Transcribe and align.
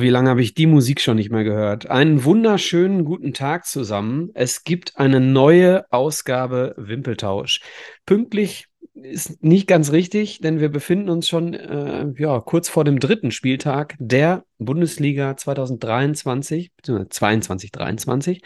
Wie 0.00 0.10
lange 0.10 0.30
habe 0.30 0.42
ich 0.42 0.54
die 0.54 0.66
Musik 0.66 1.00
schon 1.00 1.16
nicht 1.16 1.30
mehr 1.30 1.44
gehört? 1.44 1.88
Einen 1.88 2.24
wunderschönen 2.24 3.04
guten 3.04 3.32
Tag 3.32 3.66
zusammen. 3.66 4.30
Es 4.34 4.64
gibt 4.64 4.96
eine 4.96 5.20
neue 5.20 5.90
Ausgabe 5.92 6.74
Wimpeltausch. 6.76 7.60
Pünktlich 8.06 8.66
ist 8.94 9.42
nicht 9.42 9.66
ganz 9.66 9.92
richtig, 9.92 10.40
denn 10.40 10.60
wir 10.60 10.68
befinden 10.68 11.08
uns 11.08 11.28
schon 11.28 11.54
äh, 11.54 12.06
ja, 12.16 12.40
kurz 12.40 12.68
vor 12.68 12.84
dem 12.84 13.00
dritten 13.00 13.30
Spieltag 13.30 13.94
der 13.98 14.44
Bundesliga 14.58 15.36
2023 15.36 16.72
bzw. 16.76 17.08
22 17.08 17.72
23 17.72 18.42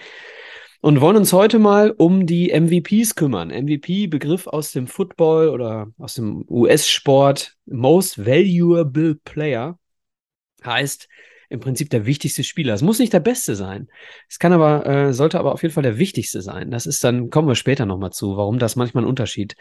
und 0.81 1.01
wollen 1.01 1.17
uns 1.17 1.33
heute 1.33 1.59
mal 1.59 1.91
um 1.91 2.27
die 2.27 2.53
MVPs 2.53 3.15
kümmern. 3.15 3.49
MVP, 3.49 4.07
Begriff 4.07 4.47
aus 4.47 4.73
dem 4.73 4.87
Football 4.87 5.49
oder 5.49 5.89
aus 5.99 6.15
dem 6.15 6.45
US-Sport, 6.49 7.57
Most 7.67 8.25
Valuable 8.25 9.17
Player 9.17 9.79
heißt 10.65 11.09
im 11.53 11.61
Prinzip 11.61 11.91
der 11.91 12.07
wichtigste 12.07 12.43
Spieler. 12.45 12.75
Es 12.75 12.83
muss 12.83 12.99
nicht 12.99 13.13
der 13.13 13.21
Beste 13.21 13.55
sein. 13.55 13.89
Es 14.29 14.39
kann 14.39 14.53
aber, 14.53 14.87
äh, 14.87 15.13
sollte 15.13 15.39
aber 15.39 15.53
auf 15.53 15.63
jeden 15.63 15.75
Fall 15.75 15.83
der 15.83 15.99
wichtigste 15.99 16.43
sein. 16.43 16.71
Das 16.71 16.87
ist 16.87 17.05
dann, 17.05 17.31
kommen 17.31 17.49
wir 17.49 17.55
später 17.55 17.87
nochmal 17.87 18.11
zu, 18.11 18.37
warum 18.37 18.59
das 18.59 18.77
manchmal 18.77 19.05
ein 19.05 19.09
Unterschied 19.09 19.55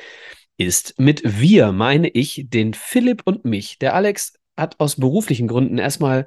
ist. 0.57 0.99
Mit 0.99 1.21
wir 1.23 1.71
meine 1.71 2.09
ich 2.09 2.45
den 2.47 2.73
Philipp 2.73 3.21
und 3.25 3.45
mich. 3.45 3.77
Der 3.79 3.93
Alex 3.93 4.33
hat 4.57 4.79
aus 4.79 4.95
beruflichen 4.95 5.47
Gründen 5.47 5.77
erstmal 5.77 6.25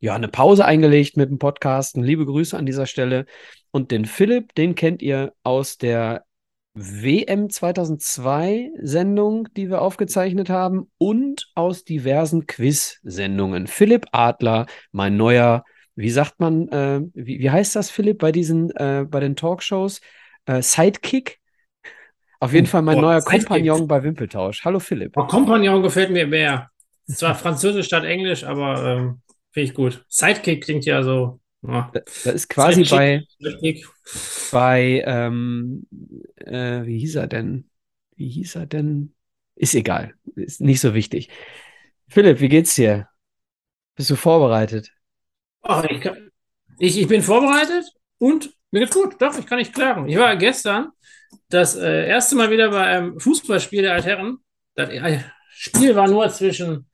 ja, 0.00 0.14
eine 0.14 0.28
Pause 0.28 0.64
eingelegt 0.64 1.16
mit 1.16 1.30
dem 1.30 1.38
Podcasten. 1.38 2.02
Liebe 2.02 2.24
Grüße 2.24 2.56
an 2.56 2.66
dieser 2.66 2.86
Stelle. 2.86 3.26
Und 3.70 3.90
den 3.90 4.04
Philipp, 4.04 4.54
den 4.54 4.74
kennt 4.74 5.02
ihr 5.02 5.32
aus 5.42 5.76
der 5.76 6.24
WM 6.80 7.50
2002 7.50 8.70
Sendung, 8.80 9.48
die 9.56 9.68
wir 9.68 9.82
aufgezeichnet 9.82 10.48
haben 10.48 10.88
und 10.96 11.50
aus 11.56 11.84
diversen 11.84 12.46
Quiz-Sendungen. 12.46 13.66
Philipp 13.66 14.06
Adler, 14.12 14.66
mein 14.92 15.16
neuer, 15.16 15.64
wie 15.96 16.10
sagt 16.10 16.38
man, 16.38 16.68
äh, 16.68 17.00
wie, 17.14 17.40
wie, 17.40 17.50
heißt 17.50 17.74
das, 17.74 17.90
Philipp, 17.90 18.18
bei 18.18 18.30
diesen, 18.30 18.70
äh, 18.76 19.04
bei 19.08 19.18
den 19.18 19.34
Talkshows? 19.34 20.00
Äh, 20.46 20.62
Sidekick? 20.62 21.40
Auf 22.38 22.52
jeden 22.52 22.66
oh, 22.66 22.70
Fall 22.70 22.82
mein 22.82 22.98
oh, 22.98 23.02
neuer 23.02 23.20
Sidekick. 23.22 23.48
Kompagnon 23.48 23.88
bei 23.88 24.02
Wimpeltausch. 24.04 24.64
Hallo 24.64 24.78
Philipp. 24.78 25.16
Oh, 25.16 25.26
Kompagnon 25.26 25.82
gefällt 25.82 26.10
mir 26.10 26.28
mehr. 26.28 26.70
Zwar 27.06 27.34
Französisch 27.34 27.86
statt 27.86 28.04
Englisch, 28.04 28.44
aber 28.44 28.84
ähm, 28.84 29.20
finde 29.50 29.64
ich 29.64 29.74
gut. 29.74 30.04
Sidekick 30.08 30.62
klingt 30.62 30.84
ja 30.84 31.02
so 31.02 31.40
ja. 31.62 31.90
Das 31.92 32.26
ist 32.26 32.48
quasi 32.48 32.84
bei, 32.84 33.24
bei 34.52 35.02
ähm, 35.06 35.86
äh, 36.36 36.84
wie 36.84 36.98
hieß 36.98 37.16
er 37.16 37.26
denn? 37.26 37.68
Wie 38.16 38.28
hieß 38.28 38.56
er 38.56 38.66
denn? 38.66 39.14
Ist 39.54 39.74
egal, 39.74 40.14
ist 40.36 40.60
nicht 40.60 40.80
so 40.80 40.94
wichtig. 40.94 41.30
Philipp, 42.08 42.40
wie 42.40 42.48
geht's 42.48 42.74
dir? 42.74 43.08
Bist 43.96 44.10
du 44.10 44.16
vorbereitet? 44.16 44.92
Ach, 45.62 45.84
ich, 45.84 46.00
kann, 46.00 46.30
ich, 46.78 46.98
ich 46.98 47.08
bin 47.08 47.22
vorbereitet 47.22 47.84
und 48.18 48.50
mir 48.70 48.80
geht's 48.80 48.94
gut. 48.94 49.20
Doch, 49.20 49.36
ich 49.38 49.46
kann 49.46 49.58
nicht 49.58 49.74
klagen. 49.74 50.08
Ich 50.08 50.16
war 50.16 50.36
gestern 50.36 50.92
das 51.48 51.76
äh, 51.76 52.06
erste 52.06 52.36
Mal 52.36 52.50
wieder 52.50 52.70
bei 52.70 52.84
einem 52.84 53.18
Fußballspiel 53.18 53.82
der 53.82 53.94
Altherren. 53.94 54.38
Das 54.74 54.90
äh, 54.90 55.20
Spiel 55.50 55.96
war 55.96 56.06
nur 56.06 56.28
zwischen 56.30 56.88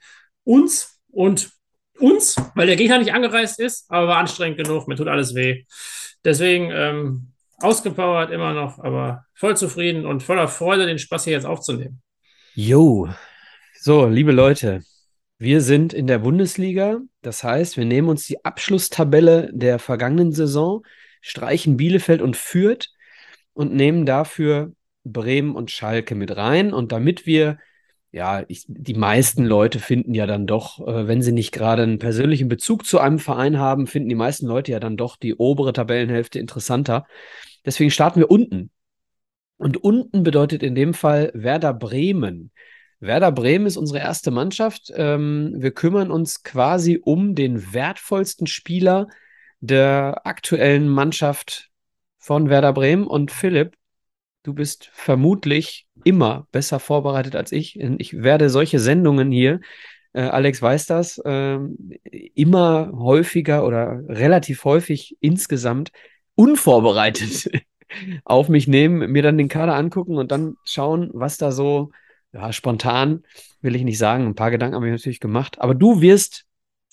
uns 0.45 1.01
und 1.11 1.51
uns, 1.99 2.37
weil 2.55 2.67
der 2.67 2.77
Gegner 2.77 2.99
nicht 2.99 3.13
angereist 3.13 3.61
ist, 3.61 3.91
aber 3.91 4.09
war 4.09 4.19
anstrengend 4.19 4.59
genug, 4.59 4.89
mir 4.89 4.97
tut 4.97 5.09
alles 5.09 5.35
weh. 5.35 5.65
Deswegen 6.25 6.71
ähm, 6.73 7.33
ausgepowert 7.59 8.31
immer 8.31 8.53
noch, 8.53 8.79
aber 8.79 9.25
voll 9.35 9.57
zufrieden 9.57 10.07
und 10.07 10.23
voller 10.23 10.49
Freude, 10.49 10.87
den 10.87 10.99
Spaß 10.99 11.25
hier 11.25 11.35
jetzt 11.35 11.47
aufzunehmen. 11.47 12.01
Jo, 12.55 13.09
so, 13.81 14.07
liebe 14.07 14.33
Leute, 14.33 14.83
wir 15.39 15.61
sind 15.61 15.93
in 15.93 16.07
der 16.07 16.19
Bundesliga. 16.21 17.01
Das 17.21 17.45
heißt, 17.45 17.77
wir 17.77 17.85
nehmen 17.85 18.09
uns 18.09 18.25
die 18.27 18.45
Abschlusstabelle 18.45 19.51
der 19.53 19.79
vergangenen 19.79 20.33
Saison, 20.33 20.87
streichen 21.21 21.77
Bielefeld 21.77 22.23
und 22.23 22.37
Fürth 22.37 22.89
und 23.53 23.75
nehmen 23.75 24.07
dafür 24.07 24.73
Bremen 25.05 25.55
und 25.55 25.71
Schalke 25.71 26.15
mit 26.15 26.35
rein. 26.35 26.73
Und 26.73 26.93
damit 26.93 27.27
wir 27.27 27.59
ja, 28.15 28.45
ich, 28.47 28.65
die 28.69 28.95
meisten 28.95 29.45
Leute 29.45 29.81
finden 29.81 30.15
ja 30.15 30.27
dann 30.27 30.47
doch, 30.47 30.79
äh, 30.87 31.09
wenn 31.09 31.21
sie 31.21 31.33
nicht 31.33 31.51
gerade 31.51 31.83
einen 31.83 31.99
persönlichen 31.99 32.47
Bezug 32.47 32.87
zu 32.87 33.01
einem 33.01 33.19
Verein 33.19 33.59
haben, 33.59 33.89
finden 33.89 34.09
die 34.09 34.15
meisten 34.15 34.47
Leute 34.47 34.71
ja 34.71 34.79
dann 34.79 34.97
doch 34.97 35.17
die 35.17 35.35
obere 35.35 35.73
Tabellenhälfte 35.73 36.39
interessanter. 36.39 37.07
Deswegen 37.67 37.91
starten 37.91 38.21
wir 38.21 38.31
unten. 38.31 38.71
Und 39.57 39.83
unten 39.83 40.23
bedeutet 40.23 40.63
in 40.63 40.77
dem 40.77 40.95
Fall 40.95 41.33
Werder 41.35 41.75
Bremen. 41.75 42.53
Werder 43.01 43.33
Bremen 43.33 43.67
ist 43.67 43.77
unsere 43.77 43.99
erste 43.99 44.31
Mannschaft. 44.31 44.93
Ähm, 44.95 45.55
wir 45.57 45.73
kümmern 45.73 46.13
uns 46.13 46.45
quasi 46.45 47.01
um 47.03 47.35
den 47.35 47.75
wertvollsten 47.75 48.47
Spieler 48.47 49.09
der 49.59 50.25
aktuellen 50.25 50.89
Mannschaft 50.89 51.71
von 52.19 52.49
Werder 52.49 52.75
Bremen. 52.75 53.09
Und 53.09 53.33
Philipp, 53.33 53.75
Du 54.45 54.53
bist 54.53 54.91
vermutlich 54.93 55.87
immer 56.05 56.47
besser 56.53 56.79
vorbereitet 56.79 57.35
als 57.35 57.51
ich. 57.51 57.81
Ich 57.81 58.23
werde 58.23 58.51
solche 58.51 58.79
Sendungen 58.79 59.33
hier, 59.33 59.61
äh, 60.13 60.21
Alex 60.21 60.61
weiß 60.61 60.85
das, 60.85 61.17
äh, 61.19 61.59
immer 62.35 62.93
häufiger 62.95 63.67
oder 63.67 64.03
relativ 64.07 64.65
häufig 64.65 65.17
insgesamt 65.21 65.93
unvorbereitet 66.35 67.51
auf 68.25 68.51
mich 68.51 68.69
nehmen, 68.69 69.11
mir 69.11 69.23
dann 69.23 69.39
den 69.39 69.49
Kader 69.49 69.77
angucken 69.77 70.19
und 70.19 70.31
dann 70.31 70.57
schauen, 70.65 71.09
was 71.15 71.39
da 71.39 71.51
so, 71.51 71.91
ja, 72.33 72.53
spontan 72.53 73.23
will 73.63 73.75
ich 73.75 73.83
nicht 73.83 73.99
sagen, 73.99 74.27
ein 74.27 74.35
paar 74.35 74.51
Gedanken 74.51 74.77
habe 74.77 74.87
ich 74.87 74.93
natürlich 74.93 75.21
gemacht, 75.21 75.59
aber 75.59 75.75
du 75.75 76.03
wirst 76.03 76.45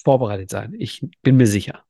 vorbereitet 0.02 0.50
sein. 0.50 0.74
Ich 0.78 1.06
bin 1.22 1.36
mir 1.36 1.48
sicher. 1.48 1.84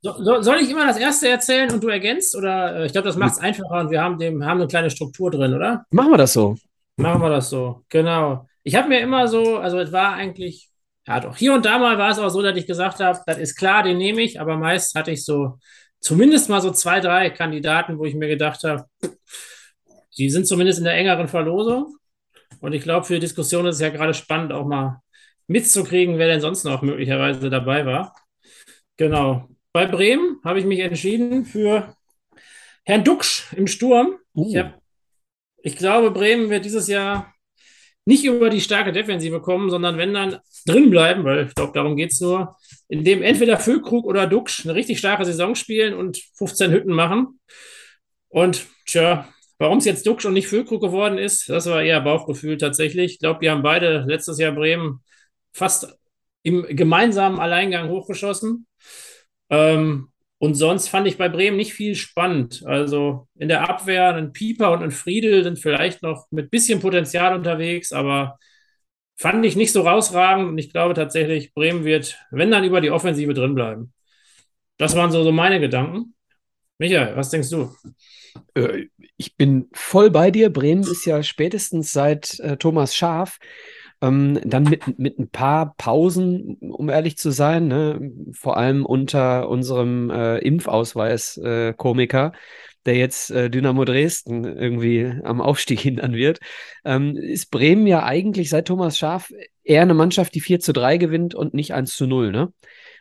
So, 0.00 0.42
soll 0.42 0.58
ich 0.60 0.70
immer 0.70 0.86
das 0.86 0.96
erste 0.96 1.28
erzählen 1.28 1.70
und 1.70 1.82
du 1.82 1.88
ergänzt? 1.88 2.34
Oder 2.34 2.76
äh, 2.76 2.86
ich 2.86 2.92
glaube, 2.92 3.08
das 3.08 3.16
macht 3.16 3.32
es 3.32 3.38
einfacher 3.38 3.80
und 3.80 3.90
wir 3.90 4.02
haben, 4.02 4.18
dem, 4.18 4.44
haben 4.44 4.60
eine 4.60 4.68
kleine 4.68 4.90
Struktur 4.90 5.30
drin, 5.30 5.54
oder? 5.54 5.84
Machen 5.90 6.12
wir 6.12 6.18
das 6.18 6.32
so. 6.32 6.56
Machen 6.96 7.20
wir 7.20 7.28
das 7.28 7.50
so, 7.50 7.82
genau. 7.90 8.46
Ich 8.62 8.74
habe 8.74 8.88
mir 8.88 9.00
immer 9.00 9.28
so, 9.28 9.58
also 9.58 9.78
es 9.78 9.92
war 9.92 10.14
eigentlich, 10.14 10.70
ja 11.06 11.20
doch, 11.20 11.36
hier 11.36 11.52
und 11.52 11.66
da 11.66 11.78
mal 11.78 11.98
war 11.98 12.10
es 12.10 12.18
auch 12.18 12.30
so, 12.30 12.40
dass 12.40 12.56
ich 12.56 12.66
gesagt 12.66 13.00
habe, 13.00 13.20
das 13.26 13.36
ist 13.36 13.56
klar, 13.56 13.82
den 13.82 13.98
nehme 13.98 14.22
ich, 14.22 14.40
aber 14.40 14.56
meist 14.56 14.94
hatte 14.94 15.10
ich 15.10 15.24
so 15.24 15.58
zumindest 16.00 16.48
mal 16.48 16.62
so 16.62 16.70
zwei, 16.70 17.00
drei 17.00 17.28
Kandidaten, 17.28 17.98
wo 17.98 18.06
ich 18.06 18.14
mir 18.14 18.28
gedacht 18.28 18.64
habe, 18.64 18.86
die 20.16 20.30
sind 20.30 20.46
zumindest 20.46 20.78
in 20.78 20.84
der 20.86 20.94
engeren 20.94 21.28
Verlosung. 21.28 21.96
Und 22.60 22.72
ich 22.72 22.82
glaube, 22.82 23.04
für 23.04 23.14
die 23.14 23.20
Diskussion 23.20 23.66
ist 23.66 23.76
es 23.76 23.80
ja 23.82 23.90
gerade 23.90 24.14
spannend, 24.14 24.52
auch 24.52 24.66
mal 24.66 25.00
mitzukriegen, 25.46 26.16
wer 26.18 26.28
denn 26.28 26.40
sonst 26.40 26.64
noch 26.64 26.80
möglicherweise 26.80 27.50
dabei 27.50 27.84
war. 27.84 28.14
Genau. 28.96 29.48
Bei 29.76 29.84
Bremen 29.84 30.40
habe 30.42 30.58
ich 30.58 30.64
mich 30.64 30.78
entschieden 30.78 31.44
für 31.44 31.94
Herrn 32.86 33.04
Duxch 33.04 33.52
im 33.54 33.66
Sturm. 33.66 34.16
Uh. 34.34 34.48
Ich, 34.48 34.56
hab, 34.56 34.80
ich 35.58 35.76
glaube, 35.76 36.12
Bremen 36.12 36.48
wird 36.48 36.64
dieses 36.64 36.88
Jahr 36.88 37.34
nicht 38.06 38.24
über 38.24 38.48
die 38.48 38.62
starke 38.62 38.90
Defensive 38.90 39.42
kommen, 39.42 39.68
sondern 39.68 39.98
wenn 39.98 40.14
dann 40.14 40.38
drin 40.64 40.88
bleiben, 40.88 41.24
weil 41.24 41.48
ich 41.48 41.54
glaube, 41.54 41.74
darum 41.74 41.94
geht 41.94 42.10
es 42.10 42.22
nur, 42.22 42.56
indem 42.88 43.20
entweder 43.20 43.58
Füllkrug 43.58 44.06
oder 44.06 44.26
Duxch 44.26 44.64
eine 44.64 44.74
richtig 44.74 44.98
starke 44.98 45.26
Saison 45.26 45.54
spielen 45.54 45.92
und 45.92 46.22
15 46.38 46.70
Hütten 46.70 46.94
machen. 46.94 47.38
Und 48.28 48.64
tja, 48.86 49.28
warum 49.58 49.76
es 49.76 49.84
jetzt 49.84 50.06
Duxch 50.06 50.24
und 50.24 50.32
nicht 50.32 50.48
Füllkrug 50.48 50.80
geworden 50.80 51.18
ist, 51.18 51.50
das 51.50 51.66
war 51.66 51.82
eher 51.82 52.00
Bauchgefühl 52.00 52.56
tatsächlich. 52.56 53.12
Ich 53.12 53.18
glaube, 53.18 53.40
die 53.42 53.50
haben 53.50 53.62
beide 53.62 54.06
letztes 54.08 54.38
Jahr 54.38 54.52
Bremen 54.52 55.02
fast 55.52 55.98
im 56.42 56.64
gemeinsamen 56.66 57.38
Alleingang 57.38 57.90
hochgeschossen. 57.90 58.65
Ähm, 59.50 60.08
und 60.38 60.54
sonst 60.54 60.88
fand 60.88 61.06
ich 61.06 61.16
bei 61.16 61.28
Bremen 61.28 61.56
nicht 61.56 61.72
viel 61.72 61.94
spannend. 61.94 62.62
Also 62.66 63.26
in 63.38 63.48
der 63.48 63.68
Abwehr 63.68 64.14
ein 64.14 64.32
Pieper 64.32 64.72
und 64.72 64.82
ein 64.82 64.90
Friedel 64.90 65.42
sind 65.42 65.58
vielleicht 65.58 66.02
noch 66.02 66.26
mit 66.30 66.50
bisschen 66.50 66.80
Potenzial 66.80 67.34
unterwegs, 67.34 67.92
aber 67.92 68.38
fand 69.16 69.44
ich 69.46 69.56
nicht 69.56 69.72
so 69.72 69.82
rausragend. 69.82 70.48
Und 70.48 70.58
ich 70.58 70.70
glaube 70.70 70.94
tatsächlich, 70.94 71.54
Bremen 71.54 71.84
wird, 71.84 72.18
wenn 72.30 72.50
dann 72.50 72.64
über 72.64 72.80
die 72.80 72.90
Offensive 72.90 73.32
drin 73.32 73.54
bleiben. 73.54 73.92
Das 74.76 74.94
waren 74.94 75.10
so, 75.10 75.24
so 75.24 75.32
meine 75.32 75.58
Gedanken. 75.58 76.14
Michael, 76.78 77.16
was 77.16 77.30
denkst 77.30 77.48
du? 77.48 77.74
Äh, 78.54 78.88
ich 79.16 79.36
bin 79.36 79.68
voll 79.72 80.10
bei 80.10 80.30
dir. 80.30 80.50
Bremen 80.50 80.82
ist 80.82 81.06
ja 81.06 81.22
spätestens 81.22 81.92
seit 81.92 82.38
äh, 82.40 82.58
Thomas 82.58 82.94
Schaf 82.94 83.38
ähm, 84.02 84.40
dann 84.44 84.64
mit, 84.64 84.98
mit 84.98 85.18
ein 85.18 85.28
paar 85.28 85.74
Pausen, 85.76 86.56
um 86.56 86.88
ehrlich 86.88 87.16
zu 87.16 87.30
sein, 87.30 87.68
ne? 87.68 88.12
vor 88.32 88.56
allem 88.56 88.84
unter 88.84 89.48
unserem 89.48 90.10
äh, 90.10 90.38
Impfausweis-Komiker, 90.38 92.32
äh, 92.34 92.38
der 92.84 92.96
jetzt 92.96 93.30
äh, 93.30 93.50
Dynamo 93.50 93.84
Dresden 93.84 94.44
irgendwie 94.44 95.12
am 95.24 95.40
Aufstieg 95.40 95.80
hindern 95.82 96.14
wird, 96.14 96.40
ähm, 96.84 97.16
ist 97.16 97.50
Bremen 97.50 97.86
ja 97.86 98.04
eigentlich 98.04 98.50
seit 98.50 98.66
Thomas 98.68 98.98
Schaf 98.98 99.32
eher 99.64 99.82
eine 99.82 99.94
Mannschaft, 99.94 100.34
die 100.34 100.40
4 100.40 100.60
zu 100.60 100.72
3 100.72 100.98
gewinnt 100.98 101.34
und 101.34 101.54
nicht 101.54 101.74
1 101.74 101.96
zu 101.96 102.06
0, 102.06 102.30
ne? 102.32 102.52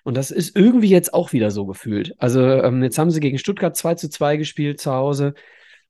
Und 0.04 0.16
das 0.18 0.30
ist 0.30 0.56
irgendwie 0.56 0.90
jetzt 0.90 1.16
auch 1.16 1.34
wieder 1.34 1.50
so 1.50 1.66
gefühlt. 1.66 2.14
Also 2.20 2.42
ähm, 2.42 2.84
jetzt 2.84 3.00
haben 3.00 3.10
sie 3.10 3.20
gegen 3.20 3.40
Stuttgart 3.40 3.76
2 3.76 3.96
zu 3.96 4.08
2 4.08 4.38
gespielt 4.38 4.80
zu 4.80 4.92
Hause. 4.92 5.34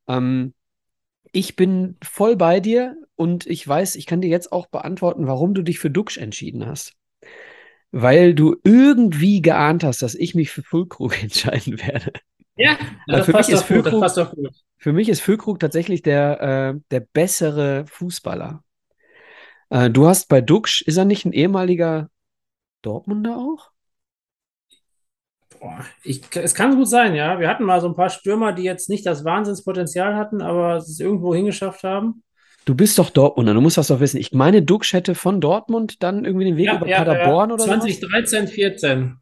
Ähm, 0.07 0.53
ich 1.35 1.55
bin 1.55 1.97
voll 2.03 2.35
bei 2.35 2.59
dir 2.59 2.97
und 3.15 3.45
ich 3.47 3.67
weiß, 3.67 3.95
ich 3.95 4.05
kann 4.05 4.21
dir 4.21 4.29
jetzt 4.29 4.51
auch 4.51 4.67
beantworten, 4.67 5.27
warum 5.27 5.53
du 5.53 5.61
dich 5.63 5.79
für 5.79 5.89
Duxch 5.91 6.17
entschieden 6.17 6.65
hast. 6.65 6.95
weil 7.91 8.33
du 8.35 8.57
irgendwie 8.63 9.41
geahnt 9.41 9.83
hast, 9.83 10.01
dass 10.01 10.15
ich 10.15 10.35
mich 10.35 10.51
für 10.51 10.63
Füllkrug 10.63 11.21
entscheiden 11.23 11.79
werde. 11.79 12.13
Ja, 12.57 12.77
das 13.07 13.25
für, 13.25 13.31
mich 13.31 13.47
passt 13.47 13.49
ist 13.49 13.61
doch 13.61 13.67
gut, 13.69 13.83
Füllkrug, 13.83 14.01
passt 14.01 14.17
gut. 14.17 14.49
für 14.77 14.93
mich 14.93 15.09
ist 15.09 15.21
Füllkrug 15.21 15.59
tatsächlich 15.59 16.01
der, 16.01 16.41
äh, 16.75 16.79
der 16.91 16.99
bessere 17.01 17.85
Fußballer. 17.87 18.63
Äh, 19.69 19.89
du 19.89 20.07
hast 20.07 20.29
bei 20.29 20.41
Duxch, 20.41 20.81
ist 20.81 20.97
er 20.97 21.05
nicht 21.05 21.25
ein 21.25 21.33
ehemaliger 21.33 22.09
Dortmunder 22.81 23.37
auch? 23.37 23.71
Ich, 26.03 26.21
es 26.35 26.53
kann 26.53 26.75
gut 26.75 26.89
sein, 26.89 27.15
ja. 27.15 27.39
Wir 27.39 27.47
hatten 27.47 27.63
mal 27.63 27.81
so 27.81 27.87
ein 27.87 27.95
paar 27.95 28.09
Stürmer, 28.09 28.53
die 28.53 28.63
jetzt 28.63 28.89
nicht 28.89 29.05
das 29.05 29.25
Wahnsinnspotenzial 29.25 30.15
hatten, 30.15 30.41
aber 30.41 30.77
es 30.77 30.99
irgendwo 30.99 31.33
hingeschafft 31.33 31.83
haben. 31.83 32.23
Du 32.65 32.73
bist 32.73 32.97
doch 32.97 33.11
Dortmunder, 33.11 33.53
du 33.53 33.61
musst 33.61 33.77
das 33.77 33.87
doch 33.87 33.99
wissen. 33.99 34.17
Ich 34.17 34.31
meine, 34.33 34.63
Duxch 34.63 34.93
hätte 34.93 35.13
von 35.13 35.39
Dortmund 35.39 36.01
dann 36.01 36.25
irgendwie 36.25 36.45
den 36.45 36.57
Weg 36.57 36.65
Ja, 36.65 36.77
über 36.77 36.87
ja, 36.87 36.97
Paderborn 36.97 37.49
ja. 37.49 37.53
oder 37.53 37.63
so. 37.63 37.69
2013, 37.69 38.47
14. 38.47 39.17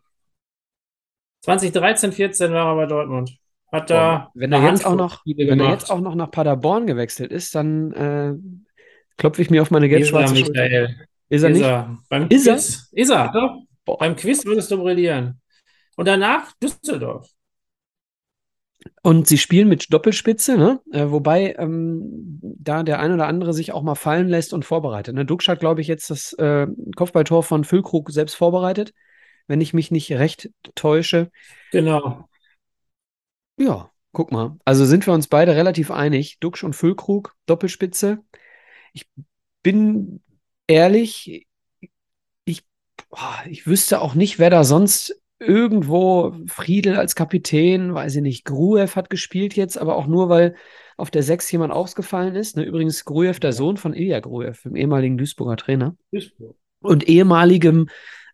2013, 1.42 2.12
14 2.14 2.54
war 2.54 2.68
er 2.72 2.76
bei 2.76 2.86
Dortmund. 2.86 3.38
Hat 3.72 3.90
da 3.90 4.32
wenn 4.34 4.54
er 4.54 4.70
jetzt 4.70 4.86
auch 4.86 4.96
noch, 4.96 5.24
wenn 5.26 5.60
er 5.60 5.72
jetzt 5.72 5.92
auch 5.92 6.00
noch 6.00 6.16
nach 6.16 6.32
Paderborn 6.32 6.86
gewechselt 6.88 7.32
ist, 7.32 7.56
dann 7.56 7.92
äh, 7.92 8.34
klopfe 9.18 9.42
ich 9.42 9.50
mir 9.50 9.62
auf 9.62 9.72
meine 9.72 9.88
Ist 9.88 9.92
er, 9.92 9.98
gelb-schwarze 9.98 10.36
Schulter. 10.36 10.62
Michael. 10.62 10.96
Ist 11.30 11.44
er 11.44 11.50
Ist 11.50 11.58
nicht? 11.58 11.66
er. 11.66 11.98
Beim 12.08 12.28
Ist 12.30 12.48
er? 12.48 12.54
Quiz. 12.54 12.90
Ist 12.92 13.10
er, 13.10 13.32
doch. 13.34 13.98
Beim 13.98 14.16
Quiz 14.16 14.46
würdest 14.46 14.72
du 14.72 14.78
brillieren. 14.78 15.42
Und 15.96 16.08
danach 16.08 16.54
Düsseldorf. 16.54 17.30
Und 19.02 19.28
sie 19.28 19.38
spielen 19.38 19.68
mit 19.68 19.94
Doppelspitze, 19.94 20.58
ne? 20.58 20.82
Äh, 20.92 21.10
wobei 21.10 21.56
ähm, 21.58 22.40
da 22.42 22.84
der 22.84 23.00
ein 23.00 23.12
oder 23.12 23.28
andere 23.28 23.54
sich 23.54 23.72
auch 23.72 23.84
mal 23.84 23.96
fallen 23.96 24.28
lässt 24.28 24.54
und 24.54 24.66
vorbereitet. 24.66 25.16
Ne? 25.16 25.26
Duxch 25.26 25.48
hat, 25.48 25.60
glaube 25.60 25.82
ich, 25.82 25.88
jetzt 25.88 26.10
das 26.10 26.34
äh, 26.34 26.68
Kopfballtor 26.96 27.44
von 27.44 27.64
Füllkrug 27.64 28.12
selbst 28.12 28.36
vorbereitet, 28.36 28.94
wenn 29.48 29.62
ich 29.62 29.74
mich 29.74 29.92
nicht 29.92 30.12
recht 30.12 30.50
täusche. 30.76 31.32
Genau. 31.72 32.30
Ja, 33.58 33.92
guck 34.12 34.32
mal. 34.32 34.58
Also 34.66 34.86
sind 34.86 35.06
wir 35.06 35.14
uns 35.14 35.28
beide 35.28 35.56
relativ 35.56 35.92
einig. 35.92 36.40
Duxch 36.40 36.64
und 36.64 36.76
Füllkrug, 36.76 37.36
Doppelspitze. 37.46 38.20
Ich 38.94 39.08
bin 39.62 40.22
ehrlich, 40.68 41.48
ich, 42.46 42.64
ich 43.50 43.68
wüsste 43.68 44.02
auch 44.02 44.16
nicht, 44.16 44.40
wer 44.40 44.50
da 44.50 44.64
sonst 44.64 45.23
irgendwo 45.44 46.36
Friedel 46.48 46.96
als 46.96 47.16
Kapitän, 47.16 47.94
weiß 47.94 48.16
ich 48.16 48.22
nicht, 48.22 48.46
Gruev 48.46 48.96
hat 48.96 49.10
gespielt 49.10 49.56
jetzt, 49.56 49.78
aber 49.78 49.96
auch 49.96 50.08
nur, 50.08 50.30
weil 50.30 50.56
auf 50.98 51.12
der 51.12 51.24
6 51.24 51.52
jemand 51.52 51.74
ausgefallen 51.74 52.36
ist. 52.36 52.58
Ne? 52.58 52.64
Übrigens 52.64 53.06
Gruev, 53.06 53.40
der 53.40 53.54
Sohn 53.54 53.78
von 53.78 53.94
Ilya 53.94 54.20
Gruev, 54.20 54.62
dem 54.64 54.76
ehemaligen 54.76 55.18
Duisburger 55.18 55.58
Trainer 55.58 55.96
Duisburg. 56.12 56.56
und 56.82 57.08
ehemaligem 57.08 57.90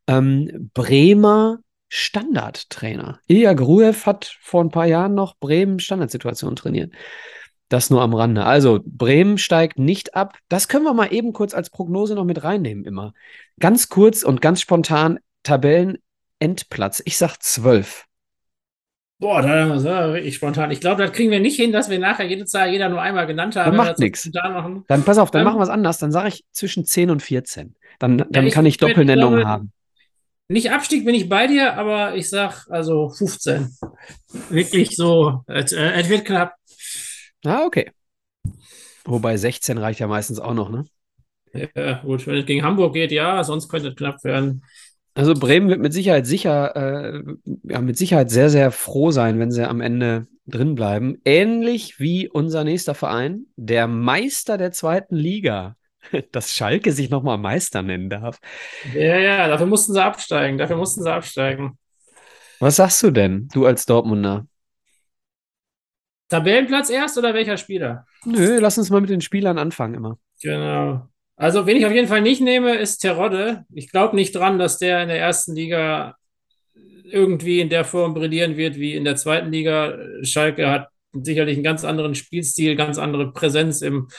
ähm, 0.08 0.72
Bremer 0.74 1.60
Standardtrainer. 1.90 3.20
Ilya 3.28 3.54
Gruev 3.54 4.06
hat 4.06 4.38
vor 4.42 4.64
ein 4.64 4.70
paar 4.70 4.86
Jahren 4.86 5.16
noch 5.16 5.38
Bremen 5.40 5.80
Standardsituation 5.80 6.56
trainiert. 6.56 6.94
Das 7.68 7.90
nur 7.90 8.02
am 8.02 8.14
Rande. 8.14 8.46
Also 8.46 8.80
Bremen 8.84 9.38
steigt 9.38 9.78
nicht 9.78 10.16
ab. 10.16 10.38
Das 10.50 10.68
können 10.68 10.86
wir 10.86 10.94
mal 10.94 11.14
eben 11.14 11.34
kurz 11.34 11.54
als 11.54 11.70
Prognose 11.70 12.16
noch 12.16 12.26
mit 12.26 12.44
reinnehmen 12.44 12.84
immer. 12.84 13.14
Ganz 13.60 13.90
kurz 13.90 14.24
und 14.24 14.42
ganz 14.42 14.62
spontan 14.62 15.20
Tabellenendplatz. 16.40 17.02
Ich 17.06 17.18
sag 17.18 17.38
12. 17.42 18.06
Boah, 19.20 19.42
da 19.42 19.68
das 19.68 19.84
war 19.84 20.14
wirklich 20.14 20.36
spontan. 20.36 20.72
Ich 20.72 20.80
glaube, 20.80 21.04
das 21.04 21.12
kriegen 21.12 21.30
wir 21.30 21.42
nicht 21.42 21.58
hin, 21.58 21.74
dass 21.74 21.90
wir 21.90 22.00
nachher 22.00 22.26
jede 22.26 22.46
Zahl 22.46 22.70
jeder 22.72 22.88
nur 22.88 23.02
einmal 23.02 23.28
genannt 23.28 23.56
haben. 23.58 23.76
Dann 23.76 23.86
macht 23.86 24.00
machen. 24.34 24.86
Dann 24.88 25.04
pass 25.04 25.18
auf, 25.18 25.30
dann 25.30 25.42
Ähm, 25.42 25.46
machen 25.46 25.60
wir 25.60 25.64
es 25.64 25.70
anders. 25.70 25.98
Dann 25.98 26.12
sage 26.12 26.30
ich 26.30 26.46
zwischen 26.52 26.86
10 26.86 27.10
und 27.10 27.22
14. 27.22 27.76
Dann, 28.00 28.26
dann 28.30 28.48
ich- 28.48 28.54
kann 28.54 28.66
ich 28.66 28.78
Doppelnennungen 28.78 29.46
haben. 29.46 29.74
Nicht 30.48 30.72
Abstieg 30.72 31.06
bin 31.06 31.14
ich 31.14 31.30
bei 31.30 31.48
dir, 31.48 31.76
aber 31.76 32.16
ich 32.16 32.30
sag 32.30 32.66
also 32.70 33.10
15. 33.10 33.78
Wirklich 34.50 34.96
so, 34.96 35.44
es, 35.48 35.74
äh, 35.74 35.92
es 35.92 36.10
wird 36.10 36.26
knapp. 36.26 36.56
Ah, 37.46 37.66
okay. 37.66 37.92
Wobei 39.06 39.38
16 39.38 39.78
reicht 39.78 40.00
ja 40.00 40.08
meistens 40.08 40.40
auch 40.40 40.54
noch, 40.54 40.70
ne? 40.70 40.86
Ja, 41.76 42.00
gut, 42.02 42.26
wenn 42.26 42.36
es 42.38 42.46
gegen 42.46 42.64
Hamburg 42.64 42.94
geht, 42.94 43.12
ja, 43.12 43.44
sonst 43.44 43.70
könnte 43.70 43.90
es 43.90 43.96
knapp 43.96 44.24
werden. 44.24 44.64
Also 45.16 45.34
Bremen 45.34 45.70
wird 45.70 45.80
mit 45.80 45.94
Sicherheit 45.94 46.26
sicher, 46.26 46.76
äh, 46.76 47.24
ja, 47.64 47.82
mit 47.82 47.98
Sicherheit 47.98 48.30
sehr, 48.30 48.50
sehr 48.50 48.72
froh 48.72 49.12
sein, 49.12 49.40
wenn 49.40 49.52
sie 49.52 49.68
am 49.68 49.82
Ende 49.82 50.28
drin 50.46 50.76
bleiben. 50.76 51.18
Ähnlich 51.26 52.00
wie 52.00 52.30
unser 52.30 52.64
nächster 52.64 52.96
Verein, 52.96 53.46
der 53.56 53.88
Meister 53.88 54.58
der 54.58 54.72
zweiten 54.72 55.16
Liga. 55.16 55.76
Dass 56.32 56.54
Schalke 56.54 56.92
sich 56.94 57.10
nochmal 57.10 57.38
Meister 57.38 57.82
nennen 57.82 58.10
darf. 58.10 58.40
Ja, 58.94 59.18
ja, 59.18 59.48
dafür 59.48 59.68
mussten 59.68 59.94
sie 59.94 60.04
absteigen. 60.04 60.58
Dafür 60.58 60.78
mussten 60.78 61.04
sie 61.04 61.12
absteigen. 61.12 61.78
Was 62.60 62.78
sagst 62.78 63.04
du 63.04 63.12
denn, 63.12 63.48
du 63.54 63.66
als 63.66 63.86
Dortmunder? 63.86 64.46
Tabellenplatz 66.30 66.90
erst 66.90 67.18
oder 67.18 67.34
welcher 67.34 67.58
Spieler? 67.58 68.06
Nö, 68.24 68.60
lass 68.60 68.78
uns 68.78 68.90
mal 68.90 69.02
mit 69.02 69.10
den 69.10 69.22
Spielern 69.22 69.58
anfangen 69.58 69.96
immer. 69.96 70.20
Genau. 70.42 71.10
Also, 71.40 71.66
wen 71.66 71.78
ich 71.78 71.86
auf 71.86 71.94
jeden 71.94 72.10
Fall 72.10 72.22
nicht 72.22 72.42
nehme, 72.42 72.76
ist 72.76 72.98
Terodde. 72.98 73.64
Ich 73.74 73.90
glaube 73.92 74.14
nicht 74.14 74.36
dran, 74.36 74.60
dass 74.60 74.78
der 74.78 75.04
in 75.04 75.08
der 75.08 75.20
ersten 75.20 75.56
Liga 75.56 76.18
irgendwie 77.06 77.62
in 77.62 77.70
der 77.70 77.86
Form 77.86 78.14
brillieren 78.14 78.58
wird 78.58 78.76
wie 78.76 78.94
in 78.94 79.06
der 79.06 79.16
zweiten 79.16 79.50
Liga. 79.50 79.98
Schalke 80.22 80.70
hat 80.70 80.90
sicherlich 81.14 81.56
einen 81.56 81.64
ganz 81.64 81.86
anderen 81.86 82.14
Spielstil, 82.14 82.76
ganz 82.76 82.98
andere 82.98 83.32
Präsenz 83.32 83.82
im 83.82 84.10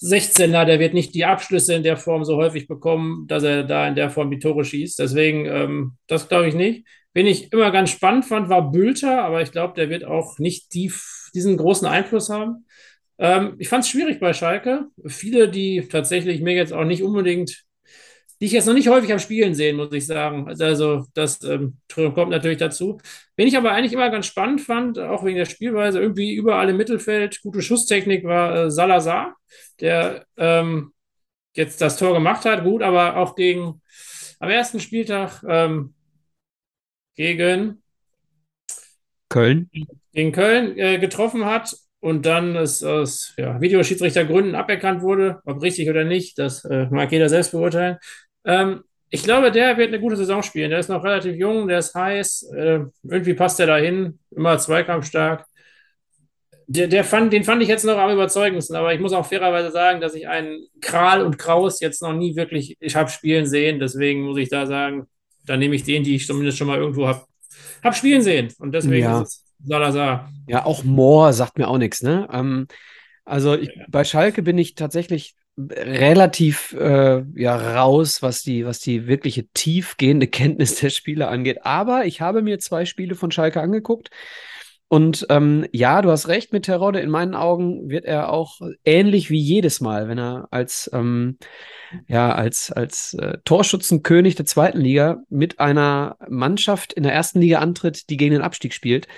16er. 0.00 0.64
Der 0.64 0.80
wird 0.80 0.94
nicht 0.94 1.14
die 1.14 1.26
Abschlüsse 1.26 1.74
in 1.74 1.82
der 1.82 1.98
Form 1.98 2.24
so 2.24 2.36
häufig 2.36 2.66
bekommen, 2.66 3.26
dass 3.26 3.42
er 3.42 3.62
da 3.62 3.86
in 3.86 3.94
der 3.94 4.08
Form 4.08 4.30
die 4.30 4.38
Tore 4.38 4.64
schießt. 4.64 4.98
Deswegen, 4.98 5.44
ähm, 5.44 5.98
das 6.06 6.26
glaube 6.26 6.48
ich 6.48 6.54
nicht. 6.54 6.86
Wen 7.12 7.26
ich 7.26 7.52
immer 7.52 7.70
ganz 7.70 7.90
spannend 7.90 8.24
fand, 8.24 8.48
war 8.48 8.72
Bülter, 8.72 9.22
aber 9.24 9.42
ich 9.42 9.52
glaube, 9.52 9.74
der 9.74 9.90
wird 9.90 10.06
auch 10.06 10.38
nicht 10.38 10.72
die, 10.72 10.90
diesen 11.34 11.58
großen 11.58 11.86
Einfluss 11.86 12.30
haben. 12.30 12.64
Ähm, 13.18 13.54
ich 13.58 13.68
fand 13.68 13.84
es 13.84 13.90
schwierig 13.90 14.20
bei 14.20 14.32
Schalke. 14.32 14.86
Viele, 15.06 15.48
die 15.48 15.86
tatsächlich 15.88 16.40
mir 16.40 16.54
jetzt 16.54 16.72
auch 16.72 16.84
nicht 16.84 17.02
unbedingt, 17.02 17.64
die 18.40 18.46
ich 18.46 18.52
jetzt 18.52 18.66
noch 18.66 18.74
nicht 18.74 18.88
häufig 18.88 19.12
am 19.12 19.18
Spielen 19.18 19.54
sehen, 19.54 19.76
muss 19.76 19.92
ich 19.92 20.06
sagen. 20.06 20.48
Also, 20.60 21.06
das 21.14 21.42
ähm, 21.42 21.78
kommt 21.88 22.30
natürlich 22.30 22.58
dazu. 22.58 22.98
Wen 23.36 23.48
ich 23.48 23.56
aber 23.56 23.72
eigentlich 23.72 23.94
immer 23.94 24.10
ganz 24.10 24.26
spannend 24.26 24.60
fand, 24.60 24.98
auch 24.98 25.24
wegen 25.24 25.38
der 25.38 25.46
Spielweise, 25.46 26.00
irgendwie 26.00 26.34
überall 26.34 26.68
im 26.68 26.76
Mittelfeld, 26.76 27.40
gute 27.42 27.62
Schusstechnik 27.62 28.24
war 28.24 28.66
äh, 28.66 28.70
Salazar, 28.70 29.36
der 29.80 30.26
ähm, 30.36 30.92
jetzt 31.54 31.80
das 31.80 31.96
Tor 31.96 32.12
gemacht 32.12 32.44
hat. 32.44 32.64
Gut, 32.64 32.82
aber 32.82 33.16
auch 33.16 33.34
gegen 33.34 33.80
am 34.38 34.50
ersten 34.50 34.80
Spieltag 34.80 35.42
ähm, 35.48 35.94
gegen 37.14 37.82
Köln? 39.30 39.70
gegen 40.12 40.32
Köln 40.32 40.78
äh, 40.78 40.98
getroffen 40.98 41.46
hat 41.46 41.74
und 42.00 42.26
dann 42.26 42.56
es 42.56 42.82
aus 42.84 43.34
ja, 43.38 43.60
Videoschiedsrichtergründen 43.60 44.54
aberkannt 44.54 45.02
wurde, 45.02 45.40
ob 45.44 45.62
richtig 45.62 45.88
oder 45.90 46.04
nicht, 46.04 46.38
das 46.38 46.64
äh, 46.64 46.86
mag 46.90 47.10
jeder 47.12 47.28
selbst 47.28 47.52
beurteilen. 47.52 47.98
Ähm, 48.44 48.82
ich 49.10 49.22
glaube, 49.22 49.50
der 49.52 49.76
wird 49.78 49.88
eine 49.88 50.00
gute 50.00 50.16
Saison 50.16 50.42
spielen. 50.42 50.70
Der 50.70 50.80
ist 50.80 50.88
noch 50.88 51.04
relativ 51.04 51.36
jung, 51.36 51.68
der 51.68 51.78
ist 51.78 51.94
heiß, 51.94 52.50
äh, 52.56 52.80
irgendwie 53.04 53.34
passt 53.34 53.60
er 53.60 53.66
dahin, 53.66 54.18
immer 54.30 54.58
zweikampfstark. 54.58 55.46
Der, 56.68 56.88
der 56.88 57.04
fand, 57.04 57.32
den 57.32 57.44
fand 57.44 57.62
ich 57.62 57.68
jetzt 57.68 57.84
noch 57.84 57.96
am 57.96 58.10
überzeugendsten, 58.12 58.74
aber 58.74 58.92
ich 58.92 58.98
muss 59.00 59.12
auch 59.12 59.24
fairerweise 59.26 59.70
sagen, 59.70 60.00
dass 60.00 60.14
ich 60.16 60.26
einen 60.26 60.66
Kral 60.80 61.22
und 61.22 61.38
Kraus 61.38 61.80
jetzt 61.80 62.02
noch 62.02 62.12
nie 62.12 62.34
wirklich, 62.34 62.76
ich 62.80 62.96
habe 62.96 63.08
spielen 63.08 63.46
sehen, 63.46 63.78
deswegen 63.78 64.22
muss 64.22 64.38
ich 64.38 64.48
da 64.48 64.66
sagen, 64.66 65.06
da 65.44 65.56
nehme 65.56 65.76
ich 65.76 65.84
den, 65.84 66.02
die 66.02 66.16
ich 66.16 66.26
zumindest 66.26 66.58
schon 66.58 66.66
mal 66.66 66.78
irgendwo 66.78 67.06
habe 67.06 67.24
hab 67.84 67.94
spielen 67.94 68.22
sehen. 68.22 68.52
Und 68.58 68.72
deswegen 68.72 69.04
Ja. 69.04 69.22
ist 69.22 69.28
es 69.28 69.45
Salazar. 69.66 70.30
Ja, 70.46 70.64
auch 70.64 70.84
Mohr 70.84 71.32
sagt 71.32 71.58
mir 71.58 71.68
auch 71.68 71.78
nichts, 71.78 72.02
ne? 72.02 72.28
Ähm, 72.32 72.68
also 73.24 73.54
ich, 73.54 73.70
bei 73.88 74.04
Schalke 74.04 74.42
bin 74.42 74.56
ich 74.56 74.76
tatsächlich 74.76 75.34
relativ 75.58 76.74
äh, 76.78 77.22
ja, 77.34 77.56
raus, 77.56 78.22
was 78.22 78.42
die, 78.42 78.66
was 78.66 78.78
die 78.78 79.06
wirkliche 79.06 79.48
tiefgehende 79.48 80.26
Kenntnis 80.26 80.76
der 80.76 80.90
Spieler 80.90 81.30
angeht. 81.30 81.64
Aber 81.64 82.04
ich 82.04 82.20
habe 82.20 82.42
mir 82.42 82.58
zwei 82.58 82.84
Spiele 82.84 83.14
von 83.14 83.30
Schalke 83.30 83.60
angeguckt. 83.60 84.10
Und 84.88 85.26
ähm, 85.30 85.66
ja, 85.72 86.00
du 86.00 86.10
hast 86.10 86.28
recht 86.28 86.52
mit 86.52 86.66
Terodde. 86.66 87.00
In 87.00 87.10
meinen 87.10 87.34
Augen 87.34 87.90
wird 87.90 88.04
er 88.04 88.32
auch 88.32 88.60
ähnlich 88.84 89.30
wie 89.30 89.40
jedes 89.40 89.80
Mal, 89.80 90.08
wenn 90.08 90.18
er 90.18 90.46
als, 90.52 90.88
ähm, 90.92 91.38
ja, 92.06 92.32
als, 92.32 92.70
als 92.70 93.14
äh, 93.14 93.38
Torschützenkönig 93.44 94.36
der 94.36 94.46
zweiten 94.46 94.80
Liga 94.80 95.22
mit 95.28 95.58
einer 95.58 96.16
Mannschaft 96.28 96.92
in 96.92 97.02
der 97.02 97.12
ersten 97.12 97.40
Liga 97.40 97.58
antritt, 97.58 98.10
die 98.10 98.16
gegen 98.16 98.34
den 98.34 98.42
Abstieg 98.42 98.74
spielt, 98.74 99.08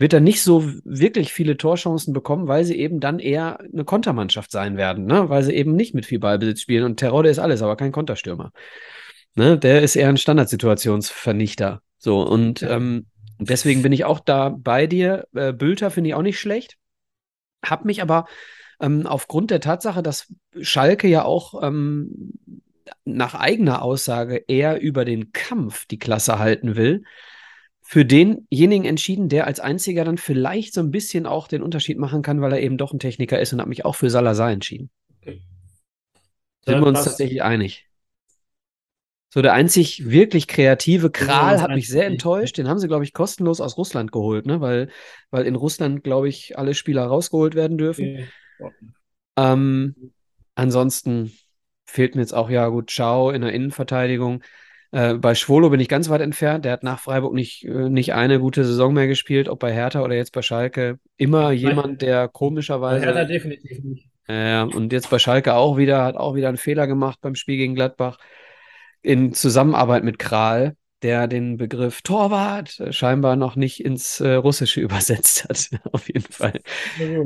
wird 0.00 0.14
er 0.14 0.20
nicht 0.20 0.42
so 0.42 0.64
wirklich 0.84 1.30
viele 1.30 1.58
Torchancen 1.58 2.14
bekommen, 2.14 2.48
weil 2.48 2.64
sie 2.64 2.78
eben 2.78 3.00
dann 3.00 3.18
eher 3.18 3.60
eine 3.60 3.84
Kontermannschaft 3.84 4.50
sein 4.50 4.78
werden, 4.78 5.04
ne? 5.04 5.28
weil 5.28 5.42
sie 5.42 5.52
eben 5.52 5.76
nicht 5.76 5.94
mit 5.94 6.06
viel 6.06 6.18
Ballbesitz 6.18 6.62
spielen. 6.62 6.84
Und 6.84 6.96
Terodde 6.96 7.28
ist 7.28 7.38
alles, 7.38 7.60
aber 7.60 7.76
kein 7.76 7.92
Konterstürmer. 7.92 8.50
Ne? 9.34 9.58
Der 9.58 9.82
ist 9.82 9.96
eher 9.96 10.08
ein 10.08 10.16
Standardsituationsvernichter. 10.16 11.82
So, 11.98 12.22
und 12.22 12.62
ähm, 12.62 13.08
deswegen 13.38 13.82
bin 13.82 13.92
ich 13.92 14.06
auch 14.06 14.20
da 14.20 14.48
bei 14.48 14.86
dir. 14.86 15.26
Äh, 15.34 15.52
Bülter 15.52 15.90
finde 15.90 16.08
ich 16.08 16.14
auch 16.14 16.22
nicht 16.22 16.40
schlecht. 16.40 16.78
Hab 17.62 17.84
mich 17.84 18.00
aber 18.00 18.24
ähm, 18.80 19.06
aufgrund 19.06 19.50
der 19.50 19.60
Tatsache, 19.60 20.02
dass 20.02 20.32
Schalke 20.62 21.08
ja 21.08 21.26
auch 21.26 21.62
ähm, 21.62 22.32
nach 23.04 23.34
eigener 23.34 23.82
Aussage 23.82 24.44
eher 24.48 24.80
über 24.80 25.04
den 25.04 25.32
Kampf 25.32 25.84
die 25.84 25.98
Klasse 25.98 26.38
halten 26.38 26.74
will, 26.74 27.04
für 27.90 28.04
denjenigen 28.04 28.84
entschieden, 28.84 29.28
der 29.28 29.48
als 29.48 29.58
einziger 29.58 30.04
dann 30.04 30.16
vielleicht 30.16 30.74
so 30.74 30.80
ein 30.80 30.92
bisschen 30.92 31.26
auch 31.26 31.48
den 31.48 31.60
Unterschied 31.60 31.98
machen 31.98 32.22
kann, 32.22 32.40
weil 32.40 32.52
er 32.52 32.60
eben 32.60 32.78
doch 32.78 32.92
ein 32.92 33.00
Techniker 33.00 33.40
ist 33.40 33.52
und 33.52 33.58
habe 33.58 33.68
mich 33.68 33.84
auch 33.84 33.96
für 33.96 34.10
Salazar 34.10 34.52
entschieden. 34.52 34.90
Okay. 35.20 35.42
Sind 36.64 36.78
wir 36.80 36.86
uns 36.86 36.98
passt. 37.00 37.08
tatsächlich 37.08 37.42
einig. 37.42 37.88
So, 39.34 39.42
der 39.42 39.54
einzig 39.54 40.08
wirklich 40.08 40.46
kreative 40.46 41.10
Kral 41.10 41.60
hat 41.60 41.72
mich 41.72 41.88
sehr 41.88 42.06
enttäuscht. 42.06 42.58
Den 42.58 42.68
haben 42.68 42.78
sie, 42.78 42.86
glaube 42.86 43.02
ich, 43.02 43.12
kostenlos 43.12 43.60
aus 43.60 43.76
Russland 43.76 44.12
geholt, 44.12 44.46
ne? 44.46 44.60
Weil, 44.60 44.88
weil 45.32 45.44
in 45.44 45.56
Russland, 45.56 46.04
glaube 46.04 46.28
ich, 46.28 46.56
alle 46.56 46.74
Spieler 46.74 47.06
rausgeholt 47.06 47.56
werden 47.56 47.76
dürfen. 47.76 48.28
Okay. 48.60 48.74
Ähm, 49.36 50.12
ansonsten 50.54 51.32
fehlt 51.86 52.14
mir 52.14 52.20
jetzt 52.20 52.34
auch, 52.34 52.50
ja 52.50 52.68
gut, 52.68 52.88
Ciao 52.88 53.30
in 53.30 53.42
der 53.42 53.52
Innenverteidigung. 53.52 54.44
Äh, 54.92 55.14
bei 55.14 55.34
Schwolo 55.34 55.70
bin 55.70 55.80
ich 55.80 55.88
ganz 55.88 56.08
weit 56.08 56.20
entfernt. 56.20 56.64
Der 56.64 56.72
hat 56.72 56.82
nach 56.82 56.98
Freiburg 56.98 57.32
nicht, 57.32 57.64
äh, 57.64 57.88
nicht 57.88 58.12
eine 58.14 58.40
gute 58.40 58.64
Saison 58.64 58.92
mehr 58.92 59.06
gespielt, 59.06 59.48
ob 59.48 59.60
bei 59.60 59.72
Hertha 59.72 60.02
oder 60.02 60.16
jetzt 60.16 60.32
bei 60.32 60.42
Schalke. 60.42 60.98
Immer 61.16 61.52
jemand, 61.52 62.02
der 62.02 62.28
komischerweise. 62.28 63.00
Bei 63.00 63.12
Hertha 63.12 63.24
definitiv 63.24 63.84
nicht. 63.84 64.08
Äh, 64.26 64.62
und 64.62 64.92
jetzt 64.92 65.10
bei 65.10 65.18
Schalke 65.18 65.54
auch 65.54 65.76
wieder, 65.76 66.04
hat 66.04 66.16
auch 66.16 66.34
wieder 66.34 66.48
einen 66.48 66.56
Fehler 66.56 66.86
gemacht 66.86 67.18
beim 67.20 67.34
Spiel 67.34 67.56
gegen 67.56 67.74
Gladbach. 67.74 68.18
In 69.02 69.32
Zusammenarbeit 69.32 70.04
mit 70.04 70.18
Kral, 70.18 70.76
der 71.02 71.26
den 71.26 71.56
Begriff 71.56 72.02
Torwart 72.02 72.78
äh, 72.80 72.92
scheinbar 72.92 73.36
noch 73.36 73.56
nicht 73.56 73.84
ins 73.84 74.20
äh, 74.20 74.34
Russische 74.34 74.80
übersetzt 74.82 75.48
hat. 75.48 75.70
Auf 75.92 76.08
jeden 76.08 76.30
Fall. 76.30 76.60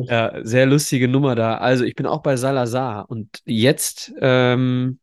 Ja, 0.02 0.32
sehr 0.42 0.66
lustige 0.66 1.08
Nummer 1.08 1.34
da. 1.34 1.56
Also 1.56 1.84
ich 1.84 1.94
bin 1.94 2.06
auch 2.06 2.22
bei 2.22 2.36
Salazar 2.36 3.10
und 3.10 3.40
jetzt 3.44 4.12
ähm, 4.20 4.98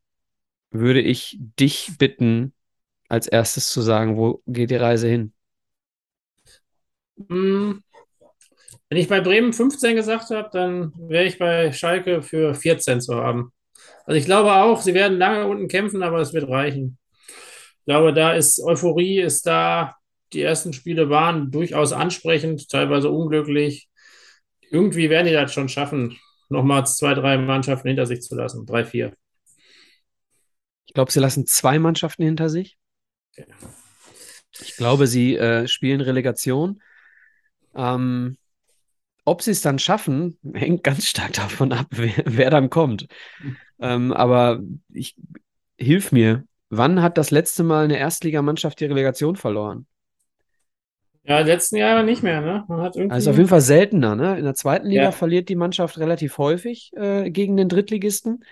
würde 0.72 1.02
ich 1.02 1.38
dich 1.40 1.98
bitten, 1.98 2.54
als 3.10 3.28
erstes 3.28 3.72
zu 3.72 3.82
sagen, 3.82 4.18
wo 4.18 4.44
geht 4.48 4.72
die 4.72 4.76
Reise 4.78 5.08
hin? 5.10 5.34
Hm, 7.30 7.82
wenn 8.90 8.98
ich 8.98 9.08
bei 9.08 9.22
Bremen 9.22 9.54
15 9.54 9.96
gesagt 9.96 10.30
habe, 10.32 10.50
dann 10.52 10.94
wäre 10.98 11.24
ich 11.26 11.40
bei 11.40 11.72
Schalke 11.72 12.22
für 12.22 12.54
14 12.54 13.00
zu 13.02 13.16
haben. 13.16 13.52
Also 14.06 14.18
ich 14.18 14.26
glaube 14.26 14.54
auch, 14.54 14.82
sie 14.82 14.94
werden 14.94 15.18
lange 15.18 15.48
unten 15.48 15.68
kämpfen, 15.68 16.04
aber 16.04 16.20
es 16.20 16.34
wird 16.34 16.50
reichen. 16.50 16.98
Ich 17.80 17.86
glaube, 17.86 18.14
da 18.14 18.34
ist 18.34 18.62
Euphorie, 18.64 19.20
ist 19.22 19.46
da. 19.48 19.96
Die 20.34 20.42
ersten 20.42 20.74
Spiele 20.74 21.10
waren 21.10 21.52
durchaus 21.52 21.94
ansprechend, 21.94 22.70
teilweise 22.70 23.10
unglücklich. 23.10 23.90
Irgendwie 24.72 25.10
werden 25.10 25.28
die 25.28 25.34
das 25.34 25.54
schon 25.54 25.70
schaffen, 25.70 26.18
nochmal 26.50 26.86
zwei, 26.88 27.14
drei 27.14 27.38
Mannschaften 27.38 27.90
hinter 27.90 28.06
sich 28.06 28.22
zu 28.22 28.36
lassen. 28.36 28.66
Drei, 28.66 28.86
vier. 28.86 29.14
Ich 30.92 30.94
glaube, 30.94 31.10
sie 31.10 31.22
lassen 31.22 31.48
zwei 31.48 31.80
Mannschaften 31.80 32.24
hinter 32.24 32.50
sich. 32.50 32.78
Ja. 33.38 33.46
Ich 34.60 34.76
glaube, 34.76 35.08
sie 35.08 35.38
äh, 35.38 35.66
spielen 35.66 36.02
Relegation. 36.02 36.82
Ähm, 37.74 38.36
ob 39.24 39.42
sie 39.42 39.52
es 39.52 39.62
dann 39.62 39.80
schaffen, 39.80 40.38
hängt 40.54 40.84
ganz 40.84 41.08
stark 41.08 41.32
davon 41.32 41.72
ab, 41.72 41.86
wer, 41.92 42.12
wer 42.26 42.50
dann 42.50 42.70
kommt. 42.70 43.08
Ähm, 43.80 44.12
aber 44.12 44.60
ich 44.92 45.16
hilf 45.78 46.12
mir. 46.12 46.44
Wann 46.70 47.02
hat 47.02 47.18
das 47.18 47.32
letzte 47.32 47.64
Mal 47.64 47.86
eine 47.86 47.98
Erstligamannschaft 47.98 48.82
die 48.82 48.86
Relegation 48.86 49.38
verloren? 49.38 49.86
Ja, 51.24 51.40
letzten 51.40 51.78
Jahre 51.78 52.04
nicht 52.04 52.22
mehr, 52.22 52.42
ne? 52.42 52.66
Man 52.68 52.82
hat 52.82 52.98
irgendwie... 52.98 53.14
Also 53.14 53.30
auf 53.30 53.38
jeden 53.38 53.48
Fall 53.48 53.62
seltener, 53.62 54.18
ne? 54.18 54.38
In 54.38 54.44
der 54.44 54.56
zweiten 54.56 54.88
Liga 54.88 55.04
ja. 55.04 55.12
verliert 55.14 55.48
die 55.48 55.56
Mannschaft 55.56 55.98
relativ 56.00 56.38
häufig 56.38 56.92
äh, 56.98 57.32
gegen 57.32 57.56
den 57.56 57.70
Drittligisten. 57.70 58.44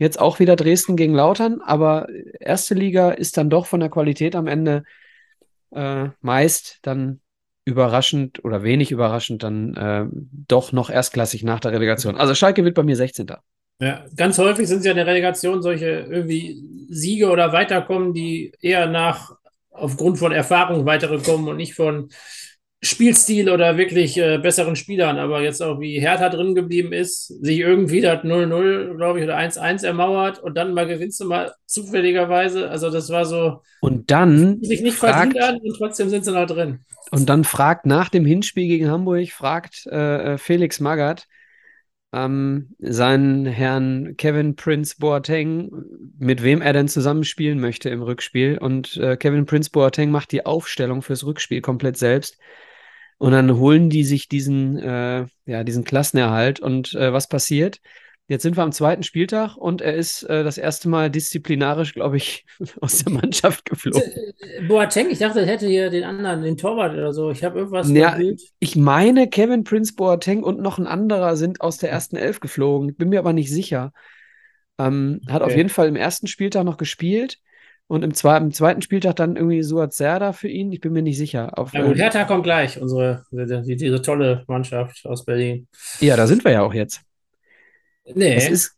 Jetzt 0.00 0.18
auch 0.18 0.38
wieder 0.38 0.56
Dresden 0.56 0.96
gegen 0.96 1.12
Lautern, 1.12 1.60
aber 1.60 2.08
erste 2.40 2.72
Liga 2.72 3.10
ist 3.10 3.36
dann 3.36 3.50
doch 3.50 3.66
von 3.66 3.80
der 3.80 3.90
Qualität 3.90 4.34
am 4.34 4.46
Ende 4.46 4.84
äh, 5.72 6.06
meist 6.22 6.78
dann 6.80 7.20
überraschend 7.66 8.42
oder 8.42 8.62
wenig 8.62 8.92
überraschend 8.92 9.42
dann 9.42 9.74
äh, 9.74 10.06
doch 10.48 10.72
noch 10.72 10.88
erstklassig 10.88 11.44
nach 11.44 11.60
der 11.60 11.72
Relegation. 11.72 12.16
Also 12.16 12.34
Schalke 12.34 12.64
wird 12.64 12.76
bei 12.76 12.82
mir 12.82 12.96
16. 12.96 13.26
Ja, 13.82 14.06
ganz 14.16 14.38
häufig 14.38 14.68
sind 14.68 14.78
es 14.78 14.86
ja 14.86 14.92
in 14.92 14.96
der 14.96 15.06
Relegation 15.06 15.60
solche 15.60 16.06
irgendwie 16.10 16.86
Siege 16.88 17.28
oder 17.28 17.52
Weiterkommen, 17.52 18.14
die 18.14 18.54
eher 18.62 18.86
nach 18.86 19.36
aufgrund 19.68 20.18
von 20.18 20.32
Erfahrung 20.32 20.86
weitere 20.86 21.18
kommen 21.18 21.46
und 21.46 21.58
nicht 21.58 21.74
von 21.74 22.08
Spielstil 22.82 23.50
oder 23.50 23.76
wirklich 23.76 24.16
äh, 24.16 24.38
besseren 24.38 24.74
Spielern, 24.74 25.18
aber 25.18 25.42
jetzt 25.42 25.62
auch 25.62 25.80
wie 25.80 26.00
Hertha 26.00 26.30
drin 26.30 26.54
geblieben 26.54 26.94
ist, 26.94 27.26
sich 27.26 27.58
irgendwie 27.58 28.00
das 28.00 28.24
0-0, 28.24 28.96
glaube 28.96 29.18
ich, 29.18 29.24
oder 29.24 29.36
1-1 29.36 29.84
ermauert 29.84 30.38
und 30.38 30.56
dann 30.56 30.72
mal 30.72 30.86
gewinnst 30.86 31.20
du 31.20 31.26
mal 31.26 31.52
zufälligerweise. 31.66 32.70
Also 32.70 32.90
das 32.90 33.10
war 33.10 33.26
so. 33.26 33.60
Und 33.80 34.10
dann. 34.10 34.62
Sich 34.62 34.80
nicht 34.80 34.96
fragt, 34.96 35.14
verdient 35.14 35.42
an 35.42 35.58
und 35.58 35.76
trotzdem 35.76 36.08
sind 36.08 36.24
sie 36.24 36.32
noch 36.32 36.46
drin. 36.46 36.80
Und 37.10 37.28
dann 37.28 37.44
fragt 37.44 37.84
nach 37.84 38.08
dem 38.08 38.24
Hinspiel 38.24 38.66
gegen 38.66 38.90
Hamburg, 38.90 39.28
fragt 39.30 39.86
äh, 39.86 40.34
äh 40.34 40.38
Felix 40.38 40.80
Magath, 40.80 41.26
ähm, 42.14 42.74
seinen 42.78 43.44
Herrn 43.44 44.16
Kevin 44.16 44.56
Prince 44.56 44.96
Boateng, 44.98 45.70
mit 46.18 46.42
wem 46.42 46.62
er 46.62 46.72
denn 46.72 46.88
zusammenspielen 46.88 47.60
möchte 47.60 47.90
im 47.90 48.00
Rückspiel. 48.00 48.56
Und 48.56 48.96
äh, 48.96 49.18
Kevin 49.18 49.44
Prince 49.44 49.70
Boateng 49.70 50.10
macht 50.10 50.32
die 50.32 50.46
Aufstellung 50.46 51.02
fürs 51.02 51.26
Rückspiel 51.26 51.60
komplett 51.60 51.98
selbst. 51.98 52.38
Und 53.20 53.32
dann 53.32 53.58
holen 53.58 53.90
die 53.90 54.04
sich 54.04 54.28
diesen, 54.28 54.78
äh, 54.78 55.26
ja, 55.44 55.62
diesen 55.62 55.84
Klassenerhalt. 55.84 56.58
Und 56.58 56.94
äh, 56.94 57.12
was 57.12 57.28
passiert? 57.28 57.82
Jetzt 58.28 58.44
sind 58.44 58.56
wir 58.56 58.62
am 58.62 58.72
zweiten 58.72 59.02
Spieltag 59.02 59.58
und 59.58 59.82
er 59.82 59.94
ist 59.94 60.22
äh, 60.22 60.42
das 60.42 60.56
erste 60.56 60.88
Mal 60.88 61.10
disziplinarisch, 61.10 61.92
glaube 61.92 62.16
ich, 62.16 62.46
aus 62.80 63.04
der 63.04 63.12
Mannschaft 63.12 63.68
geflogen. 63.68 64.00
Äh, 64.38 64.62
Boateng, 64.66 65.10
ich 65.10 65.18
dachte, 65.18 65.40
er 65.40 65.46
hätte 65.46 65.66
hier 65.66 65.90
den 65.90 66.04
anderen, 66.04 66.40
den 66.40 66.56
Torwart 66.56 66.94
oder 66.94 67.12
so. 67.12 67.30
Ich 67.30 67.44
habe 67.44 67.58
irgendwas. 67.58 67.90
Ja, 67.90 68.18
ich 68.58 68.76
meine, 68.76 69.28
Kevin 69.28 69.64
Prince 69.64 69.92
Boateng 69.94 70.42
und 70.42 70.58
noch 70.58 70.78
ein 70.78 70.86
anderer 70.86 71.36
sind 71.36 71.60
aus 71.60 71.76
der 71.76 71.90
ersten 71.90 72.16
Elf 72.16 72.40
geflogen. 72.40 72.94
Bin 72.94 73.10
mir 73.10 73.18
aber 73.18 73.34
nicht 73.34 73.50
sicher. 73.50 73.92
Ähm, 74.78 75.20
hat 75.28 75.42
okay. 75.42 75.50
auf 75.50 75.56
jeden 75.58 75.68
Fall 75.68 75.88
im 75.88 75.96
ersten 75.96 76.26
Spieltag 76.26 76.64
noch 76.64 76.78
gespielt. 76.78 77.36
Und 77.90 78.04
im, 78.04 78.14
zwe 78.14 78.36
im 78.36 78.52
zweiten 78.52 78.82
Spieltag 78.82 79.16
dann 79.16 79.34
irgendwie 79.34 79.64
Suat 79.64 79.92
Serda 79.92 80.32
für 80.32 80.46
ihn. 80.46 80.70
Ich 80.70 80.80
bin 80.80 80.92
mir 80.92 81.02
nicht 81.02 81.18
sicher. 81.18 81.58
Auf, 81.58 81.72
ja, 81.72 81.80
gut, 81.80 81.96
ähm, 81.96 81.96
Hertha 81.96 82.22
kommt 82.22 82.44
gleich, 82.44 82.80
unsere, 82.80 83.24
die, 83.32 83.74
diese 83.74 84.00
tolle 84.00 84.44
Mannschaft 84.46 85.04
aus 85.06 85.24
Berlin. 85.24 85.66
Ja, 85.98 86.14
da 86.16 86.28
sind 86.28 86.44
wir 86.44 86.52
ja 86.52 86.62
auch 86.62 86.72
jetzt. 86.72 87.00
Nee. 88.14 88.36
Das 88.36 88.48
ist. 88.48 88.76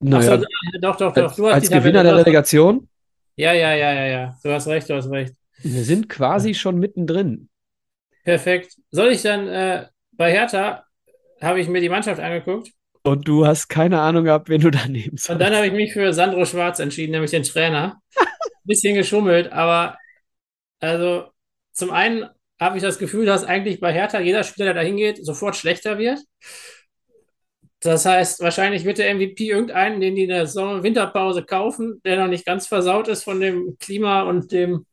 Naja, 0.00 0.38
so, 0.38 0.44
doch, 0.80 0.96
doch, 0.96 1.14
doch. 1.14 1.36
Du 1.36 1.46
als 1.46 1.70
Gewinner 1.70 2.02
der 2.02 2.16
Relegation? 2.16 2.88
Ja, 3.36 3.52
ja, 3.52 3.72
ja, 3.74 3.92
ja, 3.92 4.06
ja. 4.06 4.38
Du 4.42 4.50
hast 4.50 4.66
recht, 4.66 4.90
du 4.90 4.94
hast 4.94 5.08
recht. 5.08 5.32
Wir 5.62 5.84
sind 5.84 6.08
quasi 6.08 6.52
schon 6.52 6.80
mittendrin. 6.80 7.48
Perfekt. 8.24 8.76
Soll 8.90 9.12
ich 9.12 9.22
dann 9.22 9.46
äh, 9.46 9.86
bei 10.10 10.32
Hertha 10.32 10.82
habe 11.40 11.60
ich 11.60 11.68
mir 11.68 11.80
die 11.80 11.88
Mannschaft 11.88 12.20
angeguckt 12.20 12.72
und 13.06 13.28
du 13.28 13.46
hast 13.46 13.68
keine 13.68 14.00
Ahnung 14.00 14.24
gehabt, 14.24 14.48
wen 14.48 14.60
du 14.60 14.70
da 14.70 14.80
sollst. 14.80 15.30
Und 15.30 15.38
dann 15.38 15.54
habe 15.54 15.68
ich 15.68 15.72
mich 15.72 15.92
für 15.92 16.12
Sandro 16.12 16.44
Schwarz 16.44 16.80
entschieden, 16.80 17.12
nämlich 17.12 17.30
den 17.30 17.44
Trainer. 17.44 18.00
Bisschen 18.64 18.96
geschummelt, 18.96 19.52
aber 19.52 19.96
also 20.80 21.28
zum 21.72 21.92
einen 21.92 22.26
habe 22.60 22.76
ich 22.76 22.82
das 22.82 22.98
Gefühl, 22.98 23.24
dass 23.24 23.44
eigentlich 23.44 23.78
bei 23.78 23.92
Hertha 23.92 24.18
jeder 24.18 24.42
Spieler, 24.42 24.66
der 24.66 24.74
da 24.74 24.80
hingeht, 24.80 25.24
sofort 25.24 25.54
schlechter 25.54 25.98
wird. 25.98 26.18
Das 27.80 28.06
heißt, 28.06 28.40
wahrscheinlich 28.40 28.84
wird 28.84 28.98
der 28.98 29.14
MVP 29.14 29.50
irgendeinen, 29.50 30.00
den 30.00 30.16
die 30.16 30.24
in 30.24 30.30
der 30.30 30.48
Sommer 30.48 30.82
Winterpause 30.82 31.44
kaufen, 31.44 32.00
der 32.04 32.16
noch 32.16 32.26
nicht 32.26 32.44
ganz 32.44 32.66
versaut 32.66 33.06
ist 33.06 33.22
von 33.22 33.40
dem 33.40 33.76
Klima 33.78 34.22
und 34.22 34.50
dem 34.50 34.86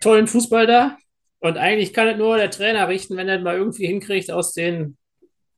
tollen 0.00 0.26
Fußball 0.26 0.66
da. 0.66 0.96
Und 1.40 1.58
eigentlich 1.58 1.92
kann 1.92 2.08
es 2.08 2.16
nur 2.16 2.38
der 2.38 2.50
Trainer 2.50 2.88
richten, 2.88 3.18
wenn 3.18 3.28
er 3.28 3.40
mal 3.40 3.56
irgendwie 3.56 3.86
hinkriegt, 3.86 4.30
aus 4.30 4.54
den 4.54 4.96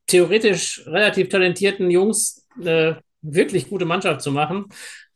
theoretisch 0.09 0.85
relativ 0.85 1.29
talentierten 1.29 1.89
Jungs 1.91 2.45
eine 2.59 3.01
wirklich 3.21 3.69
gute 3.69 3.85
Mannschaft 3.85 4.21
zu 4.21 4.31
machen. 4.31 4.65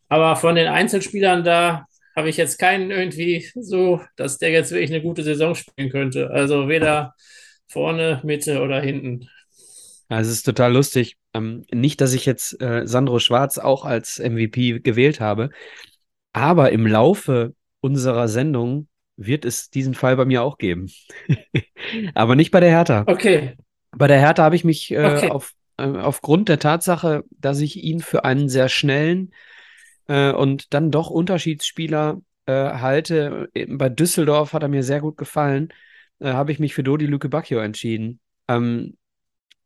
Aber 0.09 0.35
von 0.35 0.55
den 0.55 0.67
Einzelspielern 0.67 1.43
da 1.43 1.85
habe 2.15 2.29
ich 2.29 2.37
jetzt 2.37 2.59
keinen 2.59 2.91
irgendwie 2.91 3.49
so, 3.55 4.01
dass 4.15 4.37
der 4.37 4.51
jetzt 4.51 4.71
wirklich 4.71 4.91
eine 4.91 5.01
gute 5.01 5.23
Saison 5.23 5.55
spielen 5.55 5.89
könnte. 5.89 6.29
Also 6.29 6.67
weder 6.67 7.15
vorne, 7.67 8.21
Mitte 8.23 8.61
oder 8.61 8.79
hinten. 8.81 9.27
Ja, 10.09 10.19
es 10.19 10.27
ist 10.27 10.43
total 10.43 10.73
lustig. 10.73 11.17
Ähm, 11.33 11.65
nicht, 11.71 12.01
dass 12.01 12.13
ich 12.13 12.25
jetzt 12.25 12.61
äh, 12.61 12.85
Sandro 12.85 13.19
Schwarz 13.19 13.57
auch 13.57 13.85
als 13.85 14.19
MVP 14.19 14.79
gewählt 14.79 15.19
habe, 15.19 15.49
aber 16.33 16.71
im 16.71 16.85
Laufe 16.85 17.55
unserer 17.81 18.27
Sendung 18.27 18.87
wird 19.15 19.45
es 19.45 19.69
diesen 19.69 19.95
Fall 19.95 20.15
bei 20.15 20.25
mir 20.25 20.43
auch 20.43 20.57
geben. 20.57 20.91
aber 22.13 22.35
nicht 22.35 22.51
bei 22.51 22.59
der 22.59 22.69
Hertha. 22.69 23.05
Okay. 23.07 23.55
Bei 23.95 24.07
der 24.07 24.19
Hertha 24.19 24.43
habe 24.43 24.55
ich 24.55 24.63
mich 24.63 24.91
äh, 24.91 25.05
okay. 25.05 25.29
auf, 25.29 25.53
äh, 25.77 25.83
aufgrund 25.83 26.49
der 26.49 26.59
Tatsache, 26.59 27.23
dass 27.31 27.59
ich 27.59 27.83
ihn 27.83 27.99
für 27.99 28.25
einen 28.25 28.49
sehr 28.49 28.69
schnellen 28.69 29.33
äh, 30.07 30.31
und 30.31 30.73
dann 30.73 30.91
doch 30.91 31.09
Unterschiedsspieler 31.09 32.21
äh, 32.45 32.53
halte, 32.53 33.49
bei 33.67 33.89
Düsseldorf 33.89 34.53
hat 34.53 34.63
er 34.63 34.69
mir 34.69 34.83
sehr 34.83 35.01
gut 35.01 35.17
gefallen, 35.17 35.69
äh, 36.19 36.31
habe 36.31 36.51
ich 36.51 36.59
mich 36.59 36.73
für 36.73 36.83
Dodi 36.83 37.05
Lüke 37.05 37.29
Bacchio 37.29 37.59
entschieden. 37.59 38.19
Ähm, 38.47 38.97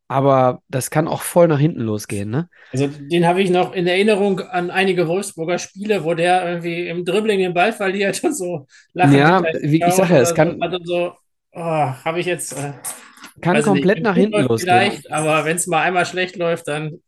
aber 0.10 0.62
das 0.70 0.90
kann 0.90 1.08
auch 1.08 1.22
voll 1.22 1.50
nach 1.50 1.60
hinten 1.60 1.82
losgehen, 1.82 2.30
ne? 2.30 2.50
Also 2.72 2.88
den 2.88 3.28
habe 3.28 3.42
ich 3.42 3.50
noch 3.50 3.74
in 3.74 3.88
Erinnerung 3.88 4.40
an 4.40 4.72
einige 4.72 5.08
Wolfsburger 5.08 5.60
Spiele, 5.60 6.06
wo 6.06 6.14
der 6.14 6.48
irgendwie 6.48 6.88
im 6.88 7.04
Dribbling 7.04 7.40
den 7.40 7.54
Ball 7.54 7.74
verliert 7.74 8.22
und 8.24 8.34
so 8.34 8.68
lachen. 8.94 9.16
Ja, 9.16 9.44
wie 9.62 9.84
ich 9.84 9.94
sage, 9.94 10.18
es 10.18 10.34
kann. 10.34 10.62
Also 10.62 10.78
so, 10.84 11.14
oh, 11.52 11.62
habe 11.62 12.20
ich 12.20 12.26
jetzt. 12.26 12.54
Äh, 12.54 12.74
kann 13.42 13.62
komplett 13.62 13.98
nicht, 13.98 14.04
nach 14.06 14.16
hinten 14.16 14.44
losgehen. 14.44 14.78
Vielleicht, 14.78 15.12
aber 15.12 15.46
wenn 15.46 15.56
es 15.58 15.68
mal 15.68 15.82
einmal 15.82 16.06
schlecht 16.06 16.36
läuft, 16.36 16.68
dann 16.68 17.02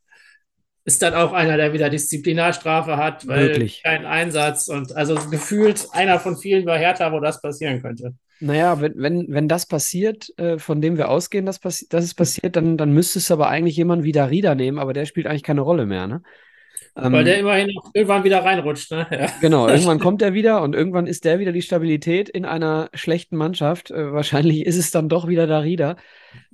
ist 0.85 1.01
dann 1.01 1.13
auch 1.13 1.33
einer, 1.33 1.57
der 1.57 1.73
wieder 1.73 1.89
Disziplinarstrafe 1.89 2.97
hat, 2.97 3.27
weil 3.27 3.47
Wirklich? 3.47 3.83
kein 3.83 4.05
Einsatz 4.05 4.67
und 4.67 4.95
also 4.95 5.15
gefühlt 5.29 5.87
einer 5.91 6.19
von 6.19 6.35
vielen 6.37 6.65
bei 6.65 6.79
Hertha, 6.79 7.11
wo 7.11 7.19
das 7.19 7.41
passieren 7.41 7.81
könnte. 7.81 8.13
Naja, 8.39 8.79
wenn, 8.81 8.93
wenn, 8.95 9.25
wenn 9.29 9.47
das 9.47 9.65
passiert, 9.65 10.29
äh, 10.37 10.57
von 10.57 10.81
dem 10.81 10.97
wir 10.97 11.09
ausgehen, 11.09 11.45
dass, 11.45 11.59
passi 11.59 11.87
dass 11.89 12.05
es 12.05 12.13
passiert, 12.13 12.55
dann, 12.55 12.77
dann 12.77 12.93
müsste 12.93 13.19
es 13.19 13.29
aber 13.31 13.49
eigentlich 13.49 13.75
jemand 13.75 14.03
wie 14.03 14.13
Darida 14.13 14.55
nehmen, 14.55 14.79
aber 14.79 14.93
der 14.93 15.05
spielt 15.05 15.27
eigentlich 15.27 15.43
keine 15.43 15.61
Rolle 15.61 15.85
mehr, 15.85 16.07
ne? 16.07 16.21
Ähm, 16.95 17.13
Weil 17.13 17.23
der 17.23 17.39
immerhin 17.39 17.71
irgendwann 17.93 18.23
wieder 18.23 18.43
reinrutscht, 18.43 18.91
ne? 18.91 19.07
Ja. 19.11 19.27
Genau, 19.41 19.67
irgendwann 19.67 19.99
kommt 19.99 20.21
er 20.21 20.33
wieder 20.33 20.61
und 20.61 20.75
irgendwann 20.75 21.07
ist 21.07 21.25
der 21.25 21.39
wieder 21.39 21.51
die 21.51 21.61
Stabilität 21.61 22.29
in 22.29 22.45
einer 22.45 22.89
schlechten 22.93 23.37
Mannschaft. 23.37 23.91
Äh, 23.91 24.11
wahrscheinlich 24.11 24.65
ist 24.65 24.77
es 24.77 24.91
dann 24.91 25.09
doch 25.09 25.27
wieder 25.27 25.47
Darida. 25.47 25.95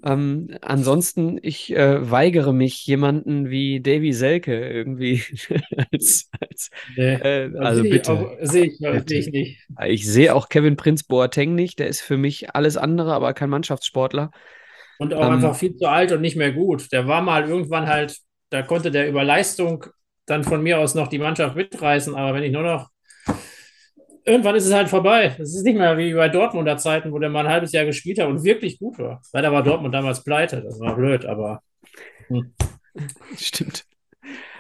Ähm, 0.04 0.50
ansonsten, 0.62 1.40
ich 1.42 1.76
äh, 1.76 2.10
weigere 2.10 2.54
mich, 2.54 2.86
jemanden 2.86 3.50
wie 3.50 3.82
Davy 3.82 4.14
Selke 4.14 4.70
irgendwie 4.70 5.22
als, 5.92 6.30
als 6.40 6.70
nee, 6.96 7.14
äh, 7.14 7.52
also 7.58 7.84
bitte. 7.84 8.38
Sehe 8.42 8.66
ich, 8.66 8.78
seh 8.78 9.20
ich 9.20 9.28
nicht. 9.28 9.68
Ich 9.86 10.06
sehe 10.06 10.34
auch 10.36 10.50
Kevin 10.50 10.76
Prinz 10.76 11.04
Boateng 11.04 11.56
nicht. 11.56 11.80
Der 11.80 11.88
ist 11.88 12.02
für 12.02 12.18
mich 12.18 12.56
alles 12.56 12.78
andere, 12.78 13.14
aber 13.14 13.34
kein 13.34 13.50
Mannschaftssportler. 13.50 14.32
Und 14.98 15.14
auch 15.14 15.26
ähm, 15.26 15.34
einfach 15.34 15.56
viel 15.56 15.76
zu 15.76 15.88
alt 15.88 16.12
und 16.12 16.22
nicht 16.22 16.36
mehr 16.36 16.52
gut. 16.52 16.92
Der 16.92 17.08
war 17.08 17.22
mal 17.22 17.48
irgendwann 17.48 17.88
halt, 17.88 18.18
da 18.50 18.62
konnte 18.62 18.92
der 18.92 19.10
über 19.10 19.24
Leistung 19.24 19.86
dann 20.26 20.44
von 20.44 20.62
mir 20.62 20.80
aus 20.80 20.96
noch 20.96 21.08
die 21.08 21.20
Mannschaft 21.20 21.56
mitreißen, 21.56 22.16
aber 22.16 22.34
wenn 22.34 22.44
ich 22.44 22.52
nur 22.52 22.64
noch 22.64 22.90
irgendwann 24.26 24.56
ist 24.56 24.66
es 24.66 24.74
halt 24.74 24.90
vorbei. 24.90 25.36
Es 25.40 25.56
ist 25.56 25.64
nicht 25.64 25.78
mehr 25.78 25.98
wie 25.98 26.14
bei 26.14 26.30
Dortmunder 26.30 26.78
Zeiten, 26.78 27.12
wo 27.12 27.20
der 27.20 27.30
mal 27.30 27.46
ein 27.46 27.52
halbes 27.52 27.72
Jahr 27.72 27.86
gespielt 27.86 28.20
hat 28.20 28.28
und 28.28 28.44
wirklich 28.44 28.80
gut 28.80 28.98
war. 28.98 29.22
Leider 29.32 29.52
war 29.52 29.64
Dortmund 29.64 29.94
damals 29.94 30.24
pleite. 30.24 30.62
Das 30.62 30.80
war 30.80 30.96
blöd, 30.96 31.26
aber. 31.26 31.62
Hm. 32.28 32.54
Stimmt. 33.38 33.86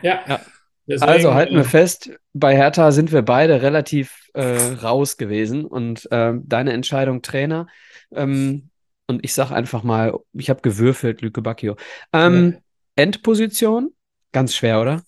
Ja. 0.01 0.19
ja. 0.27 0.39
Deswegen, 0.87 1.11
also 1.11 1.33
halten 1.33 1.55
wir 1.55 1.61
äh, 1.61 1.63
fest, 1.63 2.11
bei 2.33 2.55
Hertha 2.55 2.91
sind 2.91 3.11
wir 3.11 3.23
beide 3.23 3.63
relativ 3.63 4.29
äh, 4.35 4.55
raus 4.83 5.17
gewesen 5.17 5.65
und 5.65 6.09
äh, 6.11 6.33
deine 6.43 6.73
Entscheidung 6.73 7.23
Trainer. 7.23 7.67
Ähm, 8.13 8.69
und 9.07 9.25
ich 9.25 9.33
sage 9.33 9.55
einfach 9.55 9.81
mal, 9.81 10.13
ich 10.33 10.51
habe 10.51 10.61
gewürfelt, 10.61 11.21
Lüke 11.21 11.41
Bacchio. 11.41 11.75
Ähm, 12.13 12.53
ja. 12.53 13.03
Endposition, 13.03 13.93
ganz 14.31 14.55
schwer, 14.55 14.79
oder? 14.79 15.01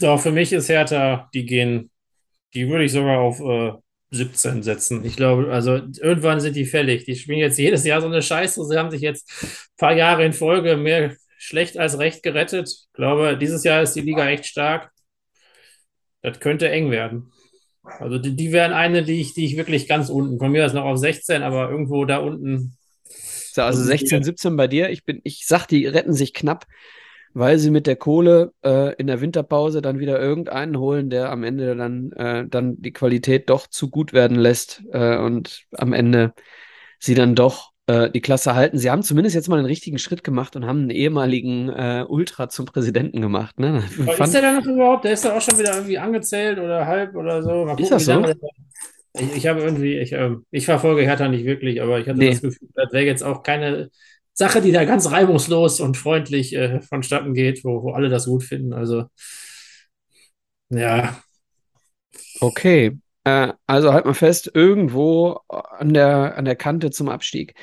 Doch, 0.00 0.20
für 0.20 0.32
mich 0.32 0.52
ist 0.52 0.68
Hertha, 0.68 1.28
die 1.34 1.46
gehen 1.46 1.90
die 2.54 2.68
würde 2.68 2.84
ich 2.84 2.92
sogar 2.92 3.18
auf 3.18 3.40
äh, 3.40 3.72
17 4.10 4.62
setzen. 4.62 5.04
Ich 5.04 5.16
glaube, 5.16 5.52
also 5.52 5.80
irgendwann 6.00 6.40
sind 6.40 6.54
die 6.56 6.64
fällig. 6.64 7.04
Die 7.04 7.16
spielen 7.16 7.38
jetzt 7.38 7.58
jedes 7.58 7.84
Jahr 7.84 8.00
so 8.00 8.06
eine 8.06 8.22
Scheiße. 8.22 8.64
Sie 8.64 8.78
haben 8.78 8.90
sich 8.90 9.00
jetzt 9.00 9.30
ein 9.42 9.76
paar 9.76 9.94
Jahre 9.96 10.24
in 10.24 10.32
Folge 10.32 10.76
mehr 10.76 11.16
schlecht 11.36 11.76
als 11.76 11.98
recht 11.98 12.22
gerettet. 12.22 12.68
Ich 12.68 12.92
glaube, 12.92 13.36
dieses 13.36 13.64
Jahr 13.64 13.82
ist 13.82 13.94
die 13.94 14.00
Liga 14.00 14.28
echt 14.28 14.46
stark. 14.46 14.90
Das 16.22 16.40
könnte 16.40 16.70
eng 16.70 16.90
werden. 16.90 17.32
Also 17.82 18.18
die, 18.18 18.34
die 18.34 18.52
wären 18.52 18.72
eine, 18.72 19.02
die 19.02 19.20
ich, 19.20 19.34
die 19.34 19.44
ich 19.44 19.56
wirklich 19.56 19.88
ganz 19.88 20.08
unten. 20.08 20.38
Von 20.38 20.52
mir 20.52 20.64
ist 20.64 20.72
noch 20.72 20.84
auf 20.84 20.96
16, 20.96 21.42
aber 21.42 21.68
irgendwo 21.68 22.04
da 22.04 22.18
unten. 22.18 22.76
also 23.56 23.82
16, 23.82 24.22
17 24.22 24.56
bei 24.56 24.68
dir. 24.68 24.90
Ich 24.90 25.04
bin, 25.04 25.20
ich 25.24 25.44
sag, 25.44 25.66
die 25.66 25.86
retten 25.86 26.14
sich 26.14 26.32
knapp 26.32 26.66
weil 27.34 27.58
sie 27.58 27.70
mit 27.70 27.86
der 27.86 27.96
Kohle 27.96 28.52
äh, 28.64 28.94
in 28.94 29.08
der 29.08 29.20
Winterpause 29.20 29.82
dann 29.82 29.98
wieder 29.98 30.20
irgendeinen 30.20 30.78
holen, 30.78 31.10
der 31.10 31.30
am 31.30 31.42
Ende 31.42 31.74
dann, 31.74 32.12
äh, 32.12 32.46
dann 32.48 32.80
die 32.80 32.92
Qualität 32.92 33.50
doch 33.50 33.66
zu 33.66 33.90
gut 33.90 34.12
werden 34.12 34.38
lässt 34.38 34.82
äh, 34.92 35.18
und 35.18 35.64
am 35.72 35.92
Ende 35.92 36.32
sie 37.00 37.14
dann 37.14 37.34
doch 37.34 37.72
äh, 37.86 38.08
die 38.08 38.20
Klasse 38.20 38.54
halten. 38.54 38.78
Sie 38.78 38.88
haben 38.88 39.02
zumindest 39.02 39.34
jetzt 39.34 39.48
mal 39.48 39.58
einen 39.58 39.66
richtigen 39.66 39.98
Schritt 39.98 40.22
gemacht 40.22 40.54
und 40.54 40.64
haben 40.64 40.82
einen 40.82 40.90
ehemaligen 40.90 41.68
äh, 41.68 42.04
Ultra 42.08 42.48
zum 42.48 42.66
Präsidenten 42.66 43.20
gemacht. 43.20 43.58
Ne? 43.58 43.82
Ist 44.18 44.32
der 44.32 44.42
da 44.42 44.52
noch 44.52 44.66
überhaupt? 44.66 45.04
Der 45.04 45.12
ist 45.12 45.24
da 45.24 45.36
auch 45.36 45.42
schon 45.42 45.58
wieder 45.58 45.74
irgendwie 45.74 45.98
angezählt 45.98 46.58
oder 46.58 46.86
halb 46.86 47.16
oder 47.16 47.42
so. 47.42 47.66
Gucken, 47.66 47.82
ist 47.82 47.90
das 47.90 48.04
so? 48.04 48.24
Ich, 49.16 49.36
ich 49.36 49.46
habe 49.46 49.60
irgendwie, 49.60 49.98
ich, 49.98 50.12
äh, 50.12 50.36
ich 50.50 50.64
verfolge 50.64 51.02
Hertha 51.02 51.28
nicht 51.28 51.44
wirklich, 51.44 51.82
aber 51.82 51.98
ich 51.98 52.08
hatte 52.08 52.18
nee. 52.18 52.30
das 52.30 52.42
Gefühl, 52.42 52.68
das 52.74 52.92
wäre 52.92 53.04
jetzt 53.04 53.22
auch 53.22 53.42
keine 53.42 53.90
Sache, 54.34 54.60
die 54.60 54.72
da 54.72 54.84
ganz 54.84 55.10
reibungslos 55.10 55.80
und 55.80 55.96
freundlich 55.96 56.54
äh, 56.54 56.80
vonstatten 56.82 57.34
geht, 57.34 57.64
wo, 57.64 57.84
wo 57.84 57.92
alle 57.92 58.08
das 58.08 58.26
gut 58.26 58.42
finden. 58.42 58.72
Also, 58.72 59.04
ja. 60.70 61.16
Okay. 62.40 62.98
Äh, 63.22 63.52
also 63.66 63.92
halt 63.92 64.04
mal 64.04 64.14
fest, 64.14 64.50
irgendwo 64.52 65.40
an 65.48 65.94
der, 65.94 66.36
an 66.36 66.44
der 66.44 66.56
Kante 66.56 66.90
zum 66.90 67.08
Abstieg. 67.08 67.54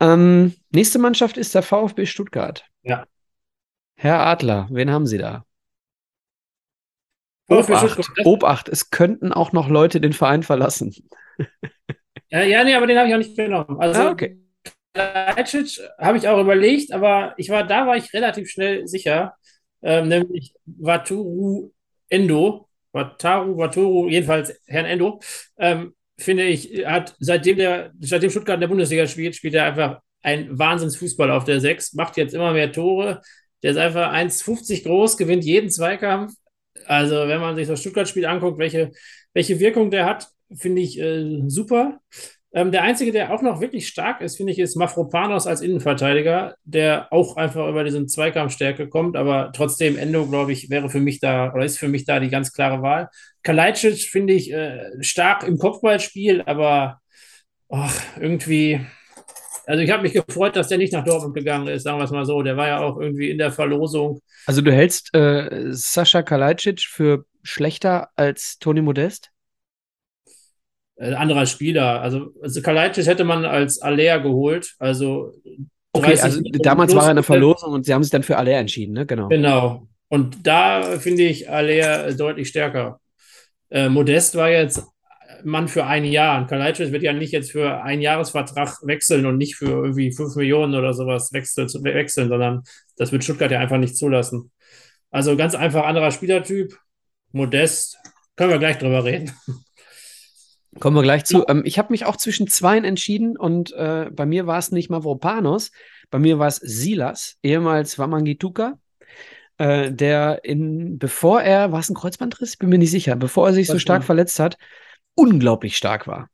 Ähm, 0.00 0.54
nächste 0.70 1.00
Mannschaft 1.00 1.36
ist 1.36 1.54
der 1.54 1.62
VfB 1.62 2.06
Stuttgart. 2.06 2.64
Ja. 2.82 3.04
Herr 3.96 4.20
Adler, 4.20 4.68
wen 4.70 4.90
haben 4.90 5.06
Sie 5.06 5.18
da? 5.18 5.44
Obacht, 7.48 8.00
Obacht, 8.24 8.68
es 8.68 8.90
könnten 8.90 9.32
auch 9.32 9.52
noch 9.52 9.68
Leute 9.68 10.00
den 10.00 10.14
Verein 10.14 10.42
verlassen. 10.42 10.94
Ja, 12.30 12.42
ja 12.42 12.64
nee, 12.64 12.74
aber 12.74 12.86
den 12.86 12.98
habe 12.98 13.08
ich 13.08 13.14
auch 13.14 13.18
nicht 13.18 13.36
genommen. 13.36 13.78
Also, 13.78 14.00
ah, 14.00 14.10
okay. 14.10 14.43
Kalajdzic 14.94 15.80
habe 15.98 16.18
ich 16.18 16.28
auch 16.28 16.40
überlegt, 16.40 16.92
aber 16.92 17.34
ich 17.36 17.50
war, 17.50 17.66
da 17.66 17.86
war 17.86 17.96
ich 17.96 18.12
relativ 18.14 18.48
schnell 18.50 18.86
sicher, 18.86 19.34
ähm, 19.82 20.08
nämlich 20.08 20.54
Waturu 20.66 21.72
Endo, 22.08 22.68
Wataru, 22.92 23.58
Wataru, 23.58 24.08
jedenfalls 24.08 24.54
Herrn 24.66 24.86
Endo, 24.86 25.20
ähm, 25.58 25.94
finde 26.18 26.44
ich, 26.44 26.86
hat 26.86 27.14
seitdem 27.18 27.58
der, 27.58 27.92
seitdem 28.00 28.30
Stuttgart 28.30 28.56
in 28.56 28.60
der 28.60 28.68
Bundesliga 28.68 29.06
spielt, 29.06 29.34
spielt 29.36 29.54
er 29.54 29.66
einfach 29.66 30.00
ein 30.22 30.58
Wahnsinnsfußball 30.58 31.30
auf 31.30 31.44
der 31.44 31.60
6, 31.60 31.94
macht 31.94 32.16
jetzt 32.16 32.34
immer 32.34 32.52
mehr 32.52 32.72
Tore. 32.72 33.20
Der 33.62 33.72
ist 33.72 33.76
einfach 33.76 34.12
1,50 34.12 34.84
groß, 34.84 35.16
gewinnt 35.16 35.44
jeden 35.44 35.70
Zweikampf. 35.70 36.32
Also, 36.86 37.28
wenn 37.28 37.40
man 37.40 37.56
sich 37.56 37.66
das 37.68 37.80
Stuttgart-Spiel 37.80 38.26
anguckt, 38.26 38.58
welche, 38.58 38.92
welche 39.32 39.58
Wirkung 39.60 39.90
der 39.90 40.06
hat, 40.06 40.28
finde 40.54 40.82
ich 40.82 40.98
äh, 40.98 41.42
super. 41.46 42.00
Ähm, 42.56 42.70
der 42.70 42.84
einzige, 42.84 43.10
der 43.10 43.32
auch 43.32 43.42
noch 43.42 43.60
wirklich 43.60 43.88
stark 43.88 44.20
ist, 44.20 44.36
finde 44.36 44.52
ich, 44.52 44.60
ist 44.60 44.76
Mafropanos 44.76 45.48
als 45.48 45.60
Innenverteidiger, 45.60 46.54
der 46.62 47.12
auch 47.12 47.36
einfach 47.36 47.68
über 47.68 47.82
diesen 47.82 48.08
Zweikampfstärke 48.08 48.88
kommt, 48.88 49.16
aber 49.16 49.50
trotzdem 49.52 49.98
Endo, 49.98 50.24
glaube 50.28 50.52
ich, 50.52 50.70
wäre 50.70 50.88
für 50.88 51.00
mich 51.00 51.18
da 51.18 51.52
oder 51.52 51.64
ist 51.64 51.80
für 51.80 51.88
mich 51.88 52.04
da 52.04 52.20
die 52.20 52.30
ganz 52.30 52.52
klare 52.52 52.80
Wahl. 52.80 53.08
Kalajdzic 53.42 54.08
finde 54.08 54.34
ich 54.34 54.52
äh, 54.52 54.84
stark 55.00 55.42
im 55.42 55.58
Kopfballspiel, 55.58 56.42
aber 56.46 57.00
och, 57.68 57.92
irgendwie, 58.20 58.80
also 59.66 59.82
ich 59.82 59.90
habe 59.90 60.04
mich 60.04 60.12
gefreut, 60.12 60.54
dass 60.54 60.68
der 60.68 60.78
nicht 60.78 60.92
nach 60.92 61.04
Dortmund 61.04 61.34
gegangen 61.34 61.66
ist, 61.66 61.82
sagen 61.82 61.98
wir 61.98 62.04
es 62.04 62.12
mal 62.12 62.24
so. 62.24 62.40
Der 62.42 62.56
war 62.56 62.68
ja 62.68 62.78
auch 62.78 63.00
irgendwie 63.00 63.30
in 63.30 63.38
der 63.38 63.50
Verlosung. 63.50 64.20
Also 64.46 64.60
du 64.60 64.72
hältst 64.72 65.12
äh, 65.12 65.72
Sascha 65.72 66.22
Kalajdzic 66.22 66.82
für 66.82 67.24
schlechter 67.42 68.10
als 68.14 68.58
Toni 68.60 68.80
Modest? 68.80 69.33
Äh, 70.96 71.12
anderer 71.14 71.46
Spieler. 71.46 72.00
Also, 72.00 72.32
also 72.42 72.62
Kalajdzic 72.62 73.06
hätte 73.06 73.24
man 73.24 73.44
als 73.44 73.80
Aller 73.80 74.20
geholt. 74.20 74.74
Also, 74.78 75.32
okay, 75.92 76.18
also 76.20 76.40
damals 76.52 76.94
war 76.94 77.04
er 77.04 77.10
in 77.10 77.16
der 77.16 77.24
Verlosung 77.24 77.72
und 77.72 77.86
sie 77.86 77.94
haben 77.94 78.02
sich 78.02 78.12
dann 78.12 78.22
für 78.22 78.36
Aller 78.36 78.58
entschieden, 78.58 78.92
ne? 78.92 79.06
Genau. 79.06 79.28
Genau. 79.28 79.88
Und 80.08 80.46
da 80.46 80.82
finde 80.98 81.22
ich 81.22 81.50
Aller 81.50 82.12
deutlich 82.12 82.48
stärker. 82.48 83.00
Äh, 83.70 83.88
Modest 83.88 84.36
war 84.36 84.50
jetzt 84.50 84.84
Mann 85.42 85.68
für 85.68 85.84
ein 85.84 86.04
Jahr. 86.04 86.40
Und 86.40 86.48
Kalajdzic 86.48 86.92
wird 86.92 87.02
ja 87.02 87.12
nicht 87.12 87.32
jetzt 87.32 87.52
für 87.52 87.82
einen 87.82 88.02
Jahresvertrag 88.02 88.78
wechseln 88.82 89.26
und 89.26 89.36
nicht 89.36 89.56
für 89.56 89.66
irgendwie 89.66 90.12
5 90.12 90.36
Millionen 90.36 90.74
oder 90.74 90.94
sowas 90.94 91.32
wechseln, 91.32 91.68
wechseln, 91.84 92.28
sondern 92.28 92.62
das 92.96 93.12
wird 93.12 93.24
Stuttgart 93.24 93.50
ja 93.50 93.60
einfach 93.60 93.78
nicht 93.78 93.96
zulassen. 93.96 94.50
Also 95.10 95.36
ganz 95.36 95.54
einfach 95.54 95.84
anderer 95.84 96.10
Spielertyp. 96.10 96.76
Modest. 97.32 97.98
Können 98.36 98.50
wir 98.50 98.58
gleich 98.58 98.78
drüber 98.78 99.04
reden. 99.04 99.32
Kommen 100.80 100.96
wir 100.96 101.02
gleich 101.02 101.24
zu. 101.24 101.44
Ähm, 101.48 101.62
ich 101.64 101.78
habe 101.78 101.92
mich 101.92 102.04
auch 102.04 102.16
zwischen 102.16 102.48
zweien 102.48 102.84
entschieden 102.84 103.36
und 103.36 103.72
äh, 103.72 104.10
bei 104.12 104.26
mir 104.26 104.46
war 104.46 104.58
es 104.58 104.72
nicht 104.72 104.90
Mavropanos, 104.90 105.70
bei 106.10 106.18
mir 106.18 106.38
war 106.38 106.48
es 106.48 106.56
Silas, 106.56 107.36
ehemals 107.42 107.98
Wamangituka, 107.98 108.78
äh, 109.58 109.92
der 109.92 110.44
in, 110.44 110.98
bevor 110.98 111.42
er, 111.42 111.72
war 111.72 111.80
es 111.80 111.88
ein 111.88 111.94
Kreuzbandriss? 111.94 112.56
Bin 112.56 112.68
mir 112.68 112.78
nicht 112.78 112.90
sicher, 112.90 113.16
bevor 113.16 113.48
er 113.48 113.54
sich 113.54 113.66
so 113.66 113.78
stark 113.78 114.04
verletzt 114.04 114.38
hat, 114.40 114.56
unglaublich 115.14 115.76
stark 115.76 116.06
war. 116.06 116.28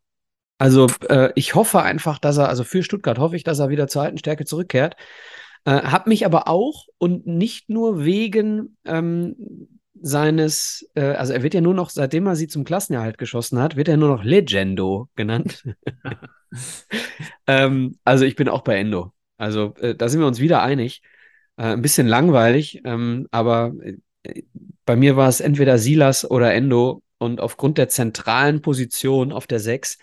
Also 0.59 0.88
äh, 1.09 1.31
ich 1.37 1.55
hoffe 1.55 1.83
einfach, 1.83 2.18
dass 2.18 2.37
er, 2.37 2.48
also 2.48 2.64
für 2.64 2.83
Stuttgart 2.83 3.18
hoffe 3.18 3.37
ich, 3.37 3.44
dass 3.44 3.59
er 3.59 3.70
wieder 3.70 3.88
zur 3.88 4.03
alten 4.03 4.18
Stärke 4.18 4.44
zurückkehrt. 4.44 4.94
Äh, 5.64 5.72
hab 5.72 6.07
mich 6.07 6.26
aber 6.26 6.48
auch 6.48 6.87
und 6.98 7.26
nicht 7.26 7.70
nur 7.70 8.05
wegen 8.05 8.76
ähm, 8.85 9.79
seines, 10.00 10.88
äh, 10.94 11.02
also 11.02 11.32
er 11.32 11.42
wird 11.42 11.54
ja 11.54 11.60
nur 11.60 11.74
noch, 11.74 11.90
seitdem 11.90 12.26
er 12.26 12.36
sie 12.36 12.48
zum 12.48 12.64
Klassenerhalt 12.64 13.18
geschossen 13.18 13.58
hat, 13.58 13.76
wird 13.76 13.88
er 13.88 13.96
nur 13.96 14.08
noch 14.08 14.24
Legendo 14.24 15.08
genannt. 15.16 15.64
ähm, 17.46 17.98
also 18.04 18.24
ich 18.24 18.36
bin 18.36 18.48
auch 18.48 18.62
bei 18.62 18.78
Endo. 18.78 19.12
Also 19.36 19.74
äh, 19.76 19.94
da 19.94 20.08
sind 20.08 20.20
wir 20.20 20.26
uns 20.26 20.40
wieder 20.40 20.62
einig. 20.62 21.02
Äh, 21.56 21.72
ein 21.72 21.82
bisschen 21.82 22.06
langweilig, 22.06 22.80
ähm, 22.84 23.26
aber 23.30 23.72
äh, 24.22 24.42
bei 24.84 24.96
mir 24.96 25.16
war 25.16 25.28
es 25.28 25.40
entweder 25.40 25.78
Silas 25.78 26.28
oder 26.28 26.52
Endo 26.54 27.02
und 27.18 27.40
aufgrund 27.40 27.78
der 27.78 27.88
zentralen 27.88 28.62
Position 28.62 29.32
auf 29.32 29.46
der 29.46 29.60
6 29.60 29.98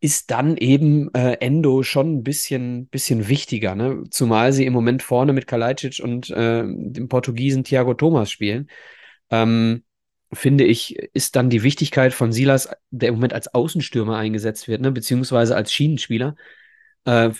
ist 0.00 0.32
dann 0.32 0.56
eben 0.56 1.14
äh, 1.14 1.34
Endo 1.34 1.84
schon 1.84 2.16
ein 2.16 2.22
bisschen, 2.24 2.88
bisschen 2.88 3.28
wichtiger, 3.28 3.76
ne? 3.76 4.02
Zumal 4.10 4.52
sie 4.52 4.66
im 4.66 4.72
Moment 4.72 5.04
vorne 5.04 5.32
mit 5.32 5.46
Kalajdzic 5.46 6.00
und 6.02 6.28
äh, 6.30 6.64
dem 6.66 7.08
Portugiesen 7.08 7.62
Thiago 7.62 7.94
Thomas 7.94 8.28
spielen. 8.28 8.68
Ähm, 9.32 9.82
finde 10.32 10.64
ich, 10.64 10.96
ist 11.12 11.34
dann 11.36 11.50
die 11.50 11.64
Wichtigkeit 11.64 12.14
von 12.14 12.32
Silas, 12.32 12.68
der 12.90 13.08
im 13.08 13.16
Moment 13.16 13.34
als 13.34 13.52
Außenstürmer 13.52 14.16
eingesetzt 14.16 14.68
wird, 14.68 14.80
ne? 14.80 14.92
beziehungsweise 14.92 15.56
als 15.56 15.72
Schienenspieler. 15.72 16.36
Äh, 17.04 17.30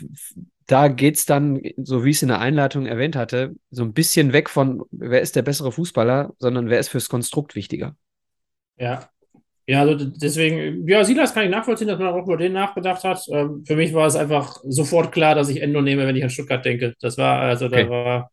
da 0.67 0.89
geht 0.89 1.17
es 1.17 1.27
dann, 1.27 1.61
so 1.77 2.05
wie 2.05 2.11
ich 2.11 2.17
es 2.17 2.23
in 2.23 2.29
der 2.29 2.41
Einleitung 2.41 2.87
erwähnt 2.87 3.17
hatte, 3.17 3.55
so 3.71 3.83
ein 3.85 3.93
bisschen 3.93 4.33
weg 4.33 4.51
von, 4.51 4.83
wer 4.91 5.21
ist 5.21 5.37
der 5.37 5.43
bessere 5.43 5.73
Fußballer, 5.73 6.35
sondern 6.39 6.69
wer 6.69 6.81
ist 6.81 6.89
fürs 6.89 7.09
Konstrukt 7.09 7.55
wichtiger. 7.55 7.97
Ja, 8.77 9.09
ja, 9.67 9.81
also 9.81 9.95
deswegen, 9.95 10.87
ja, 10.89 11.05
Silas 11.05 11.33
kann 11.33 11.45
ich 11.45 11.51
nachvollziehen, 11.51 11.87
dass 11.87 11.99
man 11.99 12.09
auch 12.09 12.25
über 12.25 12.37
den 12.37 12.53
nachgedacht 12.53 13.05
hat. 13.05 13.25
Ähm, 13.31 13.65
für 13.65 13.77
mich 13.77 13.95
war 13.95 14.07
es 14.07 14.17
einfach 14.17 14.61
sofort 14.65 15.13
klar, 15.13 15.37
dass 15.37 15.49
ich 15.49 15.63
Endo 15.63 15.81
nehme, 15.81 16.07
wenn 16.07 16.17
ich 16.17 16.25
an 16.25 16.31
Stuttgart 16.31 16.65
denke. 16.65 16.95
Das 17.01 17.17
war, 17.17 17.41
also 17.41 17.67
okay. 17.67 17.85
da 17.85 17.91
war, 17.91 18.31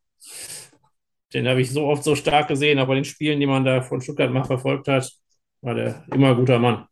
den 1.33 1.47
habe 1.47 1.61
ich 1.61 1.71
so 1.71 1.85
oft 1.85 2.03
so 2.03 2.15
stark 2.15 2.47
gesehen, 2.47 2.85
bei 2.85 2.95
den 2.95 3.05
Spielen, 3.05 3.39
die 3.39 3.45
man 3.45 3.63
da 3.63 3.81
von 3.81 4.01
Stuttgart 4.01 4.31
mal 4.31 4.43
verfolgt 4.43 4.87
hat, 4.87 5.11
war 5.61 5.75
der 5.75 6.03
immer 6.13 6.29
ein 6.29 6.35
guter 6.35 6.59
Mann. 6.59 6.85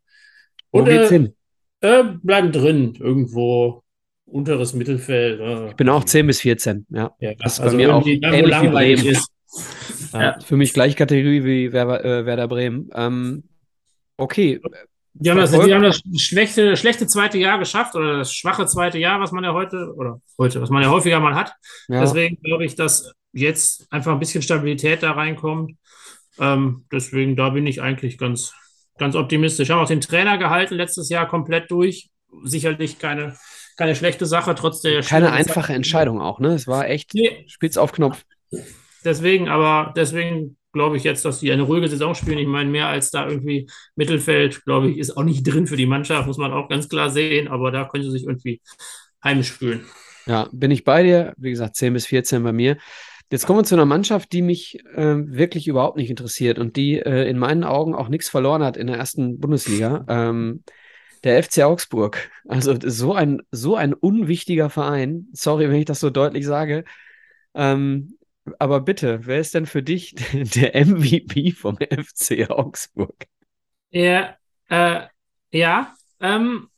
Und, 0.70 0.82
Wo 0.82 0.84
geht's 0.84 1.10
äh, 1.10 1.14
hin? 1.14 1.34
Äh, 1.80 2.04
bleiben 2.22 2.52
drin, 2.52 2.94
irgendwo 2.98 3.82
unteres 4.26 4.74
Mittelfeld. 4.74 5.40
Äh. 5.40 5.68
Ich 5.70 5.76
bin 5.76 5.88
auch 5.88 6.04
10 6.04 6.26
bis 6.26 6.40
14, 6.40 6.86
ja. 6.90 7.12
ja 7.20 7.34
das 7.34 7.54
ist 7.54 7.60
also 7.60 7.76
bei 7.76 7.84
mir 7.84 7.94
auch 7.94 8.06
ähnlich 8.06 8.62
wie 8.62 8.68
Bremen. 8.68 9.06
Ist. 9.06 9.30
Ja. 10.12 10.38
Für 10.40 10.56
mich 10.56 10.72
gleiche 10.72 10.96
Kategorie 10.96 11.44
wie 11.44 11.72
Werder, 11.72 12.04
äh, 12.04 12.26
Werder 12.26 12.48
Bremen. 12.48 12.90
Ähm, 12.94 13.44
Okay. 14.18 14.60
Die 15.14 15.30
haben, 15.30 15.38
das, 15.38 15.50
die 15.50 15.74
haben 15.74 15.82
das 15.82 16.02
schlechte, 16.16 16.76
schlechte 16.76 17.06
zweite 17.06 17.38
Jahr 17.38 17.58
geschafft 17.58 17.96
oder 17.96 18.18
das 18.18 18.32
schwache 18.32 18.66
zweite 18.66 18.98
Jahr, 18.98 19.20
was 19.20 19.32
man 19.32 19.42
ja 19.42 19.52
heute 19.52 19.92
oder 19.96 20.20
heute, 20.36 20.60
was 20.60 20.70
man 20.70 20.82
ja 20.82 20.90
häufiger 20.90 21.18
mal 21.18 21.34
hat. 21.34 21.54
Ja. 21.88 22.00
Deswegen 22.00 22.40
glaube 22.42 22.64
ich, 22.64 22.76
dass 22.76 23.12
jetzt 23.32 23.86
einfach 23.90 24.12
ein 24.12 24.18
bisschen 24.18 24.42
Stabilität 24.42 25.02
da 25.02 25.12
reinkommt. 25.12 25.72
Ähm, 26.38 26.84
deswegen, 26.92 27.36
da 27.36 27.50
bin 27.50 27.66
ich 27.66 27.82
eigentlich 27.82 28.18
ganz, 28.18 28.52
ganz 28.98 29.14
optimistisch. 29.14 29.70
Haben 29.70 29.80
auch 29.80 29.88
den 29.88 30.00
Trainer 30.00 30.38
gehalten 30.38 30.74
letztes 30.74 31.08
Jahr 31.08 31.28
komplett 31.28 31.70
durch. 31.70 32.10
Sicherlich 32.44 32.98
keine, 32.98 33.36
keine 33.76 33.94
schlechte 33.94 34.26
Sache, 34.26 34.54
trotz 34.54 34.80
der. 34.80 35.02
Keine 35.02 35.32
einfache 35.32 35.72
Entscheidung 35.72 36.20
auch, 36.20 36.40
ne? 36.40 36.54
Es 36.54 36.66
war 36.66 36.88
echt 36.88 37.14
nee. 37.14 37.44
Spitz 37.48 37.76
auf 37.76 37.92
Knopf. 37.92 38.24
Deswegen, 39.04 39.48
aber 39.48 39.92
deswegen 39.96 40.56
glaube 40.72 40.96
ich 40.96 41.04
jetzt, 41.04 41.24
dass 41.24 41.40
die 41.40 41.50
eine 41.50 41.62
ruhige 41.62 41.88
Saison 41.88 42.14
spielen. 42.14 42.38
Ich 42.38 42.46
meine, 42.46 42.70
mehr 42.70 42.88
als 42.88 43.10
da 43.10 43.26
irgendwie 43.26 43.68
Mittelfeld, 43.96 44.64
glaube 44.64 44.90
ich, 44.90 44.98
ist 44.98 45.16
auch 45.16 45.22
nicht 45.22 45.42
drin 45.44 45.66
für 45.66 45.76
die 45.76 45.86
Mannschaft, 45.86 46.26
muss 46.26 46.38
man 46.38 46.52
auch 46.52 46.68
ganz 46.68 46.88
klar 46.88 47.10
sehen. 47.10 47.48
Aber 47.48 47.70
da 47.70 47.84
können 47.86 48.04
sie 48.04 48.10
sich 48.10 48.24
irgendwie 48.24 48.60
heimisch 49.24 49.52
fühlen. 49.52 49.86
Ja, 50.26 50.48
bin 50.52 50.70
ich 50.70 50.84
bei 50.84 51.02
dir. 51.02 51.32
Wie 51.38 51.50
gesagt, 51.50 51.76
10 51.76 51.94
bis 51.94 52.06
14 52.06 52.42
bei 52.42 52.52
mir. 52.52 52.76
Jetzt 53.30 53.46
kommen 53.46 53.58
wir 53.58 53.64
zu 53.64 53.74
einer 53.74 53.84
Mannschaft, 53.84 54.32
die 54.32 54.40
mich 54.40 54.82
äh, 54.94 55.16
wirklich 55.16 55.68
überhaupt 55.68 55.96
nicht 55.96 56.08
interessiert 56.08 56.58
und 56.58 56.76
die 56.76 56.98
äh, 56.98 57.28
in 57.28 57.38
meinen 57.38 57.62
Augen 57.62 57.94
auch 57.94 58.08
nichts 58.08 58.30
verloren 58.30 58.62
hat 58.62 58.76
in 58.78 58.86
der 58.86 58.96
ersten 58.96 59.38
Bundesliga. 59.38 60.04
Ähm, 60.08 60.64
der 61.24 61.42
FC 61.42 61.62
Augsburg. 61.62 62.30
Also 62.46 62.74
so 62.80 63.14
ein, 63.14 63.42
so 63.50 63.76
ein 63.76 63.92
unwichtiger 63.92 64.70
Verein. 64.70 65.26
Sorry, 65.32 65.68
wenn 65.68 65.80
ich 65.80 65.84
das 65.84 66.00
so 66.00 66.10
deutlich 66.10 66.46
sage. 66.46 66.84
Ähm, 67.54 68.16
aber 68.58 68.80
bitte, 68.80 69.26
wer 69.26 69.40
ist 69.40 69.54
denn 69.54 69.66
für 69.66 69.82
dich 69.82 70.14
der 70.32 70.74
MVP 70.86 71.52
vom 71.52 71.76
FC 71.76 72.48
Augsburg? 72.50 73.26
Ja, 73.90 74.36
äh, 74.68 75.06
ja, 75.50 75.94
ähm, 76.20 76.68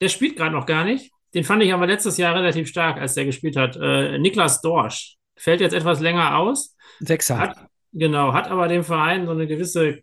der 0.00 0.08
spielt 0.08 0.36
gerade 0.36 0.54
noch 0.54 0.66
gar 0.66 0.84
nicht. 0.84 1.10
Den 1.34 1.44
fand 1.44 1.62
ich 1.62 1.74
aber 1.74 1.86
letztes 1.86 2.16
Jahr 2.16 2.34
relativ 2.34 2.68
stark, 2.68 2.98
als 2.98 3.14
der 3.14 3.24
gespielt 3.26 3.56
hat. 3.56 3.76
Äh, 3.76 4.18
Niklas 4.18 4.60
Dorsch 4.62 5.15
fällt 5.36 5.60
jetzt 5.60 5.74
etwas 5.74 6.00
länger 6.00 6.38
aus. 6.38 6.76
Sechser. 7.00 7.38
Hat, 7.38 7.56
genau, 7.92 8.32
hat 8.32 8.48
aber 8.48 8.68
dem 8.68 8.84
Verein 8.84 9.26
so 9.26 9.32
eine 9.32 9.46
gewisse 9.46 10.00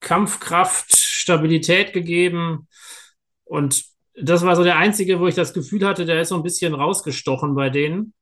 Kampfkraft, 0.00 0.96
Stabilität 0.96 1.92
gegeben. 1.92 2.68
Und 3.44 3.84
das 4.14 4.44
war 4.44 4.56
so 4.56 4.64
der 4.64 4.76
einzige, 4.76 5.20
wo 5.20 5.26
ich 5.26 5.34
das 5.34 5.54
Gefühl 5.54 5.86
hatte, 5.86 6.04
der 6.04 6.20
ist 6.20 6.28
so 6.28 6.36
ein 6.36 6.42
bisschen 6.42 6.74
rausgestochen 6.74 7.54
bei 7.54 7.70
denen. 7.70 8.14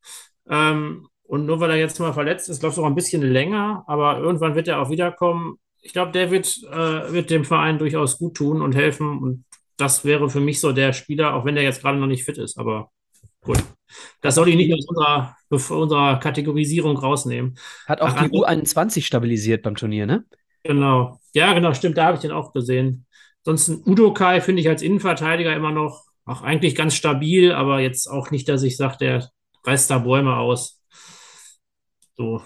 Ähm, 0.49 1.09
und 1.25 1.47
nur 1.47 1.61
weil 1.61 1.71
er 1.71 1.77
jetzt 1.77 1.99
mal 1.99 2.13
verletzt 2.13 2.49
ist, 2.49 2.61
glaube 2.61 2.75
ich, 2.75 2.79
auch 2.79 2.87
ein 2.87 2.95
bisschen 2.95 3.23
länger, 3.23 3.85
aber 3.87 4.19
irgendwann 4.19 4.55
wird 4.55 4.69
er 4.69 4.81
auch 4.81 4.91
wiederkommen. 4.91 5.59
Ich 5.81 5.93
glaube, 5.93 6.13
der 6.13 6.31
wird, 6.31 6.63
äh, 6.71 7.13
wird 7.13 7.31
dem 7.31 7.45
Verein 7.45 7.79
durchaus 7.79 8.19
gut 8.19 8.37
tun 8.37 8.63
und 8.63 8.75
helfen. 8.75 9.19
Und 9.19 9.45
das 9.77 10.05
wäre 10.05 10.31
für 10.31 10.41
mich 10.41 10.61
so 10.61 10.73
der 10.73 10.93
Spieler, 10.93 11.35
auch 11.35 11.45
wenn 11.45 11.55
der 11.55 11.65
jetzt 11.65 11.83
gerade 11.83 11.99
noch 11.99 12.07
nicht 12.07 12.25
fit 12.25 12.39
ist. 12.39 12.59
Aber 12.59 12.91
gut. 13.47 13.63
Das 14.21 14.35
soll 14.35 14.49
ich 14.49 14.57
nicht 14.57 14.73
aus 14.75 14.87
unserer, 14.87 15.37
unserer 15.49 16.19
Kategorisierung 16.19 16.99
rausnehmen. 16.99 17.57
Hat 17.87 18.01
auch 18.01 18.09
Ach, 18.09 18.23
die 18.23 18.31
U21 18.31 19.03
stabilisiert 19.03 19.63
beim 19.63 19.77
Turnier, 19.77 20.07
ne? 20.07 20.25
Genau. 20.65 21.21
Ja, 21.33 21.53
genau, 21.55 21.73
stimmt. 21.73 21.97
Da 21.97 22.07
habe 22.07 22.17
ich 22.17 22.23
den 22.23 22.33
auch 22.33 22.53
gesehen. 22.53 23.07
Sonst 23.45 23.69
Udo 23.87 24.13
Kai 24.13 24.41
finde 24.41 24.61
ich 24.61 24.69
als 24.69 24.83
Innenverteidiger 24.83 25.55
immer 25.55 25.71
noch 25.71 26.05
auch 26.25 26.43
eigentlich 26.43 26.75
ganz 26.75 26.95
stabil, 26.97 27.53
aber 27.53 27.81
jetzt 27.81 28.09
auch 28.09 28.33
nicht, 28.33 28.49
dass 28.49 28.65
ich 28.65 28.77
sage, 28.77 28.97
der 28.99 29.31
reißt 29.65 29.91
da 29.91 29.99
Bäume 29.99 30.37
aus. 30.37 30.83
So 32.17 32.43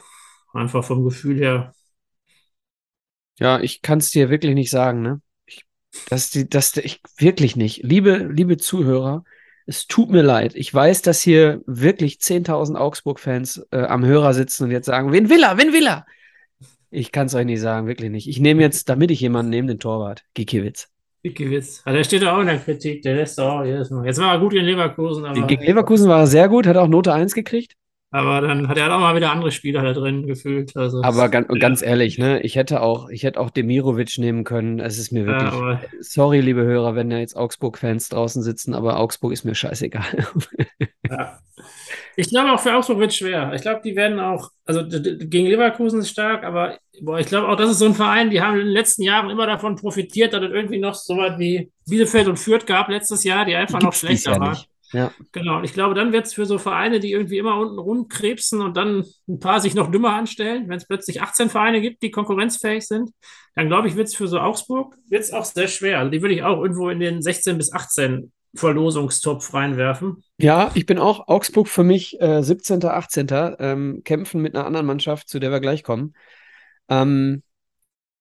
einfach 0.53 0.85
vom 0.85 1.05
Gefühl 1.05 1.39
her. 1.39 1.73
Ja, 3.39 3.59
ich 3.61 3.81
kann 3.81 3.99
es 3.99 4.11
dir 4.11 4.29
wirklich 4.29 4.55
nicht 4.55 4.71
sagen, 4.71 5.01
ne? 5.01 5.23
Ich, 5.47 5.65
das, 6.09 6.31
das, 6.51 6.77
ich 6.77 7.01
wirklich 7.17 7.57
nicht. 7.57 7.83
Liebe, 7.83 8.29
liebe 8.31 8.59
Zuhörer, 8.59 9.25
es 9.71 9.87
tut 9.87 10.11
mir 10.11 10.23
leid. 10.23 10.57
Ich 10.57 10.75
weiß, 10.75 11.01
dass 11.03 11.23
hier 11.23 11.63
wirklich 11.65 12.17
10.000 12.17 12.75
Augsburg-Fans 12.75 13.69
äh, 13.71 13.83
am 13.83 14.05
Hörer 14.05 14.35
sitzen 14.35 14.65
und 14.65 14.73
jetzt 14.73 14.87
sagen, 14.87 15.13
wen 15.13 15.31
will 15.31 15.45
er, 15.45 15.59
wen 15.59 15.73
will 15.73 15.87
er? 15.87 16.07
Ich 16.91 17.13
kann 17.13 17.29
es 17.29 17.37
euch 17.37 17.45
nicht 17.45 17.61
sagen, 17.61 17.87
wirklich 17.87 18.11
nicht. 18.11 18.27
Ich 18.27 18.41
nehme 18.41 18.63
jetzt, 18.63 18.89
damit 18.89 19.13
ich 19.13 19.21
jemanden 19.21 19.51
nehme, 19.51 19.69
den 19.69 19.79
Torwart, 19.79 20.25
Gikiewicz. 20.35 20.89
Gikiewicz. 21.23 21.83
Also 21.85 21.97
der 21.97 22.03
steht 22.03 22.25
auch 22.25 22.41
in 22.41 22.49
der 22.49 22.59
Kritik, 22.59 23.03
der 23.03 23.15
lässt 23.15 23.39
auch 23.39 23.65
jedes 23.65 23.91
Mal. 23.91 24.05
Jetzt 24.05 24.19
war 24.19 24.33
er 24.33 24.41
gut 24.41 24.55
in 24.55 24.65
Leverkusen. 24.65 25.25
Aber 25.25 25.47
Gegen 25.47 25.63
Leverkusen 25.63 26.09
war 26.09 26.19
er 26.19 26.27
sehr 26.27 26.49
gut, 26.49 26.67
hat 26.67 26.77
auch 26.77 26.89
Note 26.89 27.13
1 27.13 27.33
gekriegt. 27.33 27.77
Aber 28.13 28.41
dann 28.41 28.69
hat 28.69 28.77
er 28.77 28.85
halt 28.85 28.93
auch 28.93 28.99
mal 28.99 29.15
wieder 29.15 29.31
andere 29.31 29.53
Spieler 29.53 29.83
da 29.83 29.93
drin 29.93 30.27
gefühlt. 30.27 30.77
Also 30.77 31.01
aber 31.03 31.29
ganz, 31.29 31.49
ja. 31.49 31.59
ganz 31.59 31.81
ehrlich, 31.81 32.19
ne, 32.19 32.41
ich 32.41 32.57
hätte 32.57 32.83
auch, 32.83 33.09
ich 33.09 33.23
hätte 33.23 33.39
auch 33.39 33.51
Demirovic 33.51 34.19
nehmen 34.19 34.43
können. 34.43 34.81
Es 34.81 34.99
ist 34.99 35.13
mir 35.13 35.27
wirklich. 35.27 35.53
Ja, 35.53 35.81
sorry, 36.01 36.41
liebe 36.41 36.63
Hörer, 36.63 36.97
wenn 36.97 37.09
da 37.09 37.19
jetzt 37.19 37.37
Augsburg-Fans 37.37 38.09
draußen 38.09 38.43
sitzen, 38.43 38.75
aber 38.75 38.99
Augsburg 38.99 39.33
ist 39.33 39.45
mir 39.45 39.55
scheißegal. 39.55 40.27
Ja. 41.09 41.39
Ich 42.17 42.29
glaube 42.29 42.53
auch 42.53 42.61
für 42.61 42.75
Augsburg 42.75 42.99
wird 42.99 43.11
es 43.11 43.17
schwer. 43.17 43.53
Ich 43.55 43.63
glaube, 43.63 43.81
die 43.85 43.97
werden 43.97 44.19
auch, 44.19 44.51
also 44.65 44.83
gegen 44.87 45.47
Leverkusen 45.47 46.01
ist 46.01 46.11
stark, 46.11 46.45
aber 46.45 46.79
boah, 47.01 47.19
ich 47.19 47.27
glaube 47.27 47.49
auch, 47.49 47.57
das 47.57 47.71
ist 47.71 47.79
so 47.79 47.87
ein 47.87 47.95
Verein, 47.95 48.31
die 48.31 48.41
haben 48.41 48.59
in 48.59 48.67
den 48.67 48.75
letzten 48.75 49.03
Jahren 49.03 49.31
immer 49.31 49.47
davon 49.47 49.77
profitiert, 49.77 50.33
dass 50.33 50.43
es 50.43 50.51
irgendwie 50.51 50.79
noch 50.79 50.95
so 50.95 51.17
was 51.17 51.39
wie 51.39 51.71
Bielefeld 51.89 52.29
und 52.29 52.39
Fürth 52.39 52.67
gab 52.67 52.89
letztes 52.89 53.25
Jahr, 53.25 53.45
die 53.45 53.55
einfach 53.55 53.81
noch 53.81 53.93
schlechter 53.93 54.39
waren. 54.39 54.59
Ja. 54.93 55.13
Genau, 55.33 55.59
und 55.59 55.65
ich 55.65 55.73
glaube, 55.73 55.95
dann 55.95 56.13
wird 56.13 56.27
es 56.27 56.35
für 56.35 56.47
so 56.47 56.59
Vereine, 56.59 57.01
die 57.01 57.13
irgendwie 57.13 57.39
immer 57.39 57.57
unten 57.59 57.79
rumkrebsen 57.79 58.61
und 58.61 58.77
dann 58.77 59.05
ein 59.29 59.39
paar 59.39 59.61
sich 59.61 59.75
noch 59.75 59.91
dümmer 59.91 60.15
anstellen, 60.15 60.69
wenn 60.69 60.79
es 60.79 60.87
plötzlich 60.87 61.23
18 61.23 61.49
Vereine 61.49 61.81
gibt, 61.81 62.03
die 62.03 62.11
konkurrenzfähig 62.11 62.87
sind, 62.87 63.11
dann 63.55 63.69
glaube 63.69 63.89
ich, 63.89 63.97
wird 63.97 64.09
es 64.09 64.15
für 64.15 64.29
so 64.29 64.41
Augsburg 64.41 64.97
wird's 65.09 65.33
auch 65.33 65.45
sehr 65.45 65.69
schwer. 65.69 65.99
Also 65.99 66.11
die 66.11 66.23
würde 66.23 66.35
ich 66.35 66.43
auch 66.43 66.61
irgendwo 66.61 66.91
in 66.91 67.01
den 67.01 67.23
16 67.23 67.57
bis 67.57 67.73
18 67.73 68.33
Verlosungstopf 68.55 69.55
reinwerfen. 69.55 70.25
Ja, 70.39 70.73
ich 70.75 70.87
bin 70.87 70.99
auch 70.99 71.29
Augsburg 71.29 71.69
für 71.69 71.85
mich 71.85 72.21
äh, 72.21 72.43
17., 72.43 72.85
18. 72.85 73.27
Ähm, 73.59 74.03
kämpfen 74.05 74.43
mit 74.43 74.57
einer 74.57 74.67
anderen 74.67 74.87
Mannschaft, 74.87 75.29
zu 75.29 75.39
der 75.39 75.53
wir 75.53 75.61
gleich 75.61 75.85
kommen. 75.85 76.15
Ähm, 76.89 77.43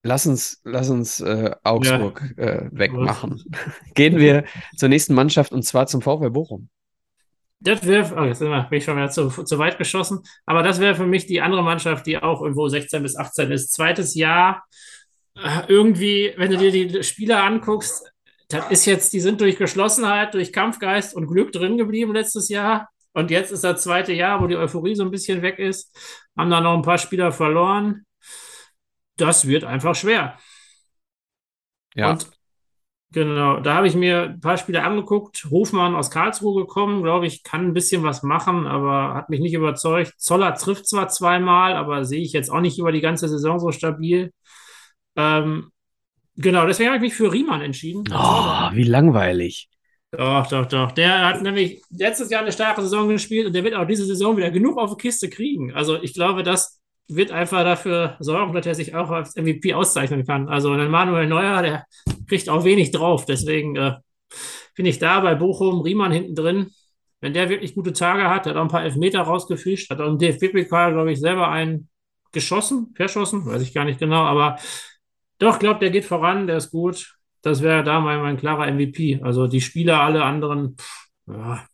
Lass 0.02 0.26
uns, 0.26 0.62
lass 0.64 0.90
uns 0.90 1.20
äh, 1.20 1.52
Augsburg 1.64 2.34
ja. 2.38 2.44
äh, 2.44 2.70
wegmachen. 2.72 3.44
Gehen 3.96 4.18
wir 4.18 4.46
zur 4.78 4.88
nächsten 4.88 5.14
Mannschaft 5.14 5.52
und 5.52 5.64
zwar 5.64 5.88
zum 5.88 6.02
VfL 6.02 6.30
Bochum. 6.30 6.70
Das 7.62 7.86
wäre, 7.86 8.16
oh, 8.18 8.24
jetzt 8.24 8.40
bin 8.40 8.64
ich 8.72 8.86
schon 8.86 8.96
wieder 8.96 9.10
zu, 9.10 9.30
zu 9.30 9.60
weit 9.60 9.78
geschossen, 9.78 10.20
aber 10.46 10.64
das 10.64 10.80
wäre 10.80 10.96
für 10.96 11.06
mich 11.06 11.26
die 11.26 11.42
andere 11.42 11.62
Mannschaft, 11.62 12.06
die 12.06 12.18
auch 12.18 12.42
irgendwo 12.42 12.70
16 12.70 13.04
bis 13.04 13.18
18 13.18 13.52
ist. 13.52 13.74
Zweites 13.74 14.16
Jahr, 14.16 14.64
äh, 15.36 15.64
irgendwie, 15.68 16.34
wenn 16.38 16.52
du 16.52 16.58
dir 16.58 16.72
die 16.72 17.04
Spieler 17.04 17.44
anguckst, 17.44 18.10
das 18.48 18.72
ist 18.72 18.86
jetzt, 18.86 19.12
die 19.12 19.20
sind 19.20 19.42
durch 19.42 19.58
Geschlossenheit, 19.58 20.34
durch 20.34 20.54
Kampfgeist 20.54 21.14
und 21.14 21.28
Glück 21.28 21.52
drin 21.52 21.78
geblieben 21.78 22.14
letztes 22.14 22.48
Jahr. 22.48 22.90
Und 23.12 23.32
jetzt 23.32 23.52
ist 23.52 23.66
das 23.66 23.84
zweite 23.84 24.14
Jahr, 24.14 24.42
wo 24.42 24.48
die 24.48 24.56
Euphorie 24.56 24.96
so 24.96 25.04
ein 25.04 25.12
bisschen 25.12 25.42
weg 25.42 25.60
ist. 25.60 25.94
Haben 26.38 26.50
da 26.50 26.62
noch 26.62 26.76
ein 26.76 26.82
paar 26.82 26.98
Spieler 26.98 27.32
verloren 27.34 28.06
das 29.22 29.48
wird 29.48 29.64
einfach 29.64 29.96
schwer. 29.96 30.38
Ja. 31.96 32.12
Und 32.12 32.30
Genau, 33.12 33.60
da 33.60 33.74
habe 33.74 33.88
ich 33.88 33.96
mir 33.96 34.22
ein 34.24 34.40
paar 34.40 34.58
Spiele 34.58 34.84
angeguckt. 34.84 35.48
Hofmann 35.50 35.96
aus 35.96 36.12
Karlsruhe 36.12 36.62
gekommen, 36.62 37.02
glaube 37.02 37.26
ich, 37.26 37.42
kann 37.42 37.66
ein 37.66 37.74
bisschen 37.74 38.04
was 38.04 38.22
machen, 38.22 38.68
aber 38.68 39.16
hat 39.16 39.30
mich 39.30 39.40
nicht 39.40 39.56
überzeugt. 39.56 40.14
Zoller 40.18 40.54
trifft 40.54 40.88
zwar 40.88 41.10
zweimal, 41.10 41.74
aber 41.74 42.06
sehe 42.06 42.22
ich 42.22 42.34
jetzt 42.34 42.52
auch 42.52 42.62
nicht 42.62 42.78
über 42.78 42.92
die 42.92 43.02
ganze 43.02 43.28
Saison 43.28 43.60
so 43.60 43.72
stabil. 43.72 44.32
Ähm, 45.16 45.72
genau, 46.36 46.68
deswegen 46.68 46.90
habe 46.90 46.98
ich 46.98 47.12
mich 47.12 47.16
für 47.16 47.34
Riemann 47.34 47.62
entschieden. 47.62 48.04
Oh, 48.14 48.70
wie 48.74 48.84
langweilig. 48.84 49.70
Doch, 50.12 50.46
doch, 50.46 50.68
doch. 50.68 50.92
Der 50.92 51.26
hat 51.26 51.42
nämlich 51.42 51.82
letztes 51.90 52.30
Jahr 52.30 52.42
eine 52.44 52.52
starke 52.52 52.84
Saison 52.84 53.10
gespielt 53.10 53.48
und 53.48 53.54
der 53.54 53.64
wird 53.64 53.74
auch 53.74 53.88
diese 53.88 54.06
Saison 54.06 54.38
wieder 54.38 54.52
genug 54.52 54.78
auf 54.78 54.96
die 54.96 55.02
Kiste 55.02 55.30
kriegen. 55.30 55.74
Also 55.74 56.00
ich 56.00 56.14
glaube, 56.14 56.44
das 56.44 56.79
wird 57.10 57.32
einfach 57.32 57.64
dafür 57.64 58.16
sorgen, 58.20 58.54
dass 58.54 58.66
er 58.66 58.76
sich 58.76 58.96
auch 58.96 59.10
als 59.10 59.36
MVP 59.36 59.74
auszeichnen 59.74 60.26
kann. 60.26 60.48
Also 60.48 60.72
ein 60.72 60.92
Manuel 60.92 61.28
Neuer, 61.28 61.62
der 61.62 61.86
kriegt 62.28 62.50
auch 62.50 62.64
wenig 62.64 62.92
drauf. 62.92 63.26
Deswegen 63.26 63.76
äh, 63.76 63.96
finde 64.76 64.92
ich 64.92 65.00
da 65.00 65.20
bei 65.20 65.36
Bochum 65.36 65.82
Riemann 65.82 66.12
hinten 66.12 66.36
drin. 66.36 66.72
Wenn 67.22 67.34
der 67.34 67.50
wirklich 67.50 67.76
gute 67.76 67.94
Tage 67.94 68.30
hat, 68.30 68.46
hat 68.46 68.56
er 68.56 68.58
auch 68.58 68.62
ein 68.62 68.70
paar 68.70 68.84
Elfmeter 68.84 69.22
rausgefischt, 69.22 69.90
hat 69.90 70.00
auch 70.00 70.08
im 70.08 70.18
DFB-Pokal, 70.18 70.94
glaube 70.94 71.12
ich, 71.12 71.20
selber 71.20 71.50
einen 71.50 71.90
geschossen, 72.32 72.94
verschossen, 72.96 73.46
weiß 73.46 73.62
ich 73.62 73.74
gar 73.74 73.84
nicht 73.86 74.00
genau, 74.00 74.22
aber 74.22 74.58
doch, 75.40 75.60
glaube 75.60 75.80
der 75.80 75.90
geht 75.90 76.06
voran, 76.06 76.48
der 76.48 76.58
ist 76.58 76.72
gut. 76.72 77.16
Das 77.42 77.62
wäre 77.62 77.84
da 77.84 78.00
mein, 78.02 78.22
mein 78.22 78.38
klarer 78.38 78.70
MVP. 78.72 79.22
Also 79.24 79.48
die 79.48 79.62
Spieler, 79.62 80.02
alle 80.02 80.24
anderen, 80.24 80.76
pff, 80.78 81.10
ja. 81.28 81.66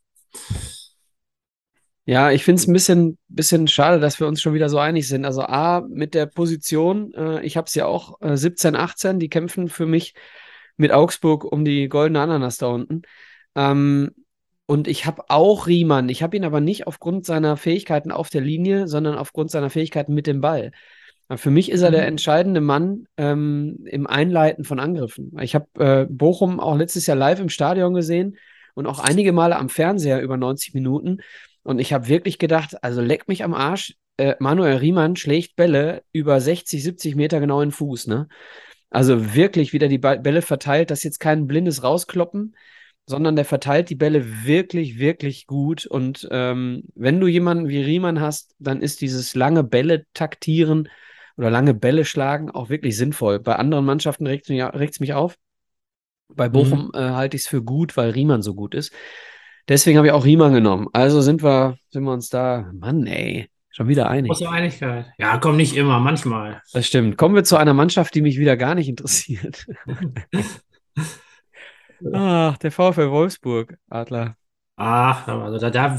Ja, 2.08 2.32
ich 2.32 2.44
finde 2.44 2.62
es 2.62 2.68
ein 2.68 2.74
bisschen, 2.74 3.18
bisschen 3.28 3.68
schade, 3.68 4.00
dass 4.00 4.20
wir 4.20 4.28
uns 4.28 4.40
schon 4.40 4.54
wieder 4.54 4.70
so 4.70 4.78
einig 4.78 5.08
sind. 5.08 5.26
Also 5.26 5.42
A, 5.42 5.82
mit 5.90 6.14
der 6.14 6.28
Position, 6.28 7.14
äh, 7.16 7.42
ich 7.44 7.58
habe 7.58 7.66
es 7.66 7.74
ja 7.74 7.88
auch, 7.88 8.22
äh, 8.22 8.38
17, 8.38 8.76
18, 8.76 9.20
die 9.20 9.30
kämpfen 9.30 9.70
für 9.70 9.88
mich 9.88 10.14
mit 10.78 10.92
Augsburg 10.92 11.44
um 11.44 11.66
die 11.66 11.90
goldene 11.90 12.22
Ananas 12.22 12.58
da 12.58 12.68
unten. 12.68 13.02
Ähm, 13.56 14.12
und 14.68 14.88
ich 14.88 15.06
habe 15.06 15.24
auch 15.30 15.68
Riemann. 15.68 16.10
Ich 16.10 16.22
habe 16.22 16.38
ihn 16.38 16.46
aber 16.46 16.62
nicht 16.62 16.86
aufgrund 16.88 17.26
seiner 17.26 17.58
Fähigkeiten 17.58 18.12
auf 18.12 18.30
der 18.30 18.42
Linie, 18.42 18.88
sondern 18.88 19.16
aufgrund 19.18 19.50
seiner 19.52 19.70
Fähigkeiten 19.70 20.14
mit 20.14 20.28
dem 20.28 20.42
Ball. 20.42 20.72
Für 21.36 21.50
mich 21.50 21.72
ist 21.72 21.82
er 21.82 21.90
der 21.90 22.02
mhm. 22.02 22.10
entscheidende 22.10 22.62
Mann 22.62 23.08
ähm, 23.18 23.80
im 23.86 24.06
Einleiten 24.06 24.64
von 24.64 24.80
Angriffen. 24.80 25.36
Ich 25.42 25.56
habe 25.56 25.68
äh, 25.80 26.06
Bochum 26.08 26.60
auch 26.60 26.78
letztes 26.78 27.08
Jahr 27.08 27.18
live 27.18 27.40
im 27.40 27.50
Stadion 27.50 27.96
gesehen 27.96 28.38
und 28.76 28.86
auch 28.86 29.00
einige 29.00 29.34
Male 29.34 29.56
am 29.56 29.70
Fernseher 29.70 30.22
über 30.22 30.38
90 30.38 30.76
Minuten. 30.76 31.22
Und 31.66 31.80
ich 31.80 31.94
habe 31.94 32.08
wirklich 32.08 32.38
gedacht, 32.38 32.84
also 32.84 33.02
leck 33.02 33.28
mich 33.28 33.44
am 33.44 33.56
Arsch. 33.56 33.96
Äh, 34.18 34.36
Manuel 34.40 34.78
Riemann 34.78 35.16
schlägt 35.16 35.56
Bälle 35.56 36.04
über 36.14 36.40
60, 36.40 36.84
70 36.84 37.16
Meter 37.16 37.40
genau 37.40 37.60
in 37.62 37.70
den 37.70 37.74
Fuß. 37.74 38.06
Ne? 38.06 38.28
Also 38.92 39.34
wirklich 39.34 39.74
wieder 39.74 39.88
die 39.88 39.98
Bälle 39.98 40.44
verteilt. 40.44 40.92
Das 40.92 41.00
ist 41.00 41.06
jetzt 41.06 41.20
kein 41.20 41.48
blindes 41.48 41.82
Rauskloppen, 41.82 42.56
sondern 43.08 43.36
der 43.36 43.46
verteilt 43.46 43.90
die 43.90 43.96
Bälle 43.96 44.46
wirklich, 44.46 45.00
wirklich 45.00 45.48
gut. 45.48 45.88
Und 45.88 46.28
ähm, 46.30 46.84
wenn 46.94 47.20
du 47.20 47.26
jemanden 47.26 47.68
wie 47.68 47.82
Riemann 47.82 48.22
hast, 48.22 48.54
dann 48.60 48.80
ist 48.80 49.02
dieses 49.02 49.34
lange 49.34 49.64
Bälle 49.64 50.06
taktieren 50.14 50.88
oder 51.36 51.50
lange 51.50 51.74
Bälle 51.74 52.06
schlagen 52.06 52.52
auch 52.52 52.70
wirklich 52.70 52.96
sinnvoll. 52.96 53.40
Bei 53.40 53.56
anderen 53.56 53.86
Mannschaften 53.86 54.28
regt 54.28 54.46
es 54.46 54.50
mich, 54.52 55.00
mich 55.00 55.14
auf. 55.16 55.36
Bei 56.28 56.48
Bochum 56.48 56.92
mhm. 56.94 57.00
äh, 57.00 57.10
halte 57.10 57.38
ich 57.38 57.44
es 57.44 57.48
für 57.48 57.64
gut, 57.64 57.98
weil 57.98 58.12
Riemann 58.12 58.44
so 58.44 58.54
gut 58.54 58.76
ist. 58.76 58.94
Deswegen 59.68 59.98
habe 59.98 60.08
ich 60.08 60.14
auch 60.14 60.26
Riemann 60.26 60.54
genommen. 60.54 60.88
Also 60.94 61.22
sind 61.22 61.42
wir, 61.44 61.78
sind 61.90 62.04
wir 62.04 62.14
uns 62.14 62.30
da, 62.30 62.72
Mann, 62.74 63.08
ey, 63.08 63.50
schon 63.70 63.88
wieder 63.88 64.10
einig. 64.10 64.30
Große 64.30 64.50
Einigkeit. 64.50 65.08
Ja, 65.18 65.38
komm 65.38 65.58
nicht 65.58 65.76
immer, 65.76 66.00
manchmal. 66.00 66.62
Das 66.72 66.86
stimmt. 66.86 67.18
Kommen 67.18 67.34
wir 67.36 67.44
zu 67.44 67.58
einer 67.58 67.74
Mannschaft, 67.74 68.14
die 68.14 68.22
mich 68.22 68.38
wieder 68.38 68.58
gar 68.58 68.76
nicht 68.76 68.88
interessiert. 68.88 69.66
Ach, 72.14 72.58
der 72.58 72.72
VfL 72.72 73.10
Wolfsburg, 73.10 73.78
Adler. 73.90 74.36
Ach, 74.76 75.28
also 75.28 75.58
da, 75.58 75.70
da 75.70 75.98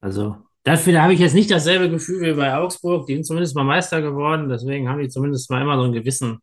also 0.00 0.36
dafür 0.62 1.02
habe 1.02 1.14
ich 1.14 1.20
jetzt 1.20 1.34
nicht 1.34 1.50
dasselbe 1.50 1.90
Gefühl 1.90 2.20
wie 2.20 2.38
bei 2.38 2.54
Augsburg. 2.54 3.06
Die 3.06 3.14
sind 3.14 3.24
zumindest 3.24 3.56
mal 3.56 3.64
Meister 3.64 4.02
geworden, 4.02 4.48
deswegen 4.48 4.88
haben 4.88 5.00
die 5.00 5.08
zumindest 5.08 5.50
mal 5.50 5.62
immer 5.62 5.76
so 5.76 5.84
ein 5.84 5.92
Gewissen. 5.92 6.38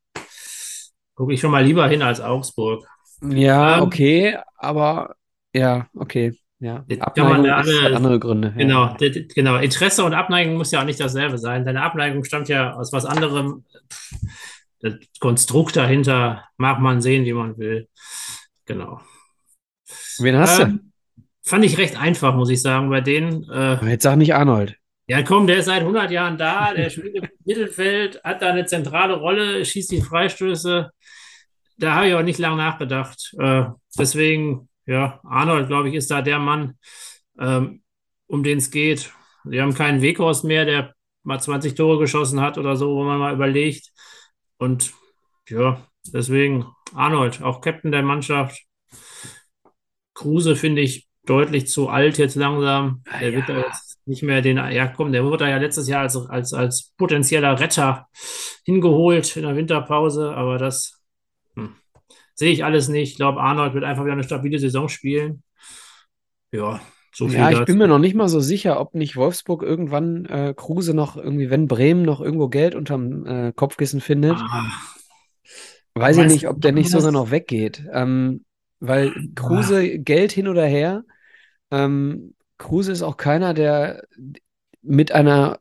Gucke 1.16 1.34
ich 1.34 1.40
schon 1.40 1.52
mal 1.52 1.64
lieber 1.64 1.88
hin 1.88 2.02
als 2.02 2.20
Augsburg. 2.20 2.86
Ja, 3.22 3.78
ähm, 3.78 3.84
okay, 3.84 4.38
aber 4.58 5.16
ja, 5.54 5.88
okay. 5.96 6.34
Ja, 6.60 6.86
Abneigung 7.00 7.44
ja 7.44 7.58
alle, 7.58 7.82
hat 7.82 7.92
andere 7.92 8.20
Gründe. 8.20 8.54
Genau, 8.56 8.96
ja. 8.98 9.10
genau. 9.36 9.58
Interesse 9.58 10.06
und 10.06 10.14
Abneigung 10.14 10.56
muss 10.56 10.72
ja 10.72 10.80
auch 10.80 10.86
nicht 10.86 11.00
dasselbe 11.00 11.38
sein. 11.38 11.66
Deine 11.66 11.82
Abneigung 11.82 12.24
stammt 12.24 12.48
ja 12.48 12.74
aus 12.74 12.94
was 12.94 13.04
anderem. 13.04 13.66
Das 14.80 14.94
Konstrukt 15.20 15.76
dahinter 15.76 16.46
mag 16.56 16.80
man 16.80 17.02
sehen, 17.02 17.26
wie 17.26 17.34
man 17.34 17.58
will. 17.58 17.90
Genau. 18.66 19.02
Wen 20.20 20.38
hast 20.38 20.62
ähm, 20.62 20.94
du? 21.16 21.24
Fand 21.44 21.66
ich 21.66 21.78
recht 21.78 22.00
einfach, 22.00 22.34
muss 22.34 22.50
ich 22.50 22.62
sagen, 22.62 22.90
bei 22.90 23.02
denen. 23.02 23.44
Äh, 23.50 23.86
Jetzt 23.86 24.04
sag 24.04 24.16
nicht 24.16 24.34
Arnold. 24.34 24.78
Ja, 25.08 25.22
komm, 25.22 25.48
der 25.48 25.58
ist 25.58 25.66
seit 25.66 25.82
100 25.82 26.12
Jahren 26.12 26.38
da, 26.38 26.74
der 26.74 26.90
spielt 26.90 27.16
im 27.16 27.28
Mittelfeld, 27.46 28.24
hat 28.24 28.42
da 28.42 28.52
eine 28.52 28.66
zentrale 28.66 29.16
Rolle, 29.16 29.66
schießt 29.66 29.92
die 29.92 30.02
Freistöße. 30.02 30.92
Da 31.78 31.94
habe 31.94 32.08
ich 32.08 32.14
auch 32.14 32.24
nicht 32.24 32.40
lange 32.40 32.56
nachgedacht. 32.56 33.34
Äh, 33.38 33.66
deswegen 33.98 34.70
ja, 34.86 35.20
Arnold, 35.24 35.68
glaube 35.68 35.90
ich, 35.90 35.96
ist 35.96 36.12
da 36.12 36.22
der 36.22 36.40
Mann, 36.40 36.78
ähm, 37.40 37.82
um 38.28 38.44
den 38.44 38.58
es 38.58 38.72
geht. 38.72 39.14
Wir 39.44 39.62
haben 39.62 39.74
keinen 39.74 40.02
Weghorst 40.02 40.44
mehr, 40.44 40.66
der 40.66 40.94
mal 41.24 41.40
20 41.40 41.76
Tore 41.76 42.00
geschossen 42.00 42.42
hat 42.42 42.58
oder 42.58 42.76
so, 42.76 42.96
wo 42.96 43.04
man 43.04 43.20
mal 43.20 43.34
überlegt. 43.34 43.92
Und 44.58 44.94
ja, 45.50 45.86
deswegen 46.14 46.66
Arnold, 46.94 47.42
auch 47.42 47.62
Captain 47.62 47.92
der 47.92 48.04
Mannschaft. 48.04 48.62
Kruse 50.14 50.56
finde 50.56 50.82
ich 50.82 51.08
deutlich 51.26 51.68
zu 51.68 51.90
alt 51.90 52.18
jetzt 52.18 52.36
langsam. 52.36 53.04
Der 53.20 53.30
ja. 53.30 53.36
wird 53.36 53.50
da 53.50 53.58
jetzt 53.60 54.00
nicht 54.06 54.24
mehr 54.24 54.42
den, 54.42 54.58
ja 54.58 54.88
komm, 54.88 55.12
der 55.12 55.24
wurde 55.24 55.50
ja 55.50 55.58
letztes 55.58 55.88
Jahr 55.88 56.02
als, 56.02 56.16
als, 56.16 56.54
als 56.54 56.94
potenzieller 56.98 57.60
Retter 57.60 58.08
hingeholt 58.66 59.36
in 59.38 59.44
der 59.44 59.56
Winterpause, 59.56 60.34
aber 60.36 60.58
das 60.58 61.02
Sehe 62.36 62.52
ich 62.52 62.64
alles 62.64 62.88
nicht. 62.88 63.12
Ich 63.12 63.16
glaube, 63.16 63.42
Arnold 63.42 63.74
wird 63.74 63.84
einfach 63.84 64.04
wieder 64.04 64.14
eine 64.14 64.24
stabile 64.24 64.60
Saison 64.60 64.90
spielen. 64.90 65.44
Ja, 66.52 66.82
so 67.14 67.28
viel. 67.28 67.38
Ja, 67.38 67.52
ich 67.52 67.66
bin 67.66 67.78
mir 67.78 67.88
noch 67.88 68.00
nicht 68.00 68.16
mal 68.16 68.28
so 68.28 68.40
sicher, 68.40 68.80
ob 68.80 68.96
nicht 68.96 69.16
Wolfsburg 69.16 69.62
irgendwann 69.62 70.26
äh, 70.26 70.54
Kruse 70.56 70.94
noch 70.94 71.16
irgendwie, 71.16 71.50
wenn 71.50 71.68
Bremen 71.68 72.04
noch 72.04 72.22
irgendwo 72.22 72.48
Geld 72.48 72.76
unterm 72.76 73.26
äh, 73.26 73.54
Kopfkissen 73.54 74.02
findet. 74.02 74.38
Ah. 74.38 74.72
Weiß 75.96 76.18
ich 76.18 76.26
nicht, 76.26 76.48
ob 76.48 76.60
der 76.60 76.72
nicht 76.72 76.90
sogar 76.90 77.12
noch 77.12 77.30
weggeht. 77.30 77.84
Ähm, 77.92 78.46
weil 78.80 79.14
Kruse, 79.36 79.80
ah. 79.80 79.98
Geld 79.98 80.32
hin 80.32 80.48
oder 80.48 80.66
her, 80.66 81.04
ähm, 81.70 82.34
Kruse 82.58 82.92
ist 82.92 83.04
auch 83.04 83.18
keiner, 83.18 83.54
der 83.54 84.04
mit 84.82 85.12
einer 85.12 85.60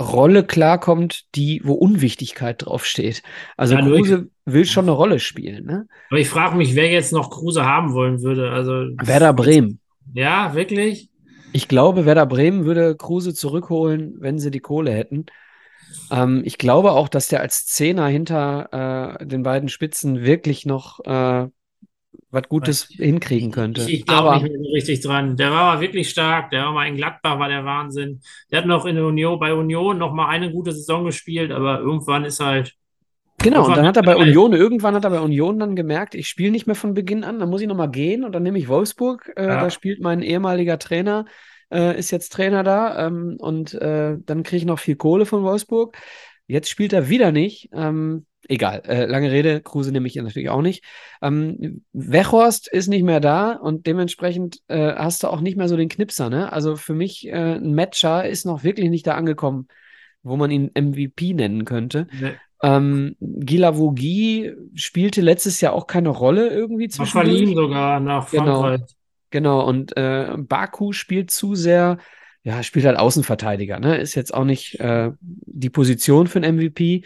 Rolle 0.00 0.44
klarkommt, 0.44 1.34
die, 1.34 1.60
wo 1.64 1.74
Unwichtigkeit 1.74 2.64
draufsteht. 2.64 3.22
Also 3.56 3.74
ja, 3.74 3.82
Kruse 3.82 4.28
ich, 4.46 4.52
will 4.52 4.64
schon 4.64 4.84
eine 4.84 4.92
Rolle 4.92 5.20
spielen. 5.20 5.64
Ne? 5.64 5.86
Aber 6.10 6.18
ich 6.18 6.28
frage 6.28 6.56
mich, 6.56 6.74
wer 6.74 6.90
jetzt 6.90 7.12
noch 7.12 7.30
Kruse 7.30 7.64
haben 7.64 7.92
wollen 7.92 8.22
würde. 8.22 8.50
Also 8.50 8.72
Werder 9.02 9.32
Bremen. 9.32 9.80
Ja, 10.14 10.54
wirklich? 10.54 11.08
Ich 11.52 11.68
glaube, 11.68 12.06
Werder 12.06 12.26
Bremen 12.26 12.64
würde 12.64 12.96
Kruse 12.96 13.34
zurückholen, 13.34 14.14
wenn 14.18 14.38
sie 14.38 14.50
die 14.50 14.60
Kohle 14.60 14.92
hätten. 14.92 15.26
Ähm, 16.10 16.42
ich 16.44 16.58
glaube 16.58 16.92
auch, 16.92 17.08
dass 17.08 17.28
der 17.28 17.40
als 17.40 17.66
Zehner 17.66 18.06
hinter 18.06 19.18
äh, 19.20 19.26
den 19.26 19.42
beiden 19.42 19.68
Spitzen 19.68 20.22
wirklich 20.22 20.66
noch 20.66 21.00
äh, 21.04 21.48
was 22.32 22.48
Gutes 22.48 22.88
ich, 22.90 22.96
hinkriegen 22.96 23.50
könnte. 23.50 23.82
Ich, 23.82 24.00
ich 24.00 24.06
glaube 24.06 24.34
nicht 24.34 24.50
mehr 24.50 24.58
so 24.58 24.72
richtig 24.72 25.00
dran. 25.00 25.36
Der 25.36 25.50
war 25.50 25.80
wirklich 25.80 26.08
stark. 26.08 26.50
Der 26.50 26.64
war 26.64 26.72
mal 26.72 26.88
in 26.88 26.96
Gladbach, 26.96 27.38
war 27.38 27.48
der 27.48 27.64
Wahnsinn. 27.64 28.20
Der 28.50 28.60
hat 28.60 28.66
noch 28.66 28.86
in 28.86 28.98
Union, 28.98 29.38
bei 29.38 29.52
Union 29.52 29.98
noch 29.98 30.12
mal 30.12 30.28
eine 30.28 30.50
gute 30.50 30.72
Saison 30.72 31.04
gespielt, 31.04 31.52
aber 31.52 31.80
irgendwann 31.80 32.24
ist 32.24 32.40
halt. 32.40 32.74
Genau, 33.38 33.66
und 33.66 33.76
dann 33.76 33.86
hat 33.86 33.96
er 33.96 34.02
bei 34.02 34.16
Union, 34.16 34.52
irgendwann 34.52 34.94
hat 34.94 35.04
er 35.04 35.10
bei 35.10 35.20
Union 35.20 35.58
dann 35.58 35.76
gemerkt, 35.76 36.14
ich 36.14 36.28
spiele 36.28 36.52
nicht 36.52 36.66
mehr 36.66 36.76
von 36.76 36.94
Beginn 36.94 37.24
an, 37.24 37.40
dann 37.40 37.50
muss 37.50 37.60
ich 37.60 37.66
nochmal 37.66 37.90
gehen 37.90 38.24
und 38.24 38.32
dann 38.32 38.44
nehme 38.44 38.58
ich 38.58 38.68
Wolfsburg. 38.68 39.32
Äh, 39.36 39.46
ja. 39.46 39.60
Da 39.60 39.70
spielt 39.70 40.00
mein 40.00 40.22
ehemaliger 40.22 40.78
Trainer, 40.78 41.26
äh, 41.70 41.98
ist 41.98 42.12
jetzt 42.12 42.32
Trainer 42.32 42.62
da 42.62 43.06
ähm, 43.06 43.36
und 43.40 43.74
äh, 43.74 44.16
dann 44.24 44.42
kriege 44.42 44.58
ich 44.58 44.64
noch 44.64 44.78
viel 44.78 44.96
Kohle 44.96 45.26
von 45.26 45.42
Wolfsburg. 45.42 45.96
Jetzt 46.46 46.70
spielt 46.70 46.92
er 46.92 47.08
wieder 47.08 47.32
nicht. 47.32 47.68
Ähm, 47.72 48.26
egal, 48.52 48.82
äh, 48.86 49.06
lange 49.06 49.30
Rede, 49.30 49.60
Kruse 49.60 49.92
nehme 49.92 50.06
ich 50.06 50.14
natürlich 50.16 50.50
auch 50.50 50.62
nicht. 50.62 50.84
Ähm, 51.22 51.82
Wechhorst 51.92 52.68
ist 52.68 52.88
nicht 52.88 53.02
mehr 53.02 53.20
da 53.20 53.52
und 53.52 53.86
dementsprechend 53.86 54.60
äh, 54.68 54.94
hast 54.94 55.22
du 55.22 55.28
auch 55.28 55.40
nicht 55.40 55.56
mehr 55.56 55.68
so 55.68 55.76
den 55.76 55.88
Knipser. 55.88 56.28
Ne? 56.28 56.52
Also 56.52 56.76
für 56.76 56.94
mich, 56.94 57.26
äh, 57.26 57.54
ein 57.54 57.74
Matcher 57.74 58.28
ist 58.28 58.44
noch 58.44 58.62
wirklich 58.62 58.90
nicht 58.90 59.06
da 59.06 59.14
angekommen, 59.14 59.68
wo 60.22 60.36
man 60.36 60.50
ihn 60.50 60.70
MVP 60.74 61.32
nennen 61.34 61.64
könnte. 61.64 62.06
Nee. 62.20 62.32
Ähm, 62.62 63.16
Gilavogi 63.18 64.52
spielte 64.74 65.20
letztes 65.20 65.60
Jahr 65.60 65.72
auch 65.72 65.86
keine 65.86 66.10
Rolle 66.10 66.48
irgendwie. 66.50 66.88
Nach 66.96 67.06
Verliehen 67.06 67.54
sogar, 67.56 67.98
nach 67.98 68.30
genau. 68.30 68.60
Frankreich. 68.60 68.80
Genau, 69.30 69.60
genau. 69.60 69.68
und 69.68 69.96
äh, 69.96 70.36
Baku 70.36 70.92
spielt 70.92 71.30
zu 71.30 71.54
sehr 71.54 71.98
ja, 72.44 72.62
spielt 72.64 72.86
halt 72.86 72.98
Außenverteidiger, 72.98 73.78
ne? 73.78 73.98
Ist 73.98 74.16
jetzt 74.16 74.34
auch 74.34 74.44
nicht 74.44 74.80
äh, 74.80 75.12
die 75.20 75.70
Position 75.70 76.26
für 76.26 76.40
einen 76.40 76.56
MVP. 76.56 77.04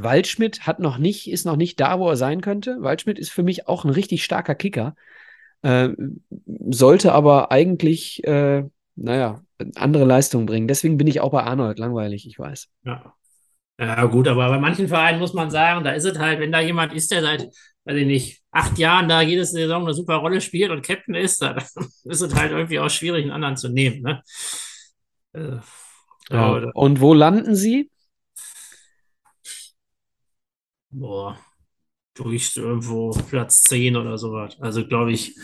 Waldschmidt 0.00 0.60
hat 0.60 0.78
noch 0.78 0.96
nicht, 0.98 1.28
ist 1.28 1.44
noch 1.44 1.56
nicht 1.56 1.80
da, 1.80 1.98
wo 1.98 2.08
er 2.08 2.16
sein 2.16 2.40
könnte. 2.40 2.76
Waldschmidt 2.80 3.18
ist 3.18 3.30
für 3.30 3.42
mich 3.42 3.66
auch 3.66 3.84
ein 3.84 3.90
richtig 3.90 4.22
starker 4.22 4.54
Kicker. 4.54 4.94
Äh, 5.62 5.88
sollte 6.70 7.12
aber 7.12 7.50
eigentlich, 7.50 8.22
äh, 8.22 8.62
naja, 8.94 9.42
andere 9.74 10.04
Leistungen 10.04 10.46
bringen. 10.46 10.68
Deswegen 10.68 10.98
bin 10.98 11.08
ich 11.08 11.20
auch 11.20 11.32
bei 11.32 11.42
Arnold 11.42 11.80
langweilig, 11.80 12.28
ich 12.28 12.38
weiß. 12.38 12.68
Ja. 12.84 13.12
Ja, 13.80 14.04
gut, 14.06 14.26
aber 14.26 14.48
bei 14.48 14.58
manchen 14.58 14.88
Vereinen 14.88 15.20
muss 15.20 15.34
man 15.34 15.50
sagen, 15.50 15.84
da 15.84 15.92
ist 15.92 16.04
es 16.04 16.18
halt, 16.18 16.40
wenn 16.40 16.50
da 16.50 16.60
jemand 16.60 16.92
ist, 16.92 17.12
der 17.12 17.22
seit, 17.22 17.48
weiß 17.84 17.96
ich 17.96 18.06
nicht, 18.06 18.42
acht 18.52 18.76
Jahren 18.78 19.08
da 19.08 19.20
jede 19.20 19.44
Saison 19.44 19.82
eine 19.82 19.94
super 19.94 20.16
Rolle 20.16 20.40
spielt 20.40 20.70
und 20.70 20.84
Captain 20.84 21.14
ist, 21.14 21.42
dann 21.42 21.56
ist 22.04 22.20
es 22.20 22.34
halt 22.34 22.52
irgendwie 22.52 22.78
auch 22.78 22.90
schwierig, 22.90 23.22
einen 23.22 23.32
anderen 23.32 23.56
zu 23.56 23.68
nehmen. 23.68 24.02
Ne? 24.02 24.22
Äh, 25.32 25.58
ja. 26.30 26.70
Und 26.74 27.00
wo 27.00 27.14
landen 27.14 27.54
Sie? 27.54 27.90
Boah, 30.90 31.38
durch 32.14 32.56
irgendwo 32.56 33.10
Platz 33.28 33.62
10 33.62 33.96
oder 33.96 34.18
sowas. 34.18 34.56
Also 34.60 34.86
glaube 34.86 35.12
ich, 35.12 35.34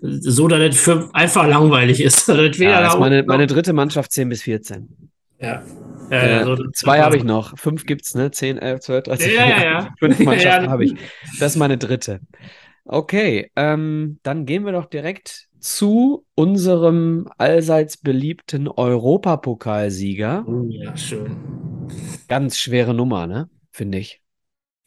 so, 0.00 0.48
dass 0.48 0.60
das 0.60 0.78
für 0.78 1.10
einfach 1.14 1.46
langweilig 1.46 2.00
ist. 2.00 2.28
Das 2.28 2.58
ja, 2.58 2.80
das 2.80 2.94
ist 2.94 3.00
meine, 3.00 3.22
meine 3.22 3.46
dritte 3.46 3.72
Mannschaft 3.72 4.12
10 4.12 4.28
bis 4.28 4.42
14. 4.42 5.10
Ja. 5.40 5.62
Ja, 6.10 6.22
äh, 6.22 6.34
also 6.38 6.70
zwei 6.70 7.00
habe 7.00 7.16
ich 7.16 7.24
noch. 7.24 7.58
Fünf 7.58 7.84
gibt 7.84 8.04
es, 8.04 8.14
ne? 8.14 8.30
Zehn, 8.30 8.58
elf, 8.58 8.80
zwölf, 8.80 9.04
dreizehn. 9.04 9.34
Ja, 9.34 9.48
ja, 9.48 9.64
ja. 9.64 9.94
Fünf 9.98 10.18
Mannschaften 10.24 10.66
ja. 10.66 10.70
habe 10.70 10.84
ich. 10.84 10.94
Das 11.40 11.52
ist 11.52 11.58
meine 11.58 11.78
dritte. 11.78 12.20
Okay, 12.84 13.50
ähm, 13.56 14.20
dann 14.22 14.46
gehen 14.46 14.64
wir 14.64 14.72
doch 14.72 14.86
direkt 14.86 15.48
zu 15.58 16.24
unserem 16.36 17.28
allseits 17.38 17.96
beliebten 17.96 18.68
Europapokalsieger. 18.68 20.44
Oh, 20.46 20.66
ja, 20.68 20.96
schön. 20.96 21.36
Ganz 22.28 22.58
schwere 22.58 22.94
Nummer, 22.94 23.26
ne? 23.26 23.50
Finde 23.72 23.98
ich. 23.98 24.20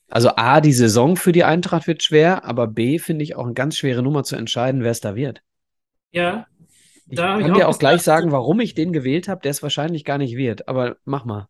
Also 0.09 0.29
A, 0.35 0.59
die 0.61 0.73
Saison 0.73 1.15
für 1.15 1.31
die 1.31 1.43
Eintracht 1.43 1.87
wird 1.87 2.03
schwer, 2.03 2.45
aber 2.45 2.67
B, 2.67 2.99
finde 2.99 3.23
ich 3.23 3.35
auch 3.35 3.45
eine 3.45 3.53
ganz 3.53 3.77
schwere 3.77 4.01
Nummer 4.01 4.23
zu 4.23 4.35
entscheiden, 4.35 4.83
wer 4.83 4.91
es 4.91 5.01
da 5.01 5.15
wird. 5.15 5.41
Ja, 6.11 6.47
ich 7.07 7.15
da 7.15 7.39
kann 7.39 7.51
ich 7.51 7.57
dir 7.57 7.67
auch 7.67 7.79
gleich 7.79 8.01
sagen, 8.01 8.31
warum 8.31 8.59
ich 8.59 8.75
den 8.75 8.93
gewählt 8.93 9.27
habe, 9.27 9.41
der 9.41 9.51
es 9.51 9.63
wahrscheinlich 9.63 10.05
gar 10.05 10.17
nicht 10.17 10.35
wird. 10.35 10.67
Aber 10.67 10.97
mach 11.05 11.25
mal. 11.25 11.47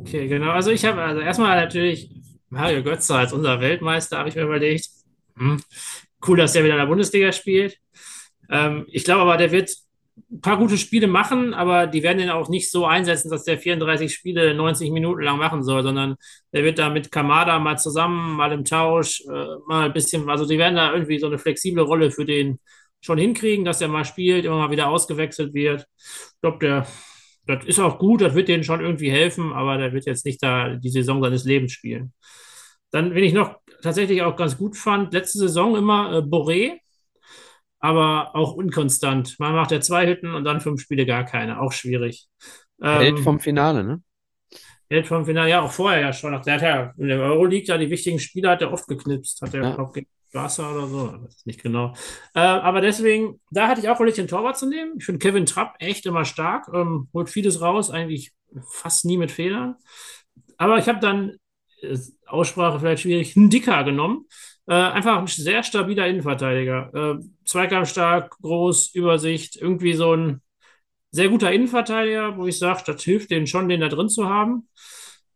Okay, 0.00 0.26
genau. 0.28 0.52
Also 0.52 0.70
ich 0.70 0.84
habe 0.84 1.02
also 1.02 1.20
erstmal 1.20 1.60
natürlich 1.60 2.10
Mario 2.48 2.82
Götze 2.82 3.14
als 3.14 3.32
unser 3.32 3.60
Weltmeister, 3.60 4.18
habe 4.18 4.28
ich 4.28 4.36
mir 4.36 4.42
überlegt. 4.42 4.88
Hm. 5.36 5.62
Cool, 6.26 6.38
dass 6.38 6.54
der 6.54 6.64
wieder 6.64 6.74
in 6.74 6.80
der 6.80 6.86
Bundesliga 6.86 7.32
spielt. 7.32 7.78
Ähm, 8.48 8.86
ich 8.88 9.04
glaube 9.04 9.22
aber, 9.22 9.36
der 9.36 9.52
wird 9.52 9.70
ein 10.30 10.40
paar 10.40 10.56
gute 10.56 10.78
Spiele 10.78 11.06
machen, 11.06 11.52
aber 11.54 11.86
die 11.86 12.02
werden 12.02 12.20
ihn 12.20 12.30
auch 12.30 12.48
nicht 12.48 12.70
so 12.70 12.86
einsetzen, 12.86 13.30
dass 13.30 13.44
der 13.44 13.58
34 13.58 14.12
Spiele 14.12 14.54
90 14.54 14.90
Minuten 14.90 15.22
lang 15.22 15.38
machen 15.38 15.62
soll, 15.62 15.82
sondern 15.82 16.16
der 16.52 16.64
wird 16.64 16.78
da 16.78 16.88
mit 16.88 17.12
Kamada 17.12 17.58
mal 17.58 17.78
zusammen, 17.78 18.34
mal 18.34 18.52
im 18.52 18.64
Tausch, 18.64 19.22
äh, 19.28 19.46
mal 19.66 19.86
ein 19.86 19.92
bisschen, 19.92 20.28
also 20.28 20.46
die 20.46 20.58
werden 20.58 20.76
da 20.76 20.92
irgendwie 20.92 21.18
so 21.18 21.26
eine 21.26 21.38
flexible 21.38 21.82
Rolle 21.82 22.10
für 22.10 22.24
den 22.24 22.58
schon 23.00 23.18
hinkriegen, 23.18 23.64
dass 23.64 23.80
er 23.80 23.88
mal 23.88 24.04
spielt, 24.04 24.44
immer 24.44 24.56
mal 24.56 24.70
wieder 24.70 24.88
ausgewechselt 24.88 25.54
wird. 25.54 25.86
Ich 25.96 26.40
glaube, 26.40 26.58
der, 26.58 26.86
das 27.46 27.64
ist 27.66 27.78
auch 27.78 27.98
gut, 27.98 28.22
das 28.22 28.34
wird 28.34 28.48
denen 28.48 28.64
schon 28.64 28.80
irgendwie 28.80 29.10
helfen, 29.10 29.52
aber 29.52 29.76
der 29.76 29.92
wird 29.92 30.06
jetzt 30.06 30.24
nicht 30.24 30.42
da 30.42 30.74
die 30.76 30.90
Saison 30.90 31.22
seines 31.22 31.44
Lebens 31.44 31.72
spielen. 31.72 32.12
Dann, 32.90 33.14
wenn 33.14 33.24
ich 33.24 33.34
noch 33.34 33.56
tatsächlich 33.82 34.22
auch 34.22 34.36
ganz 34.36 34.56
gut 34.56 34.76
fand, 34.76 35.12
letzte 35.12 35.38
Saison 35.38 35.76
immer 35.76 36.12
äh, 36.12 36.18
Boré, 36.20 36.78
aber 37.86 38.34
auch 38.34 38.54
unkonstant. 38.54 39.36
Man 39.38 39.54
macht 39.54 39.70
ja 39.70 39.80
zwei 39.80 40.08
Hütten 40.08 40.34
und 40.34 40.42
dann 40.42 40.60
fünf 40.60 40.80
Spiele 40.80 41.06
gar 41.06 41.24
keine, 41.24 41.60
auch 41.60 41.70
schwierig. 41.70 42.26
Held 42.80 43.18
ähm, 43.18 43.22
vom 43.22 43.38
Finale, 43.38 43.84
ne? 43.84 44.02
Held 44.90 45.06
vom 45.06 45.24
Finale, 45.24 45.50
ja, 45.50 45.60
auch 45.60 45.70
vorher 45.70 46.00
ja 46.00 46.12
schon. 46.12 46.32
Der 46.42 46.54
hat 46.54 46.62
ja 46.62 46.92
in 46.98 47.06
der 47.06 47.20
Euroleague 47.20 47.66
ja 47.66 47.78
die 47.78 47.88
wichtigen 47.88 48.18
Spiele 48.18 48.50
hat 48.50 48.60
er 48.60 48.72
oft 48.72 48.88
geknipst, 48.88 49.40
hat 49.40 49.54
er, 49.54 49.62
ja. 49.62 49.74
glaube 49.76 50.02
Wasser 50.32 50.70
oder 50.70 50.88
so, 50.88 51.14
nicht 51.44 51.62
genau. 51.62 51.94
Äh, 52.34 52.40
aber 52.40 52.80
deswegen, 52.80 53.40
da 53.52 53.68
hatte 53.68 53.80
ich 53.80 53.88
auch 53.88 54.00
wirklich 54.00 54.16
den 54.16 54.28
Torwart 54.28 54.58
zu 54.58 54.68
nehmen. 54.68 54.94
Ich 54.98 55.04
finde 55.04 55.20
Kevin 55.20 55.46
Trapp 55.46 55.76
echt 55.78 56.06
immer 56.06 56.24
stark, 56.24 56.68
ähm, 56.74 57.08
holt 57.14 57.30
vieles 57.30 57.60
raus, 57.60 57.90
eigentlich 57.90 58.32
fast 58.68 59.04
nie 59.04 59.16
mit 59.16 59.30
Fehlern. 59.30 59.76
Aber 60.58 60.78
ich 60.78 60.88
habe 60.88 60.98
dann, 60.98 61.36
äh, 61.82 61.96
Aussprache 62.26 62.80
vielleicht 62.80 63.02
schwierig, 63.02 63.36
einen 63.36 63.48
Dicker 63.48 63.84
genommen. 63.84 64.26
Äh, 64.68 64.74
einfach 64.74 65.18
ein 65.18 65.26
sehr 65.26 65.62
stabiler 65.62 66.06
Innenverteidiger. 66.06 66.90
Äh, 66.94 67.24
Zweikampfstark, 67.44 68.30
groß, 68.40 68.94
Übersicht, 68.94 69.56
irgendwie 69.56 69.94
so 69.94 70.14
ein 70.14 70.42
sehr 71.10 71.28
guter 71.28 71.52
Innenverteidiger, 71.52 72.36
wo 72.36 72.46
ich 72.46 72.58
sage, 72.58 72.82
das 72.86 73.02
hilft 73.02 73.30
denen 73.30 73.46
schon, 73.46 73.68
den 73.68 73.80
da 73.80 73.88
drin 73.88 74.08
zu 74.08 74.28
haben. 74.28 74.68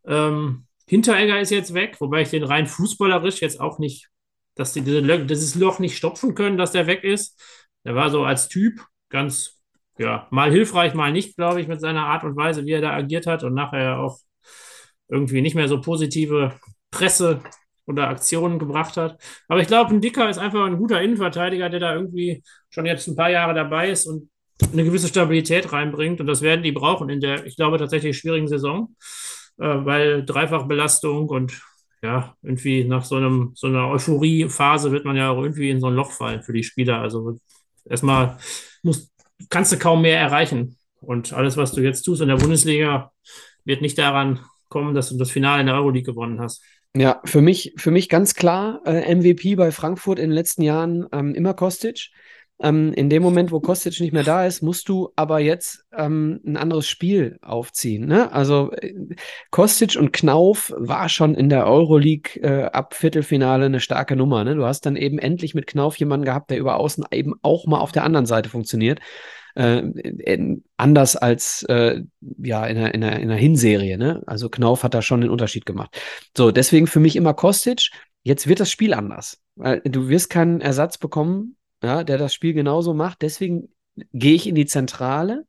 Ähm, 0.04 0.66
Hinteregger 0.86 1.40
ist 1.40 1.50
jetzt 1.50 1.74
weg, 1.74 1.96
wobei 2.00 2.22
ich 2.22 2.30
den 2.30 2.42
rein 2.42 2.66
fußballerisch 2.66 3.40
jetzt 3.40 3.60
auch 3.60 3.78
nicht 3.78 4.10
dass 4.54 4.72
die 4.72 4.82
diese, 4.82 5.02
dieses 5.24 5.54
Loch 5.54 5.78
nicht 5.78 5.96
stopfen 5.96 6.34
können, 6.34 6.58
dass 6.58 6.72
der 6.72 6.86
weg 6.86 7.02
ist. 7.02 7.40
Der 7.84 7.94
war 7.94 8.10
so 8.10 8.24
als 8.24 8.48
Typ 8.48 8.84
ganz, 9.08 9.62
ja, 9.98 10.28
mal 10.30 10.50
hilfreich, 10.50 10.94
mal 10.94 11.12
nicht, 11.12 11.36
glaube 11.36 11.60
ich, 11.60 11.68
mit 11.68 11.80
seiner 11.80 12.06
Art 12.06 12.24
und 12.24 12.36
Weise, 12.36 12.66
wie 12.66 12.72
er 12.72 12.82
da 12.82 12.92
agiert 12.92 13.26
hat 13.26 13.42
und 13.42 13.54
nachher 13.54 13.98
auch 13.98 14.18
irgendwie 15.08 15.40
nicht 15.40 15.54
mehr 15.54 15.66
so 15.66 15.80
positive 15.80 16.54
Presse 16.90 17.42
oder 17.90 18.08
Aktionen 18.08 18.58
gebracht 18.58 18.96
hat. 18.96 19.20
Aber 19.48 19.60
ich 19.60 19.66
glaube, 19.66 19.90
ein 19.90 20.00
Dicker 20.00 20.28
ist 20.28 20.38
einfach 20.38 20.64
ein 20.64 20.78
guter 20.78 21.02
Innenverteidiger, 21.02 21.68
der 21.68 21.80
da 21.80 21.94
irgendwie 21.94 22.42
schon 22.70 22.86
jetzt 22.86 23.06
ein 23.08 23.16
paar 23.16 23.30
Jahre 23.30 23.54
dabei 23.54 23.90
ist 23.90 24.06
und 24.06 24.30
eine 24.72 24.84
gewisse 24.84 25.08
Stabilität 25.08 25.72
reinbringt. 25.72 26.20
Und 26.20 26.26
das 26.26 26.42
werden 26.42 26.62
die 26.62 26.72
brauchen 26.72 27.08
in 27.10 27.20
der, 27.20 27.44
ich 27.46 27.56
glaube, 27.56 27.78
tatsächlich 27.78 28.16
schwierigen 28.16 28.48
Saison, 28.48 28.94
äh, 29.58 29.64
weil 29.64 30.24
Dreifachbelastung 30.24 31.28
und 31.28 31.60
ja, 32.02 32.34
irgendwie 32.42 32.84
nach 32.84 33.04
so, 33.04 33.16
einem, 33.16 33.52
so 33.54 33.66
einer 33.66 33.88
Euphorie-Phase 33.88 34.90
wird 34.90 35.04
man 35.04 35.16
ja 35.16 35.30
auch 35.30 35.42
irgendwie 35.42 35.70
in 35.70 35.80
so 35.80 35.88
ein 35.88 35.94
Loch 35.94 36.12
fallen 36.12 36.42
für 36.42 36.52
die 36.52 36.64
Spieler. 36.64 37.00
Also 37.00 37.38
erstmal 37.84 38.38
musst, 38.82 39.12
kannst 39.50 39.72
du 39.72 39.78
kaum 39.78 40.02
mehr 40.02 40.18
erreichen. 40.18 40.76
Und 41.00 41.32
alles, 41.32 41.56
was 41.56 41.72
du 41.72 41.82
jetzt 41.82 42.02
tust 42.02 42.22
in 42.22 42.28
der 42.28 42.36
Bundesliga, 42.36 43.12
wird 43.64 43.82
nicht 43.82 43.98
daran 43.98 44.40
kommen, 44.68 44.94
dass 44.94 45.10
du 45.10 45.18
das 45.18 45.30
Finale 45.30 45.60
in 45.60 45.66
der 45.66 45.76
Euroleague 45.76 46.12
gewonnen 46.12 46.40
hast. 46.40 46.62
Ja, 46.96 47.20
für 47.24 47.40
mich, 47.40 47.72
für 47.76 47.92
mich 47.92 48.08
ganz 48.08 48.34
klar 48.34 48.80
äh, 48.84 49.14
MVP 49.14 49.54
bei 49.54 49.70
Frankfurt 49.70 50.18
in 50.18 50.30
den 50.30 50.34
letzten 50.34 50.62
Jahren 50.62 51.06
ähm, 51.12 51.34
immer 51.34 51.54
Kostic. 51.54 52.10
Ähm, 52.62 52.92
in 52.92 53.08
dem 53.08 53.22
Moment, 53.22 53.52
wo 53.52 53.60
Kostic 53.60 54.00
nicht 54.00 54.12
mehr 54.12 54.24
da 54.24 54.44
ist, 54.44 54.60
musst 54.60 54.88
du 54.88 55.10
aber 55.14 55.38
jetzt 55.38 55.86
ähm, 55.96 56.40
ein 56.44 56.56
anderes 56.56 56.88
Spiel 56.88 57.38
aufziehen. 57.42 58.06
Ne? 58.06 58.32
Also 58.32 58.72
äh, 58.72 58.92
Kostic 59.50 59.96
und 59.96 60.12
Knauf 60.12 60.72
war 60.76 61.08
schon 61.08 61.34
in 61.36 61.48
der 61.48 61.66
Euroleague 61.66 62.42
äh, 62.42 62.64
ab 62.64 62.94
Viertelfinale 62.94 63.66
eine 63.66 63.80
starke 63.80 64.16
Nummer. 64.16 64.42
Ne? 64.42 64.56
Du 64.56 64.66
hast 64.66 64.84
dann 64.84 64.96
eben 64.96 65.18
endlich 65.18 65.54
mit 65.54 65.68
Knauf 65.68 65.96
jemanden 65.96 66.26
gehabt, 66.26 66.50
der 66.50 66.58
über 66.58 66.76
außen 66.76 67.04
eben 67.12 67.34
auch 67.42 67.66
mal 67.66 67.78
auf 67.78 67.92
der 67.92 68.04
anderen 68.04 68.26
Seite 68.26 68.50
funktioniert. 68.50 69.00
Äh, 69.54 69.78
in, 69.78 70.64
anders 70.76 71.16
als 71.16 71.62
äh, 71.64 72.02
ja 72.38 72.66
in 72.66 72.76
der, 72.76 72.94
in, 72.94 73.00
der, 73.00 73.20
in 73.20 73.28
der 73.28 73.38
Hinserie. 73.38 73.98
Ne? 73.98 74.22
Also 74.26 74.48
Knauf 74.48 74.82
hat 74.82 74.94
da 74.94 75.02
schon 75.02 75.20
den 75.20 75.30
Unterschied 75.30 75.66
gemacht. 75.66 75.96
So, 76.36 76.50
deswegen 76.50 76.86
für 76.86 77.00
mich 77.00 77.16
immer 77.16 77.34
Kostic. 77.34 77.90
Jetzt 78.22 78.46
wird 78.46 78.60
das 78.60 78.70
Spiel 78.70 78.94
anders. 78.94 79.40
Weil 79.56 79.80
du 79.80 80.08
wirst 80.08 80.30
keinen 80.30 80.60
Ersatz 80.60 80.98
bekommen 80.98 81.56
ja, 81.82 82.04
der 82.04 82.18
das 82.18 82.34
Spiel 82.34 82.52
genauso 82.52 82.94
macht. 82.94 83.22
Deswegen 83.22 83.68
gehe 84.12 84.34
ich 84.34 84.46
in 84.46 84.54
die 84.54 84.66
Zentrale 84.66 85.46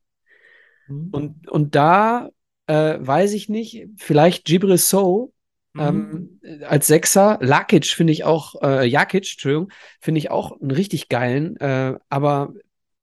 mhm. 0.87 1.09
und, 1.11 1.49
und 1.49 1.75
da 1.75 2.29
äh, 2.67 2.97
weiß 2.99 3.33
ich 3.33 3.49
nicht, 3.49 3.87
vielleicht 3.97 4.45
Gibril 4.45 4.77
So 4.77 5.33
mhm. 5.73 6.39
ähm, 6.43 6.65
als 6.65 6.87
Sechser. 6.87 7.37
Lakic 7.41 7.87
finde 7.87 8.13
ich 8.13 8.23
auch, 8.23 8.61
äh, 8.61 8.85
Jakic, 8.87 9.31
Entschuldigung, 9.31 9.71
finde 9.99 10.19
ich 10.19 10.31
auch 10.31 10.59
einen 10.59 10.71
richtig 10.71 11.09
geilen, 11.09 11.57
äh, 11.57 11.97
aber 12.09 12.53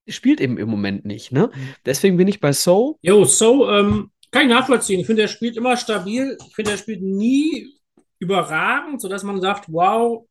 spielt 0.09 0.41
eben 0.41 0.59
im 0.59 0.69
Moment 0.69 1.05
nicht. 1.05 1.33
Ne? 1.33 1.51
Mhm. 1.53 1.75
Deswegen 1.87 2.17
bin 2.17 2.29
ich 2.29 2.41
bei 2.41 2.53
So. 2.53 2.99
Jo, 3.03 3.25
So, 3.25 3.71
ähm, 3.71 4.11
kann 4.31 4.43
ich 4.43 4.49
nachvollziehen. 4.49 5.01
Ich 5.01 5.07
finde, 5.07 5.23
er 5.23 5.29
spielt 5.29 5.57
immer 5.57 5.77
stabil. 5.77 6.37
Ich 6.47 6.55
finde, 6.55 6.73
er 6.73 6.79
spielt 6.79 7.03
nie 7.03 7.73
überragend, 8.19 9.01
sodass 9.01 9.23
man 9.23 9.41
sagt, 9.41 9.67
wow, 9.69 10.27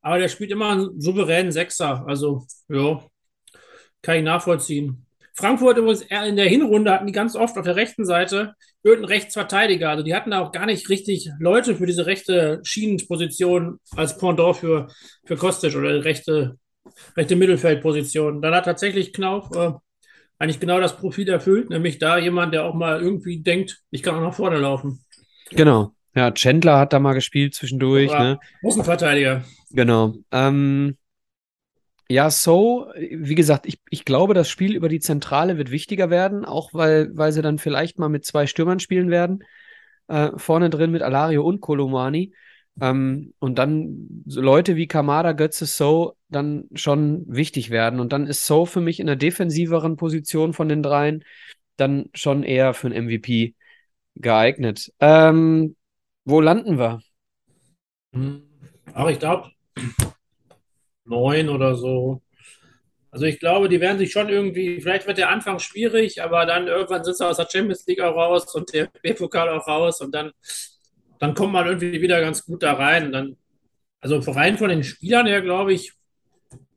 aber 0.00 0.18
der 0.18 0.28
spielt 0.28 0.50
immer 0.50 0.70
einen 0.70 1.00
souveränen 1.00 1.52
Sechser. 1.52 2.04
Also, 2.06 2.46
ja, 2.68 3.04
kann 4.02 4.18
ich 4.18 4.24
nachvollziehen. 4.24 5.06
Frankfurt 5.34 5.76
übrigens 5.76 6.02
in 6.02 6.36
der 6.36 6.48
Hinrunde 6.48 6.90
hatten 6.90 7.06
die 7.06 7.12
ganz 7.12 7.36
oft 7.36 7.58
auf 7.58 7.64
der 7.64 7.76
rechten 7.76 8.06
Seite 8.06 8.54
irgendeinen 8.82 9.12
Rechtsverteidiger. 9.12 9.90
Also 9.90 10.02
die 10.02 10.14
hatten 10.14 10.30
da 10.30 10.40
auch 10.40 10.52
gar 10.52 10.64
nicht 10.64 10.88
richtig 10.88 11.28
Leute 11.38 11.76
für 11.76 11.84
diese 11.84 12.06
rechte 12.06 12.60
Schienenposition 12.62 13.78
als 13.94 14.16
Pendant 14.16 14.56
für, 14.56 14.88
für 15.26 15.36
Kostic 15.36 15.76
oder 15.76 16.04
rechte, 16.04 16.56
rechte 17.16 17.36
Mittelfeldposition. 17.36 18.42
Dann 18.42 18.54
hat 18.54 18.64
tatsächlich 18.64 19.12
Knauf 19.12 19.54
äh, 19.54 19.72
eigentlich 20.38 20.60
genau 20.60 20.80
das 20.80 20.96
Profil 20.96 21.28
erfüllt, 21.28 21.70
nämlich 21.70 21.98
da 21.98 22.18
jemand, 22.18 22.52
der 22.52 22.64
auch 22.64 22.74
mal 22.74 23.00
irgendwie 23.00 23.42
denkt, 23.42 23.82
ich 23.90 24.02
kann 24.02 24.14
auch 24.16 24.20
nach 24.20 24.34
vorne 24.34 24.58
laufen. 24.58 25.04
Genau. 25.50 25.92
Ja, 26.14 26.30
Chandler 26.30 26.78
hat 26.78 26.92
da 26.92 26.98
mal 26.98 27.12
gespielt 27.12 27.54
zwischendurch. 27.54 28.10
Ja, 28.10 28.22
ne? 28.22 28.40
Außenverteidiger. 28.62 29.44
Genau. 29.70 30.14
Ähm, 30.32 30.96
ja, 32.08 32.30
so, 32.30 32.86
wie 32.96 33.34
gesagt, 33.34 33.66
ich, 33.66 33.80
ich 33.90 34.04
glaube, 34.04 34.32
das 34.32 34.48
Spiel 34.48 34.74
über 34.74 34.88
die 34.88 35.00
Zentrale 35.00 35.58
wird 35.58 35.70
wichtiger 35.70 36.08
werden, 36.08 36.44
auch 36.44 36.72
weil, 36.72 37.10
weil 37.16 37.32
sie 37.32 37.42
dann 37.42 37.58
vielleicht 37.58 37.98
mal 37.98 38.08
mit 38.08 38.24
zwei 38.24 38.46
Stürmern 38.46 38.80
spielen 38.80 39.10
werden. 39.10 39.44
äh, 40.08 40.30
vorne 40.36 40.70
drin 40.70 40.90
mit 40.90 41.02
Alario 41.02 41.44
und 41.44 41.60
Kolomani. 41.60 42.32
Ähm, 42.80 43.32
und 43.38 43.58
dann 43.58 44.24
so 44.26 44.40
Leute 44.40 44.76
wie 44.76 44.86
Kamada, 44.86 45.32
Götze, 45.32 45.66
So 45.66 46.16
dann 46.28 46.68
schon 46.74 47.24
wichtig 47.28 47.70
werden. 47.70 48.00
Und 48.00 48.12
dann 48.12 48.26
ist 48.26 48.46
So 48.46 48.66
für 48.66 48.80
mich 48.80 49.00
in 49.00 49.06
der 49.06 49.16
defensiveren 49.16 49.96
Position 49.96 50.52
von 50.52 50.68
den 50.68 50.82
dreien 50.82 51.24
dann 51.76 52.08
schon 52.14 52.42
eher 52.42 52.74
für 52.74 52.88
einen 52.88 53.06
MVP 53.06 53.54
geeignet. 54.14 54.92
Ähm, 55.00 55.76
wo 56.24 56.40
landen 56.40 56.78
wir? 56.78 57.00
Hm. 58.12 58.42
Aber 58.92 59.10
ich 59.10 59.18
glaube, 59.18 59.50
neun 61.04 61.48
oder 61.48 61.74
so. 61.76 62.22
Also 63.10 63.24
ich 63.24 63.38
glaube, 63.38 63.68
die 63.68 63.80
werden 63.80 63.98
sich 63.98 64.12
schon 64.12 64.28
irgendwie, 64.28 64.80
vielleicht 64.80 65.06
wird 65.06 65.18
der 65.18 65.30
Anfang 65.30 65.58
schwierig, 65.58 66.22
aber 66.22 66.44
dann 66.44 66.66
irgendwann 66.66 67.04
sind 67.04 67.16
sie 67.16 67.26
aus 67.26 67.38
der 67.38 67.48
Champions 67.50 67.86
League 67.86 68.00
auch 68.00 68.14
raus 68.14 68.54
und 68.54 68.72
der 68.74 68.90
B-Pokal 69.02 69.48
auch 69.48 69.66
raus 69.66 70.00
und 70.00 70.14
dann, 70.14 70.32
dann 71.18 71.34
kommt 71.34 71.52
man 71.52 71.66
irgendwie 71.66 72.00
wieder 72.00 72.20
ganz 72.20 72.44
gut 72.44 72.62
da 72.62 72.74
rein. 72.74 73.06
Und 73.06 73.12
dann, 73.12 73.36
also 74.00 74.18
rein 74.32 74.58
von 74.58 74.68
den 74.68 74.84
Spielern 74.84 75.26
her, 75.26 75.42
glaube 75.42 75.72
ich, 75.72 75.92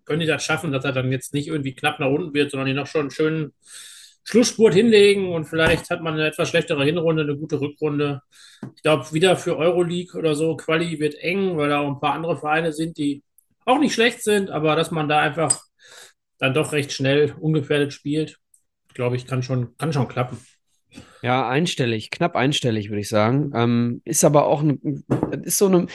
können 0.05 0.21
die 0.21 0.25
das 0.25 0.43
schaffen, 0.43 0.71
dass 0.71 0.85
er 0.85 0.91
dann 0.91 1.11
jetzt 1.11 1.33
nicht 1.33 1.47
irgendwie 1.47 1.75
knapp 1.75 1.99
nach 1.99 2.09
unten 2.09 2.33
wird, 2.33 2.51
sondern 2.51 2.67
die 2.67 2.73
noch 2.73 2.87
schon 2.87 3.01
einen 3.01 3.11
schönen 3.11 3.53
Schlussspurt 4.23 4.73
hinlegen 4.73 5.31
und 5.31 5.45
vielleicht 5.45 5.89
hat 5.89 6.01
man 6.01 6.13
eine 6.13 6.27
etwas 6.27 6.49
schlechtere 6.49 6.83
Hinrunde, 6.83 7.23
eine 7.23 7.37
gute 7.37 7.59
Rückrunde. 7.59 8.21
Ich 8.75 8.83
glaube, 8.83 9.11
wieder 9.13 9.35
für 9.37 9.57
Euroleague 9.57 10.17
oder 10.17 10.35
so, 10.35 10.55
Quali 10.55 10.99
wird 10.99 11.15
eng, 11.15 11.57
weil 11.57 11.69
da 11.69 11.79
auch 11.79 11.87
ein 11.87 11.99
paar 11.99 12.13
andere 12.13 12.37
Vereine 12.37 12.73
sind, 12.73 12.97
die 12.97 13.23
auch 13.65 13.79
nicht 13.79 13.93
schlecht 13.93 14.23
sind, 14.23 14.49
aber 14.49 14.75
dass 14.75 14.91
man 14.91 15.09
da 15.09 15.19
einfach 15.19 15.63
dann 16.37 16.53
doch 16.53 16.73
recht 16.73 16.91
schnell 16.91 17.35
ungefährdet 17.39 17.93
spielt, 17.93 18.37
glaube 18.93 19.15
ich, 19.15 19.25
kann 19.25 19.43
schon, 19.43 19.75
kann 19.77 19.93
schon 19.93 20.07
klappen. 20.07 20.39
Ja, 21.21 21.47
einstellig, 21.47 22.11
knapp 22.11 22.35
einstellig, 22.35 22.89
würde 22.89 23.01
ich 23.01 23.09
sagen. 23.09 23.51
Ähm, 23.53 24.01
ist 24.05 24.23
aber 24.23 24.47
auch 24.47 24.61
eine, 24.61 24.77
ist 25.43 25.57
so 25.57 25.67
eine, 25.67 25.87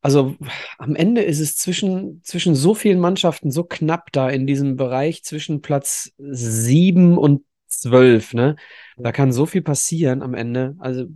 also 0.00 0.36
am 0.78 0.94
Ende 0.94 1.22
ist 1.22 1.40
es 1.40 1.56
zwischen, 1.56 2.22
zwischen 2.22 2.54
so 2.54 2.74
vielen 2.74 3.00
Mannschaften 3.00 3.50
so 3.50 3.64
knapp 3.64 4.12
da 4.12 4.30
in 4.30 4.46
diesem 4.46 4.76
Bereich 4.76 5.24
zwischen 5.24 5.60
Platz 5.60 6.12
sieben 6.18 7.18
und 7.18 7.44
zwölf, 7.66 8.34
ne? 8.34 8.56
Da 8.96 9.12
kann 9.12 9.32
so 9.32 9.46
viel 9.46 9.62
passieren 9.62 10.22
am 10.22 10.34
Ende. 10.34 10.76
Also, 10.78 11.06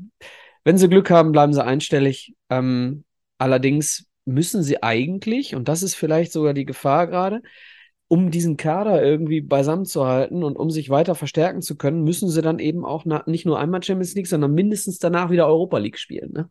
wenn 0.64 0.78
sie 0.78 0.88
Glück 0.88 1.10
haben, 1.10 1.32
bleiben 1.32 1.52
sie 1.52 1.64
einstellig. 1.64 2.34
Ähm, 2.50 3.04
allerdings 3.38 4.06
müssen 4.24 4.62
sie 4.62 4.82
eigentlich, 4.82 5.54
und 5.54 5.68
das 5.68 5.82
ist 5.82 5.94
vielleicht 5.94 6.32
sogar 6.32 6.54
die 6.54 6.64
Gefahr 6.64 7.06
gerade, 7.06 7.42
um 8.12 8.30
diesen 8.30 8.58
Kader 8.58 9.02
irgendwie 9.02 9.40
beisammen 9.40 9.86
zu 9.86 10.04
halten 10.04 10.44
und 10.44 10.58
um 10.58 10.68
sich 10.68 10.90
weiter 10.90 11.14
verstärken 11.14 11.62
zu 11.62 11.78
können, 11.78 12.04
müssen 12.04 12.28
sie 12.28 12.42
dann 12.42 12.58
eben 12.58 12.84
auch 12.84 13.06
nicht 13.24 13.46
nur 13.46 13.58
einmal 13.58 13.82
Champions 13.82 14.14
League, 14.14 14.26
sondern 14.26 14.52
mindestens 14.52 14.98
danach 14.98 15.30
wieder 15.30 15.46
Europa 15.46 15.78
League 15.78 15.98
spielen. 15.98 16.30
Ne? 16.30 16.50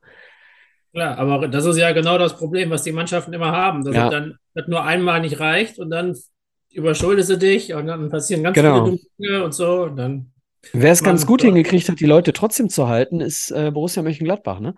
Ja, 0.92 1.14
aber 1.20 1.48
das 1.48 1.66
ist 1.66 1.78
ja 1.78 1.92
genau 1.92 2.18
das 2.18 2.36
Problem, 2.36 2.72
was 2.72 2.82
die 2.82 2.92
Mannschaften 2.92 3.32
immer 3.32 3.52
haben, 3.52 3.84
dass 3.84 3.96
ja. 3.96 4.10
dann 4.10 4.40
das 4.56 4.68
nur 4.68 4.84
einmal 4.84 5.22
nicht 5.22 5.40
reicht 5.40 5.78
und 5.78 5.92
dann 5.92 6.18
überschuldest 6.72 7.30
du 7.30 7.38
dich 7.38 7.76
und 7.76 7.86
dann 7.86 8.10
passieren 8.10 8.42
ganz 8.42 8.56
genau. 8.56 8.86
viele 8.86 8.98
Dinge 9.20 9.44
und 9.44 9.54
so. 9.54 9.84
Und 9.84 9.98
dann 9.98 10.32
Wer 10.74 10.92
es 10.92 11.04
ganz 11.04 11.28
gut 11.28 11.44
hingekriegt 11.44 11.90
hat, 11.90 12.00
die 12.00 12.08
Leute 12.08 12.34
trotzdem 12.34 12.70
zu 12.70 12.88
halten, 12.88 13.22
ist 13.22 13.52
äh, 13.52 13.70
Borussia 13.72 14.02
Mönchengladbach. 14.02 14.60
Ne? 14.62 14.74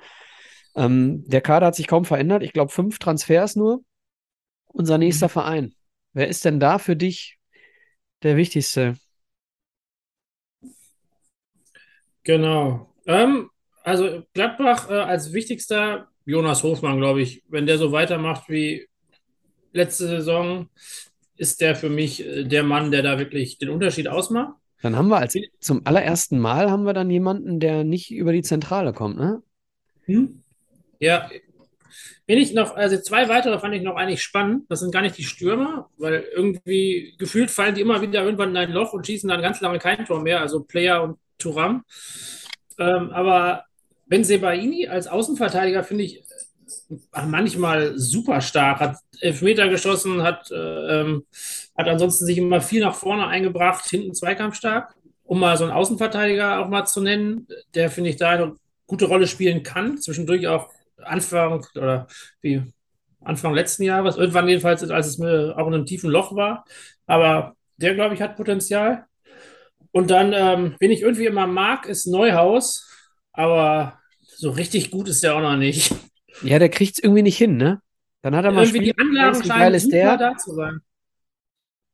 Ähm, 0.75 1.23
der 1.27 1.39
Kader 1.39 1.67
hat 1.67 1.75
sich 1.75 1.87
kaum 1.87 2.03
verändert. 2.03 2.43
Ich 2.43 2.51
glaube, 2.51 2.73
fünf 2.73 2.99
Transfers 2.99 3.55
nur. 3.55 3.85
Unser 4.65 4.97
nächster 4.97 5.27
mhm. 5.27 5.31
Verein. 5.31 5.75
Wer 6.13 6.27
ist 6.27 6.45
denn 6.45 6.59
da 6.59 6.77
für 6.77 6.95
dich 6.95 7.39
der 8.21 8.37
wichtigste? 8.37 8.95
Genau. 12.23 12.93
Ähm, 13.05 13.49
also 13.83 14.23
Gladbach 14.33 14.89
äh, 14.89 14.93
als 14.93 15.33
wichtigster 15.33 16.07
Jonas 16.25 16.63
Hofmann, 16.63 16.97
glaube 16.97 17.21
ich. 17.21 17.43
Wenn 17.49 17.65
der 17.65 17.77
so 17.77 17.91
weitermacht 17.91 18.47
wie 18.49 18.87
letzte 19.73 20.07
Saison, 20.07 20.69
ist 21.35 21.61
der 21.61 21.75
für 21.75 21.89
mich 21.89 22.25
äh, 22.25 22.43
der 22.45 22.63
Mann, 22.63 22.91
der 22.91 23.01
da 23.01 23.19
wirklich 23.19 23.57
den 23.57 23.69
Unterschied 23.69 24.07
ausmacht. 24.07 24.53
Dann 24.81 24.95
haben 24.95 25.07
wir 25.07 25.17
als 25.17 25.37
zum 25.59 25.81
allerersten 25.85 26.39
Mal 26.39 26.69
haben 26.69 26.85
wir 26.85 26.93
dann 26.93 27.09
jemanden, 27.09 27.59
der 27.59 27.83
nicht 27.83 28.11
über 28.11 28.33
die 28.33 28.41
Zentrale 28.41 28.93
kommt, 28.93 29.17
ne? 29.17 29.41
Hm? 30.05 30.43
Ja, 30.99 31.29
Wen 32.27 32.37
ich 32.37 32.53
noch, 32.53 32.75
also 32.75 32.97
zwei 32.97 33.29
weitere 33.29 33.59
fand 33.59 33.75
ich 33.75 33.81
noch 33.81 33.95
eigentlich 33.95 34.21
spannend. 34.21 34.65
Das 34.69 34.79
sind 34.79 34.91
gar 34.91 35.01
nicht 35.01 35.17
die 35.17 35.23
Stürmer, 35.23 35.89
weil 35.97 36.25
irgendwie 36.35 37.15
gefühlt 37.17 37.51
fallen 37.51 37.75
die 37.75 37.81
immer 37.81 38.01
wieder 38.01 38.23
irgendwann 38.23 38.49
in 38.49 38.57
ein 38.57 38.71
Loch 38.71 38.93
und 38.93 39.05
schießen 39.05 39.29
dann 39.29 39.41
ganz 39.41 39.61
lange 39.61 39.79
kein 39.79 40.05
Tor 40.05 40.21
mehr, 40.21 40.41
also 40.41 40.63
Player 40.63 41.03
und 41.03 41.17
Turam. 41.37 41.83
Ähm, 42.79 43.11
aber 43.11 43.65
Ben 44.07 44.23
Sebaini 44.23 44.87
als 44.87 45.07
Außenverteidiger 45.07 45.83
finde 45.83 46.03
ich 46.03 46.23
manchmal 47.25 47.97
super 47.97 48.41
stark, 48.41 48.79
hat 48.79 48.97
Elfmeter 49.19 49.69
geschossen, 49.69 50.23
hat, 50.23 50.51
äh, 50.51 50.55
ähm, 51.01 51.25
hat 51.75 51.87
ansonsten 51.87 52.25
sich 52.25 52.37
immer 52.37 52.61
viel 52.61 52.81
nach 52.81 52.95
vorne 52.95 53.27
eingebracht, 53.27 53.89
hinten 53.89 54.13
zweikampfstark. 54.13 54.93
Um 55.23 55.39
mal 55.39 55.57
so 55.57 55.63
einen 55.63 55.73
Außenverteidiger 55.73 56.59
auch 56.59 56.67
mal 56.67 56.85
zu 56.85 57.01
nennen, 57.01 57.47
der 57.73 57.89
finde 57.89 58.09
ich 58.09 58.17
da 58.17 58.31
eine 58.31 58.55
gute 58.87 59.05
Rolle 59.05 59.27
spielen 59.27 59.63
kann, 59.63 59.97
zwischendurch 59.97 60.47
auch 60.47 60.69
Anfang 61.05 61.65
oder 61.75 62.07
wie 62.41 62.63
Anfang 63.21 63.53
letzten 63.53 63.83
Jahres, 63.83 64.17
irgendwann 64.17 64.47
jedenfalls, 64.47 64.89
als 64.89 65.07
es 65.07 65.17
mir 65.17 65.55
auch 65.57 65.67
in 65.67 65.73
einem 65.73 65.85
tiefen 65.85 66.09
Loch 66.09 66.35
war. 66.35 66.65
Aber 67.05 67.55
der, 67.77 67.95
glaube 67.95 68.15
ich, 68.15 68.21
hat 68.21 68.35
Potenzial. 68.35 69.05
Und 69.91 70.09
dann, 70.09 70.33
ähm, 70.33 70.75
wen 70.79 70.91
ich 70.91 71.01
irgendwie 71.01 71.25
immer 71.25 71.47
mag, 71.47 71.85
ist 71.85 72.07
Neuhaus. 72.07 72.89
Aber 73.31 73.99
so 74.21 74.51
richtig 74.51 74.91
gut 74.91 75.07
ist 75.07 75.23
der 75.23 75.35
auch 75.35 75.41
noch 75.41 75.55
nicht. 75.55 75.93
Ja, 76.41 76.59
der 76.59 76.69
kriegt 76.69 76.95
es 76.95 77.03
irgendwie 77.03 77.21
nicht 77.21 77.37
hin, 77.37 77.57
ne? 77.57 77.79
Dann 78.21 78.35
hat 78.35 78.45
er 78.45 78.51
mal 78.51 78.63
irgendwie 78.63 78.85
die 78.85 78.97
Anlagen 78.97 79.43
scheinen 79.43 79.79
super 79.79 79.95
der? 79.95 80.17
da 80.17 80.37
zu 80.37 80.53
sein. 80.55 80.79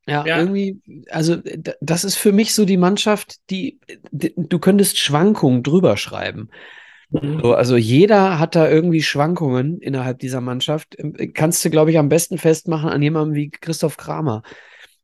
Ja, 0.08 0.26
ja, 0.26 0.40
irgendwie, 0.40 0.82
also 1.12 1.38
das 1.82 2.04
ist 2.04 2.16
für 2.16 2.32
mich 2.32 2.56
so 2.56 2.66
die 2.66 2.78
Mannschaft, 2.78 3.36
die, 3.50 3.80
die 4.12 4.34
du 4.36 4.58
könntest 4.58 4.98
Schwankungen 4.98 5.62
drüber 5.62 5.98
schreiben. 5.98 6.50
Mhm. 7.10 7.40
So, 7.42 7.54
also 7.54 7.76
jeder 7.78 8.40
hat 8.40 8.56
da 8.56 8.70
irgendwie 8.70 9.02
Schwankungen 9.02 9.80
innerhalb 9.80 10.20
dieser 10.20 10.42
Mannschaft. 10.42 10.96
Ähm, 11.00 11.16
kannst 11.34 11.64
du, 11.66 11.70
glaube 11.70 11.92
ich, 11.92 11.98
am 11.98 12.10
besten 12.10 12.38
festmachen 12.38 12.90
an 12.90 13.02
jemandem 13.02 13.36
wie 13.36 13.50
Christoph 13.50 13.98
Kramer. 13.98 14.44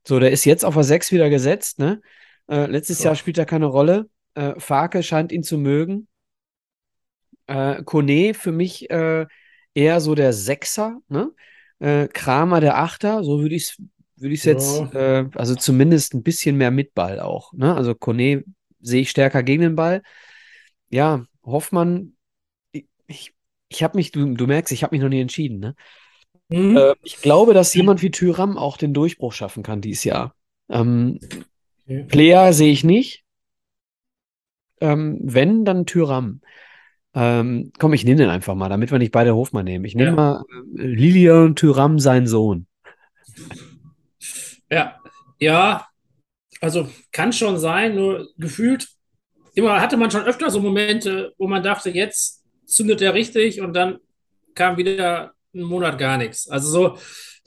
So, 0.07 0.19
der 0.19 0.31
ist 0.31 0.45
jetzt 0.45 0.63
auf 0.63 0.75
der 0.75 0.83
6 0.83 1.11
wieder 1.11 1.29
gesetzt, 1.29 1.79
ne? 1.79 2.01
Äh, 2.47 2.67
letztes 2.67 2.99
ja. 2.99 3.05
Jahr 3.05 3.15
spielt 3.15 3.37
er 3.37 3.45
keine 3.45 3.65
Rolle. 3.65 4.07
Äh, 4.35 4.59
Farke 4.59 5.01
scheint 5.01 5.31
ihn 5.31 5.43
zu 5.43 5.57
mögen. 5.57 6.07
Äh, 7.47 7.83
Kone 7.83 8.33
für 8.33 8.51
mich 8.51 8.89
äh, 8.91 9.25
eher 9.73 9.99
so 9.99 10.13
der 10.13 10.33
Sechser, 10.33 10.99
ne? 11.09 11.31
Äh, 11.79 12.07
Kramer 12.07 12.61
der 12.61 12.77
Achter, 12.77 13.23
so 13.23 13.41
würde 13.41 13.55
ich 13.55 13.63
es 13.63 13.81
würde 14.17 14.33
ich 14.33 14.45
jetzt, 14.45 14.93
äh, 14.93 15.25
also 15.35 15.55
zumindest 15.55 16.13
ein 16.13 16.23
bisschen 16.23 16.55
mehr 16.55 16.71
mit 16.71 16.93
Ball 16.93 17.19
auch. 17.19 17.51
Ne? 17.53 17.75
Also 17.75 17.93
Kone 17.95 18.43
sehe 18.79 19.01
ich 19.01 19.09
stärker 19.09 19.43
gegen 19.43 19.61
den 19.61 19.75
Ball. 19.75 20.03
Ja, 20.89 21.25
Hoffmann, 21.45 22.13
ich, 22.71 23.33
ich 23.69 23.83
habe 23.83 23.97
mich, 23.97 24.11
du, 24.11 24.33
du 24.33 24.47
merkst, 24.47 24.71
ich 24.71 24.83
habe 24.83 24.95
mich 24.95 25.01
noch 25.01 25.09
nie 25.09 25.21
entschieden. 25.21 25.59
Ne? 25.59 25.75
Mhm. 26.49 26.77
Äh, 26.77 26.95
ich 27.03 27.21
glaube, 27.21 27.53
dass 27.53 27.73
jemand 27.73 28.01
wie 28.01 28.11
Tyram 28.11 28.57
auch 28.57 28.77
den 28.77 28.93
Durchbruch 28.93 29.33
schaffen 29.33 29.63
kann 29.63 29.81
dieses 29.81 30.03
Jahr. 30.03 30.35
Ähm, 30.69 31.19
okay. 31.85 32.03
Player 32.03 32.53
sehe 32.53 32.71
ich 32.71 32.83
nicht. 32.83 33.23
Ähm, 34.81 35.19
wenn, 35.21 35.65
dann 35.65 35.85
Tyram. 35.85 36.41
Ähm, 37.13 37.71
komm, 37.79 37.93
ich 37.93 38.03
nehme 38.03 38.17
den 38.17 38.29
einfach 38.29 38.55
mal, 38.55 38.67
damit 38.67 38.91
wir 38.91 38.99
nicht 38.99 39.13
beide 39.13 39.35
Hofmann 39.35 39.65
nehmen. 39.65 39.85
Ich 39.85 39.95
nehme 39.95 40.09
ja. 40.09 40.15
mal 40.15 40.43
äh, 40.77 40.81
Lilian 40.85 41.55
Tyram, 41.55 41.97
sein 41.97 42.27
Sohn. 42.27 42.67
Ja, 44.69 44.99
ja, 45.39 45.87
also 46.59 46.89
kann 47.11 47.31
schon 47.31 47.57
sein, 47.57 47.95
nur 47.95 48.27
gefühlt 48.37 48.94
immer 49.55 49.81
hatte 49.81 49.97
man 49.97 50.11
schon 50.11 50.25
öfter 50.25 50.49
so 50.49 50.59
Momente, 50.59 51.33
wo 51.37 51.47
man 51.47 51.63
dachte, 51.63 51.89
jetzt 51.89 52.43
zündet 52.65 53.01
er 53.01 53.13
richtig 53.13 53.61
und 53.61 53.73
dann 53.73 53.99
kam 54.53 54.77
wieder 54.77 55.33
ein 55.53 55.63
Monat 55.63 55.97
gar 55.97 56.17
nichts. 56.17 56.47
Also 56.47 56.69
so, 56.69 56.97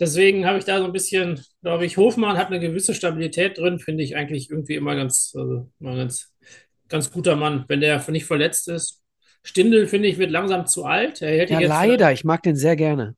deswegen 0.00 0.46
habe 0.46 0.59
ich 0.59 0.64
da 0.64 0.78
so 0.78 0.84
ein 0.84 0.92
bisschen, 0.92 1.40
glaube 1.62 1.84
ich, 1.84 1.96
Hofmann 1.96 2.38
hat 2.38 2.48
eine 2.48 2.61
gewisse 2.61 2.94
Stabilität 2.94 3.59
drin, 3.59 3.78
finde 3.78 4.02
ich 4.02 4.16
eigentlich 4.16 4.50
irgendwie 4.50 4.74
immer 4.74 4.96
ganz, 4.96 5.32
also 5.36 5.70
immer 5.80 5.96
ganz, 5.96 6.32
ganz 6.88 7.11
guter 7.11 7.36
Mann, 7.36 7.64
wenn 7.68 7.80
der 7.80 8.02
nicht 8.11 8.24
verletzt 8.24 8.68
ist. 8.68 9.02
Stindel, 9.42 9.86
finde 9.86 10.09
ich, 10.09 10.18
wird 10.18 10.30
langsam 10.30 10.66
zu 10.66 10.84
alt. 10.84 11.22
Er 11.22 11.48
ja, 11.48 11.61
leider, 11.61 12.12
ich 12.12 12.24
mag 12.24 12.42
den 12.42 12.56
sehr 12.56 12.76
gerne. 12.76 13.14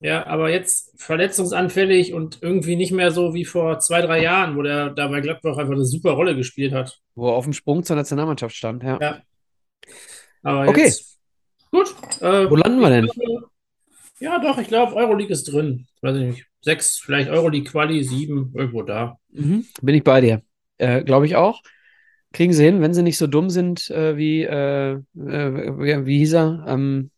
Ja, 0.00 0.26
aber 0.26 0.50
jetzt 0.50 0.92
verletzungsanfällig 1.00 2.12
und 2.12 2.42
irgendwie 2.42 2.76
nicht 2.76 2.92
mehr 2.92 3.10
so 3.10 3.32
wie 3.32 3.44
vor 3.44 3.78
zwei, 3.78 4.02
drei 4.02 4.22
Jahren, 4.22 4.56
wo 4.56 4.62
der 4.62 4.90
da 4.90 5.08
bei 5.08 5.20
Gladbach 5.20 5.56
einfach 5.56 5.72
eine 5.72 5.84
super 5.84 6.12
Rolle 6.12 6.36
gespielt 6.36 6.72
hat. 6.72 7.00
Wo 7.14 7.28
er 7.28 7.34
auf 7.34 7.44
dem 7.44 7.54
Sprung 7.54 7.84
zur 7.84 7.96
Nationalmannschaft 7.96 8.54
stand, 8.54 8.82
ja. 8.82 8.98
ja. 9.00 9.22
Aber 10.42 10.68
okay. 10.68 10.84
Jetzt, 10.84 11.18
gut. 11.70 11.94
Äh, 12.20 12.50
wo 12.50 12.56
landen 12.56 12.80
wir 12.80 12.90
denn? 12.90 13.08
ja, 14.20 14.38
doch, 14.38 14.58
ich 14.58 14.68
glaube, 14.68 14.94
Euroleague 14.94 15.32
ist 15.32 15.44
drin. 15.44 15.86
Weiß 16.02 16.16
ich 16.16 16.22
nicht. 16.22 16.46
Sechs, 16.60 16.98
vielleicht 16.98 17.30
Euroleague 17.30 17.70
Quali, 17.70 18.04
sieben, 18.04 18.52
irgendwo 18.54 18.82
da. 18.82 19.18
Mhm, 19.30 19.66
bin 19.80 19.94
ich 19.94 20.04
bei 20.04 20.20
dir. 20.20 20.42
Äh, 20.78 21.02
glaube 21.02 21.26
ich 21.26 21.36
auch. 21.36 21.62
Kriegen 22.32 22.52
sie 22.52 22.64
hin, 22.64 22.80
wenn 22.80 22.94
sie 22.94 23.02
nicht 23.02 23.16
so 23.16 23.26
dumm 23.26 23.48
sind, 23.48 23.90
äh, 23.90 24.16
wie, 24.16 24.42
äh, 24.42 24.92
äh, 24.92 25.02
wie, 25.14 26.18
hieß 26.18 26.32
er? 26.34 26.64
Ähm, 26.66 27.10
äh, 27.10 27.13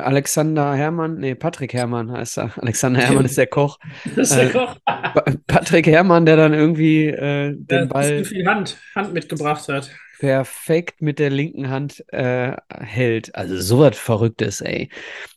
Alexander 0.00 0.74
Hermann, 0.74 1.16
nee, 1.18 1.34
Patrick 1.34 1.72
Hermann 1.74 2.10
heißt 2.12 2.38
er. 2.38 2.50
Alexander 2.62 3.00
Hermann 3.00 3.24
ist 3.24 3.38
der 3.38 3.46
Koch. 3.46 3.78
Das 4.16 4.30
ist 4.30 4.36
der 4.36 4.46
Äh, 4.48 4.50
Koch. 4.50 4.76
Pa- 4.84 5.24
Patrick 5.46 5.86
Hermann, 5.86 6.26
der 6.26 6.36
dann 6.36 6.52
irgendwie 6.54 7.06
äh, 7.06 7.52
den 7.54 7.66
Der 7.68 7.86
Ball 7.86 8.24
viel 8.24 8.46
Hand, 8.46 8.76
Hand 8.94 9.12
mitgebracht 9.12 9.68
hat. 9.68 9.90
perfekt 10.18 11.02
mit 11.02 11.18
der 11.18 11.30
linken 11.30 11.68
Hand 11.70 12.04
äh, 12.12 12.56
hält. 12.70 13.34
Also 13.34 13.60
sowas 13.60 13.98
Verrücktes, 13.98 14.60
ey. 14.60 14.88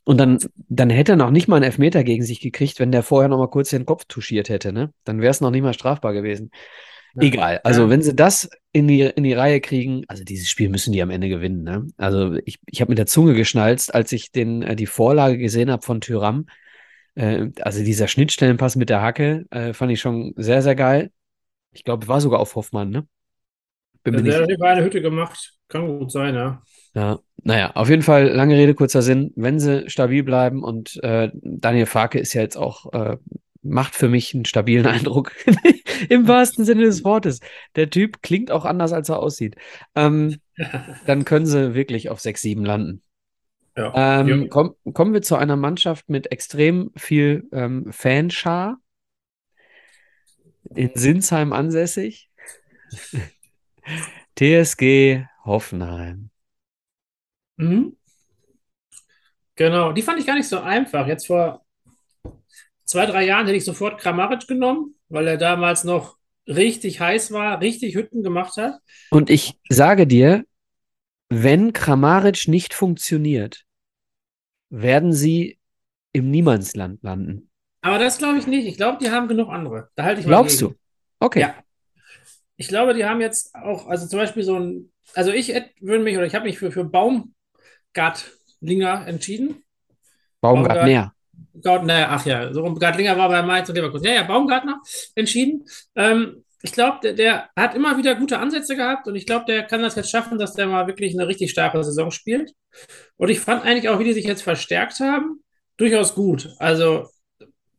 Und 0.04 0.18
dann, 0.20 0.40
dann 0.70 0.90
hätte 0.90 1.14
er 1.14 1.16
noch 1.18 1.32
nicht 1.32 1.48
mal 1.48 1.58
einen 1.58 1.66
Elfmeter 1.66 2.04
gegen 2.04 2.24
sich 2.24 2.40
gekriegt, 2.40 2.80
wenn 2.80 2.92
der 2.92 3.04
vorher 3.04 3.28
noch 3.30 3.38
mal 3.40 3.50
kurz 3.50 3.70
den 3.72 3.86
Kopf 3.86 4.06
touchiert 4.08 4.50
hätte, 4.50 4.72
ne? 4.72 4.94
Dann 5.04 5.20
wäre 5.22 5.32
es 5.32 5.42
noch 5.42 5.52
nicht 5.52 5.64
mal 5.64 5.74
strafbar 5.74 6.14
gewesen. 6.14 6.52
Ja. 7.16 7.24
Egal. 7.24 7.60
Also, 7.64 7.84
Ja. 7.84 7.90
wenn 7.90 8.02
sie 8.02 8.16
das 8.16 8.50
in 8.72 8.88
die, 8.88 9.02
in 9.02 9.24
die 9.24 9.34
Reihe 9.34 9.60
kriegen, 9.62 10.04
also 10.08 10.24
dieses 10.24 10.50
Spiel 10.50 10.70
müssen 10.70 10.94
die 10.94 11.02
am 11.02 11.10
Ende 11.10 11.30
gewinnen, 11.30 11.64
ne? 11.64 11.88
Also, 11.98 12.36
ich, 12.46 12.60
ich 12.70 12.82
habe 12.82 12.92
mit 12.92 12.98
der 13.00 13.08
Zunge 13.08 13.34
geschnalzt, 13.34 13.94
als 13.94 14.12
ich 14.12 14.32
den, 14.32 14.62
äh, 14.62 14.76
die 14.76 14.86
Vorlage 14.86 15.38
gesehen 15.38 15.72
habe 15.72 15.82
von 15.84 16.02
Tyram. 16.02 16.48
Äh, 17.16 17.48
also, 17.62 17.84
dieser 17.84 18.08
Schnittstellenpass 18.08 18.76
mit 18.76 18.90
der 18.90 19.02
Hacke 19.02 19.46
äh, 19.52 19.74
fand 19.74 19.92
ich 19.92 20.00
schon 20.00 20.34
sehr, 20.36 20.62
sehr 20.62 20.76
geil. 20.76 21.12
Ich 21.72 21.84
glaube, 21.84 22.08
war 22.08 22.22
sogar 22.22 22.40
auf 22.40 22.56
Hoffmann, 22.56 22.90
ne? 22.90 23.08
Bin 24.04 24.16
mir 24.16 24.24
Der 24.24 24.42
hat 24.42 24.52
Fall 24.60 24.76
eine 24.76 24.86
Hütte 24.86 25.02
gemacht. 25.02 25.54
Kann 25.68 26.00
gut 26.00 26.12
sein, 26.12 26.34
ja. 26.34 26.62
Ja, 26.94 27.20
naja, 27.44 27.72
auf 27.76 27.90
jeden 27.90 28.02
Fall, 28.02 28.30
lange 28.30 28.56
Rede, 28.56 28.74
kurzer 28.74 29.02
Sinn. 29.02 29.34
Wenn 29.36 29.60
sie 29.60 29.90
stabil 29.90 30.24
bleiben 30.24 30.64
und 30.64 30.98
äh, 31.04 31.30
Daniel 31.34 31.86
Farke 31.86 32.20
ist 32.20 32.34
ja 32.34 32.42
jetzt 32.42 32.56
auch, 32.58 32.92
äh, 32.94 33.18
macht 33.62 33.96
für 33.96 34.10
mich 34.10 34.34
einen 34.34 34.46
stabilen 34.46 34.86
Eindruck, 34.88 35.32
im 36.10 36.28
wahrsten 36.28 36.66
Sinne 36.66 36.84
des 36.84 37.04
Wortes. 37.04 37.40
Der 37.76 37.90
Typ 37.90 38.22
klingt 38.22 38.52
auch 38.52 38.66
anders, 38.66 38.94
als 38.94 39.10
er 39.10 39.20
aussieht. 39.20 39.56
Ähm, 39.96 40.38
dann 41.06 41.26
können 41.26 41.46
sie 41.46 41.74
wirklich 41.74 42.10
auf 42.10 42.20
6, 42.20 42.42
7 42.42 42.66
landen. 42.66 43.02
Ja. 43.76 44.22
Ähm, 44.22 44.28
Ja. 44.28 44.48
komm, 44.50 44.76
kommen 44.94 45.14
wir 45.14 45.22
zu 45.22 45.36
einer 45.36 45.56
Mannschaft 45.56 46.10
mit 46.10 46.32
extrem 46.32 46.92
viel 46.96 47.48
ähm, 47.52 47.92
Fanschar, 47.92 48.80
in 50.76 50.92
Sinsheim 50.96 51.54
ansässig. 51.54 52.30
TSG 54.36 55.26
Hoffenheim. 55.46 56.30
Mhm. 57.58 57.96
Genau, 59.56 59.92
die 59.92 60.02
fand 60.04 60.20
ich 60.20 60.26
gar 60.28 60.36
nicht 60.36 60.48
so 60.48 60.60
einfach. 60.60 61.08
Jetzt 61.08 61.28
vor 61.28 61.66
zwei, 62.88 63.06
drei 63.06 63.26
Jahren 63.26 63.46
hätte 63.46 63.58
ich 63.58 63.66
sofort 63.66 64.00
Kramaric 64.00 64.48
genommen, 64.48 64.96
weil 65.10 65.28
er 65.28 65.38
damals 65.38 65.84
noch 65.84 66.18
richtig 66.48 67.00
heiß 67.00 67.32
war, 67.32 67.62
richtig 67.62 67.96
Hütten 67.96 68.24
gemacht 68.24 68.58
hat. 68.58 68.80
Und 69.12 69.30
ich 69.30 69.60
sage 69.70 70.08
dir, 70.08 70.46
wenn 71.30 71.74
Kramaric 71.74 72.48
nicht 72.48 72.74
funktioniert, 72.74 73.66
werden 74.70 75.14
sie 75.14 75.60
im 76.14 76.32
Niemandsland 76.32 77.04
landen. 77.04 77.50
Aber 77.82 78.00
das 78.00 78.18
glaube 78.18 78.40
ich 78.40 78.48
nicht. 78.48 78.66
Ich 78.66 78.78
glaube, 78.78 78.98
die 79.00 79.12
haben 79.12 79.28
genug 79.28 79.50
andere. 79.50 79.90
Da 79.96 80.04
halte 80.04 80.22
ich 80.22 80.26
mal 80.26 80.34
Glaubst 80.34 80.62
du? 80.62 80.74
Okay. 81.20 81.42
Ja. 81.42 81.56
Ich 82.56 82.70
glaube, 82.70 82.94
die 82.94 83.06
haben 83.06 83.22
jetzt 83.22 83.54
auch, 83.54 83.88
also 83.88 84.08
zum 84.08 84.20
Beispiel 84.20 84.44
so 84.44 84.58
ein, 84.58 84.92
also 85.14 85.32
ich 85.32 85.50
würde 85.80 86.04
mich, 86.04 86.18
oder 86.18 86.26
ich 86.26 86.34
habe 86.34 86.46
mich 86.46 86.58
für, 86.58 86.72
für 86.72 86.86
Baumgartlinger 86.86 89.06
entschieden. 89.06 89.64
Baumgartner. 90.42 91.14
Baumgartner, 91.62 92.08
ach 92.10 92.26
ja, 92.26 92.54
so 92.54 92.62
rum. 92.62 92.78
Gartlinger 92.78 93.18
war 93.18 93.30
bei 93.30 93.42
Mainz 93.42 93.70
und 93.70 93.76
Leverkusen. 93.76 94.08
Ja, 94.08 94.14
ja, 94.14 94.24
Baumgartner 94.24 94.82
entschieden. 95.16 95.66
Ähm, 95.96 96.44
ich 96.62 96.72
glaube, 96.72 97.00
der, 97.04 97.14
der 97.14 97.50
hat 97.56 97.76
immer 97.76 97.98
wieder 97.98 98.16
gute 98.16 98.40
Ansätze 98.40 98.76
gehabt 98.76 99.08
und 99.08 99.16
ich 99.16 99.26
glaube, 99.26 99.46
der 99.46 99.64
kann 99.64 99.82
das 99.82 99.96
jetzt 99.96 100.10
schaffen, 100.10 100.40
dass 100.40 100.54
der 100.54 100.68
mal 100.68 100.88
wirklich 100.88 101.14
eine 101.14 101.28
richtig 101.28 101.52
starke 101.52 101.84
Saison 101.84 102.12
spielt. 102.12 102.52
Und 103.18 103.30
ich 103.30 103.40
fand 103.40 103.64
eigentlich 103.64 103.90
auch, 103.90 104.00
wie 104.00 104.06
die 104.06 104.14
sich 104.14 104.26
jetzt 104.26 104.42
verstärkt 104.42 105.00
haben, 105.00 105.44
durchaus 105.78 106.16
gut. 106.16 106.50
Also 106.60 107.08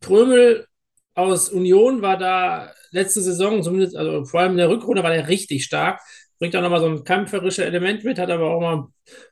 Prömel 0.00 0.66
aus 1.14 1.48
Union 1.48 2.02
war 2.02 2.16
da 2.16 2.72
letzte 2.92 3.20
Saison, 3.20 3.62
zumindest, 3.62 3.96
also 3.96 4.24
vor 4.24 4.40
allem 4.40 4.52
in 4.52 4.58
der 4.58 4.70
Rückrunde 4.70 5.02
war 5.02 5.10
der 5.10 5.28
richtig 5.28 5.64
stark. 5.64 6.00
Bringt 6.38 6.54
auch 6.54 6.62
nochmal 6.62 6.80
so 6.80 6.86
ein 6.86 7.04
kämpferisches 7.04 7.64
Element 7.64 8.04
mit, 8.04 8.18
hat 8.18 8.30
aber 8.30 8.50
auch 8.50 8.60
mal 8.60 8.76
ein 8.76 8.86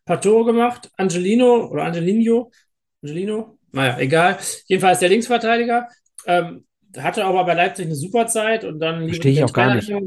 paar 0.05 0.21
Tore 0.21 0.47
gemacht. 0.47 0.91
Angelino 0.97 1.67
oder 1.69 1.85
Angelino, 1.85 2.51
Angelino, 3.03 3.56
naja, 3.73 3.99
egal. 3.99 4.39
Jedenfalls 4.67 4.99
der 5.01 5.09
Linksverteidiger. 5.09 5.89
Ähm, 6.27 6.65
hatte 6.97 7.25
aber 7.25 7.45
bei 7.45 7.55
Leipzig 7.55 7.87
eine 7.87 7.95
super 7.95 8.27
Zeit 8.27 8.65
und 8.65 8.79
dann 8.81 9.07
Verstehe 9.09 9.33
ich 9.33 9.45
auch 9.45 9.53
gar 9.53 9.79
Trainer- 9.79 10.01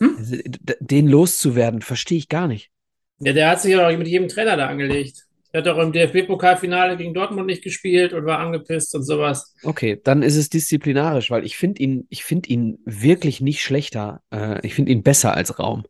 Also, 0.00 0.36
d- 0.36 0.76
Den 0.80 1.06
loszuwerden, 1.08 1.82
verstehe 1.82 2.16
ich 2.18 2.28
gar 2.28 2.48
nicht. 2.48 2.70
Ja, 3.18 3.34
der 3.34 3.50
hat 3.50 3.60
sich 3.60 3.72
ja 3.72 3.86
auch 3.86 3.96
mit 3.98 4.08
jedem 4.08 4.28
Trainer 4.28 4.56
da 4.56 4.66
angelegt. 4.68 5.24
Er 5.52 5.60
hat 5.60 5.68
auch 5.68 5.78
im 5.78 5.92
DFB-Pokalfinale 5.92 6.96
gegen 6.96 7.12
Dortmund 7.12 7.46
nicht 7.46 7.62
gespielt 7.62 8.12
und 8.14 8.24
war 8.24 8.38
angepisst 8.38 8.94
und 8.94 9.02
sowas. 9.02 9.54
Okay, 9.64 10.00
dann 10.02 10.22
ist 10.22 10.36
es 10.36 10.48
disziplinarisch, 10.48 11.30
weil 11.30 11.44
ich 11.44 11.58
finde 11.58 11.82
ihn, 11.82 12.06
ich 12.08 12.24
finde 12.24 12.48
ihn 12.48 12.78
wirklich 12.86 13.40
nicht 13.42 13.60
schlechter. 13.60 14.22
Äh, 14.32 14.64
ich 14.66 14.74
finde 14.74 14.92
ihn 14.92 15.02
besser 15.02 15.34
als 15.34 15.58
Raum. 15.58 15.82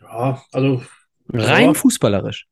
Ja, 0.00 0.42
also 0.50 0.82
Rein 1.30 1.66
Ja. 1.66 1.74
fußballerisch. 1.74 2.47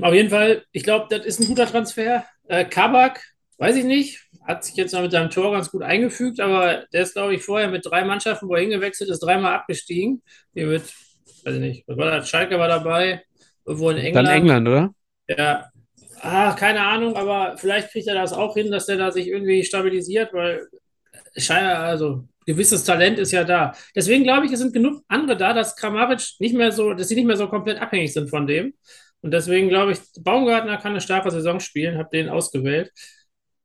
Auf 0.00 0.14
jeden 0.14 0.30
Fall, 0.30 0.64
ich 0.72 0.82
glaube, 0.82 1.06
das 1.10 1.26
ist 1.26 1.40
ein 1.40 1.46
guter 1.46 1.66
Transfer. 1.66 2.24
Äh, 2.48 2.64
Kabak, 2.64 3.22
weiß 3.58 3.76
ich 3.76 3.84
nicht, 3.84 4.20
hat 4.46 4.64
sich 4.64 4.76
jetzt 4.76 4.92
noch 4.92 5.02
mit 5.02 5.12
seinem 5.12 5.30
Tor 5.30 5.52
ganz 5.52 5.70
gut 5.70 5.82
eingefügt, 5.82 6.40
aber 6.40 6.84
der 6.92 7.02
ist, 7.02 7.14
glaube 7.14 7.34
ich, 7.34 7.42
vorher 7.42 7.68
mit 7.68 7.84
drei 7.84 8.04
Mannschaften, 8.04 8.48
wo 8.48 8.54
er 8.54 8.62
hingewechselt 8.62 9.10
ist, 9.10 9.20
dreimal 9.20 9.54
abgestiegen. 9.54 10.22
Hier 10.54 10.66
mit, 10.66 10.82
weiß 11.44 11.54
ich 11.54 11.60
nicht, 11.60 11.84
was 11.86 11.96
war 11.96 12.10
das? 12.10 12.28
Schalke 12.28 12.58
war 12.58 12.68
dabei, 12.68 13.22
irgendwo 13.64 13.90
in 13.90 13.98
England. 13.98 14.28
Dann 14.28 14.34
England, 14.34 14.68
oder? 14.68 14.94
Ja, 15.28 15.70
ah, 16.20 16.52
keine 16.54 16.82
Ahnung, 16.82 17.16
aber 17.16 17.56
vielleicht 17.56 17.90
kriegt 17.90 18.06
er 18.06 18.14
das 18.14 18.32
auch 18.32 18.54
hin, 18.54 18.70
dass 18.70 18.86
der 18.86 18.96
da 18.96 19.10
sich 19.10 19.28
irgendwie 19.28 19.64
stabilisiert, 19.64 20.32
weil 20.32 20.66
scheinbar, 21.36 21.78
also 21.78 22.24
gewisses 22.46 22.84
Talent 22.84 23.18
ist 23.18 23.32
ja 23.32 23.44
da. 23.44 23.74
Deswegen 23.94 24.24
glaube 24.24 24.46
ich, 24.46 24.52
es 24.52 24.60
sind 24.60 24.72
genug 24.72 25.02
andere 25.08 25.36
da, 25.36 25.52
dass 25.52 25.76
Kramaric 25.76 26.22
nicht 26.38 26.54
mehr 26.54 26.72
so, 26.72 26.92
dass 26.92 27.08
sie 27.08 27.14
nicht 27.14 27.26
mehr 27.26 27.36
so 27.36 27.48
komplett 27.48 27.80
abhängig 27.80 28.12
sind 28.12 28.28
von 28.28 28.46
dem. 28.46 28.74
Und 29.24 29.30
deswegen 29.30 29.70
glaube 29.70 29.92
ich, 29.92 30.00
Baumgartner 30.22 30.76
kann 30.76 30.90
eine 30.92 31.00
starke 31.00 31.30
Saison 31.30 31.58
spielen, 31.58 31.96
habe 31.96 32.10
den 32.12 32.28
ausgewählt. 32.28 32.92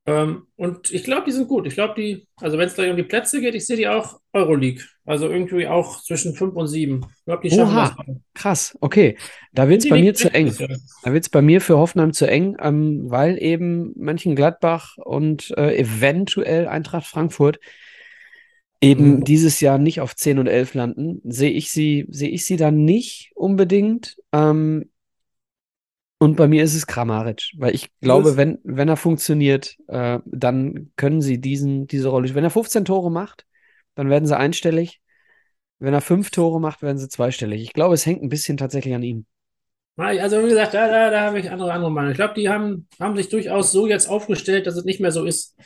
Ähm, 0.05 0.43
und 0.55 0.89
ich 0.93 1.03
glaube, 1.03 1.23
die 1.25 1.33
sind 1.33 1.49
gut. 1.49 1.67
Ich 1.67 1.73
glaube, 1.73 1.95
die, 1.97 2.25
also 2.37 2.57
wenn 2.57 2.67
es 2.69 2.75
gleich 2.75 2.89
um 2.89 2.95
die 2.95 3.03
Plätze 3.03 3.41
geht, 3.41 3.55
ich 3.55 3.65
sehe 3.65 3.75
die 3.75 3.89
auch 3.89 4.21
Euroleague. 4.31 4.81
Also 5.03 5.27
irgendwie 5.29 5.67
auch 5.67 6.01
zwischen 6.01 6.33
5 6.33 6.55
und 6.55 6.67
7. 6.67 7.05
Ich 7.05 7.25
glaube, 7.25 7.41
die 7.43 7.53
schaffen 7.53 7.75
Oha. 7.75 7.93
das. 8.07 8.15
Krass, 8.33 8.77
okay. 8.79 9.17
Da 9.51 9.67
wird 9.67 9.83
es 9.83 9.89
bei 9.89 9.99
mir 9.99 10.13
zu 10.13 10.33
eng. 10.33 10.55
Da 11.03 11.11
wird 11.11 11.25
es 11.25 11.29
bei 11.29 11.41
mir 11.41 11.59
für 11.59 11.77
Hoffenheim 11.77 12.13
zu 12.13 12.25
eng, 12.25 12.55
ähm, 12.61 13.11
weil 13.11 13.37
eben 13.43 13.91
Mönchengladbach 13.97 14.95
und 14.95 15.51
äh, 15.57 15.75
eventuell 15.77 16.69
Eintracht 16.69 17.05
Frankfurt 17.05 17.59
eben 18.79 19.17
Mhm. 19.17 19.23
dieses 19.25 19.59
Jahr 19.59 19.77
nicht 19.77 19.99
auf 19.99 20.15
10 20.15 20.39
und 20.39 20.47
11 20.47 20.73
landen. 20.73 21.21
Sehe 21.25 21.51
ich 21.51 21.69
sie, 21.69 22.05
sehe 22.09 22.29
ich 22.29 22.45
sie 22.45 22.55
dann 22.55 22.85
nicht 22.85 23.31
unbedingt. 23.35 24.15
Ähm, 24.31 24.89
und 26.19 26.35
bei 26.35 26.47
mir 26.49 26.63
ist 26.63 26.75
es 26.75 26.85
Kramaric, 26.85 27.53
weil 27.57 27.73
ich 27.73 27.89
glaube, 28.01 28.35
wenn, 28.35 28.59
wenn 28.63 28.89
er 28.89 28.97
funktioniert, 28.97 29.77
äh, 29.87 30.19
dann 30.25 30.91
können 30.97 31.21
sie 31.21 31.39
diesen, 31.39 31.87
diese 31.87 32.09
Rolle. 32.09 32.35
Wenn 32.35 32.43
er 32.43 32.49
15 32.49 32.83
Tore 32.83 33.09
macht, 33.09 33.45
dann 33.95 34.09
werden 34.09 34.25
sie 34.25 34.37
einstellig. 34.37 35.01
Wenn 35.79 35.93
er 35.93 36.01
fünf 36.01 36.29
Tore 36.29 36.59
macht, 36.59 36.81
werden 36.81 36.97
sie 36.97 37.07
zweistellig. 37.07 37.61
Ich 37.61 37.71
glaube, 37.71 37.93
es 37.93 38.05
hängt 38.05 38.21
ein 38.21 38.27
bisschen 38.27 38.57
tatsächlich 38.57 38.93
an 38.93 39.03
ihm. 39.03 39.25
Also, 39.95 40.43
wie 40.43 40.49
gesagt, 40.49 40.73
da, 40.73 40.87
da, 40.87 41.09
da 41.09 41.21
habe 41.21 41.39
ich 41.39 41.51
andere, 41.51 41.71
andere 41.71 41.91
Meinung. 41.91 42.11
Ich 42.11 42.17
glaube, 42.17 42.33
die 42.33 42.49
haben, 42.49 42.87
haben 42.99 43.15
sich 43.15 43.29
durchaus 43.29 43.71
so 43.71 43.87
jetzt 43.87 44.07
aufgestellt, 44.07 44.67
dass 44.67 44.75
es 44.75 44.85
nicht 44.85 44.99
mehr 44.99 45.11
so 45.11 45.23
ist. 45.23 45.57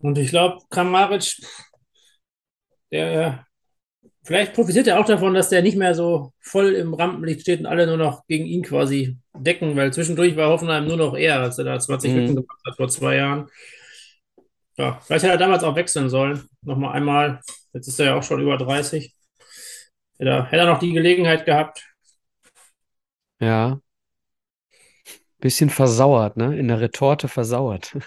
Und 0.00 0.18
ich 0.18 0.30
glaube, 0.30 0.58
Kramaric, 0.70 1.36
der, 2.90 3.46
vielleicht 4.24 4.54
profitiert 4.54 4.86
er 4.86 5.00
auch 5.00 5.06
davon, 5.06 5.34
dass 5.34 5.48
der 5.48 5.62
nicht 5.62 5.76
mehr 5.76 5.94
so 5.94 6.32
voll 6.40 6.72
im 6.74 6.94
Rampenlicht 6.94 7.42
steht 7.42 7.60
und 7.60 7.66
alle 7.66 7.86
nur 7.86 7.96
noch 7.96 8.26
gegen 8.26 8.46
ihn 8.46 8.62
quasi 8.62 9.16
decken, 9.36 9.76
weil 9.76 9.92
zwischendurch 9.92 10.36
war 10.36 10.48
Hoffenheim 10.50 10.86
nur 10.86 10.96
noch 10.96 11.14
er, 11.14 11.40
als 11.40 11.58
er 11.58 11.64
da 11.64 11.78
20 11.78 12.12
Mhm. 12.12 12.26
Gemacht 12.36 12.60
hat 12.66 12.76
vor 12.76 12.88
zwei 12.88 13.16
Jahren. 13.16 13.48
Ja, 14.76 15.00
vielleicht 15.04 15.24
hätte 15.24 15.34
er 15.34 15.38
damals 15.38 15.64
auch 15.64 15.76
wechseln 15.76 16.08
sollen. 16.08 16.48
Nochmal 16.62 16.94
einmal. 16.94 17.40
Jetzt 17.72 17.88
ist 17.88 18.00
er 18.00 18.06
ja 18.06 18.14
auch 18.16 18.22
schon 18.22 18.40
über 18.40 18.56
30. 18.56 19.14
Hätte 20.18 20.30
er, 20.30 20.44
hätte 20.46 20.58
er 20.58 20.66
noch 20.66 20.78
die 20.78 20.92
Gelegenheit 20.92 21.44
gehabt. 21.44 21.84
Ja. 23.40 23.80
Bisschen 25.42 25.70
versauert, 25.70 26.36
ne? 26.36 26.56
In 26.56 26.68
der 26.68 26.80
Retorte 26.80 27.28
versauert. 27.28 27.92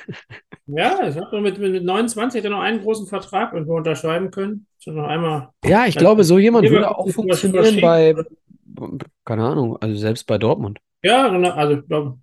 Ja, 0.67 1.07
ich 1.07 1.15
habe 1.15 1.41
mit, 1.41 1.59
mit, 1.59 1.73
mit 1.73 1.83
29 1.83 2.39
hätte 2.39 2.49
noch 2.49 2.59
einen 2.61 2.81
großen 2.81 3.05
Vertrag 3.05 3.53
irgendwo 3.53 3.75
unterschreiben 3.75 4.31
können. 4.31 4.65
Schon 4.79 4.95
noch 4.95 5.07
einmal. 5.07 5.49
Ja, 5.63 5.85
ich 5.85 5.93
Ja, 5.93 6.01
glaube, 6.01 6.23
so 6.23 6.39
jemand 6.39 6.67
würde 6.71 6.89
auch 6.89 7.07
funktionieren 7.07 7.79
bei, 7.81 8.15
keine 9.25 9.45
Ahnung, 9.45 9.77
also 9.79 9.95
selbst 9.95 10.25
bei 10.25 10.39
Dortmund. 10.39 10.79
Ja, 11.03 11.27
genau, 11.27 11.51
also 11.51 11.77
ich 11.81 11.87
glaube, 11.87 12.17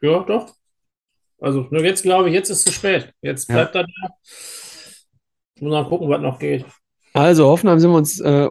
ja, 0.00 0.20
doch. 0.22 0.54
Also 1.40 1.66
nur 1.70 1.84
jetzt 1.84 2.02
glaube 2.04 2.28
ich, 2.28 2.34
jetzt 2.36 2.50
ist 2.50 2.58
es 2.58 2.64
zu 2.66 2.72
spät. 2.72 3.12
Jetzt 3.20 3.48
Ja. 3.48 3.56
bleibt 3.56 3.74
er 3.74 3.82
da. 3.82 4.08
Muss 5.58 5.72
mal 5.72 5.88
gucken, 5.88 6.08
was 6.08 6.20
noch 6.20 6.38
geht. 6.38 6.64
Also 7.14 7.46
Hoffenheim 7.48 7.80
sind 7.80 7.90
wir 7.90 7.96
uns 7.96 8.20
äh, 8.20 8.48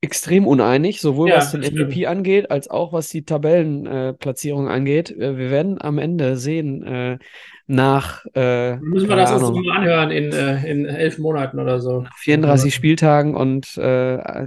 extrem 0.00 0.46
uneinig, 0.46 1.00
sowohl 1.00 1.30
Ja, 1.30 1.36
was 1.38 1.52
den. 1.52 1.62
MVP 1.62 2.06
angeht, 2.06 2.50
als 2.50 2.68
auch 2.70 2.92
was 2.92 3.08
die 3.08 3.24
Tabellenplatzierung 3.24 4.68
angeht. 4.68 5.10
Äh, 5.10 5.36
wir 5.36 5.50
werden 5.50 5.80
am 5.80 5.98
Ende 5.98 6.36
sehen, 6.36 6.82
äh, 6.84 7.18
nach, 7.66 8.24
äh, 8.34 8.76
Müssen 8.76 9.08
wir 9.08 9.16
das 9.16 9.32
uns 9.32 9.42
Ahnung, 9.42 9.62
mal 9.64 9.76
anhören 9.78 10.10
in, 10.10 10.32
äh, 10.32 10.70
in 10.70 10.86
elf 10.86 11.18
Monaten 11.18 11.58
oder 11.58 11.80
so. 11.80 12.04
34 12.16 12.74
Spieltagen 12.74 13.34
und 13.34 13.76
äh, 13.76 14.46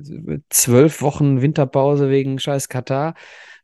zwölf 0.49 1.01
Wochen 1.01 1.41
Winterpause 1.41 2.09
wegen 2.09 2.39
scheiß 2.39 2.67
Katar, 2.67 3.13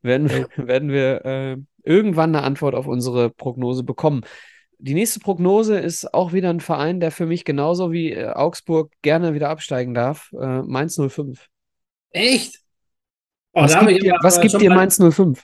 werden, 0.02 0.30
Ja. 0.30 0.46
werden 0.68 0.90
wir 0.92 1.26
äh, 1.26 1.58
irgendwann 1.84 2.36
eine 2.36 2.44
Antwort 2.44 2.76
auf 2.76 2.86
unsere 2.86 3.30
Prognose 3.32 3.84
bekommen. 3.84 4.22
Die 4.80 4.94
nächste 4.94 5.20
Prognose 5.22 5.80
ist 5.80 6.14
auch 6.14 6.34
wieder 6.34 6.52
ein 6.52 6.60
Verein, 6.60 7.00
der 7.00 7.10
für 7.10 7.26
mich 7.26 7.46
genauso 7.46 7.92
wie 7.92 8.12
äh, 8.12 8.28
Augsburg 8.28 8.92
gerne 9.02 9.34
wieder 9.34 9.50
absteigen 9.50 9.96
darf. 9.96 10.32
Äh, 10.40 10.62
Mainz 10.62 11.00
05. 11.00 11.48
Echt? 12.12 12.60
Oh, 13.54 13.64
Was 13.64 13.74
da 13.74 13.86
gibt 13.86 14.04
dir, 14.04 14.16
was 14.22 14.40
gibt 14.42 14.62
dir 14.62 14.70
Mainz 14.70 14.98
05? 15.00 15.44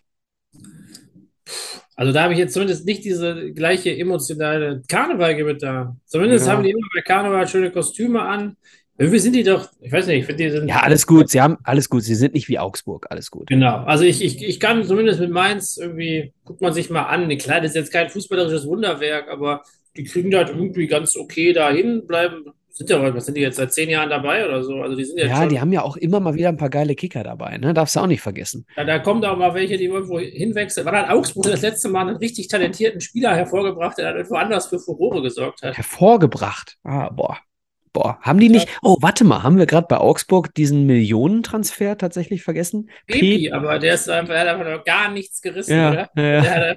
Also 1.95 2.11
da 2.11 2.23
habe 2.23 2.33
ich 2.33 2.39
jetzt 2.39 2.53
zumindest 2.53 2.85
nicht 2.85 3.03
diese 3.03 3.51
gleiche 3.53 3.95
emotionale 3.95 4.81
Karneval 4.87 5.35
gibt 5.35 5.61
da. 5.61 5.95
Zumindest 6.05 6.47
Ja. 6.47 6.53
haben 6.53 6.63
die 6.63 6.71
immer 6.71 6.87
bei 6.93 7.01
Karneval 7.01 7.47
schöne 7.47 7.71
Kostüme 7.71 8.21
an. 8.21 8.57
Irgendwie 8.97 9.19
sind 9.19 9.33
die 9.33 9.43
doch, 9.43 9.69
ich 9.81 9.91
weiß 9.91 10.07
nicht, 10.07 10.19
ich 10.19 10.25
finde 10.25 10.43
die 10.43 10.51
sind. 10.51 10.67
Ja, 10.67 10.81
alles 10.81 11.07
gut. 11.07 11.29
Sie 11.29 11.41
haben 11.41 11.57
alles 11.63 11.89
gut. 11.89 12.03
Sie 12.03 12.13
sind 12.15 12.35
nicht 12.35 12.47
wie 12.47 12.59
Augsburg. 12.59 13.07
Alles 13.09 13.31
gut. 13.31 13.47
Genau. 13.47 13.77
Also 13.83 14.03
ich, 14.03 14.23
ich, 14.23 14.43
ich 14.43 14.59
kann 14.59 14.83
zumindest 14.83 15.19
mit 15.19 15.31
Mainz 15.31 15.77
irgendwie, 15.77 16.33
guckt 16.45 16.61
man 16.61 16.73
sich 16.73 16.89
mal 16.89 17.03
an. 17.03 17.35
Klar, 17.37 17.61
das 17.61 17.71
ist 17.71 17.75
jetzt 17.75 17.91
kein 17.91 18.09
fußballerisches 18.09 18.67
Wunderwerk, 18.67 19.29
aber 19.29 19.63
die 19.97 20.03
kriegen 20.03 20.29
das 20.31 20.49
irgendwie 20.49 20.87
ganz 20.87 21.15
okay 21.15 21.53
dahin, 21.53 22.05
bleiben. 22.05 22.45
Sind 22.75 22.89
ja, 22.89 23.13
was 23.13 23.25
sind 23.27 23.37
die 23.37 23.41
jetzt 23.41 23.57
seit 23.57 23.71
zehn 23.71 23.87
Jahren 23.87 24.09
dabei 24.09 24.45
oder 24.47 24.63
so? 24.63 24.81
Also 24.81 24.95
die 24.95 25.05
sind 25.05 25.19
Ja, 25.19 25.37
schon. 25.37 25.49
die 25.49 25.61
haben 25.61 25.71
ja 25.71 25.83
auch 25.83 25.95
immer 25.95 26.19
mal 26.19 26.33
wieder 26.33 26.49
ein 26.49 26.57
paar 26.57 26.71
geile 26.71 26.95
Kicker 26.95 27.23
dabei. 27.23 27.57
Ne? 27.59 27.71
Darfst 27.71 27.95
du 27.95 27.99
auch 27.99 28.07
nicht 28.07 28.21
vergessen. 28.21 28.65
Ja, 28.75 28.83
da 28.83 28.97
kommen 28.97 29.23
auch 29.25 29.37
mal 29.37 29.53
welche, 29.53 29.77
die 29.77 29.85
irgendwo 29.85 30.17
hinwechseln. 30.19 30.83
War 30.87 30.93
dann 30.93 31.05
Augsburg 31.11 31.45
das 31.45 31.61
letzte 31.61 31.89
Mal 31.89 32.07
einen 32.07 32.15
richtig 32.17 32.47
talentierten 32.47 32.99
Spieler 32.99 33.35
hervorgebracht, 33.35 33.99
der 33.99 34.05
dann 34.05 34.15
irgendwo 34.15 34.37
anders 34.37 34.65
für 34.65 34.79
Furore 34.79 35.21
gesorgt 35.21 35.61
hat? 35.61 35.77
Hervorgebracht. 35.77 36.77
Ah, 36.83 37.09
boah. 37.09 37.37
Boah. 37.93 38.17
Haben 38.21 38.39
die 38.39 38.49
nicht. 38.49 38.67
Oh, 38.81 38.97
warte 39.01 39.23
mal. 39.23 39.43
Haben 39.43 39.59
wir 39.59 39.67
gerade 39.67 39.85
bei 39.87 39.99
Augsburg 39.99 40.55
diesen 40.55 40.87
Millionentransfer 40.87 41.95
tatsächlich 41.95 42.41
vergessen? 42.41 42.89
Pepi, 43.05 43.51
aber 43.51 43.77
der 43.77 43.93
ist 43.93 44.09
einfach, 44.09 44.33
der 44.33 44.39
hat 44.41 44.47
einfach 44.47 44.77
noch 44.79 44.83
gar 44.83 45.11
nichts 45.11 45.43
gerissen, 45.43 45.75
Ja, 45.77 45.91
oder? 45.91 46.09
ja, 46.15 46.75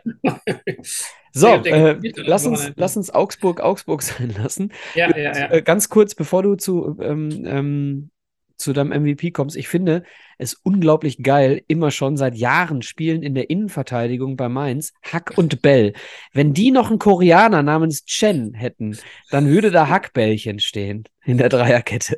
So, 1.36 1.48
äh, 1.48 1.98
lass, 2.16 2.46
uns, 2.46 2.72
lass 2.76 2.96
uns 2.96 3.10
Augsburg 3.10 3.60
Augsburg 3.60 4.00
sein 4.02 4.34
lassen. 4.42 4.72
ja, 4.94 5.14
ja, 5.14 5.36
ja. 5.36 5.50
Äh, 5.50 5.60
ganz 5.62 5.90
kurz, 5.90 6.14
bevor 6.14 6.42
du 6.42 6.54
zu, 6.54 6.96
ähm, 6.98 7.44
ähm, 7.44 8.10
zu 8.56 8.72
deinem 8.72 9.02
MVP 9.02 9.32
kommst, 9.32 9.54
ich 9.54 9.68
finde 9.68 10.02
es 10.38 10.54
unglaublich 10.54 11.22
geil, 11.22 11.62
immer 11.68 11.90
schon 11.90 12.16
seit 12.16 12.36
Jahren 12.36 12.80
spielen 12.80 13.22
in 13.22 13.34
der 13.34 13.50
Innenverteidigung 13.50 14.38
bei 14.38 14.48
Mainz 14.48 14.94
Hack 15.02 15.34
und 15.36 15.60
Bell. 15.60 15.92
Wenn 16.32 16.54
die 16.54 16.70
noch 16.70 16.88
einen 16.88 16.98
Koreaner 16.98 17.62
namens 17.62 18.06
Chen 18.06 18.54
hätten, 18.54 18.96
dann 19.30 19.46
würde 19.46 19.70
da 19.70 19.90
Hackbällchen 19.90 20.58
stehen 20.58 21.04
in 21.26 21.36
der 21.36 21.50
Dreierkette. 21.50 22.16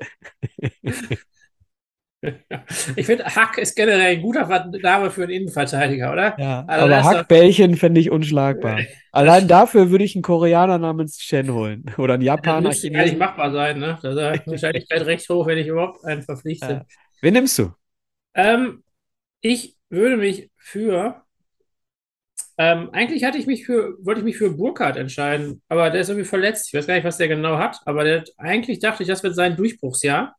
Ich 2.96 3.06
finde, 3.06 3.24
Hack 3.24 3.58
ist 3.58 3.76
generell 3.76 4.16
ein 4.16 4.22
guter 4.22 4.46
Name 4.82 5.10
für 5.10 5.22
einen 5.22 5.30
Innenverteidiger, 5.32 6.12
oder? 6.12 6.36
Ja, 6.38 6.64
Also 6.66 6.84
aber 6.84 6.90
das 6.90 7.04
ist 7.06 7.12
doch- 7.12 7.18
Hackbällchen 7.18 7.76
fände 7.76 8.00
ich 8.00 8.10
unschlagbar. 8.10 8.80
Allein 9.12 9.46
dafür 9.46 9.90
würde 9.90 10.04
ich 10.04 10.16
einen 10.16 10.22
Koreaner 10.22 10.78
namens 10.78 11.18
Chen 11.18 11.52
holen. 11.52 11.84
Oder 11.96 12.14
einen 12.14 12.22
Das 12.24 12.26
Japaner, 12.26 12.68
müsste 12.68 12.90
gar 12.90 13.04
nicht 13.04 13.18
machbar 13.18 13.52
sein, 13.52 13.78
ne? 13.78 13.98
Da 14.02 14.10
ist 14.10 14.18
ja 14.18 14.46
Wahrscheinlichkeit 14.46 15.06
recht 15.06 15.28
hoch, 15.28 15.46
wenn 15.46 15.58
ich 15.58 15.68
überhaupt 15.68 16.04
einen 16.04 16.22
verpflichte. 16.22 16.66
Ja. 16.68 16.86
Wen 17.20 17.34
nimmst 17.34 17.58
du? 17.58 17.70
Ähm, 18.34 18.82
ich 19.40 19.76
würde 19.88 20.16
mich 20.16 20.50
für. 20.56 21.22
Ähm, 22.60 22.90
eigentlich 22.92 23.22
hatte 23.22 23.38
ich 23.38 23.46
mich 23.46 23.64
für, 23.64 23.94
wollte 24.04 24.20
ich 24.20 24.24
mich 24.24 24.36
für 24.36 24.50
Burkhardt 24.50 24.96
entscheiden, 24.96 25.62
aber 25.68 25.90
der 25.90 26.00
ist 26.00 26.08
irgendwie 26.08 26.28
verletzt. 26.28 26.66
Ich 26.68 26.74
weiß 26.74 26.88
gar 26.88 26.94
nicht, 26.94 27.04
was 27.04 27.16
der 27.16 27.28
genau 27.28 27.56
hat, 27.58 27.78
aber 27.84 28.02
der 28.02 28.24
eigentlich 28.36 28.80
dachte 28.80 29.04
ich, 29.04 29.08
das 29.08 29.22
wird 29.22 29.36
sein 29.36 29.54
Durchbruchsjahr. 29.56 30.36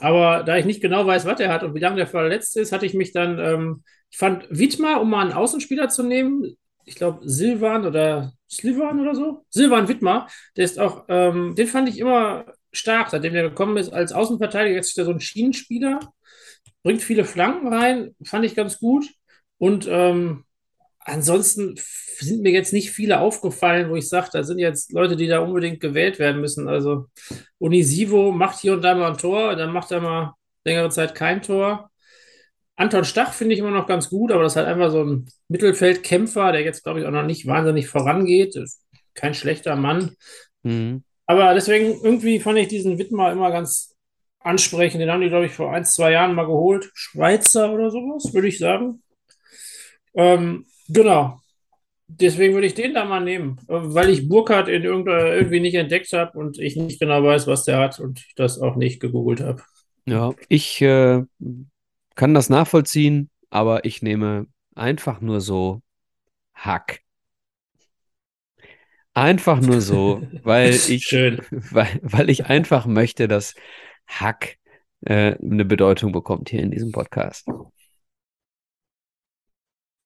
Aber 0.00 0.42
da 0.44 0.56
ich 0.56 0.64
nicht 0.64 0.80
genau 0.80 1.06
weiß, 1.06 1.26
was 1.26 1.40
er 1.40 1.52
hat 1.52 1.62
und 1.62 1.74
wie 1.74 1.80
lange 1.80 1.96
der 1.96 2.06
verletzt 2.06 2.56
ist, 2.56 2.72
hatte 2.72 2.86
ich 2.86 2.94
mich 2.94 3.12
dann, 3.12 3.38
ähm, 3.38 3.84
ich 4.10 4.18
fand 4.18 4.46
Wittmar, 4.50 5.00
um 5.00 5.10
mal 5.10 5.22
einen 5.22 5.32
Außenspieler 5.32 5.88
zu 5.88 6.02
nehmen, 6.02 6.56
ich 6.84 6.94
glaube 6.96 7.20
Silvan 7.28 7.86
oder 7.86 8.32
Slivan 8.50 9.00
oder 9.00 9.14
so, 9.14 9.44
Silvan 9.50 9.88
Wittmar, 9.88 10.28
der 10.56 10.64
ist 10.64 10.78
auch, 10.78 11.04
ähm, 11.08 11.54
den 11.54 11.66
fand 11.66 11.88
ich 11.88 11.98
immer 11.98 12.46
stark, 12.72 13.10
seitdem 13.10 13.34
der 13.34 13.48
gekommen 13.48 13.76
ist 13.76 13.92
als 13.92 14.12
Außenverteidiger, 14.12 14.76
jetzt 14.76 14.90
ist 14.90 14.98
er 14.98 15.04
so 15.04 15.12
ein 15.12 15.20
Schienenspieler, 15.20 16.00
bringt 16.82 17.02
viele 17.02 17.24
Flanken 17.24 17.72
rein, 17.72 18.14
fand 18.24 18.44
ich 18.44 18.54
ganz 18.54 18.78
gut. 18.78 19.06
Und 19.58 19.86
ähm, 19.90 20.44
ansonsten 21.00 21.74
sind 22.18 22.42
mir 22.42 22.52
jetzt 22.52 22.72
nicht 22.72 22.90
viele 22.90 23.20
aufgefallen, 23.20 23.90
wo 23.90 23.96
ich 23.96 24.08
sage, 24.08 24.28
da 24.32 24.42
sind 24.42 24.58
jetzt 24.58 24.92
Leute, 24.92 25.16
die 25.16 25.26
da 25.26 25.40
unbedingt 25.40 25.80
gewählt 25.80 26.18
werden 26.18 26.40
müssen. 26.40 26.68
Also 26.68 27.06
Unisivo 27.58 28.32
macht 28.32 28.58
hier 28.60 28.74
und 28.74 28.82
da 28.82 28.94
mal 28.94 29.12
ein 29.12 29.18
Tor, 29.18 29.56
dann 29.56 29.72
macht 29.72 29.90
er 29.90 30.00
mal 30.00 30.34
längere 30.64 30.90
Zeit 30.90 31.14
kein 31.14 31.42
Tor. 31.42 31.90
Anton 32.76 33.04
Stach 33.04 33.32
finde 33.32 33.54
ich 33.54 33.60
immer 33.60 33.70
noch 33.70 33.86
ganz 33.86 34.08
gut, 34.08 34.32
aber 34.32 34.42
das 34.42 34.52
ist 34.52 34.56
halt 34.56 34.68
einfach 34.68 34.90
so 34.90 35.04
ein 35.04 35.26
Mittelfeldkämpfer, 35.48 36.52
der 36.52 36.62
jetzt, 36.62 36.82
glaube 36.82 37.00
ich, 37.00 37.06
auch 37.06 37.10
noch 37.10 37.26
nicht 37.26 37.46
wahnsinnig 37.46 37.88
vorangeht. 37.88 38.58
Kein 39.14 39.34
schlechter 39.34 39.76
Mann. 39.76 40.16
Mhm. 40.62 41.04
Aber 41.26 41.54
deswegen 41.54 42.02
irgendwie 42.02 42.40
fand 42.40 42.58
ich 42.58 42.68
diesen 42.68 42.98
Wittmer 42.98 43.32
immer 43.32 43.50
ganz 43.50 43.94
ansprechend. 44.38 45.02
Den 45.02 45.10
haben 45.10 45.20
die, 45.20 45.28
glaube 45.28 45.46
ich, 45.46 45.52
vor 45.52 45.72
ein, 45.72 45.84
zwei 45.84 46.12
Jahren 46.12 46.34
mal 46.34 46.46
geholt. 46.46 46.90
Schweizer 46.94 47.72
oder 47.72 47.90
sowas, 47.90 48.32
würde 48.32 48.48
ich 48.48 48.58
sagen. 48.58 49.02
Ähm, 50.14 50.66
genau. 50.92 51.40
Deswegen 52.08 52.54
würde 52.54 52.66
ich 52.66 52.74
den 52.74 52.92
da 52.92 53.04
mal 53.04 53.20
nehmen, 53.20 53.60
weil 53.68 54.10
ich 54.10 54.28
Burkhardt 54.28 54.68
in 54.68 54.82
irgendeiner, 54.82 55.32
irgendwie 55.32 55.60
nicht 55.60 55.74
entdeckt 55.76 56.12
habe 56.12 56.36
und 56.36 56.58
ich 56.58 56.74
nicht 56.74 56.98
genau 56.98 57.22
weiß, 57.22 57.46
was 57.46 57.64
der 57.64 57.78
hat 57.78 58.00
und 58.00 58.18
ich 58.18 58.34
das 58.34 58.58
auch 58.58 58.74
nicht 58.74 59.00
gegoogelt 59.00 59.40
habe. 59.40 59.62
Ja, 60.06 60.34
ich 60.48 60.80
äh, 60.82 61.22
kann 62.16 62.34
das 62.34 62.50
nachvollziehen, 62.50 63.30
aber 63.48 63.84
ich 63.84 64.02
nehme 64.02 64.48
einfach 64.74 65.20
nur 65.20 65.40
so 65.40 65.82
Hack. 66.54 67.00
Einfach 69.14 69.60
nur 69.60 69.80
so, 69.80 70.26
weil 70.42 70.70
ich, 70.70 71.04
Schön. 71.04 71.42
weil, 71.50 72.00
weil 72.02 72.28
ich 72.28 72.46
einfach 72.46 72.86
möchte, 72.86 73.28
dass 73.28 73.54
Hack 74.08 74.56
äh, 75.02 75.36
eine 75.36 75.64
Bedeutung 75.64 76.10
bekommt 76.10 76.50
hier 76.50 76.60
in 76.60 76.72
diesem 76.72 76.90
Podcast. 76.90 77.46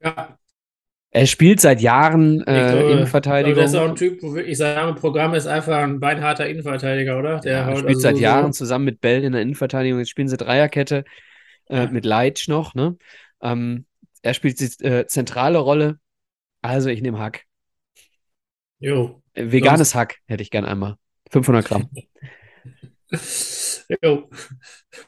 Ja, 0.01 0.39
Er 1.17 1.27
spielt 1.27 1.61
seit 1.61 1.81
Jahren 1.81 2.41
ich 2.41 2.41
äh, 2.41 2.45
glaube, 2.45 2.65
ich 2.67 2.73
glaube, 2.73 2.93
Innenverteidigung. 2.93 3.55
der 3.55 3.65
ist 3.67 3.75
auch 3.77 3.89
ein 3.89 3.95
Typ, 3.95 4.21
wo 4.23 4.35
wirklich 4.35 4.59
sagen, 4.59 4.97
Programm 4.97 5.35
ist 5.35 5.47
einfach 5.47 5.79
ein 5.79 6.01
beinharter 6.01 6.49
Innenverteidiger, 6.49 7.19
oder? 7.19 7.39
Der 7.39 7.53
Ja, 7.53 7.71
spielt 7.77 7.87
also 7.89 8.01
seit 8.01 8.17
so- 8.17 8.23
Jahren 8.23 8.53
zusammen 8.53 8.85
mit 8.85 9.01
Bell 9.01 9.23
in 9.23 9.33
der 9.33 9.41
Innenverteidigung. 9.43 10.01
Jetzt 10.01 10.11
spielen 10.11 10.27
sie 10.29 10.37
Dreierkette 10.37 11.05
äh, 11.71 11.77
Ja. 11.85 11.87
mit 11.87 12.05
Leitsch 12.05 12.49
noch. 12.49 12.75
Ne? 12.75 12.97
Ähm, 13.41 13.87
er 14.23 14.35
spielt 14.35 14.59
die 14.59 14.85
äh, 14.85 15.07
zentrale 15.07 15.59
Rolle. 15.59 15.99
Also 16.63 16.89
ich 16.91 17.01
nehme 17.01 17.19
Hack. 17.21 17.45
Jo. 18.81 19.23
Veganes 19.35 19.95
Hack 19.95 20.17
hätte 20.27 20.43
ich 20.43 20.51
gern 20.51 20.65
einmal. 20.65 20.97
500 21.31 21.65
Gramm. 21.65 21.89
Jo. 24.03 24.31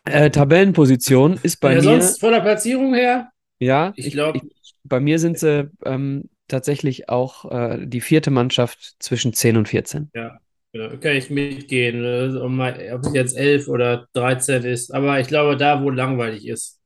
Äh, 0.04 0.30
Tabellenposition 0.30 1.40
ist 1.42 1.56
bei 1.60 1.70
ja, 1.70 1.76
mir, 1.76 1.82
sonst 1.82 2.20
von 2.20 2.30
der 2.32 2.40
Platzierung 2.40 2.94
her, 2.94 3.30
ja, 3.58 3.92
ich 3.96 4.10
glaube, 4.12 4.40
bei 4.88 5.00
mir 5.00 5.18
sind 5.18 5.38
sie 5.38 5.70
ähm, 5.84 6.28
tatsächlich 6.48 7.08
auch 7.08 7.50
äh, 7.50 7.86
die 7.86 8.00
vierte 8.00 8.30
Mannschaft 8.30 8.96
zwischen 9.00 9.32
10 9.32 9.56
und 9.56 9.68
14. 9.68 10.10
Ja, 10.14 10.38
ja, 10.72 10.96
kann 10.96 11.16
ich 11.16 11.30
mitgehen, 11.30 12.04
äh, 12.04 12.92
ob 12.92 13.02
es 13.04 13.12
jetzt 13.14 13.36
11 13.36 13.68
oder 13.68 14.08
13 14.12 14.64
ist. 14.64 14.92
Aber 14.94 15.20
ich 15.20 15.28
glaube, 15.28 15.56
da, 15.56 15.82
wo 15.82 15.90
langweilig 15.90 16.46
ist. 16.46 16.80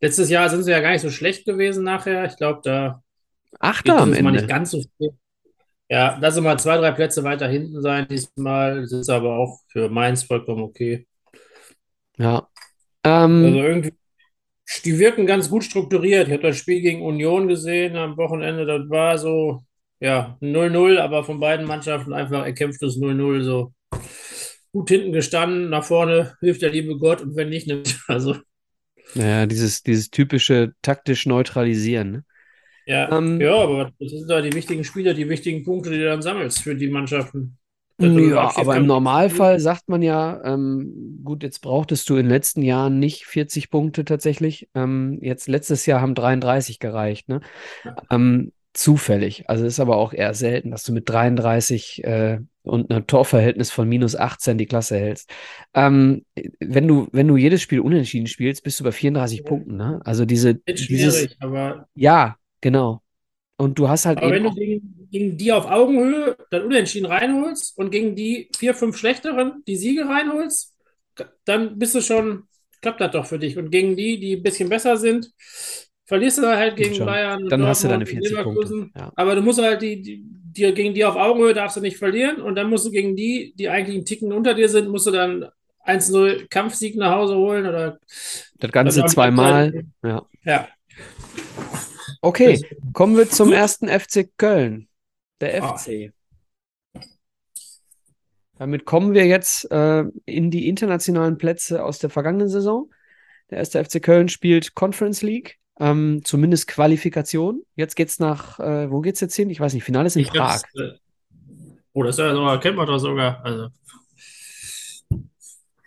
Letztes 0.00 0.30
Jahr 0.30 0.48
sind 0.50 0.62
sie 0.64 0.70
ja 0.70 0.80
gar 0.80 0.92
nicht 0.92 1.02
so 1.02 1.10
schlecht 1.10 1.44
gewesen 1.46 1.84
nachher. 1.84 2.24
Ich 2.26 2.36
glaube, 2.36 2.60
da 2.64 3.02
Achter 3.60 3.98
am 3.98 4.14
Mal 4.22 4.32
nicht 4.32 4.42
Ende. 4.42 4.46
ganz 4.48 4.70
so 4.72 4.82
viel. 4.98 5.10
Ja, 5.90 6.18
lass 6.20 6.34
sie 6.34 6.40
mal 6.42 6.58
zwei, 6.58 6.76
drei 6.78 6.92
Plätze 6.92 7.24
weiter 7.24 7.48
hinten 7.48 7.82
sein 7.82 8.08
diesmal. 8.08 8.82
Das 8.82 8.92
ist 8.92 9.10
aber 9.10 9.36
auch 9.38 9.60
für 9.68 9.88
Mainz 9.90 10.24
vollkommen 10.24 10.62
okay. 10.62 11.06
Ja. 12.18 12.48
Ähm, 13.04 13.44
Also 13.44 13.62
irgendwie, 13.62 13.92
die 14.84 14.98
wirken 14.98 15.26
ganz 15.26 15.48
gut 15.50 15.64
strukturiert. 15.64 16.28
Ich 16.28 16.34
habe 16.34 16.42
das 16.42 16.58
Spiel 16.58 16.80
gegen 16.80 17.02
Union 17.02 17.48
gesehen 17.48 17.96
am 17.96 18.16
Wochenende. 18.16 18.66
Das 18.66 18.88
war 18.90 19.18
so, 19.18 19.62
ja, 20.00 20.36
0-0, 20.40 20.98
aber 20.98 21.24
von 21.24 21.40
beiden 21.40 21.66
Mannschaften 21.66 22.12
einfach 22.12 22.44
erkämpftes 22.44 22.96
0-0. 22.98 23.42
So 23.42 23.72
gut 24.72 24.88
hinten 24.90 25.12
gestanden, 25.12 25.70
nach 25.70 25.84
vorne 25.84 26.34
hilft 26.40 26.62
der 26.62 26.70
liebe 26.70 26.96
Gott 26.98 27.22
und 27.22 27.36
wenn 27.36 27.48
nicht, 27.48 27.66
nimmt. 27.66 27.98
Also, 28.08 28.36
ja, 29.14 29.46
dieses, 29.46 29.82
dieses 29.82 30.10
typische 30.10 30.74
taktisch 30.82 31.26
neutralisieren. 31.26 32.12
Ne? 32.12 32.24
ja, 32.86 33.10
Ähm, 33.10 33.40
ja, 33.40 33.54
aber 33.54 33.92
das 33.98 34.10
sind 34.10 34.28
da 34.28 34.40
die 34.40 34.52
wichtigen 34.52 34.84
Spiele, 34.84 35.14
die 35.14 35.28
wichtigen 35.28 35.64
Punkte, 35.64 35.90
die 35.90 35.98
du 35.98 36.04
dann 36.04 36.22
sammelst 36.22 36.62
für 36.62 36.74
die 36.74 36.88
Mannschaften. 36.88 37.57
Ja, 38.00 38.56
aber 38.56 38.76
im 38.76 38.86
Normalfall 38.86 39.58
sagt 39.58 39.88
man 39.88 40.02
ja, 40.02 40.40
ähm, 40.44 41.20
gut, 41.24 41.42
jetzt 41.42 41.60
brauchtest 41.60 42.08
du 42.08 42.14
in 42.14 42.26
den 42.26 42.30
letzten 42.30 42.62
Jahren 42.62 43.00
nicht 43.00 43.26
40 43.26 43.70
Punkte 43.70 44.04
tatsächlich. 44.04 44.68
Ähm, 44.74 45.18
jetzt 45.20 45.48
letztes 45.48 45.84
Jahr 45.84 46.00
haben 46.00 46.14
33 46.14 46.78
gereicht, 46.78 47.28
ne? 47.28 47.40
Ähm, 48.10 48.52
zufällig. 48.72 49.48
Also 49.48 49.66
ist 49.66 49.80
aber 49.80 49.96
auch 49.96 50.12
eher 50.12 50.34
selten, 50.34 50.70
dass 50.70 50.84
du 50.84 50.92
mit 50.92 51.08
33 51.08 52.04
äh, 52.04 52.38
und 52.62 52.90
einem 52.90 53.06
Torverhältnis 53.06 53.72
von 53.72 53.88
minus 53.88 54.14
18 54.14 54.58
die 54.58 54.66
Klasse 54.66 54.96
hältst. 54.96 55.30
Ähm, 55.74 56.24
wenn 56.60 56.86
du, 56.86 57.08
wenn 57.10 57.26
du 57.26 57.36
jedes 57.36 57.62
Spiel 57.62 57.80
unentschieden 57.80 58.28
spielst, 58.28 58.62
bist 58.62 58.78
du 58.78 58.84
bei 58.84 58.92
34 58.92 59.38
ja. 59.38 59.44
Punkten, 59.44 59.76
ne? 59.76 60.00
Also 60.04 60.24
diese. 60.24 60.60
Ist 60.66 60.84
schwierig, 60.84 61.36
aber. 61.40 61.88
Ja, 61.94 62.36
genau. 62.60 63.02
Und 63.56 63.78
du 63.78 63.88
hast 63.88 64.06
halt 64.06 64.18
Aber 64.18 64.30
wenn 64.30 64.44
du 64.44 64.54
gegen, 64.54 64.97
gegen, 65.10 65.36
die 65.36 65.52
auf 65.52 65.66
Augenhöhe 65.66 66.36
dann 66.50 66.62
unentschieden 66.62 67.06
reinholst 67.06 67.76
und 67.78 67.90
gegen 67.90 68.14
die 68.14 68.48
vier, 68.56 68.74
fünf 68.74 68.96
schlechteren 68.96 69.62
die 69.66 69.76
Siege 69.76 70.08
reinholst, 70.08 70.74
dann 71.44 71.78
bist 71.78 71.94
du 71.94 72.00
schon, 72.00 72.44
klappt 72.80 73.00
das 73.00 73.12
doch 73.12 73.26
für 73.26 73.38
dich. 73.38 73.56
Und 73.56 73.70
gegen 73.70 73.96
die, 73.96 74.20
die 74.20 74.36
ein 74.36 74.42
bisschen 74.42 74.68
besser 74.68 74.96
sind, 74.96 75.30
verlierst 76.04 76.38
du 76.38 76.46
halt 76.46 76.76
gegen 76.76 76.94
schon. 76.94 77.06
Bayern. 77.06 77.48
Dann 77.48 77.66
hast 77.66 77.84
du 77.84 77.88
deine 77.88 78.06
40 78.06 78.42
Punkte. 78.42 78.90
Ja. 78.96 79.12
Aber 79.14 79.34
du 79.34 79.42
musst 79.42 79.60
halt 79.60 79.82
die, 79.82 80.00
die, 80.00 80.22
die, 80.24 80.72
gegen 80.72 80.94
die 80.94 81.04
auf 81.04 81.16
Augenhöhe 81.16 81.54
darfst 81.54 81.76
du 81.76 81.80
nicht 81.80 81.98
verlieren 81.98 82.40
und 82.40 82.54
dann 82.54 82.70
musst 82.70 82.86
du 82.86 82.90
gegen 82.90 83.14
die, 83.16 83.54
die 83.56 83.68
eigentlich 83.68 83.96
einen 83.96 84.06
Ticken 84.06 84.32
unter 84.32 84.54
dir 84.54 84.68
sind, 84.68 84.88
musst 84.88 85.06
du 85.06 85.10
dann 85.10 85.48
1-0 85.86 86.48
Kampfsieg 86.48 86.96
nach 86.96 87.12
Hause 87.12 87.36
holen 87.36 87.66
oder 87.66 87.98
das 88.58 88.72
Ganze 88.72 89.04
zweimal. 89.06 89.84
Ja. 90.02 90.26
ja. 90.44 90.68
Okay, 92.20 92.60
kommen 92.92 93.16
wir 93.16 93.30
zum 93.30 93.52
ersten 93.52 93.88
FC 93.88 94.28
Köln. 94.36 94.87
Der 95.40 95.62
FC. 95.62 96.12
Oh. 96.94 97.00
Damit 98.58 98.84
kommen 98.84 99.14
wir 99.14 99.26
jetzt 99.26 99.70
äh, 99.70 100.04
in 100.24 100.50
die 100.50 100.68
internationalen 100.68 101.38
Plätze 101.38 101.84
aus 101.84 102.00
der 102.00 102.10
vergangenen 102.10 102.48
Saison. 102.48 102.90
Der 103.50 103.58
erste 103.58 103.82
FC 103.82 104.02
Köln 104.02 104.28
spielt 104.28 104.74
Conference 104.74 105.22
League, 105.22 105.58
ähm, 105.78 106.22
zumindest 106.24 106.66
Qualifikation. 106.66 107.62
Jetzt 107.76 107.94
geht's 107.94 108.18
nach, 108.18 108.58
äh, 108.58 108.90
wo 108.90 109.00
geht's 109.00 109.20
jetzt 109.20 109.36
hin? 109.36 109.48
Ich 109.48 109.60
weiß 109.60 109.74
nicht, 109.74 109.84
Finale 109.84 110.08
ist 110.08 110.16
in 110.16 110.22
ich 110.22 110.32
Prag. 110.32 110.62
Äh, 110.74 110.98
oh, 111.92 112.02
das 112.02 112.16
ist 112.16 112.24
ja 112.24 112.34
sogar, 112.34 112.58
kennt 112.58 112.76
man 112.76 112.86
doch 112.86 112.98
sogar. 112.98 113.44
Also, 113.44 113.68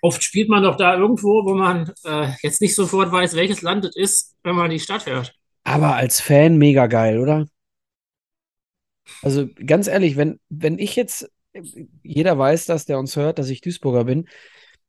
oft 0.01 0.23
spielt 0.23 0.49
man 0.49 0.63
doch 0.63 0.77
da 0.77 0.97
irgendwo, 0.97 1.45
wo 1.45 1.53
man 1.53 1.91
äh, 2.05 2.29
jetzt 2.41 2.61
nicht 2.61 2.75
sofort 2.75 3.11
weiß, 3.11 3.35
welches 3.35 3.61
Land 3.61 3.85
es 3.85 3.95
ist, 3.95 4.35
wenn 4.43 4.55
man 4.55 4.69
die 4.69 4.79
Stadt 4.79 5.05
hört. 5.05 5.35
Aber 5.63 5.95
als 5.95 6.21
Fan 6.21 6.57
mega 6.57 6.87
geil, 6.87 7.19
oder? 7.19 7.45
Also 9.21 9.47
ganz 9.65 9.87
ehrlich, 9.87 10.17
wenn, 10.17 10.39
wenn 10.49 10.79
ich 10.79 10.95
jetzt, 10.95 11.29
jeder 12.03 12.37
weiß 12.37 12.65
das, 12.65 12.85
der 12.85 12.99
uns 12.99 13.15
hört, 13.15 13.39
dass 13.39 13.49
ich 13.49 13.61
Duisburger 13.61 14.05
bin, 14.05 14.27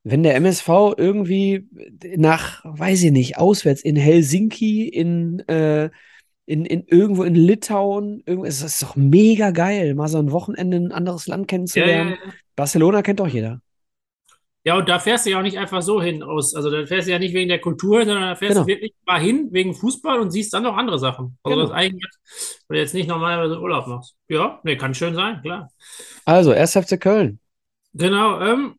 wenn 0.05 0.23
der 0.23 0.35
MSV 0.37 0.69
irgendwie 0.97 1.69
nach, 2.17 2.65
weiß 2.65 3.05
ich 3.05 3.13
nicht, 3.13 3.39
auswärts 3.39 3.83
in 3.83 3.97
Helsinki, 3.97 4.89
in, 4.89 5.41
äh, 5.49 5.91
in, 6.45 6.65
in 6.65 6.85
irgendwo 6.87 7.23
in 7.23 7.35
Litauen, 7.35 8.23
irgendwo, 8.27 8.45
es 8.45 8.63
ist 8.63 8.83
doch 8.83 8.97
mega 8.97 9.53
geil, 9.53 9.95
mal 9.95 10.09
so 10.09 10.19
ein 10.19 10.33
Wochenende 10.33 10.77
ein 10.77 10.93
anderes 10.93 11.27
Land 11.29 11.47
kennenzulernen. 11.47 12.11
Ja, 12.11 12.17
ja, 12.17 12.27
ja. 12.27 12.33
Barcelona 12.57 13.03
kennt 13.03 13.21
doch 13.21 13.29
jeder. 13.29 13.61
Ja, 14.65 14.77
und 14.77 14.89
da 14.89 15.01
fährst 15.01 15.27
du 15.27 15.31
ja 15.31 15.39
auch 15.39 15.43
nicht 15.43 15.59
einfach 15.59 15.83
so 15.83 16.01
hin 16.01 16.23
aus. 16.23 16.55
Also 16.55 16.71
da 16.71 16.87
fährst 16.87 17.09
du 17.09 17.13
ja 17.13 17.19
nicht 17.19 17.35
wegen 17.35 17.49
der 17.49 17.61
Kultur, 17.61 18.05
sondern 18.05 18.23
da 18.23 18.37
fährst 18.37 18.55
genau. 18.55 18.65
du 18.65 18.69
wirklich 18.69 18.95
mal 19.05 19.21
hin 19.21 19.49
wegen 19.51 19.75
Fußball 19.75 20.21
und 20.21 20.31
siehst 20.31 20.55
dann 20.55 20.63
noch 20.63 20.77
andere 20.77 21.01
Sachen. 21.01 21.37
Also 21.43 21.57
genau. 21.57 21.69
das 21.69 21.77
eigentlich, 21.77 22.05
wenn 22.69 22.77
du 22.77 22.81
jetzt 22.81 22.95
nicht 22.95 23.09
normalerweise 23.09 23.61
Urlaub 23.61 23.89
machst. 23.89 24.15
Ja, 24.29 24.61
nee, 24.63 24.77
kann 24.77 24.95
schön 24.95 25.15
sein, 25.15 25.43
klar. 25.43 25.69
Also, 26.25 26.53
erst 26.53 26.77
FC 26.77 27.01
Köln. 27.01 27.41
Genau, 27.93 28.41
ähm, 28.41 28.77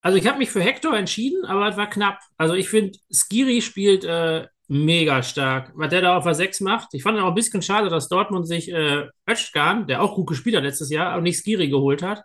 also 0.00 0.16
ich 0.16 0.26
habe 0.26 0.38
mich 0.38 0.50
für 0.50 0.62
Hector 0.62 0.96
entschieden, 0.96 1.44
aber 1.44 1.68
es 1.68 1.76
war 1.76 1.90
knapp. 1.90 2.18
Also 2.38 2.54
ich 2.54 2.70
finde, 2.70 2.98
Skiri 3.12 3.60
spielt 3.60 4.04
äh, 4.04 4.46
mega 4.66 5.22
stark. 5.22 5.72
Was 5.74 5.90
der 5.90 6.00
da 6.00 6.16
auf 6.16 6.24
der 6.24 6.34
6 6.34 6.60
macht. 6.60 6.94
Ich 6.94 7.02
fand 7.02 7.18
es 7.18 7.22
auch 7.22 7.28
ein 7.28 7.34
bisschen 7.34 7.60
schade, 7.60 7.90
dass 7.90 8.08
Dortmund 8.08 8.48
sich 8.48 8.72
äh, 8.72 9.06
Özcan, 9.28 9.86
der 9.86 10.02
auch 10.02 10.14
gut 10.14 10.28
gespielt 10.28 10.56
hat 10.56 10.64
letztes 10.64 10.88
Jahr, 10.88 11.12
aber 11.12 11.20
nicht 11.20 11.38
Skiri 11.38 11.68
geholt 11.68 12.02
hat 12.02 12.22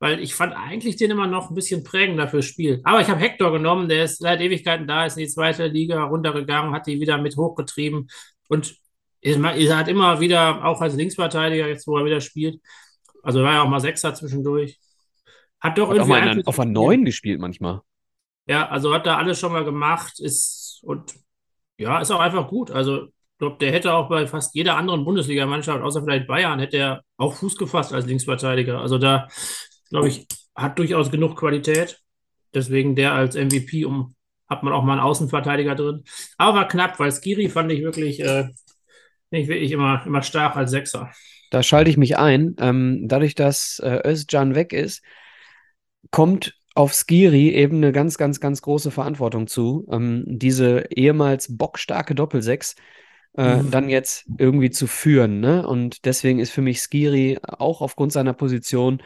weil 0.00 0.18
ich 0.18 0.34
fand 0.34 0.54
eigentlich 0.54 0.96
den 0.96 1.10
immer 1.10 1.26
noch 1.26 1.50
ein 1.50 1.54
bisschen 1.54 1.84
prägender 1.84 2.26
fürs 2.26 2.46
Spiel. 2.46 2.80
Aber 2.84 3.02
ich 3.02 3.08
habe 3.08 3.20
Hector 3.20 3.52
genommen, 3.52 3.88
der 3.88 4.04
ist 4.04 4.18
seit 4.18 4.40
Ewigkeiten 4.40 4.88
da, 4.88 5.04
ist 5.04 5.18
in 5.18 5.24
die 5.24 5.28
zweite 5.28 5.66
Liga 5.68 6.02
runtergegangen, 6.04 6.72
hat 6.72 6.86
die 6.86 7.00
wieder 7.00 7.18
mit 7.18 7.36
hochgetrieben 7.36 8.08
und 8.48 8.74
er 9.22 9.76
hat 9.76 9.88
immer 9.88 10.18
wieder, 10.20 10.64
auch 10.64 10.80
als 10.80 10.96
Linksverteidiger, 10.96 11.68
jetzt 11.68 11.86
wo 11.86 11.98
er 11.98 12.06
wieder 12.06 12.22
spielt, 12.22 12.58
also 13.22 13.42
war 13.42 13.52
ja 13.52 13.62
auch 13.62 13.68
mal 13.68 13.80
Sechser 13.80 14.14
zwischendurch, 14.14 14.80
hat 15.60 15.76
doch 15.76 15.90
hat 15.90 15.98
irgendwie. 15.98 16.14
Auch 16.14 16.34
mal 16.34 16.42
auf 16.46 16.58
einer 16.58 16.70
Neun 16.70 17.04
gespielt 17.04 17.38
manchmal. 17.38 17.82
Ja, 18.46 18.68
also 18.68 18.94
hat 18.94 19.06
da 19.06 19.18
alles 19.18 19.38
schon 19.38 19.52
mal 19.52 19.64
gemacht, 19.64 20.18
ist 20.18 20.80
und 20.82 21.14
ja, 21.76 22.00
ist 22.00 22.10
auch 22.10 22.20
einfach 22.20 22.48
gut. 22.48 22.70
Also 22.70 23.04
ich 23.04 23.38
glaube, 23.38 23.58
der 23.58 23.72
hätte 23.72 23.92
auch 23.92 24.08
bei 24.08 24.26
fast 24.26 24.54
jeder 24.54 24.78
anderen 24.78 25.04
Bundesligamannschaft, 25.04 25.82
außer 25.82 26.02
vielleicht 26.02 26.26
Bayern, 26.26 26.58
hätte 26.58 26.78
er 26.78 27.02
auch 27.18 27.34
Fuß 27.34 27.56
gefasst 27.56 27.92
als 27.92 28.06
Linksverteidiger. 28.06 28.80
Also 28.80 28.96
da 28.96 29.28
glaube 29.90 30.08
ich, 30.08 30.26
hat 30.54 30.78
durchaus 30.78 31.10
genug 31.10 31.36
Qualität. 31.36 32.00
Deswegen 32.54 32.96
der 32.96 33.12
als 33.12 33.36
MVP 33.36 33.84
um, 33.84 34.14
hat 34.48 34.62
man 34.62 34.72
auch 34.72 34.82
mal 34.82 34.94
einen 34.94 35.02
Außenverteidiger 35.02 35.74
drin. 35.74 36.04
Aber 36.38 36.58
war 36.58 36.68
knapp, 36.68 36.98
weil 36.98 37.12
Skiri 37.12 37.48
fand 37.48 37.70
ich 37.70 37.82
wirklich, 37.82 38.20
äh, 38.20 38.48
ich 39.30 39.48
wirklich 39.48 39.72
immer, 39.72 40.04
immer 40.06 40.22
stark 40.22 40.56
als 40.56 40.70
Sechser. 40.70 41.10
Da 41.50 41.62
schalte 41.62 41.90
ich 41.90 41.96
mich 41.96 42.16
ein. 42.16 42.56
Ähm, 42.58 43.06
dadurch, 43.06 43.34
dass 43.34 43.80
äh, 43.84 44.00
Özcan 44.04 44.54
weg 44.54 44.72
ist, 44.72 45.02
kommt 46.10 46.54
auf 46.74 46.94
Skiri 46.94 47.50
eben 47.50 47.78
eine 47.78 47.92
ganz, 47.92 48.16
ganz, 48.16 48.40
ganz 48.40 48.62
große 48.62 48.90
Verantwortung 48.90 49.46
zu, 49.46 49.86
ähm, 49.90 50.24
diese 50.26 50.86
ehemals 50.90 51.56
bockstarke 51.56 52.14
Doppelsechs 52.14 52.76
äh, 53.36 53.56
mhm. 53.56 53.70
dann 53.70 53.88
jetzt 53.88 54.26
irgendwie 54.38 54.70
zu 54.70 54.86
führen. 54.86 55.40
Ne? 55.40 55.66
Und 55.66 56.04
deswegen 56.04 56.38
ist 56.38 56.50
für 56.50 56.62
mich 56.62 56.80
Skiri 56.80 57.38
auch 57.42 57.80
aufgrund 57.80 58.12
seiner 58.12 58.32
Position 58.32 59.02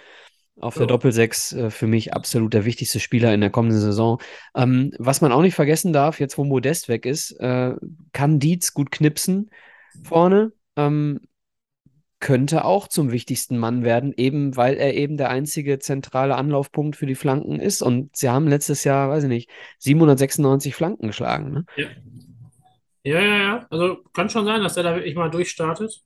auf 0.60 0.76
der 0.76 0.86
Doppelsechs 0.86 1.52
äh, 1.52 1.70
für 1.70 1.86
mich 1.86 2.14
absolut 2.14 2.54
der 2.54 2.64
wichtigste 2.64 3.00
Spieler 3.00 3.34
in 3.34 3.40
der 3.40 3.50
kommenden 3.50 3.80
Saison. 3.80 4.20
Ähm, 4.54 4.92
was 4.98 5.20
man 5.20 5.32
auch 5.32 5.42
nicht 5.42 5.54
vergessen 5.54 5.92
darf, 5.92 6.20
jetzt 6.20 6.38
wo 6.38 6.44
Modest 6.44 6.88
weg 6.88 7.06
ist, 7.06 7.32
äh, 7.40 7.74
kann 8.12 8.38
Dietz 8.38 8.72
gut 8.72 8.90
knipsen 8.90 9.50
vorne. 10.04 10.52
Ähm, 10.76 11.20
könnte 12.20 12.64
auch 12.64 12.88
zum 12.88 13.12
wichtigsten 13.12 13.58
Mann 13.58 13.84
werden, 13.84 14.14
eben 14.16 14.56
weil 14.56 14.76
er 14.76 14.94
eben 14.94 15.18
der 15.18 15.28
einzige 15.28 15.78
zentrale 15.78 16.36
Anlaufpunkt 16.36 16.96
für 16.96 17.04
die 17.04 17.16
Flanken 17.16 17.60
ist. 17.60 17.82
Und 17.82 18.16
sie 18.16 18.30
haben 18.30 18.48
letztes 18.48 18.82
Jahr, 18.84 19.10
weiß 19.10 19.24
ich 19.24 19.28
nicht, 19.28 19.50
796 19.80 20.74
Flanken 20.74 21.08
geschlagen. 21.08 21.52
Ne? 21.52 21.66
Ja. 21.76 21.88
ja, 23.02 23.20
ja, 23.20 23.36
ja. 23.36 23.66
Also 23.68 23.98
kann 24.14 24.30
schon 24.30 24.46
sein, 24.46 24.62
dass 24.62 24.76
er 24.78 24.84
da 24.84 24.94
wirklich 24.94 25.14
mal 25.14 25.30
durchstartet. 25.30 26.00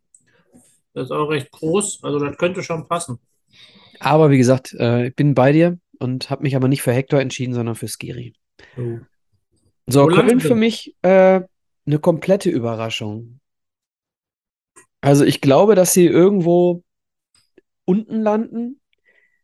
Das 0.93 1.05
ist 1.05 1.13
auch 1.13 1.29
recht 1.31 1.53
groß. 1.53 2.03
Also 2.03 2.19
das 2.19 2.37
könnte 2.37 2.65
schon 2.65 2.89
passen. 2.89 3.21
Aber 4.01 4.31
wie 4.31 4.39
gesagt, 4.39 4.75
äh, 4.75 5.09
ich 5.09 5.15
bin 5.15 5.35
bei 5.35 5.53
dir 5.53 5.79
und 5.99 6.31
habe 6.31 6.43
mich 6.43 6.57
aber 6.57 6.69
nicht 6.69 6.83
für 6.83 6.93
Hector 6.93 7.21
entschieden, 7.21 7.55
sondern 7.55 7.75
für 7.75 7.89
Skiri. 7.89 8.35
Oh. 8.77 8.99
So, 9.87 10.05
Wo 10.05 10.09
Köln 10.09 10.41
für 10.41 10.55
mich 10.55 10.95
äh, 11.03 11.41
eine 11.87 11.99
komplette 11.99 12.51
Überraschung. 12.51 13.41
Also 15.01 15.25
ich 15.25 15.41
glaube, 15.41 15.75
dass 15.75 15.93
sie 15.93 16.07
irgendwo 16.07 16.83
unten 17.85 18.21
landen. 18.21 18.81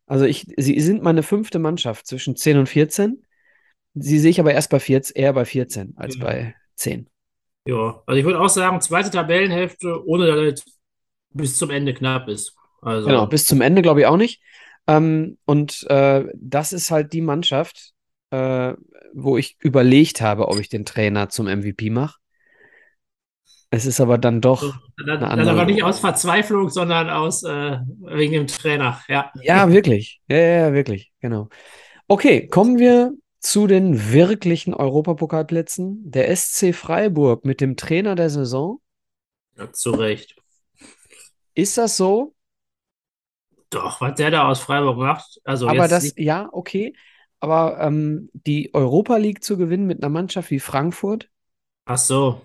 Also 0.07 0.27
ich, 0.27 0.53
sie 0.57 0.79
sind 0.81 1.03
meine 1.03 1.23
fünfte 1.23 1.59
Mannschaft 1.59 2.07
zwischen 2.07 2.37
10 2.37 2.59
und 2.59 2.69
14. 2.69 3.25
Sie 3.95 4.19
sehe 4.19 4.31
ich 4.31 4.41
aber 4.41 4.53
erst 4.53 4.71
bei 4.71 4.81
14, 4.81 5.17
eher 5.17 5.33
bei 5.33 5.45
14 5.45 5.95
als 5.97 6.17
ja. 6.17 6.25
bei 6.25 6.55
10. 6.75 7.09
Ja, 7.67 8.03
also 8.07 8.19
ich 8.19 8.25
würde 8.25 8.41
auch 8.41 8.49
sagen, 8.49 8.81
zweite 8.81 9.11
Tabellenhälfte, 9.11 10.07
ohne 10.07 10.27
dass 10.27 10.61
es 10.61 10.79
bis 11.31 11.57
zum 11.57 11.71
Ende 11.71 11.95
knapp 11.95 12.29
ist. 12.29 12.55
Also. 12.85 13.09
Genau, 13.09 13.27
bis 13.27 13.47
zum 13.47 13.61
Ende 13.61 13.83
glaube 13.83 14.01
ich 14.01 14.07
auch 14.07 14.17
nicht. 14.17 14.43
Ähm, 14.87 15.39
und 15.45 15.85
äh, 15.89 16.25
das 16.35 16.73
ist 16.73 16.91
halt 16.91 17.13
die 17.13 17.23
Mannschaft, 17.23 17.93
äh, 18.31 18.75
wo 19.15 19.39
ich 19.39 19.57
überlegt 19.61 20.21
habe, 20.21 20.49
ob 20.49 20.59
ich 20.59 20.69
den 20.69 20.85
Trainer 20.85 21.29
zum 21.29 21.47
MVP 21.47 21.91
mache. 21.91 22.19
Es 23.71 23.87
ist 23.87 24.01
aber 24.01 24.19
dann 24.19 24.41
doch. 24.41 24.63
Das, 25.05 25.19
das 25.19 25.49
aber 25.49 25.65
nicht 25.65 25.83
aus 25.83 25.99
Verzweiflung, 25.99 26.69
sondern 26.69 27.11
aus 27.11 27.43
äh, 27.43 27.79
wegen 28.03 28.33
dem 28.33 28.47
Trainer, 28.47 29.01
ja. 29.09 29.33
Ja, 29.43 29.69
wirklich. 29.73 30.21
Ja, 30.29 30.37
ja, 30.37 30.73
wirklich, 30.73 31.11
genau. 31.21 31.49
Okay, 32.07 32.47
kommen 32.47 32.79
wir 32.79 33.13
zu 33.41 33.67
den 33.67 34.13
wirklichen 34.13 34.75
Europapokalplätzen. 34.75 36.09
Der 36.09 36.35
SC 36.35 36.73
Freiburg 36.73 37.45
mit 37.45 37.61
dem 37.61 37.77
Trainer 37.77 38.15
der 38.15 38.31
Saison. 38.31 38.81
Ja, 39.57 39.73
zu 39.73 39.91
Recht. 39.91 40.37
Ist 41.55 41.77
das 41.77 41.97
so? 41.97 42.35
Doch, 43.75 44.01
was 44.01 44.15
der 44.15 44.31
da 44.31 44.49
aus 44.49 44.61
Freiburg 44.61 44.99
macht. 44.99 45.41
Also 45.45 45.69
aber 45.69 45.89
das, 45.89 46.05
nicht... 46.05 46.19
ja, 46.19 46.49
okay. 46.53 46.95
Aber 47.41 47.81
ähm, 47.81 48.31
die 48.33 48.73
Europa 48.73 49.17
League 49.17 49.43
zu 49.43 49.57
gewinnen 49.59 49.87
mit 49.87 50.03
einer 50.03 50.11
Mannschaft 50.11 50.51
wie 50.51 50.61
Frankfurt. 50.61 51.29
Ach 51.85 51.99
so. 51.99 52.41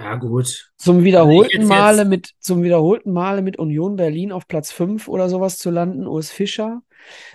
Ja, 0.00 0.14
gut. 0.14 0.70
Zum 0.76 1.02
wiederholten 1.02 1.62
jetzt- 1.62 1.68
Male 1.68 1.98
jetzt- 1.98 2.08
mit, 2.08 2.34
zum 2.38 2.62
wiederholten 2.62 3.12
Male 3.12 3.42
mit 3.42 3.58
Union 3.58 3.96
Berlin 3.96 4.30
auf 4.30 4.46
Platz 4.46 4.70
5 4.70 5.08
oder 5.08 5.28
sowas 5.28 5.58
zu 5.58 5.70
landen, 5.70 6.06
Urs 6.06 6.30
Fischer. 6.30 6.82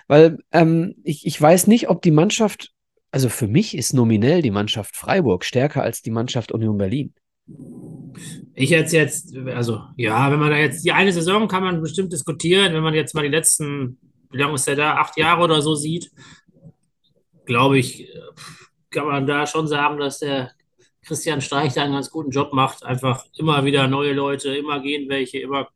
Weil 0.07 0.39
ähm, 0.51 0.95
ich, 1.03 1.26
ich 1.26 1.39
weiß 1.39 1.67
nicht, 1.67 1.89
ob 1.89 2.01
die 2.01 2.11
Mannschaft, 2.11 2.71
also 3.11 3.28
für 3.28 3.47
mich 3.47 3.76
ist 3.78 3.93
nominell 3.93 4.41
die 4.41 4.51
Mannschaft 4.51 4.95
Freiburg 4.95 5.43
stärker 5.43 5.84
als 5.84 6.01
die 6.01 6.11
Mannschaft 6.11 6.53
Union 6.53 6.78
Berlin. 6.78 7.13
Ich 8.55 8.69
jetzt 8.69 8.93
jetzt, 8.93 9.35
also 9.35 9.81
ja, 9.97 10.31
wenn 10.31 10.39
man 10.39 10.51
da 10.51 10.57
jetzt, 10.57 10.85
die 10.85 10.91
eine 10.91 11.11
Saison 11.11 11.47
kann 11.47 11.63
man 11.63 11.81
bestimmt 11.81 12.13
diskutieren, 12.13 12.73
wenn 12.73 12.83
man 12.83 12.93
jetzt 12.93 13.15
mal 13.15 13.23
die 13.23 13.29
letzten, 13.29 13.97
wie 14.31 14.37
lange 14.37 14.55
ist 14.55 14.67
der 14.67 14.75
da, 14.75 14.95
acht 14.95 15.17
Jahre 15.17 15.43
oder 15.43 15.61
so 15.61 15.75
sieht, 15.75 16.11
glaube 17.45 17.79
ich, 17.79 18.07
kann 18.91 19.07
man 19.07 19.25
da 19.25 19.47
schon 19.47 19.67
sagen, 19.67 19.97
dass 19.97 20.19
der 20.19 20.51
Christian 21.05 21.41
Streich 21.41 21.73
da 21.73 21.83
einen 21.83 21.93
ganz 21.93 22.09
guten 22.09 22.31
Job 22.31 22.53
macht. 22.53 22.83
Einfach 22.83 23.25
immer 23.37 23.65
wieder 23.65 23.87
neue 23.87 24.13
Leute, 24.13 24.55
immer 24.55 24.79
gehen 24.79 25.09
welche, 25.09 25.39
immer 25.39 25.67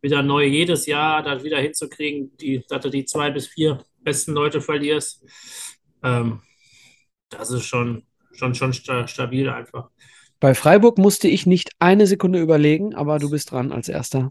wieder 0.00 0.22
neu, 0.22 0.44
jedes 0.44 0.86
Jahr 0.86 1.22
dann 1.22 1.42
wieder 1.42 1.58
hinzukriegen, 1.58 2.36
die, 2.36 2.64
dass 2.68 2.82
du 2.82 2.90
die 2.90 3.04
zwei 3.04 3.30
bis 3.30 3.48
vier 3.48 3.84
besten 3.98 4.32
Leute 4.32 4.60
verlierst. 4.60 5.24
Ähm, 6.02 6.40
das 7.28 7.50
ist 7.50 7.64
schon, 7.64 8.06
schon, 8.32 8.54
schon 8.54 8.72
sta 8.72 9.06
stabil 9.06 9.48
einfach. 9.48 9.90
Bei 10.44 10.52
Freiburg 10.54 10.98
musste 10.98 11.26
ich 11.26 11.46
nicht 11.46 11.70
eine 11.78 12.06
Sekunde 12.06 12.38
überlegen, 12.38 12.94
aber 12.94 13.18
du 13.18 13.30
bist 13.30 13.50
dran 13.50 13.72
als 13.72 13.88
Erster. 13.88 14.30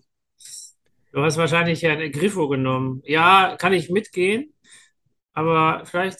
Du 1.12 1.24
hast 1.24 1.38
wahrscheinlich 1.38 1.82
Herrn 1.82 2.12
Griffo 2.12 2.48
genommen. 2.48 3.02
Ja, 3.04 3.56
kann 3.58 3.74
ich 3.74 3.90
mitgehen, 3.90 4.54
aber 5.34 5.82
vielleicht. 5.86 6.20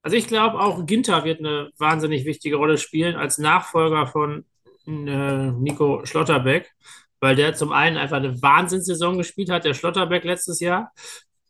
Also 0.00 0.16
ich 0.16 0.28
glaube 0.28 0.60
auch 0.60 0.86
Ginter 0.86 1.24
wird 1.24 1.40
eine 1.40 1.72
wahnsinnig 1.76 2.24
wichtige 2.24 2.56
Rolle 2.56 2.78
spielen 2.78 3.16
als 3.16 3.36
Nachfolger 3.36 4.06
von 4.06 4.46
äh, 4.86 5.50
Nico 5.50 6.06
Schlotterbeck, 6.06 6.72
weil 7.20 7.36
der 7.36 7.52
zum 7.52 7.70
einen 7.70 7.98
einfach 7.98 8.16
eine 8.16 8.40
Wahnsinnssaison 8.40 9.18
gespielt 9.18 9.50
hat, 9.50 9.66
der 9.66 9.74
Schlotterbeck 9.74 10.24
letztes 10.24 10.60
Jahr, 10.60 10.90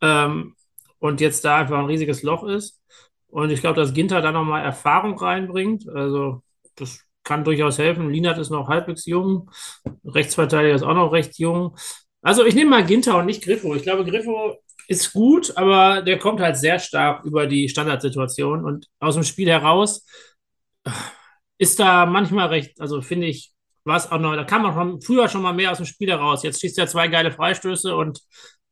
ähm, 0.01 0.57
und 0.99 1.21
jetzt 1.21 1.45
da 1.45 1.59
einfach 1.59 1.79
ein 1.79 1.87
riesiges 1.87 2.25
Loch 2.25 2.43
ist. 2.43 2.83
Und 3.29 3.51
ich 3.51 3.61
glaube, 3.61 3.77
dass 3.81 3.95
Ginter 3.95 4.21
da 4.21 4.33
nochmal 4.33 4.65
Erfahrung 4.65 5.17
reinbringt. 5.17 5.89
Also 5.89 6.43
das 6.77 7.01
kann 7.25 7.45
durchaus 7.45 7.79
helfen. 7.79 8.11
Lienert 8.11 8.39
ist 8.39 8.51
noch 8.51 8.69
halbwegs 8.69 9.07
jung, 9.07 9.51
Rechtsverteidiger 10.05 10.75
ist 10.75 10.83
auch 10.83 10.95
noch 10.95 11.13
recht 11.13 11.39
jung. 11.39 11.77
Also 12.23 12.45
ich 12.45 12.55
nehme 12.55 12.71
mal 12.71 12.85
Ginter 12.87 13.19
und 13.19 13.27
nicht 13.27 13.43
Griffo. 13.43 13.75
Ich 13.75 13.83
glaube, 13.83 14.05
Griffo 14.05 14.57
ist 14.89 15.13
gut, 15.13 15.57
aber 15.57 16.03
der 16.03 16.19
kommt 16.19 16.41
halt 16.41 16.57
sehr 16.57 16.79
stark 16.79 17.25
über 17.25 17.47
die 17.47 17.69
Standardsituation 17.69 18.65
und 18.65 18.87
aus 19.01 19.15
dem 19.15 19.25
Spiel 19.25 19.49
heraus 19.49 20.07
ist 21.59 21.79
da 21.81 22.07
manchmal 22.07 22.49
recht, 22.49 22.81
also 22.81 23.01
finde 23.01 23.27
ich, 23.29 23.53
war 23.85 23.97
es 23.97 24.11
auch 24.11 24.19
noch, 24.19 24.35
da 24.35 24.45
kam 24.45 24.63
man 24.63 24.75
schon, 24.75 25.01
früher 25.03 25.29
schon 25.29 25.43
mal 25.43 25.53
mehr 25.53 25.71
aus 25.71 25.79
dem 25.79 25.87
Spiel 25.87 26.11
heraus. 26.11 26.43
Jetzt 26.43 26.61
schießt 26.61 26.79
er 26.79 26.87
zwei 26.87 27.09
geile 27.09 27.33
Freistöße 27.33 27.95
und 27.95 28.21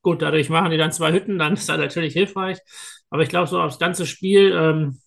gut, 0.02 0.22
dadurch 0.22 0.48
machen 0.48 0.70
die 0.70 0.78
dann 0.78 0.92
zwei 0.92 1.12
Hütten, 1.12 1.38
dann 1.38 1.54
ist 1.54 1.68
er 1.68 1.78
natürlich 1.78 2.12
hilfreich. 2.14 2.58
Aber 3.10 3.22
ich 3.22 3.28
glaube, 3.28 3.46
so 3.46 3.60
aufs 3.60 3.78
ganze 3.78 4.06
Spiel 4.06 4.52
ähm, 4.52 5.00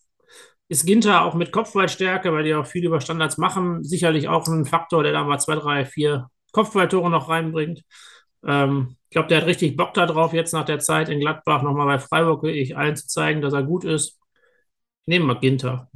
ist 0.67 0.85
Ginter 0.85 1.23
auch 1.25 1.35
mit 1.35 1.51
Kopfballstärke, 1.51 2.33
weil 2.33 2.43
die 2.43 2.55
auch 2.55 2.65
viel 2.65 2.85
über 2.85 3.01
Standards 3.01 3.37
machen, 3.37 3.83
sicherlich 3.83 4.27
auch 4.27 4.47
ein 4.47 4.65
Faktor, 4.65 5.03
der 5.03 5.11
da 5.11 5.23
mal 5.23 5.39
zwei, 5.39 5.55
drei, 5.55 5.85
vier 5.85 6.27
Kopfballtore 6.51 7.09
noch 7.09 7.29
reinbringt. 7.29 7.83
Ähm, 8.45 8.95
ich 9.03 9.11
glaube, 9.11 9.27
der 9.27 9.41
hat 9.41 9.47
richtig 9.47 9.77
Bock 9.77 9.93
darauf, 9.93 10.33
jetzt 10.33 10.53
nach 10.53 10.65
der 10.65 10.79
Zeit 10.79 11.09
in 11.09 11.19
Gladbach 11.19 11.61
nochmal 11.61 11.85
bei 11.85 11.99
Freiburg 11.99 12.43
wirklich 12.43 12.75
allen 12.75 12.95
zu 12.95 13.07
zeigen, 13.07 13.41
dass 13.41 13.53
er 13.53 13.63
gut 13.63 13.85
ist. 13.85 14.19
Ich 15.01 15.07
nehme 15.07 15.25
mal 15.25 15.39
Ginter. 15.39 15.89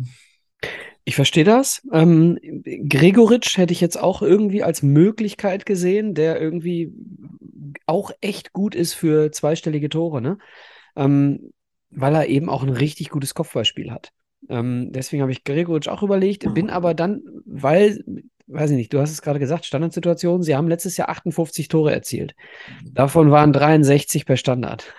Ich 1.04 1.16
verstehe 1.16 1.44
das. 1.44 1.82
Ähm, 1.92 2.38
Gregoritsch 2.88 3.58
hätte 3.58 3.74
ich 3.74 3.82
jetzt 3.82 4.00
auch 4.00 4.22
irgendwie 4.22 4.62
als 4.62 4.84
Möglichkeit 4.84 5.66
gesehen, 5.66 6.14
der 6.14 6.40
irgendwie 6.40 6.94
auch 7.88 8.12
echt 8.22 8.54
gut 8.54 8.76
ist 8.76 8.94
für 8.94 9.32
zweistellige 9.32 9.90
Tore, 9.90 10.22
ne? 10.22 10.38
Ähm, 10.96 11.52
weil 11.90 12.14
er 12.14 12.28
eben 12.28 12.50
auch 12.50 12.62
ein 12.62 12.70
richtig 12.70 13.10
gutes 13.10 13.34
Kopfballspiel 13.34 13.92
hat. 13.92 14.12
Ähm, 14.48 14.92
deswegen 14.92 15.22
habe 15.22 15.32
ich 15.32 15.44
Gregoritsch 15.44 15.88
auch 15.88 16.04
überlegt, 16.04 16.52
bin 16.54 16.70
aber 16.70 16.94
dann, 16.94 17.22
weil, 17.46 18.04
weiß 18.48 18.72
ich 18.72 18.78
nicht, 18.78 18.94
du 18.94 19.00
hast 19.00 19.12
es 19.12 19.22
gerade 19.22 19.40
gesagt, 19.40 19.66
Standardsituation, 19.66 20.44
sie 20.44 20.56
haben 20.56 20.68
letztes 20.68 20.98
Jahr 20.98 21.10
58 21.10 21.68
Tore 21.68 21.92
erzielt. 21.92 22.36
Davon 22.86 23.32
waren 23.32 23.54
63 23.54 24.26
per 24.26 24.38
Standard. 24.38 24.94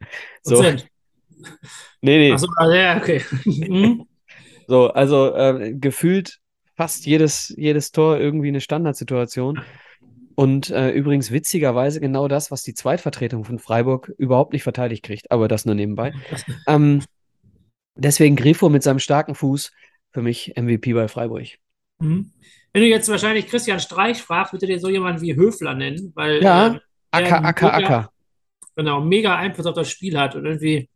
So. 0.42 0.54
Prozent. 0.54 0.88
Nee, 2.00 2.18
nee. 2.18 2.32
Achso, 2.32 2.48
ja, 2.72 2.96
okay. 2.96 3.20
Mhm. 3.44 4.06
So, 4.66 4.88
also 4.88 5.34
äh, 5.34 5.74
gefühlt 5.74 6.38
fast 6.76 7.04
jedes, 7.04 7.52
jedes 7.58 7.92
Tor 7.92 8.18
irgendwie 8.18 8.48
eine 8.48 8.62
Standardsituation. 8.62 9.60
Und 10.34 10.70
äh, 10.70 10.92
übrigens 10.92 11.30
witzigerweise 11.30 12.00
genau 12.00 12.26
das, 12.26 12.50
was 12.50 12.62
die 12.62 12.72
Zweitvertretung 12.72 13.44
von 13.44 13.58
Freiburg 13.58 14.10
überhaupt 14.16 14.54
nicht 14.54 14.62
verteidigt 14.62 15.04
kriegt, 15.04 15.30
aber 15.30 15.48
das 15.48 15.66
nur 15.66 15.74
nebenbei. 15.74 16.14
Ähm, 16.66 17.02
deswegen 18.00 18.36
Grifo 18.36 18.68
mit 18.68 18.82
seinem 18.82 18.98
starken 18.98 19.34
Fuß 19.34 19.72
für 20.12 20.22
mich 20.22 20.54
MVP 20.56 20.92
bei 20.92 21.08
Freiburg. 21.08 21.46
Mhm. 22.00 22.32
Wenn 22.72 22.82
du 22.82 22.88
jetzt 22.88 23.08
wahrscheinlich 23.08 23.46
Christian 23.48 23.80
Streich 23.80 24.22
fragst, 24.22 24.52
würde 24.52 24.66
dir 24.66 24.78
so 24.80 24.88
jemand 24.88 25.20
wie 25.22 25.34
Höfler 25.36 25.74
nennen, 25.74 26.12
weil 26.14 26.42
Ja, 26.42 26.66
ähm, 26.68 26.80
Acker, 27.10 27.44
Acker, 27.44 27.66
mega- 27.76 27.86
Acker. 27.86 28.12
genau, 28.76 29.00
mega 29.00 29.36
Einfluss 29.36 29.66
auf 29.66 29.74
das 29.74 29.90
Spiel 29.90 30.18
hat 30.18 30.36
und 30.36 30.44
irgendwie 30.46 30.88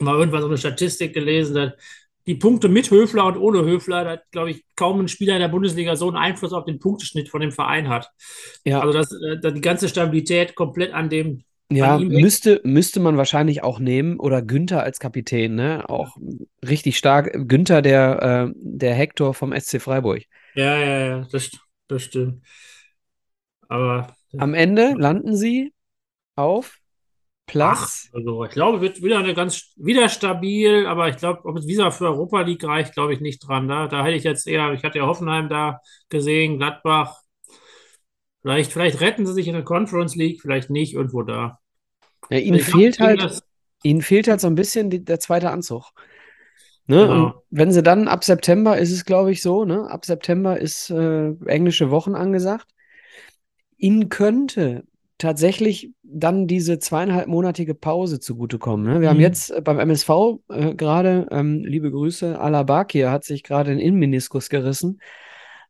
mal 0.00 0.16
irgendwann 0.18 0.40
so 0.40 0.48
eine 0.48 0.56
Statistik 0.58 1.12
gelesen, 1.12 1.54
dass 1.54 1.72
die 2.26 2.34
Punkte 2.36 2.68
mit 2.68 2.90
Höfler 2.90 3.26
und 3.26 3.36
ohne 3.36 3.62
Höfler, 3.64 4.04
da 4.04 4.10
hat, 4.12 4.30
glaube 4.30 4.50
ich, 4.50 4.64
kaum 4.76 5.00
ein 5.00 5.08
Spieler 5.08 5.34
in 5.34 5.40
der 5.40 5.48
Bundesliga 5.48 5.96
so 5.96 6.08
einen 6.08 6.16
Einfluss 6.16 6.52
auf 6.52 6.64
den 6.64 6.78
Punkteschnitt 6.78 7.28
von 7.28 7.40
dem 7.40 7.50
Verein 7.52 7.88
hat. 7.88 8.08
Ja, 8.64 8.80
Also 8.80 8.92
dass, 8.92 9.12
äh, 9.12 9.38
dass 9.40 9.52
die 9.52 9.60
ganze 9.60 9.88
Stabilität 9.88 10.54
komplett 10.54 10.92
an 10.94 11.08
dem 11.10 11.42
ja 11.70 11.98
müsste, 11.98 12.60
müsste 12.64 13.00
man 13.00 13.16
wahrscheinlich 13.16 13.62
auch 13.62 13.78
nehmen. 13.78 14.18
Oder 14.18 14.42
Günther 14.42 14.82
als 14.82 14.98
Kapitän, 14.98 15.54
ne? 15.54 15.88
Auch 15.88 16.16
richtig 16.66 16.98
stark. 16.98 17.32
Günther, 17.48 17.82
der, 17.82 18.50
äh, 18.50 18.52
der 18.56 18.94
Hector 18.94 19.34
vom 19.34 19.52
SC 19.52 19.80
Freiburg. 19.80 20.24
Ja, 20.54 20.76
ja, 20.78 21.06
ja, 21.06 21.26
das, 21.30 21.50
das 21.88 22.02
stimmt. 22.02 22.44
Aber 23.68 24.14
Am 24.36 24.54
Ende 24.54 24.94
landen 24.96 25.36
sie 25.36 25.72
auf 26.36 26.78
Platz. 27.46 28.08
Ach, 28.10 28.14
also 28.14 28.44
ich 28.44 28.50
glaube, 28.52 28.80
wird 28.80 29.02
wieder 29.02 29.18
eine 29.18 29.34
ganz 29.34 29.72
wieder 29.76 30.08
stabil, 30.08 30.86
aber 30.86 31.08
ich 31.08 31.16
glaube, 31.16 31.44
ob 31.44 31.56
es 31.56 31.66
wieder 31.66 31.90
für 31.90 32.06
Europa 32.06 32.42
League 32.42 32.64
reicht, 32.64 32.94
glaube 32.94 33.12
ich 33.14 33.20
nicht 33.20 33.46
dran. 33.46 33.68
Da, 33.68 33.88
da 33.88 34.04
hätte 34.04 34.16
ich 34.16 34.24
jetzt 34.24 34.46
eher, 34.46 34.72
ich 34.72 34.84
hatte 34.84 34.98
ja 34.98 35.06
Hoffenheim 35.06 35.48
da 35.48 35.80
gesehen, 36.08 36.58
Gladbach. 36.58 37.20
Vielleicht, 38.42 38.72
vielleicht 38.72 39.00
retten 39.00 39.26
sie 39.26 39.34
sich 39.34 39.48
in 39.48 39.54
der 39.54 39.64
Conference 39.64 40.14
League, 40.16 40.40
vielleicht 40.40 40.70
nicht, 40.70 40.94
irgendwo 40.94 41.22
da. 41.22 41.58
Ja, 42.30 42.38
ihnen 42.38 42.58
Ich 42.58 42.64
fehlt 42.64 42.98
halt, 43.00 43.20
das- 43.22 43.42
ihnen 43.82 44.02
fehlt 44.02 44.28
halt 44.28 44.40
so 44.40 44.46
ein 44.46 44.54
bisschen 44.54 44.90
die, 44.90 45.04
der 45.04 45.20
zweite 45.20 45.50
Anzug. 45.50 45.90
Ne? 46.86 47.00
Genau. 47.06 47.42
Wenn 47.50 47.72
sie 47.72 47.82
dann 47.82 48.08
ab 48.08 48.24
September 48.24 48.78
ist 48.78 48.90
es, 48.92 49.04
glaube 49.04 49.30
ich, 49.32 49.42
so, 49.42 49.64
ne? 49.64 49.88
Ab 49.90 50.04
September 50.04 50.58
ist 50.58 50.90
äh, 50.90 51.32
englische 51.46 51.90
Wochen 51.90 52.14
angesagt. 52.14 52.66
Ihnen 53.76 54.08
könnte 54.08 54.84
tatsächlich 55.18 55.92
dann 56.02 56.46
diese 56.46 56.78
zweieinhalbmonatige 56.78 57.74
Pause 57.74 58.20
zugutekommen. 58.20 58.86
Ne? 58.92 59.00
Wir 59.00 59.08
haben 59.10 59.16
Mhm. 59.18 59.22
jetzt 59.22 59.50
äh, 59.50 59.60
beim 59.60 59.78
MSV 59.78 60.40
äh, 60.48 60.74
gerade, 60.74 61.26
ähm, 61.30 61.62
liebe 61.64 61.90
Grüße, 61.90 62.38
Alabakir 62.40 63.10
hat 63.10 63.24
sich 63.24 63.42
gerade 63.42 63.70
den 63.70 63.78
Innenmeniskus 63.78 64.48
gerissen. 64.48 65.00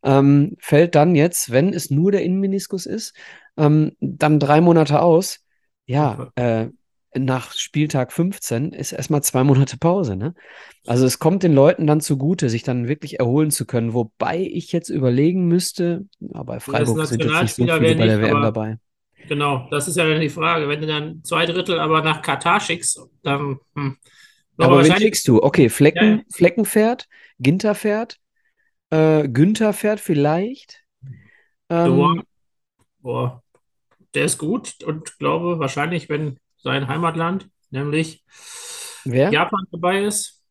Ähm, 0.02 0.56
fällt 0.60 0.94
dann 0.94 1.14
jetzt, 1.14 1.50
wenn 1.50 1.72
es 1.74 1.90
nur 1.90 2.10
der 2.12 2.22
Innenmeniskus 2.22 2.86
ist, 2.86 3.14
ähm, 3.56 3.92
dann 4.00 4.38
drei 4.40 4.60
Monate 4.60 5.00
aus. 5.02 5.40
Ja, 5.86 6.30
äh, 6.36 6.68
nach 7.14 7.52
Spieltag 7.52 8.12
15 8.12 8.72
ist 8.72 8.92
erstmal 8.92 9.22
zwei 9.24 9.42
Monate 9.42 9.76
Pause, 9.76 10.14
ne? 10.16 10.34
Also 10.86 11.04
es 11.06 11.18
kommt 11.18 11.42
den 11.42 11.52
Leuten 11.52 11.86
dann 11.88 12.00
zugute, 12.00 12.48
sich 12.48 12.62
dann 12.62 12.86
wirklich 12.86 13.18
erholen 13.18 13.50
zu 13.50 13.66
können. 13.66 13.92
Wobei 13.94 14.38
ich 14.38 14.70
jetzt 14.70 14.88
überlegen 14.90 15.48
müsste, 15.48 16.06
ja, 16.20 16.42
bei 16.44 16.60
Freiburg 16.60 17.04
sind 17.06 17.22
jetzt 17.24 17.42
nicht 17.42 17.54
so 17.56 17.64
viele 17.64 17.80
bei 17.80 17.94
der 17.94 18.06
nicht, 18.06 18.22
WM 18.22 18.36
aber- 18.36 18.44
dabei. 18.46 18.78
Genau, 19.28 19.66
das 19.70 19.86
ist 19.86 19.96
ja 19.96 20.08
dann 20.08 20.20
die 20.20 20.28
Frage. 20.30 20.68
Wenn 20.68 20.80
du 20.80 20.86
dann 20.86 21.22
zwei 21.24 21.44
Drittel 21.46 21.78
aber 21.78 22.00
nach 22.02 22.22
Katar 22.22 22.58
schickst, 22.60 23.00
dann. 23.22 23.58
Hm. 23.74 23.96
Aber 24.56 24.72
wen 24.74 24.76
wahrscheinlich- 24.78 25.02
schickst 25.02 25.26
du? 25.28 25.42
Okay, 25.42 25.68
Flecken, 25.68 26.04
Ja, 26.04 26.16
ja. 26.16 26.22
Flecken 26.32 26.64
fährt, 26.64 27.08
Ginter 27.40 27.74
fährt, 27.74 28.19
äh, 28.90 29.28
Günther 29.28 29.72
fährt 29.72 30.00
vielleicht. 30.00 30.84
Ähm, 31.68 31.96
Boah, 31.96 32.22
boah, 33.00 33.42
der 34.14 34.24
ist 34.24 34.38
gut 34.38 34.82
und 34.84 35.18
glaube 35.18 35.58
wahrscheinlich, 35.58 36.08
wenn 36.08 36.38
sein 36.58 36.88
Heimatland, 36.88 37.48
nämlich 37.70 38.24
wer? 39.04 39.30
Japan 39.32 39.64
dabei 39.70 40.04
ist, 40.04 40.42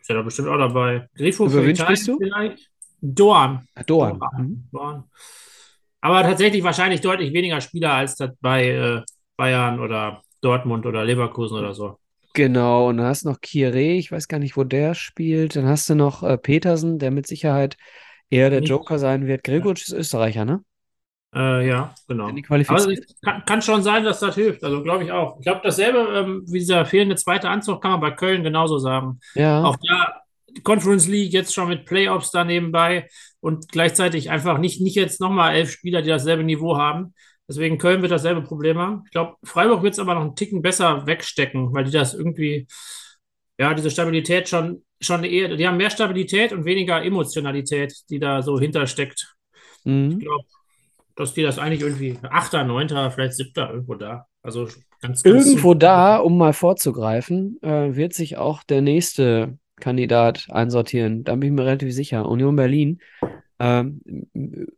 ist 0.00 0.10
er 0.10 0.16
da 0.16 0.22
bestimmt 0.22 0.48
auch 0.48 0.58
dabei. 0.58 1.08
Grifo 1.16 1.46
Über 1.46 1.64
wen 1.64 1.76
sprichst 1.76 2.08
du? 2.08 2.18
vielleicht. 2.18 2.70
Dorn. 3.00 3.66
Ah, 3.74 3.82
Doan. 3.82 4.20
Mhm. 4.36 4.64
Dorn. 4.72 5.04
Aber 6.02 6.22
tatsächlich 6.22 6.62
wahrscheinlich 6.62 7.00
deutlich 7.00 7.32
weniger 7.32 7.60
Spieler 7.60 7.92
als 7.94 8.16
bei 8.40 8.68
äh, 8.70 9.02
Bayern 9.36 9.80
oder 9.80 10.22
Dortmund 10.40 10.86
oder 10.86 11.04
Leverkusen 11.04 11.58
oder 11.58 11.74
so. 11.74 11.99
Genau, 12.34 12.88
und 12.88 12.98
dann 12.98 13.06
hast 13.06 13.24
du 13.24 13.30
noch 13.30 13.40
Kieré, 13.40 13.96
ich 13.96 14.12
weiß 14.12 14.28
gar 14.28 14.38
nicht, 14.38 14.56
wo 14.56 14.64
der 14.64 14.94
spielt. 14.94 15.56
Dann 15.56 15.66
hast 15.66 15.88
du 15.90 15.94
noch 15.94 16.22
äh, 16.22 16.38
Petersen, 16.38 16.98
der 16.98 17.10
mit 17.10 17.26
Sicherheit 17.26 17.76
eher 18.30 18.50
der 18.50 18.62
Joker 18.62 18.98
sein 18.98 19.26
wird. 19.26 19.42
Gregoritsch 19.42 19.82
ist 19.82 19.92
Österreicher, 19.92 20.44
ne? 20.44 20.62
Äh, 21.34 21.68
ja, 21.68 21.94
genau. 22.08 22.28
Es 22.28 23.20
kann, 23.22 23.44
kann 23.44 23.62
schon 23.62 23.82
sein, 23.82 24.04
dass 24.04 24.20
das 24.20 24.34
hilft. 24.34 24.64
Also 24.64 24.82
glaube 24.82 25.04
ich 25.04 25.12
auch. 25.12 25.38
Ich 25.38 25.44
glaube, 25.44 25.60
dasselbe 25.62 25.98
ähm, 26.14 26.42
wie 26.46 26.58
dieser 26.58 26.84
fehlende 26.84 27.16
zweite 27.16 27.48
Anzug 27.48 27.80
kann 27.80 27.92
man 27.92 28.00
bei 28.00 28.10
Köln 28.10 28.42
genauso 28.42 28.78
sagen. 28.78 29.20
Ja. 29.34 29.62
Auch 29.62 29.76
da 29.88 30.22
Conference 30.64 31.06
League 31.06 31.32
jetzt 31.32 31.54
schon 31.54 31.68
mit 31.68 31.86
Playoffs 31.86 32.32
da 32.32 32.44
nebenbei 32.44 33.08
und 33.40 33.68
gleichzeitig 33.70 34.30
einfach 34.30 34.58
nicht, 34.58 34.80
nicht 34.80 34.96
jetzt 34.96 35.20
nochmal 35.20 35.54
elf 35.54 35.70
Spieler, 35.70 36.02
die 36.02 36.08
dasselbe 36.08 36.42
Niveau 36.42 36.76
haben. 36.76 37.14
Deswegen 37.50 37.78
Köln 37.78 38.00
wird 38.00 38.12
dasselbe 38.12 38.42
Problem 38.42 38.78
haben. 38.78 39.02
Ich 39.06 39.10
glaube, 39.10 39.34
Freiburg 39.42 39.82
wird 39.82 39.94
es 39.94 39.98
aber 39.98 40.14
noch 40.14 40.20
einen 40.20 40.36
Ticken 40.36 40.62
besser 40.62 41.04
wegstecken, 41.08 41.74
weil 41.74 41.82
die 41.82 41.90
das 41.90 42.14
irgendwie, 42.14 42.68
ja, 43.58 43.74
diese 43.74 43.90
Stabilität 43.90 44.48
schon, 44.48 44.84
schon 45.00 45.24
eher, 45.24 45.56
die 45.56 45.66
haben 45.66 45.76
mehr 45.76 45.90
Stabilität 45.90 46.52
und 46.52 46.64
weniger 46.64 47.02
Emotionalität, 47.04 47.92
die 48.08 48.20
da 48.20 48.42
so 48.42 48.60
hintersteckt. 48.60 49.34
Ich 49.84 49.92
Mhm. 49.92 50.18
glaube, 50.20 50.44
dass 51.16 51.34
die 51.34 51.42
das 51.42 51.58
eigentlich 51.58 51.80
irgendwie 51.80 52.18
Achter, 52.22 52.62
Neunter, 52.62 53.10
vielleicht 53.10 53.34
Siebter 53.34 53.70
irgendwo 53.72 53.96
da. 53.96 54.26
Also 54.42 54.68
ganz, 55.00 55.24
ganz 55.24 55.24
Irgendwo 55.24 55.74
da, 55.74 56.18
um 56.18 56.38
mal 56.38 56.52
vorzugreifen, 56.52 57.58
äh, 57.62 57.96
wird 57.96 58.14
sich 58.14 58.36
auch 58.36 58.62
der 58.62 58.80
nächste 58.80 59.58
Kandidat 59.80 60.46
einsortieren. 60.50 61.24
Da 61.24 61.34
bin 61.34 61.50
ich 61.50 61.56
mir 61.58 61.66
relativ 61.66 61.92
sicher. 61.92 62.28
Union 62.28 62.54
Berlin. 62.54 63.00
Ähm, 63.60 64.02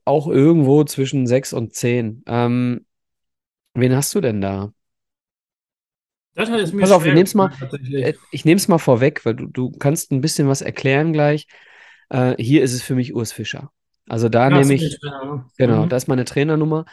auch 0.05 0.29
irgendwo 0.29 0.85
zwischen 0.85 1.27
6 1.29 1.53
und 1.55 1.75
10. 1.75 2.25
Ähm, 2.27 2.87
wen 3.75 3.97
hast 3.97 4.15
du 4.15 4.21
denn 4.23 4.41
da? 4.41 4.73
Das 6.35 6.51
hat 6.51 6.61
es 6.61 6.73
mir 6.73 6.83
Pass 6.83 6.91
auf, 6.91 7.03
ich 7.03 7.07
schwer 7.07 7.15
nehm's 7.15 7.35
mal-. 7.35 7.51
Äh, 7.95 8.15
Ich 8.31 8.45
nehme 8.45 8.57
es 8.59 8.69
mal 8.69 8.79
vorweg, 8.79 9.25
weil 9.25 9.35
du, 9.35 9.47
du 9.47 9.71
kannst 9.73 10.11
ein 10.13 10.21
bisschen 10.21 10.49
was 10.49 10.63
erklären 10.63 11.13
gleich. 11.13 11.47
Äh, 12.09 12.35
hier 12.43 12.63
ist 12.63 12.73
es 12.73 12.83
für 12.83 12.95
mich 12.95 13.15
Urs 13.15 13.33
Fischer. 13.33 13.71
Also 14.09 14.29
da 14.29 14.51
Ja, 14.51 14.59
nehme 14.59 14.75
ich, 14.75 14.99
ja. 15.03 15.45
genau, 15.59 15.85
Mhm. 15.85 15.89
da 15.89 15.97
ist 15.97 16.09
meine 16.09 16.25
Trainernummer. 16.25 16.87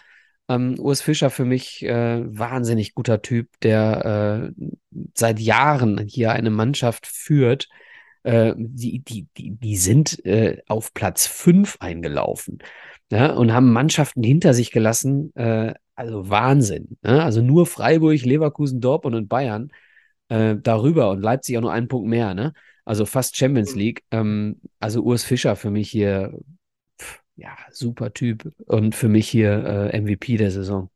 Ähm, 0.49 0.75
Urs 0.79 1.01
Fischer 1.01 1.29
für 1.29 1.45
mich 1.45 1.83
äh, 1.83 2.21
wahnsinnig 2.25 2.93
guter 2.95 3.21
Typ, 3.21 3.49
der 3.61 4.51
äh, 4.55 4.63
seit 5.15 5.39
Jahren 5.39 5.99
hier 6.07 6.31
eine 6.33 6.49
Mannschaft 6.49 7.07
führt. 7.07 7.69
Äh, 8.23 8.53
die, 8.57 8.99
die, 8.99 9.27
die, 9.37 9.51
die 9.51 9.77
sind 9.77 10.23
äh, 10.25 10.61
auf 10.67 10.93
Platz 10.93 11.25
5 11.27 11.77
eingelaufen 11.79 12.59
ja, 13.11 13.31
und 13.33 13.53
haben 13.53 13.71
Mannschaften 13.71 14.23
hinter 14.23 14.53
sich 14.53 14.71
gelassen. 14.71 15.33
Äh, 15.35 15.73
also 15.95 16.29
Wahnsinn. 16.29 16.97
Ne? 17.01 17.23
Also 17.23 17.41
nur 17.41 17.65
Freiburg, 17.65 18.21
Leverkusen, 18.23 18.81
Dortmund 18.81 19.15
und 19.15 19.27
Bayern 19.29 19.71
äh, 20.29 20.55
darüber 20.61 21.11
und 21.11 21.21
Leipzig 21.21 21.57
auch 21.57 21.61
noch 21.61 21.69
einen 21.71 21.87
Punkt 21.87 22.07
mehr. 22.09 22.33
Ne? 22.33 22.53
Also 22.85 23.05
fast 23.05 23.35
Champions 23.37 23.73
Mhm. 23.73 23.79
League. 23.79 24.03
Ähm, 24.11 24.61
also 24.79 25.01
Urs 25.03 25.23
Fischer 25.23 25.55
für 25.55 25.71
mich 25.71 25.89
hier, 25.89 26.33
pff, 26.99 27.21
ja, 27.35 27.57
super 27.71 28.13
Typ 28.13 28.51
und 28.65 28.95
für 28.95 29.09
mich 29.09 29.29
hier 29.29 29.91
äh, 29.93 29.97
MVP 29.99 30.37
der 30.37 30.51
Saison. 30.51 30.89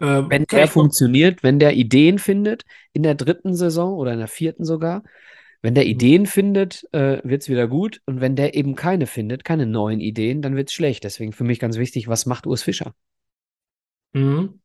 Ähm, 0.00 0.26
Wenn 0.30 0.44
der 0.44 0.68
funktioniert, 0.68 1.42
wenn 1.42 1.58
der 1.58 1.74
Ideen 1.74 2.18
findet, 2.18 2.64
in 2.92 3.02
der 3.02 3.14
dritten 3.14 3.54
Saison 3.54 3.94
oder 3.94 4.12
in 4.12 4.18
der 4.18 4.28
vierten 4.28 4.64
sogar, 4.64 5.02
wenn 5.62 5.74
der 5.74 5.84
Mhm. 5.84 5.90
Ideen 5.90 6.26
findet, 6.26 6.86
äh, 6.92 7.20
wird 7.24 7.42
es 7.42 7.48
wieder 7.48 7.68
gut. 7.68 8.00
Und 8.06 8.20
wenn 8.20 8.36
der 8.36 8.54
eben 8.54 8.74
keine 8.74 9.06
findet, 9.06 9.44
keine 9.44 9.66
neuen 9.66 10.00
Ideen, 10.00 10.42
dann 10.42 10.56
wird 10.56 10.68
es 10.68 10.74
schlecht. 10.74 11.04
Deswegen 11.04 11.32
für 11.32 11.44
mich 11.44 11.58
ganz 11.58 11.76
wichtig, 11.78 12.08
was 12.08 12.26
macht 12.26 12.46
Urs 12.46 12.62
Fischer? 12.62 12.94
Mhm. 14.14 14.60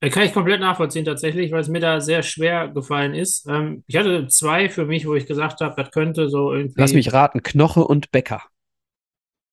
Äh, 0.00 0.10
Kann 0.10 0.24
ich 0.24 0.34
komplett 0.34 0.60
nachvollziehen 0.60 1.04
tatsächlich, 1.04 1.52
weil 1.52 1.60
es 1.60 1.68
mir 1.68 1.80
da 1.80 2.00
sehr 2.00 2.22
schwer 2.22 2.68
gefallen 2.68 3.14
ist. 3.14 3.46
Ähm, 3.48 3.82
ich 3.86 3.96
hatte 3.96 4.28
zwei 4.28 4.68
für 4.68 4.84
mich, 4.84 5.06
wo 5.06 5.14
ich 5.14 5.26
gesagt 5.26 5.60
habe, 5.60 5.74
das 5.80 5.90
könnte 5.90 6.28
so 6.28 6.52
irgendwie. 6.52 6.80
Lass 6.80 6.92
mich 6.92 7.12
raten, 7.12 7.42
Knoche 7.42 7.84
und 7.84 8.10
Becker. 8.10 8.42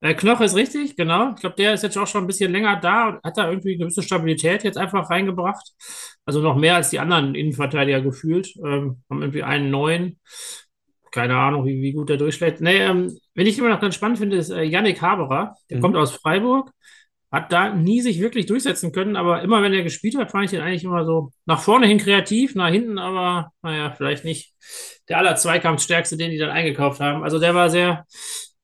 Äh, 0.04 0.16
Knoche 0.16 0.43
ist 0.43 0.56
richtig, 0.58 0.97
genau. 0.97 1.30
Ich 1.34 1.39
glaube, 1.39 1.56
der 1.56 1.74
ist 1.74 1.82
jetzt 1.84 1.97
auch 1.97 2.08
schon 2.08 2.26
ein 2.26 2.28
bisschen 2.28 2.51
länger 2.51 2.76
da 2.76 3.08
und 3.08 3.24
hat 3.24 3.38
da 3.38 3.49
irgendwie 3.49 3.70
eine 3.76 3.78
gewisse 3.86 4.04
Stabilität 4.04 4.64
jetzt 4.66 4.78
einfach 4.78 5.10
reingebracht. 5.10 5.66
Also 6.26 6.41
noch 6.41 6.58
mehr 6.58 6.76
als 6.76 6.89
die 6.89 6.99
anderen 6.99 7.36
Innenverteidiger 7.36 8.01
gefühlt. 8.01 8.54
Ähm, 8.58 9.01
haben 9.10 9.22
irgendwie 9.22 9.43
einen 9.43 9.72
neuen. 9.72 10.20
Keine 11.12 11.38
Ahnung, 11.38 11.66
wie, 11.66 11.82
wie 11.82 11.93
gut 11.93 12.10
der 12.10 12.18
durchschlägt. 12.18 12.60
Nee, 12.60 12.80
ähm, 12.80 13.18
wen 13.34 13.47
ich 13.47 13.58
immer 13.58 13.70
noch 13.70 13.80
ganz 13.80 13.95
spannend 13.95 14.18
finde, 14.18 14.36
ist 14.36 14.49
äh, 14.49 14.64
Yannick 14.64 15.01
Haberer. 15.01 15.56
Der 15.70 15.78
Mhm. 15.78 15.82
kommt 15.82 15.95
aus 15.95 16.12
Freiburg. 16.12 16.72
Hat 17.32 17.51
da 17.54 17.74
nie 17.74 18.01
sich 18.01 18.20
wirklich 18.20 18.45
durchsetzen 18.45 18.91
können, 18.91 19.16
aber 19.16 19.41
immer 19.41 19.64
wenn 19.64 19.74
er 19.74 19.84
gespielt 19.84 20.18
hat, 20.18 20.32
fand 20.32 20.45
ich 20.45 20.51
den 20.51 20.62
eigentlich 20.62 20.84
immer 20.84 21.06
so 21.06 21.32
nach 21.45 21.62
vorne 21.62 21.88
hin 21.88 21.97
kreativ, 21.97 22.56
nach 22.56 22.70
hinten 22.70 22.99
aber, 22.99 23.51
naja, 23.64 23.91
vielleicht 23.91 24.24
nicht 24.26 24.54
der 25.10 25.18
aller 25.18 25.36
Zweikampfstärkste, 25.36 26.18
den 26.18 26.30
die 26.30 26.38
dann 26.38 26.51
eingekauft 26.51 26.99
haben. 26.99 27.24
Also 27.24 27.39
der 27.39 27.56
war 27.56 27.70
sehr 27.72 28.06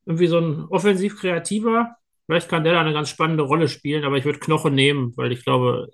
irgendwie 0.09 0.27
so 0.27 0.39
ein 0.39 0.65
offensiv 0.69 1.19
kreativer. 1.19 1.95
Vielleicht 2.25 2.49
kann 2.49 2.63
der 2.63 2.73
da 2.73 2.81
eine 2.81 2.93
ganz 2.93 3.09
spannende 3.09 3.43
Rolle 3.43 3.67
spielen, 3.67 4.03
aber 4.03 4.17
ich 4.17 4.25
würde 4.25 4.39
Knoche 4.39 4.71
nehmen, 4.71 5.13
weil 5.15 5.31
ich 5.31 5.45
glaube, 5.45 5.87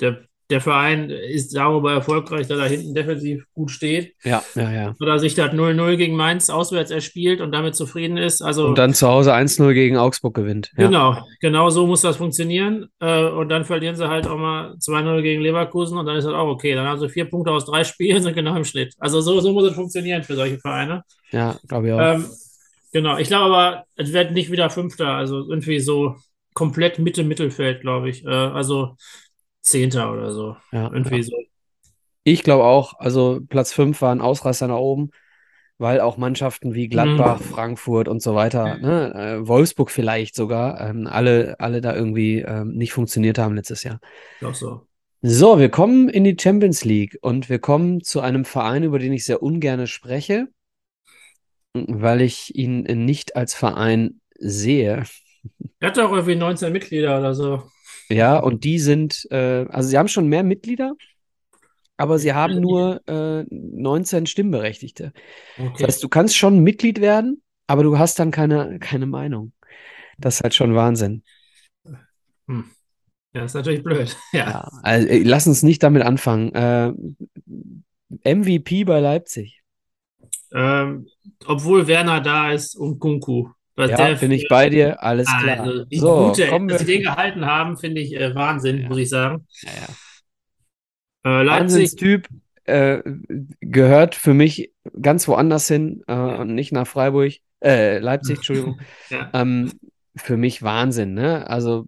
der, 0.00 0.24
der 0.50 0.60
Verein 0.60 1.08
ist 1.08 1.54
darüber 1.54 1.92
erfolgreich, 1.92 2.48
dass 2.48 2.58
er 2.58 2.66
hinten 2.66 2.94
defensiv 2.94 3.44
gut 3.54 3.70
steht. 3.70 4.14
Ja, 4.24 4.42
ja, 4.56 4.72
ja. 4.72 4.94
Oder 5.00 5.20
sich 5.20 5.36
das 5.36 5.52
0-0 5.52 5.96
gegen 5.96 6.16
Mainz 6.16 6.50
auswärts 6.50 6.90
erspielt 6.90 7.40
und 7.40 7.52
damit 7.52 7.76
zufrieden 7.76 8.16
ist. 8.16 8.42
Also 8.42 8.66
Und 8.66 8.78
dann 8.78 8.92
zu 8.92 9.06
Hause 9.06 9.32
1-0 9.34 9.72
gegen 9.72 9.98
Augsburg 9.98 10.34
gewinnt. 10.34 10.72
Ja. 10.76 10.86
Genau, 10.86 11.24
genau 11.40 11.70
so 11.70 11.86
muss 11.86 12.00
das 12.00 12.16
funktionieren. 12.16 12.86
Äh, 12.98 13.24
und 13.26 13.50
dann 13.50 13.64
verlieren 13.64 13.94
sie 13.94 14.08
halt 14.08 14.26
auch 14.26 14.36
mal 14.36 14.74
2-0 14.80 15.22
gegen 15.22 15.42
Leverkusen 15.42 15.96
und 15.96 16.06
dann 16.06 16.16
ist 16.16 16.24
das 16.24 16.34
auch 16.34 16.48
okay. 16.48 16.74
Dann 16.74 16.88
haben 16.88 16.98
sie 16.98 17.08
vier 17.08 17.30
Punkte 17.30 17.52
aus 17.52 17.66
drei 17.66 17.84
Spielen, 17.84 18.20
sind 18.24 18.34
genau 18.34 18.56
im 18.56 18.64
Schnitt. 18.64 18.94
Also 18.98 19.20
so, 19.20 19.38
so 19.40 19.52
muss 19.52 19.70
es 19.70 19.74
funktionieren 19.76 20.24
für 20.24 20.34
solche 20.34 20.58
Vereine. 20.58 21.04
Ja, 21.30 21.56
glaube 21.68 21.86
ich 21.86 21.92
auch. 21.94 22.00
Ähm, 22.00 22.26
genau, 22.94 23.18
ich 23.18 23.28
glaube 23.28 23.54
aber, 23.54 23.86
es 23.96 24.14
wird 24.14 24.32
nicht 24.32 24.50
wieder 24.50 24.70
Fünfter, 24.70 25.08
also 25.10 25.48
irgendwie 25.50 25.80
so 25.80 26.16
komplett 26.54 26.98
Mitte 26.98 27.24
Mittelfeld, 27.24 27.82
glaube 27.82 28.08
ich. 28.10 28.24
Äh, 28.24 28.28
also 28.30 28.96
Zehnter 29.62 30.12
oder 30.12 30.32
so. 30.32 30.56
Ja, 30.72 30.90
Irgendwie 30.92 31.18
ja. 31.18 31.22
so. 31.24 31.36
Ich 32.24 32.42
glaube 32.42 32.64
auch, 32.64 32.94
also 33.00 33.40
Platz 33.48 33.72
5 33.72 34.00
war 34.02 34.14
ein 34.14 34.20
Ausreißer 34.22 34.68
nach 34.68 34.76
oben, 34.78 35.10
weil 35.78 36.00
auch 36.00 36.16
Mannschaften 36.18 36.74
wie 36.74 36.88
Gladbach, 36.88 37.40
Mhm. 37.40 37.44
Frankfurt 37.44 38.08
und 38.08 38.22
so 38.22 38.34
weiter, 38.34 38.78
ne, 38.78 39.14
äh, 39.42 39.48
Wolfsburg 39.48 39.90
vielleicht 39.90 40.36
sogar, 40.36 40.80
ähm, 40.80 41.06
alle, 41.06 41.56
alle 41.60 41.80
da 41.82 41.94
irgendwie 41.94 42.40
ähm, 42.40 42.72
nicht 42.76 42.94
funktioniert 42.94 43.38
haben 43.38 43.56
letztes 43.56 43.82
Jahr. 43.84 44.00
Auch 44.42 44.54
so. 44.54 44.86
So, 45.22 45.58
wir 45.58 45.70
kommen 45.70 46.08
in 46.10 46.24
die 46.24 46.36
Champions 46.38 46.84
League 46.84 47.18
und 47.22 47.48
wir 47.48 47.58
kommen 47.58 48.02
zu 48.02 48.20
einem 48.20 48.44
Verein, 48.44 48.82
über 48.84 48.98
den 48.98 49.12
ich 49.12 49.24
sehr 49.24 49.42
ungerne 49.42 49.86
spreche, 49.86 50.48
weil 51.74 52.22
ich 52.22 52.54
ihn 52.56 52.82
nicht 53.04 53.36
als 53.36 53.54
Verein 53.54 54.20
sehe. 54.38 55.04
Er 55.80 55.90
hat 55.90 55.96
doch 55.98 56.10
irgendwie 56.12 56.34
19 56.36 56.72
Mitglieder 56.72 57.16
oder 57.18 57.32
so. 57.34 57.70
Ja, 58.10 58.38
und 58.38 58.64
die 58.64 58.78
sind, 58.78 59.26
äh, 59.30 59.66
also 59.70 59.88
sie 59.88 59.98
haben 59.98 60.08
schon 60.08 60.28
mehr 60.28 60.42
Mitglieder, 60.42 60.96
aber 61.96 62.18
sie 62.18 62.32
haben 62.34 62.60
nur 62.60 63.02
äh, 63.08 63.44
19 63.50 64.26
Stimmberechtigte. 64.26 65.12
Das 65.74 65.82
Okay. 65.82 65.88
heißt, 65.88 66.02
du 66.02 66.08
kannst 66.08 66.36
schon 66.36 66.60
Mitglied 66.60 67.00
werden, 67.00 67.42
aber 67.66 67.82
du 67.84 67.98
hast 67.98 68.18
dann 68.18 68.30
keine, 68.30 68.78
keine 68.80 69.06
Meinung. 69.06 69.52
Das 70.18 70.36
ist 70.36 70.42
halt 70.44 70.54
schon 70.54 70.74
Wahnsinn. 70.74 71.24
Hm. 72.48 72.70
Ja, 73.34 73.44
ist 73.44 73.54
natürlich 73.54 73.84
blöd. 73.84 74.16
Ja. 74.32 74.52
Ja, 74.52 74.68
also, 74.82 75.08
lass 75.22 75.46
uns 75.46 75.62
nicht 75.62 75.82
damit 75.82 76.02
anfangen. 76.02 76.54
Äh, 76.54 76.92
MVP 78.24 78.84
bei 78.84 79.00
Leipzig. 79.00 79.63
Ähm, 80.54 81.06
obwohl 81.46 81.86
Werner 81.86 82.20
da 82.20 82.52
ist 82.52 82.76
und 82.76 82.98
Kunku. 83.00 83.48
Was 83.76 83.90
Ja, 83.90 84.12
bin 84.14 84.30
ich 84.30 84.46
bei 84.48 84.70
dir, 84.70 85.02
alles 85.02 85.26
klar. 85.26 85.60
Also, 85.60 85.84
wie 85.90 85.98
So, 85.98 86.28
gut 86.28 86.38
der, 86.38 86.50
kommen 86.50 86.68
dass 86.68 86.80
sie 86.80 86.86
den 86.86 87.02
gehalten 87.02 87.44
haben, 87.44 87.76
finde 87.76 88.00
ich 88.00 88.14
äh, 88.14 88.34
Wahnsinn, 88.34 88.82
Ja. 88.82 88.88
muss 88.88 88.98
ich 88.98 89.08
sagen. 89.08 89.46
Ja, 89.62 89.70
ja. 91.24 91.40
Äh, 91.42 91.46
Wahnsinnstyp, 91.46 92.28
äh, 92.66 93.02
gehört 93.60 94.14
für 94.14 94.32
mich 94.34 94.72
ganz 95.00 95.26
woanders 95.28 95.66
hin 95.68 96.02
äh, 96.06 96.12
und 96.14 96.54
nicht 96.54 96.72
nach 96.72 96.86
Freiburg, 96.86 97.32
äh, 97.62 97.98
Leipzig, 97.98 98.36
Entschuldigung. 98.36 98.80
ja. 99.10 99.30
Ähm, 99.34 99.72
für 100.16 100.36
mich 100.36 100.62
Wahnsinn, 100.62 101.14
ne? 101.14 101.48
Also 101.48 101.86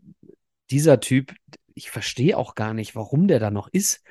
dieser 0.71 0.99
Typ, 1.01 1.33
ich 1.75 1.91
verstehe 1.91 2.37
auch 2.37 2.55
gar 2.57 2.75
nicht, 2.75 2.97
warum 2.97 3.29
der 3.29 3.39
da 3.39 3.51
noch 3.51 3.69
ist. 3.69 4.03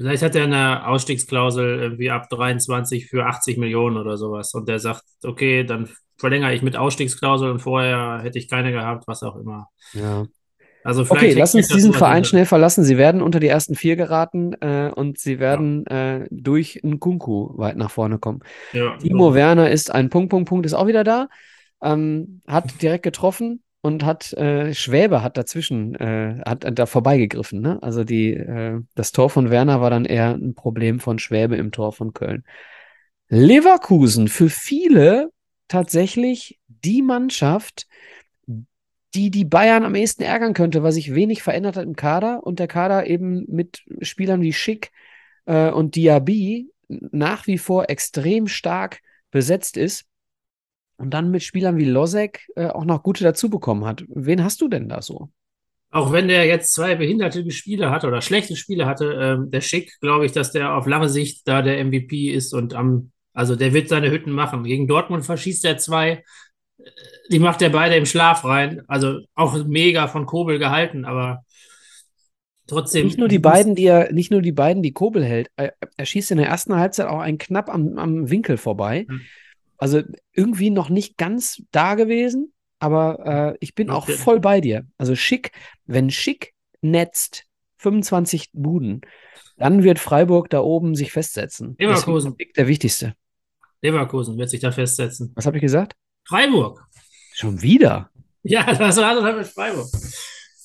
Vielleicht 0.00 0.22
hat 0.22 0.34
er 0.34 0.44
eine 0.44 0.86
Ausstiegsklausel 0.86 1.78
irgendwie 1.78 2.10
ab 2.10 2.30
23 2.30 3.06
für 3.06 3.26
80 3.26 3.58
Millionen 3.58 3.98
oder 3.98 4.16
sowas. 4.16 4.54
Und 4.54 4.66
der 4.66 4.78
sagt, 4.78 5.04
okay, 5.22 5.62
dann 5.62 5.90
verlängere 6.16 6.54
ich 6.54 6.62
mit 6.62 6.74
Ausstiegsklausel 6.74 7.50
und 7.50 7.58
vorher 7.58 8.20
hätte 8.22 8.38
ich 8.38 8.48
keine 8.48 8.72
gehabt, 8.72 9.06
was 9.06 9.22
auch 9.22 9.36
immer. 9.36 9.68
Ja. 9.92 10.26
Also 10.84 11.02
Okay, 11.06 11.34
lass 11.34 11.54
uns 11.54 11.68
diesen 11.68 11.92
Verein 11.92 12.24
schnell 12.24 12.46
verlassen. 12.46 12.82
Sie 12.82 12.96
werden 12.96 13.20
unter 13.20 13.40
die 13.40 13.48
ersten 13.48 13.74
vier 13.74 13.96
geraten 13.96 14.54
äh, 14.62 14.90
und 14.94 15.18
sie 15.18 15.38
werden 15.38 15.86
äh, 15.86 16.26
durch 16.30 16.80
Nkunku 16.82 17.58
weit 17.58 17.76
nach 17.76 17.90
vorne 17.90 18.18
kommen. 18.18 18.40
Ja, 18.72 18.96
Timo 18.96 19.34
Werner 19.34 19.70
ist 19.70 19.94
ein 19.94 20.08
Punkt, 20.08 20.30
Punkt, 20.30 20.48
Punkt, 20.48 20.64
ist 20.64 20.72
auch 20.72 20.86
wieder 20.86 21.04
da. 21.04 21.28
Ähm, 21.82 22.40
hat 22.46 22.80
direkt 22.80 23.02
getroffen 23.02 23.62
und 23.82 24.04
hat 24.04 24.32
äh, 24.34 24.74
Schwäbe 24.74 25.22
hat 25.22 25.36
dazwischen, 25.36 25.94
äh, 25.94 26.40
hat 26.44 26.66
da 26.78 26.86
vorbeigegriffen. 26.86 27.60
Ne? 27.60 27.82
Also 27.82 28.04
die, 28.04 28.34
äh, 28.34 28.80
das 28.94 29.12
Tor 29.12 29.30
von 29.30 29.50
Werner 29.50 29.80
war 29.80 29.90
dann 29.90 30.04
eher 30.04 30.34
ein 30.34 30.54
Problem 30.54 31.00
von 31.00 31.18
Schwäbe 31.18 31.56
im 31.56 31.72
Tor 31.72 31.92
von 31.92 32.12
Köln. 32.12 32.44
Leverkusen, 33.28 34.28
für 34.28 34.50
viele 34.50 35.30
tatsächlich 35.68 36.58
die 36.66 37.00
Mannschaft, 37.00 37.86
die 39.14 39.30
die 39.30 39.44
Bayern 39.44 39.84
am 39.84 39.94
ehesten 39.94 40.22
ärgern 40.22 40.52
könnte, 40.52 40.82
weil 40.82 40.92
sich 40.92 41.14
wenig 41.14 41.42
verändert 41.42 41.76
hat 41.76 41.84
im 41.84 41.96
Kader 41.96 42.44
und 42.44 42.58
der 42.58 42.68
Kader 42.68 43.06
eben 43.06 43.44
mit 43.48 43.82
Spielern 44.02 44.42
wie 44.42 44.52
Schick 44.52 44.90
äh, 45.46 45.70
und 45.70 45.96
Diaby 45.96 46.70
nach 46.88 47.46
wie 47.46 47.58
vor 47.58 47.88
extrem 47.88 48.46
stark 48.46 49.00
besetzt 49.30 49.76
ist 49.76 50.09
und 51.00 51.10
dann 51.10 51.30
mit 51.30 51.42
Spielern 51.42 51.76
wie 51.76 51.84
Losek 51.84 52.48
äh, 52.56 52.66
auch 52.66 52.84
noch 52.84 53.02
gute 53.02 53.24
dazu 53.24 53.50
bekommen 53.50 53.84
hat. 53.84 54.04
Wen 54.08 54.44
hast 54.44 54.60
du 54.60 54.68
denn 54.68 54.88
da 54.88 55.02
so? 55.02 55.30
Auch 55.90 56.12
wenn 56.12 56.28
der 56.28 56.46
jetzt 56.46 56.72
zwei 56.72 56.94
behinderte 56.94 57.50
Spiele 57.50 57.90
hatte 57.90 58.06
oder 58.06 58.20
schlechte 58.20 58.54
Spiele 58.54 58.86
hatte, 58.86 59.12
ähm, 59.20 59.50
der 59.50 59.60
Schick, 59.60 59.98
glaube 60.00 60.26
ich, 60.26 60.32
dass 60.32 60.52
der 60.52 60.74
auf 60.74 60.86
lange 60.86 61.08
Sicht 61.08 61.48
da 61.48 61.62
der 61.62 61.84
MVP 61.84 62.30
ist 62.30 62.54
und 62.54 62.74
am, 62.74 63.10
also 63.32 63.56
der 63.56 63.72
wird 63.72 63.88
seine 63.88 64.10
Hütten 64.10 64.30
machen. 64.30 64.62
Gegen 64.62 64.86
Dortmund 64.86 65.24
verschießt 65.24 65.64
er 65.64 65.78
zwei, 65.78 66.22
die 67.30 67.38
macht 67.38 67.62
er 67.62 67.70
beide 67.70 67.96
im 67.96 68.06
Schlaf 68.06 68.44
rein. 68.44 68.82
Also 68.86 69.20
auch 69.34 69.64
mega 69.64 70.06
von 70.06 70.26
Kobel 70.26 70.58
gehalten, 70.58 71.04
aber 71.04 71.44
trotzdem. 72.66 73.06
Nicht 73.06 73.18
nur 73.18 73.28
die 73.28 73.38
beiden, 73.38 73.74
die 73.74 73.86
er, 73.86 74.12
nicht 74.12 74.30
nur 74.30 74.42
die 74.42 74.52
beiden, 74.52 74.82
die 74.82 74.92
Kobel 74.92 75.24
hält. 75.24 75.50
Er, 75.56 75.74
er 75.96 76.06
schießt 76.06 76.30
in 76.30 76.38
der 76.38 76.48
ersten 76.48 76.76
Halbzeit 76.76 77.06
auch 77.06 77.20
einen 77.20 77.38
knapp 77.38 77.68
am, 77.68 77.98
am 77.98 78.30
Winkel 78.30 78.56
vorbei. 78.56 79.06
Mhm. 79.08 79.20
Also 79.80 80.02
irgendwie 80.32 80.68
noch 80.68 80.90
nicht 80.90 81.16
ganz 81.16 81.62
da 81.72 81.94
gewesen, 81.94 82.52
aber 82.80 83.54
äh, 83.54 83.56
ich 83.60 83.74
bin 83.74 83.90
okay. 83.90 84.12
auch 84.12 84.18
voll 84.18 84.38
bei 84.38 84.60
dir. 84.60 84.86
Also 84.98 85.16
schick, 85.16 85.52
wenn 85.86 86.10
schick 86.10 86.52
netzt 86.82 87.46
25 87.78 88.50
Buden, 88.52 89.00
dann 89.56 89.82
wird 89.82 89.98
Freiburg 89.98 90.50
da 90.50 90.60
oben 90.60 90.94
sich 90.94 91.12
festsetzen. 91.12 91.76
Leverkusen. 91.78 92.36
der 92.56 92.68
wichtigste. 92.68 93.14
Leverkusen 93.80 94.36
wird 94.36 94.50
sich 94.50 94.60
da 94.60 94.70
festsetzen. 94.70 95.32
Was 95.34 95.46
habe 95.46 95.56
ich 95.56 95.62
gesagt? 95.62 95.94
Freiburg. 96.28 96.86
Schon 97.32 97.62
wieder? 97.62 98.10
Ja, 98.42 98.64
das 98.74 98.98
war 98.98 99.14
das 99.14 99.36
mit 99.36 99.46
Freiburg. 99.46 99.88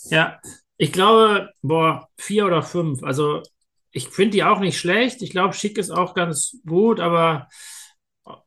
Ja, 0.09 0.39
ich 0.75 0.91
glaube, 0.91 1.49
boah, 1.61 2.09
vier 2.17 2.45
oder 2.45 2.61
fünf. 2.63 3.01
Also, 3.01 3.41
ich 3.91 4.09
finde 4.09 4.31
die 4.31 4.43
auch 4.43 4.59
nicht 4.59 4.77
schlecht. 4.77 5.21
Ich 5.21 5.29
glaube, 5.29 5.53
Schick 5.53 5.77
ist 5.77 5.91
auch 5.91 6.13
ganz 6.15 6.57
gut, 6.65 6.99
aber 6.99 7.47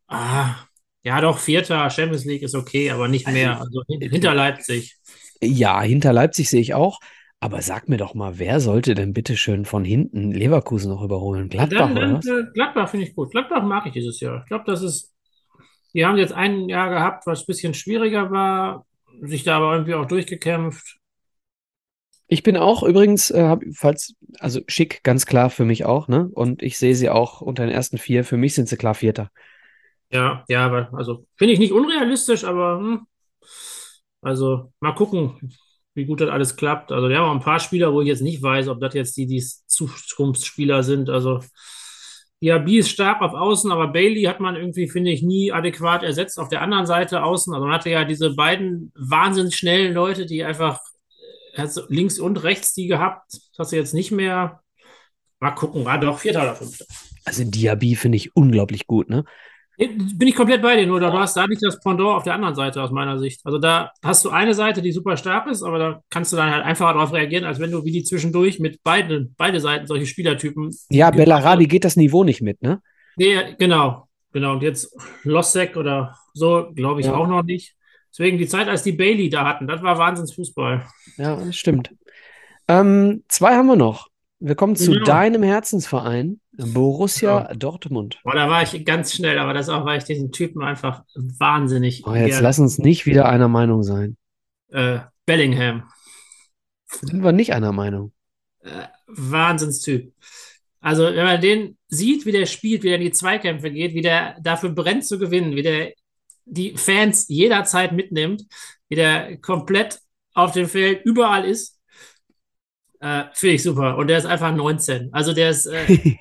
ah, 0.08 0.56
ja, 1.02 1.20
doch, 1.20 1.38
vierter 1.38 1.88
Champions 1.90 2.24
League 2.24 2.42
ist 2.42 2.54
okay, 2.54 2.90
aber 2.90 3.08
nicht 3.08 3.28
mehr. 3.28 3.60
Also 3.60 3.82
hinter 3.88 4.34
Leipzig. 4.34 4.96
Ja, 5.40 5.80
hinter 5.80 6.12
Leipzig 6.12 6.50
sehe 6.50 6.60
ich 6.60 6.74
auch. 6.74 7.00
Aber 7.40 7.62
sag 7.62 7.88
mir 7.88 7.98
doch 7.98 8.14
mal, 8.14 8.40
wer 8.40 8.58
sollte 8.58 8.96
denn 8.96 9.12
bitte 9.12 9.36
schön 9.36 9.64
von 9.64 9.84
hinten 9.84 10.32
Leverkusen 10.32 10.90
noch 10.90 11.02
überholen? 11.02 11.48
Gladbach, 11.48 11.78
dann, 11.78 11.94
dann, 11.94 12.10
oder 12.10 12.18
was? 12.18 12.26
Äh, 12.26 12.52
Gladbach 12.52 12.88
finde 12.88 13.06
ich 13.06 13.14
gut. 13.14 13.30
Gladbach 13.30 13.62
mag 13.62 13.86
ich 13.86 13.92
dieses 13.92 14.18
Jahr. 14.18 14.40
Ich 14.42 14.48
glaube, 14.48 14.64
das 14.66 14.82
ist 14.82 15.14
die 15.94 16.04
haben 16.04 16.18
jetzt 16.18 16.32
ein 16.32 16.68
Jahr 16.68 16.90
gehabt, 16.90 17.26
was 17.26 17.40
ein 17.42 17.46
bisschen 17.46 17.74
schwieriger 17.74 18.30
war, 18.30 18.86
sich 19.22 19.44
da 19.44 19.56
aber 19.56 19.72
irgendwie 19.72 19.94
auch 19.94 20.06
durchgekämpft. 20.06 20.98
Ich 22.26 22.42
bin 22.42 22.58
auch 22.58 22.82
übrigens, 22.82 23.30
äh, 23.30 23.56
falls, 23.74 24.14
also 24.38 24.60
schick, 24.66 25.02
ganz 25.02 25.24
klar 25.24 25.48
für 25.48 25.64
mich 25.64 25.86
auch, 25.86 26.08
ne? 26.08 26.28
Und 26.34 26.62
ich 26.62 26.76
sehe 26.76 26.94
sie 26.94 27.08
auch 27.08 27.40
unter 27.40 27.64
den 27.64 27.74
ersten 27.74 27.96
vier. 27.96 28.22
Für 28.22 28.36
mich 28.36 28.54
sind 28.54 28.68
sie 28.68 28.76
klar 28.76 28.94
Vierter. 28.94 29.30
Ja, 30.10 30.44
ja, 30.48 30.66
aber 30.66 30.90
also 30.92 31.26
finde 31.36 31.52
ich 31.54 31.58
nicht 31.58 31.72
unrealistisch, 31.72 32.44
aber 32.44 32.78
hm, 32.78 33.06
also 34.22 34.72
mal 34.80 34.94
gucken, 34.94 35.56
wie 35.94 36.06
gut 36.06 36.20
das 36.20 36.30
alles 36.30 36.56
klappt. 36.56 36.92
Also 36.92 37.08
wir 37.08 37.18
haben 37.18 37.28
auch 37.28 37.34
ein 37.34 37.40
paar 37.40 37.60
Spieler, 37.60 37.92
wo 37.92 38.00
ich 38.00 38.08
jetzt 38.08 38.22
nicht 38.22 38.42
weiß, 38.42 38.68
ob 38.68 38.80
das 38.80 38.94
jetzt 38.94 39.16
die, 39.16 39.26
die 39.26 39.44
Zukunftsspieler 39.66 40.82
sind. 40.82 41.10
Also 41.10 41.40
Diaby 42.40 42.78
ist 42.78 42.90
stark 42.90 43.20
auf 43.20 43.32
Außen, 43.34 43.70
aber 43.72 43.88
Bailey 43.88 44.22
hat 44.22 44.40
man 44.40 44.54
irgendwie, 44.54 44.88
finde 44.88 45.10
ich, 45.10 45.22
nie 45.22 45.52
adäquat 45.52 46.04
ersetzt 46.04 46.38
auf 46.38 46.48
der 46.48 46.62
anderen 46.62 46.86
Seite 46.86 47.24
außen. 47.24 47.52
Also 47.52 47.66
man 47.66 47.74
hatte 47.74 47.90
ja 47.90 48.04
diese 48.04 48.34
beiden 48.34 48.92
wahnsinnig 48.96 49.56
schnellen 49.56 49.92
Leute, 49.92 50.24
die 50.24 50.44
einfach 50.44 50.80
links 51.88 52.20
und 52.20 52.42
rechts 52.44 52.72
die 52.74 52.86
gehabt. 52.86 53.32
Das 53.32 53.58
hast 53.58 53.72
du 53.72 53.76
jetzt 53.76 53.94
nicht 53.94 54.12
mehr. 54.12 54.60
Mal 55.40 55.50
gucken, 55.52 55.84
war 55.84 55.98
doch 55.98 56.18
Vierter 56.20 56.42
oder 56.42 56.54
Fünfter. 56.54 56.84
Also 57.24 57.44
Diaby 57.44 57.96
finde 57.96 58.16
ich 58.16 58.34
unglaublich 58.36 58.86
gut, 58.86 59.08
ne? 59.08 59.24
Bin 59.78 60.26
ich 60.26 60.34
komplett 60.34 60.60
bei 60.60 60.74
dir, 60.74 60.88
nur 60.88 60.98
da, 60.98 61.08
du 61.08 61.18
hast 61.18 61.36
da 61.36 61.46
nicht 61.46 61.62
das 61.62 61.78
Pendant 61.78 62.16
auf 62.16 62.24
der 62.24 62.34
anderen 62.34 62.56
Seite 62.56 62.82
aus 62.82 62.90
meiner 62.90 63.16
Sicht. 63.16 63.40
Also 63.44 63.58
da 63.58 63.92
hast 64.02 64.24
du 64.24 64.30
eine 64.30 64.52
Seite, 64.52 64.82
die 64.82 64.90
super 64.90 65.16
stark 65.16 65.46
ist, 65.46 65.62
aber 65.62 65.78
da 65.78 66.02
kannst 66.10 66.32
du 66.32 66.36
dann 66.36 66.50
halt 66.50 66.64
einfacher 66.64 66.94
darauf 66.94 67.12
reagieren, 67.12 67.44
als 67.44 67.60
wenn 67.60 67.70
du 67.70 67.84
wie 67.84 67.92
die 67.92 68.02
zwischendurch 68.02 68.58
mit 68.58 68.82
beiden, 68.82 69.36
beide 69.38 69.60
Seiten 69.60 69.86
solche 69.86 70.06
Spielertypen. 70.06 70.76
Ja, 70.90 71.12
Bellarabi 71.12 71.66
geht 71.66 71.84
das 71.84 71.94
Niveau 71.94 72.24
nicht 72.24 72.42
mit, 72.42 72.60
ne? 72.60 72.82
Nee, 73.16 73.54
genau. 73.56 74.08
Genau. 74.32 74.52
Und 74.54 74.62
jetzt 74.62 74.96
Lossek 75.22 75.76
oder 75.76 76.16
so, 76.34 76.70
glaube 76.74 77.00
ich 77.00 77.06
ja. 77.06 77.14
auch 77.14 77.28
noch 77.28 77.44
nicht. 77.44 77.76
Deswegen 78.10 78.38
die 78.38 78.48
Zeit, 78.48 78.68
als 78.68 78.82
die 78.82 78.92
Bailey 78.92 79.28
da 79.30 79.46
hatten, 79.46 79.68
das 79.68 79.80
war 79.82 79.96
Wahnsinnsfußball. 79.96 80.86
Ja, 81.18 81.36
das 81.36 81.56
stimmt. 81.56 81.94
Ähm, 82.66 83.22
zwei 83.28 83.54
haben 83.54 83.66
wir 83.66 83.76
noch. 83.76 84.08
Wir 84.40 84.54
kommen 84.54 84.76
zu 84.76 84.94
ja. 84.94 85.04
deinem 85.04 85.42
Herzensverein, 85.42 86.40
Borussia 86.58 87.48
ja. 87.48 87.54
Dortmund. 87.54 88.18
Boah, 88.24 88.34
da 88.34 88.48
war 88.48 88.62
ich 88.62 88.84
ganz 88.84 89.14
schnell, 89.14 89.38
aber 89.38 89.54
das 89.54 89.68
auch, 89.68 89.84
weil 89.84 89.98
ich 89.98 90.04
diesen 90.04 90.32
Typen 90.32 90.62
einfach 90.62 91.04
wahnsinnig. 91.14 92.04
Oh, 92.06 92.14
jetzt 92.14 92.40
lass 92.40 92.58
uns 92.58 92.78
nicht 92.78 93.06
wieder 93.06 93.28
einer 93.28 93.48
Meinung 93.48 93.84
sein. 93.84 94.16
Äh, 94.70 95.00
Bellingham. 95.24 95.84
Sind 96.86 97.22
wir 97.22 97.32
nicht 97.32 97.52
einer 97.52 97.72
Meinung? 97.72 98.12
Äh, 98.60 98.86
Wahnsinnstyp. 99.06 100.12
Also, 100.80 101.04
wenn 101.04 101.24
man 101.24 101.40
den 101.40 101.76
sieht, 101.88 102.26
wie 102.26 102.32
der 102.32 102.46
spielt, 102.46 102.82
wie 102.82 102.88
der 102.88 102.96
in 102.96 103.04
die 103.04 103.12
Zweikämpfe 103.12 103.70
geht, 103.70 103.94
wie 103.94 104.02
der 104.02 104.36
dafür 104.40 104.70
brennt 104.70 105.04
zu 105.04 105.18
gewinnen, 105.18 105.54
wie 105.54 105.62
der 105.62 105.92
die 106.44 106.76
Fans 106.76 107.28
jederzeit 107.28 107.92
mitnimmt, 107.92 108.44
wie 108.88 108.96
der 108.96 109.36
komplett 109.38 110.00
auf 110.34 110.52
dem 110.52 110.68
Feld 110.68 111.04
überall 111.04 111.44
ist, 111.44 111.77
äh, 113.00 113.24
Finde 113.32 113.54
ich 113.54 113.62
super. 113.62 113.96
Und 113.96 114.08
der 114.08 114.18
ist 114.18 114.26
einfach 114.26 114.52
19. 114.52 115.10
Also 115.12 115.32
der 115.32 115.50
ist. 115.50 115.66
Äh, 115.66 115.86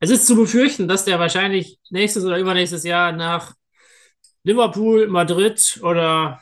es 0.00 0.10
ist 0.10 0.26
zu 0.26 0.36
befürchten, 0.36 0.88
dass 0.88 1.04
der 1.04 1.18
wahrscheinlich 1.18 1.78
nächstes 1.90 2.24
oder 2.24 2.38
übernächstes 2.38 2.84
Jahr 2.84 3.12
nach 3.12 3.54
Liverpool, 4.42 5.06
Madrid 5.08 5.78
oder 5.82 6.40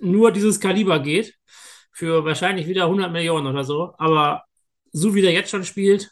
nur 0.00 0.30
dieses 0.32 0.60
Kaliber 0.60 1.00
geht. 1.00 1.34
Für 1.92 2.24
wahrscheinlich 2.24 2.68
wieder 2.68 2.84
100 2.84 3.10
Millionen 3.10 3.48
oder 3.48 3.64
so. 3.64 3.92
Aber 3.98 4.44
so 4.92 5.14
wie 5.16 5.22
der 5.22 5.32
jetzt 5.32 5.50
schon 5.50 5.64
spielt, 5.64 6.10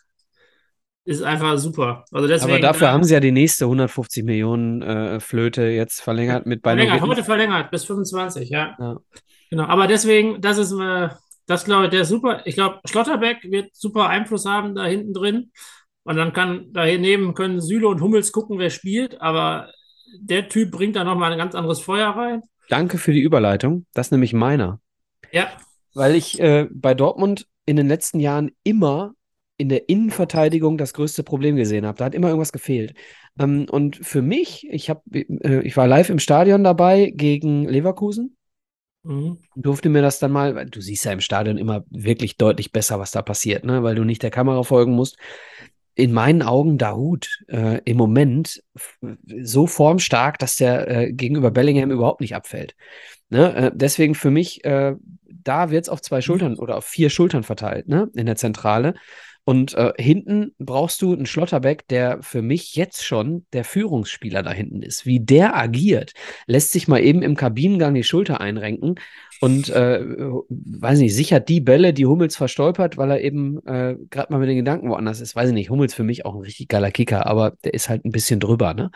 ist 1.05 1.23
einfach 1.23 1.57
super. 1.59 2.05
Also 2.11 2.27
deswegen, 2.27 2.55
Aber 2.55 2.61
dafür 2.61 2.89
äh, 2.89 2.91
haben 2.91 3.05
sie 3.05 3.15
ja 3.15 3.21
die 3.21 3.31
nächste 3.31 3.67
150 3.67 4.25
Millionen 4.25 4.83
äh, 4.83 5.21
Flöte 5.21 5.63
jetzt 5.63 6.01
verlängert 6.01 6.47
mit 6.47 6.63
bei 6.63 6.75
Verlängert, 6.75 7.01
heute 7.03 7.23
verlängert 7.23 7.71
bis 7.71 7.85
25, 7.85 8.51
ja. 8.51 8.75
ja. 8.81 8.97
Genau, 9.49 9.65
aber 9.67 9.87
deswegen, 9.87 10.41
das 10.41 10.59
ist 10.59 10.73
äh, 10.73 11.11
das 11.47 11.65
glaube 11.65 11.85
ich, 11.85 11.91
der 11.91 12.03
ist 12.03 12.09
super. 12.09 12.43
Ich 12.45 12.55
glaube, 12.55 12.81
Schlotterbeck 12.85 13.45
wird 13.45 13.75
super 13.75 14.09
Einfluss 14.09 14.47
haben 14.47 14.75
da 14.75 14.85
hinten 14.85 15.15
drin. 15.15 15.53
Und 16.03 16.17
dann 16.17 16.33
kann 16.33 16.67
daneben 16.71 17.35
können 17.35 17.61
Süle 17.61 17.89
und 17.89 18.01
Hummels 18.01 18.33
gucken, 18.33 18.59
wer 18.59 18.71
spielt. 18.71 19.21
Aber 19.21 19.71
der 20.21 20.49
Typ 20.49 20.71
bringt 20.71 20.97
da 20.97 21.05
nochmal 21.05 21.33
ein 21.33 21.39
ganz 21.39 21.55
anderes 21.55 21.81
Feuer 21.81 22.11
rein. 22.11 22.43
Danke 22.69 22.99
für 22.99 23.13
die 23.13 23.21
Überleitung. 23.21 23.87
Das 23.95 24.09
ist 24.09 24.11
nämlich 24.13 24.33
meiner. 24.33 24.81
Ja. 25.33 25.49
Weil 25.95 26.15
ich 26.15 26.41
äh, 26.41 26.69
bei 26.71 26.95
Dortmund 26.95 27.47
in 27.65 27.77
den 27.77 27.89
letzten 27.89 28.21
Jahren 28.21 28.51
immer 28.63 29.15
in 29.57 29.69
der 29.69 29.89
Innenverteidigung 29.89 30.79
das 30.79 30.93
größte 30.93 31.23
Problem 31.23 31.57
gesehen 31.57 31.87
habe. 31.87 31.99
Da 31.99 32.05
hat 32.05 32.15
immer 32.15 32.29
irgendwas 32.29 32.53
gefehlt. 32.53 32.95
Ähm, 33.39 33.67
und 33.71 33.97
für 33.97 34.23
mich, 34.23 34.67
ich, 34.71 34.91
hab, 34.91 35.03
äh, 35.13 35.61
ich 35.63 35.77
war 35.77 35.87
live 35.87 36.11
im 36.11 36.19
Stadion 36.19 36.65
dabei 36.65 37.13
gegen 37.15 37.67
Leverkusen 37.69 38.36
Mhm. 39.07 39.39
Durfte 39.55 39.89
mir 39.89 40.03
das 40.03 40.19
dann 40.19 40.33
mal, 40.33 40.67
du 40.67 40.81
siehst 40.81 41.05
ja 41.05 41.13
im 41.13 41.21
Stadion 41.21 41.59
immer 41.59 41.85
wirklich 41.91 42.37
deutlich 42.37 42.73
besser, 42.73 42.99
was 42.99 43.13
da 43.13 43.23
passiert, 43.23 43.65
ne? 43.65 43.83
weil 43.83 43.95
du 43.95 44.05
nicht 44.05 44.23
der 44.23 44.31
Kamera 44.31 44.63
folgen 44.65 44.93
musst. 44.93 45.17
In 45.95 46.13
meinen 46.13 46.43
Augen 46.43 46.77
Dahut 46.77 47.43
äh, 47.49 47.81
im 47.85 47.97
Moment 47.97 48.63
so 49.43 49.67
formstark, 49.67 50.39
dass 50.39 50.57
der 50.57 50.89
äh, 50.89 51.13
gegenüber 51.13 51.51
Bellingham 51.51 51.91
überhaupt 51.91 52.21
nicht 52.21 52.35
abfällt. 52.35 52.75
Ne? 53.31 53.55
Äh, 53.55 53.73
deswegen 53.75 54.15
für 54.15 54.31
mich, 54.31 54.65
äh, 54.65 54.95
da 55.25 55.71
wird 55.71 55.85
es 55.85 55.89
auf 55.89 56.03
zwei 56.03 56.19
mhm. 56.19 56.23
Schultern 56.23 56.59
oder 56.59 56.77
auf 56.77 56.85
vier 56.85 57.09
Schultern 57.09 57.45
verteilt, 57.45 57.89
ne? 57.89 58.11
in 58.15 58.27
der 58.27 58.37
Zentrale. 58.37 58.95
Und 59.49 59.75
äh, 59.75 59.93
hinten 59.97 60.57
brauchst 60.59 61.01
du 61.03 61.13
einen 61.13 61.25
Schlotterbeck, 61.25 61.87
der 61.87 62.21
für 62.21 62.43
mich 62.43 62.75
jetzt 62.75 63.05
schon 63.05 63.47
der 63.53 63.63
Führungsspieler 63.63 64.43
da 64.43 64.51
hinten 64.51 64.83
ist. 64.83 65.07
Wie 65.07 65.21
der 65.21 65.57
agiert, 65.57 66.15
lässt 66.49 66.73
sich 66.73 66.89
mal 66.89 66.99
eben 66.99 67.23
im 67.23 67.37
Kabinengang 67.37 67.95
die 67.95 68.03
Schulter 68.03 68.41
einrenken 68.41 68.97
und, 69.41 69.71
äh, 69.71 70.01
weiß 70.49 70.99
nicht, 70.99 71.15
sichert 71.15 71.49
die 71.49 71.61
Bälle, 71.61 71.93
die 71.93 72.07
Hummels 72.07 72.35
verstolpert, 72.37 72.97
weil 72.97 73.13
er 73.13 73.21
eben 73.21 73.65
äh, 73.69 73.95
gerade 74.11 74.33
mal 74.33 74.41
mit 74.41 74.49
den 74.49 74.57
Gedanken 74.57 74.91
woanders 74.91 75.21
ist. 75.21 75.37
Weiß 75.37 75.51
ich 75.51 75.55
nicht, 75.55 75.71
Hummels 75.71 75.95
für 75.95 76.03
mich 76.03 76.27
auch 76.27 76.35
ein 76.35 76.43
richtig 76.43 76.67
geiler 76.67 76.91
Kicker, 76.91 77.27
aber 77.27 77.53
der 77.63 77.73
ist 77.73 77.89
halt 77.89 78.05
ein 78.05 78.11
bisschen 78.11 78.41
drüber, 78.41 78.75
ne? 78.75 78.91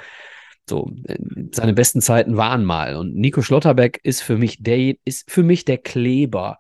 So, 0.69 0.91
äh, 1.05 1.17
seine 1.53 1.75
besten 1.75 2.01
Zeiten 2.01 2.37
waren 2.37 2.65
mal. 2.65 2.97
Und 2.97 3.15
Nico 3.15 3.41
Schlotterbeck 3.43 4.01
ist 4.03 4.23
für 4.23 4.37
mich 4.37 4.61
der, 4.65 4.95
ist 5.05 5.31
für 5.31 5.45
mich 5.45 5.65
der 5.65 5.79
Kleber 5.79 6.59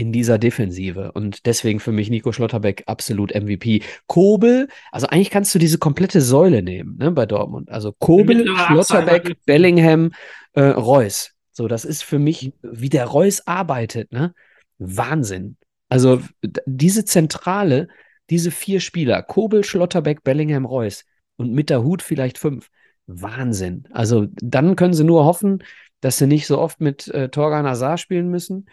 in 0.00 0.12
dieser 0.12 0.38
Defensive. 0.38 1.12
Und 1.12 1.46
deswegen 1.46 1.78
für 1.78 1.92
mich 1.92 2.10
Nico 2.10 2.32
Schlotterbeck 2.32 2.84
absolut 2.86 3.34
MVP. 3.34 3.82
Kobel, 4.06 4.68
also 4.90 5.06
eigentlich 5.06 5.30
kannst 5.30 5.54
du 5.54 5.58
diese 5.58 5.78
komplette 5.78 6.20
Säule 6.20 6.62
nehmen 6.62 6.96
ne, 6.96 7.10
bei 7.10 7.26
Dortmund. 7.26 7.70
Also 7.70 7.92
Kobel, 7.92 8.46
Schlotterbeck, 8.46 9.36
Bellingham, 9.44 10.12
äh, 10.54 10.62
Reus. 10.62 11.32
So, 11.52 11.68
das 11.68 11.84
ist 11.84 12.02
für 12.02 12.18
mich, 12.18 12.54
wie 12.62 12.88
der 12.88 13.06
Reus 13.06 13.46
arbeitet, 13.46 14.12
ne? 14.12 14.34
Wahnsinn. 14.78 15.56
Also 15.90 16.22
diese 16.64 17.04
Zentrale, 17.04 17.88
diese 18.30 18.50
vier 18.50 18.80
Spieler, 18.80 19.22
Kobel, 19.22 19.64
Schlotterbeck, 19.64 20.22
Bellingham, 20.22 20.64
Reus 20.64 21.04
und 21.36 21.52
mit 21.52 21.68
der 21.68 21.82
Hut 21.82 22.00
vielleicht 22.02 22.38
fünf. 22.38 22.70
Wahnsinn. 23.06 23.84
Also 23.90 24.28
dann 24.36 24.76
können 24.76 24.94
sie 24.94 25.04
nur 25.04 25.24
hoffen, 25.24 25.64
dass 26.00 26.16
sie 26.16 26.26
nicht 26.26 26.46
so 26.46 26.58
oft 26.58 26.80
mit 26.80 27.08
äh, 27.08 27.28
Torgan 27.28 27.66
Azar 27.66 27.98
spielen 27.98 28.30
müssen. 28.30 28.66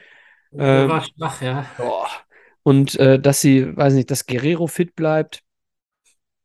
Ähm, 0.60 0.90
war 0.90 1.04
schwach, 1.04 1.42
ja. 1.42 1.66
Boah. 1.78 2.08
Und 2.64 2.96
äh, 3.00 3.20
dass 3.20 3.42
sie, 3.42 3.76
weiß 3.76 3.94
nicht, 3.94 4.12
dass 4.12 4.26
Guerrero 4.26 4.68
fit 4.68 4.96
bleibt. 4.96 5.42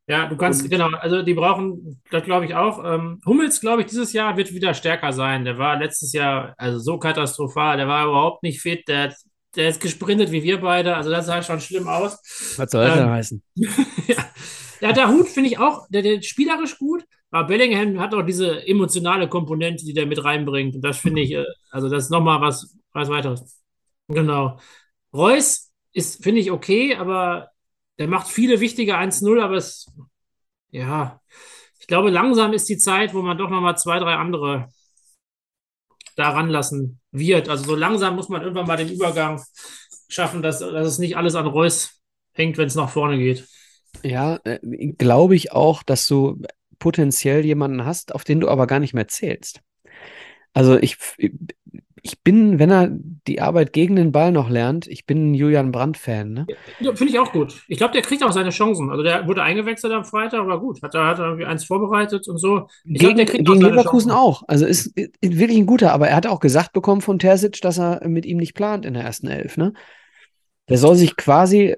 Ja, 0.06 0.26
du 0.26 0.36
kannst, 0.36 0.62
und, 0.62 0.70
genau, 0.70 0.88
also 0.88 1.22
die 1.22 1.34
brauchen, 1.34 2.00
das 2.10 2.24
glaube 2.24 2.44
ich 2.44 2.54
auch. 2.54 2.84
Ähm, 2.84 3.20
Hummels, 3.24 3.60
glaube 3.60 3.82
ich, 3.82 3.88
dieses 3.88 4.12
Jahr 4.12 4.36
wird 4.36 4.52
wieder 4.52 4.74
stärker 4.74 5.12
sein. 5.12 5.44
Der 5.44 5.58
war 5.58 5.78
letztes 5.78 6.12
Jahr 6.12 6.54
also 6.58 6.78
so 6.78 6.98
katastrophal, 6.98 7.76
der 7.76 7.88
war 7.88 8.06
überhaupt 8.06 8.42
nicht 8.42 8.60
fit, 8.60 8.86
der, 8.88 9.14
der 9.56 9.68
ist 9.68 9.80
gesprintet 9.80 10.32
wie 10.32 10.42
wir 10.42 10.60
beide, 10.60 10.96
also 10.96 11.10
das 11.10 11.26
sah 11.26 11.42
schon 11.42 11.60
schlimm 11.60 11.88
aus. 11.88 12.18
Was 12.56 12.70
soll 12.70 12.84
das 12.84 12.96
ähm, 12.96 13.02
denn 13.04 13.10
heißen? 13.10 13.42
ja. 14.08 14.24
ja, 14.80 14.92
der 14.92 15.08
Hut 15.08 15.28
finde 15.28 15.50
ich 15.50 15.58
auch, 15.58 15.86
der, 15.88 16.02
der 16.02 16.20
spielerisch 16.20 16.78
gut, 16.78 17.04
aber 17.30 17.46
Bellingham 17.46 17.98
hat 17.98 18.14
auch 18.14 18.22
diese 18.22 18.66
emotionale 18.66 19.28
Komponente, 19.28 19.84
die 19.84 19.94
der 19.94 20.06
mit 20.06 20.22
reinbringt. 20.22 20.74
Und 20.74 20.82
das 20.82 20.98
finde 20.98 21.22
ich, 21.22 21.32
äh, 21.32 21.44
also 21.70 21.88
das 21.88 22.04
ist 22.04 22.10
nochmal 22.10 22.40
was, 22.40 22.76
was 22.92 23.08
weiteres. 23.08 23.61
Genau. 24.08 24.58
Reus 25.12 25.72
ist, 25.92 26.22
finde 26.22 26.40
ich, 26.40 26.50
okay, 26.50 26.94
aber 26.94 27.50
der 27.98 28.08
macht 28.08 28.28
viele 28.28 28.60
wichtige 28.60 28.96
1-0, 28.96 29.40
aber 29.40 29.56
es, 29.56 29.90
ja, 30.70 31.20
ich 31.78 31.86
glaube, 31.86 32.10
langsam 32.10 32.52
ist 32.52 32.68
die 32.68 32.78
Zeit, 32.78 33.12
wo 33.14 33.22
man 33.22 33.38
doch 33.38 33.50
nochmal 33.50 33.76
zwei, 33.76 33.98
drei 33.98 34.14
andere 34.14 34.68
da 36.16 36.30
ranlassen 36.30 37.00
wird. 37.10 37.48
Also 37.48 37.64
so 37.64 37.74
langsam 37.74 38.16
muss 38.16 38.28
man 38.28 38.42
irgendwann 38.42 38.66
mal 38.66 38.76
den 38.76 38.90
Übergang 38.90 39.42
schaffen, 40.08 40.42
dass, 40.42 40.60
dass 40.60 40.86
es 40.86 40.98
nicht 40.98 41.16
alles 41.16 41.34
an 41.34 41.46
Reus 41.46 42.00
hängt, 42.32 42.58
wenn 42.58 42.66
es 42.66 42.74
nach 42.74 42.90
vorne 42.90 43.18
geht. 43.18 43.46
Ja, 44.02 44.40
äh, 44.44 44.58
glaube 44.92 45.34
ich 45.34 45.52
auch, 45.52 45.82
dass 45.82 46.06
du 46.06 46.42
potenziell 46.78 47.44
jemanden 47.44 47.84
hast, 47.84 48.14
auf 48.14 48.24
den 48.24 48.40
du 48.40 48.48
aber 48.48 48.66
gar 48.66 48.80
nicht 48.80 48.94
mehr 48.94 49.08
zählst. 49.08 49.60
Also 50.52 50.78
ich, 50.78 50.96
ich 52.04 52.20
bin, 52.22 52.58
wenn 52.58 52.70
er 52.70 52.90
die 53.28 53.40
Arbeit 53.40 53.72
gegen 53.72 53.94
den 53.94 54.10
Ball 54.10 54.32
noch 54.32 54.50
lernt, 54.50 54.88
ich 54.88 55.06
bin 55.06 55.30
ein 55.30 55.34
Julian 55.34 55.70
Brandt-Fan. 55.70 56.32
Ne? 56.32 56.46
Ja, 56.80 56.94
Finde 56.96 57.12
ich 57.12 57.18
auch 57.20 57.30
gut. 57.30 57.62
Ich 57.68 57.78
glaube, 57.78 57.92
der 57.92 58.02
kriegt 58.02 58.24
auch 58.24 58.32
seine 58.32 58.50
Chancen. 58.50 58.90
Also 58.90 59.04
der 59.04 59.28
wurde 59.28 59.42
eingewechselt 59.44 59.92
am 59.92 60.04
Freitag, 60.04 60.40
aber 60.40 60.58
gut. 60.58 60.82
Hat 60.82 60.96
er 60.96 61.06
hat 61.06 61.20
irgendwie 61.20 61.44
eins 61.44 61.64
vorbereitet 61.64 62.26
und 62.26 62.38
so. 62.38 62.66
Ich 62.84 63.00
gegen, 63.00 63.14
glaub, 63.14 63.30
gegen 63.30 63.48
auch 63.48 63.54
Leverkusen 63.54 64.10
Chancen. 64.10 64.26
auch. 64.26 64.42
Also 64.48 64.66
ist, 64.66 64.86
ist, 64.98 65.12
wirklich 65.20 65.58
ein 65.58 65.66
guter, 65.66 65.92
aber 65.92 66.08
er 66.08 66.16
hat 66.16 66.26
auch 66.26 66.40
gesagt 66.40 66.72
bekommen 66.72 67.02
von 67.02 67.20
Terzic, 67.20 67.60
dass 67.60 67.78
er 67.78 68.06
mit 68.08 68.26
ihm 68.26 68.38
nicht 68.38 68.54
plant 68.54 68.84
in 68.84 68.94
der 68.94 69.04
ersten 69.04 69.28
Elf. 69.28 69.56
Ne? 69.56 69.72
Der 70.68 70.78
soll 70.78 70.96
sich 70.96 71.16
quasi, 71.16 71.76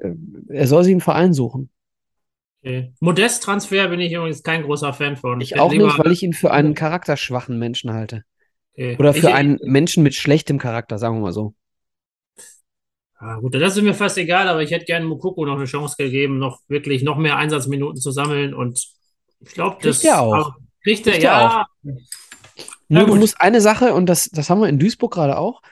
er 0.48 0.66
soll 0.66 0.84
sich 0.84 0.92
einen 0.92 1.00
Verein 1.02 1.34
suchen. 1.34 1.68
Okay. 2.62 2.94
Modest-Transfer 3.00 3.88
bin 3.88 4.00
ich 4.00 4.12
übrigens 4.14 4.42
kein 4.42 4.62
großer 4.62 4.94
Fan 4.94 5.18
von. 5.18 5.38
Ich 5.42 5.60
auch 5.60 5.70
nicht, 5.70 5.98
weil 5.98 6.12
ich 6.12 6.22
ihn 6.22 6.32
für 6.32 6.50
einen 6.50 6.72
charakterschwachen 6.72 7.58
Menschen 7.58 7.92
halte. 7.92 8.24
Okay. 8.74 8.96
Oder 8.98 9.14
für 9.14 9.28
ich, 9.28 9.34
einen 9.34 9.58
Menschen 9.62 10.02
mit 10.02 10.14
schlechtem 10.14 10.58
Charakter, 10.58 10.98
sagen 10.98 11.16
wir 11.16 11.20
mal 11.20 11.32
so. 11.32 11.54
Ah, 13.16 13.36
gut, 13.36 13.54
das 13.54 13.76
ist 13.76 13.82
mir 13.82 13.94
fast 13.94 14.18
egal, 14.18 14.48
aber 14.48 14.62
ich 14.62 14.72
hätte 14.72 14.84
gerne 14.84 15.06
Mukoko 15.06 15.46
noch 15.46 15.56
eine 15.56 15.64
Chance 15.64 15.94
gegeben, 15.96 16.38
noch 16.38 16.60
wirklich 16.68 17.02
noch 17.02 17.16
mehr 17.16 17.36
Einsatzminuten 17.36 18.00
zu 18.00 18.10
sammeln 18.10 18.52
und 18.52 18.84
ich 19.40 19.54
glaube, 19.54 19.76
das 19.80 20.00
kriegt 20.00 20.12
er 20.12 20.20
auch. 20.20 20.54
Kriegt 20.82 21.06
er, 21.06 21.20
ja. 21.20 21.66
Nur 22.88 23.06
du 23.06 23.14
musst 23.14 23.40
eine 23.40 23.60
Sache, 23.60 23.94
und 23.94 24.06
das, 24.06 24.28
das 24.30 24.50
haben 24.50 24.60
wir 24.60 24.68
in 24.68 24.78
Duisburg 24.78 25.14
gerade 25.14 25.38
auch, 25.38 25.62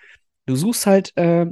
du 0.46 0.56
suchst 0.56 0.86
halt 0.86 1.16
äh, 1.16 1.46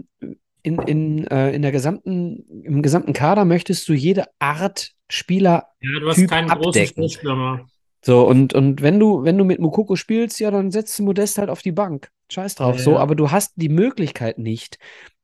in, 0.63 0.79
in, 0.83 1.27
äh, 1.27 1.51
in 1.53 1.63
der 1.63 1.73
gesamten, 1.73 2.45
im 2.65 2.83
gesamten 2.83 3.13
Kader 3.13 3.45
möchtest 3.45 3.89
du 3.89 3.93
jede 3.93 4.25
Art 4.39 4.93
Spieler. 5.11 5.69
Ja, 5.81 6.01
du 6.01 6.09
hast 6.09 6.29
keinen 6.29 6.51
abdecken. 6.51 6.63
großen 6.63 6.87
Stoßstürmer. 6.87 7.67
So, 8.03 8.27
und, 8.27 8.55
und 8.55 8.83
wenn 8.83 8.99
du, 8.99 9.25
wenn 9.25 9.37
du 9.37 9.45
mit 9.45 9.61
Mukoko 9.61 9.97
spielst, 9.97 10.41
ja, 10.41 10.51
dann 10.51 10.71
setzt 10.71 10.99
du 10.99 11.03
Modest 11.03 11.39
halt 11.39 11.51
auf 11.51 11.63
die 11.63 11.73
Bank. 11.73 12.11
Scheiß 12.31 12.55
drauf. 12.55 12.77
Ja, 12.77 12.83
so, 12.83 12.99
aber 12.99 13.15
du 13.15 13.31
hast 13.31 13.53
die 13.57 13.69
Möglichkeit 13.69 14.39
nicht, 14.39 14.79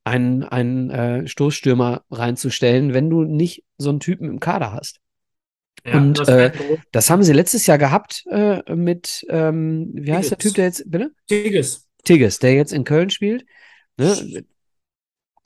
einen, 0.04 0.44
einen 0.44 0.90
äh, 0.90 1.26
Stoßstürmer 1.26 2.04
reinzustellen, 2.10 2.94
wenn 2.94 3.10
du 3.10 3.24
nicht 3.24 3.64
so 3.78 3.90
einen 3.90 4.00
Typen 4.00 4.28
im 4.28 4.40
Kader 4.40 4.72
hast. 4.72 5.00
Ja, 5.84 5.96
und 5.98 6.18
das, 6.18 6.28
äh, 6.28 6.52
das 6.92 7.10
haben 7.10 7.22
sie 7.22 7.32
letztes 7.32 7.66
Jahr 7.66 7.78
gehabt 7.78 8.24
äh, 8.30 8.62
mit, 8.74 9.24
ähm, 9.28 9.90
wie 9.94 10.12
heißt 10.12 10.30
der 10.30 10.38
Typ, 10.38 10.54
der 10.54 10.64
jetzt, 10.66 10.90
bitte? 10.90 11.12
Tigges. 11.26 11.86
Tigges, 12.04 12.38
der 12.38 12.54
jetzt 12.54 12.72
in 12.72 12.84
Köln 12.84 13.10
spielt. 13.10 13.44
Ne? 13.96 14.44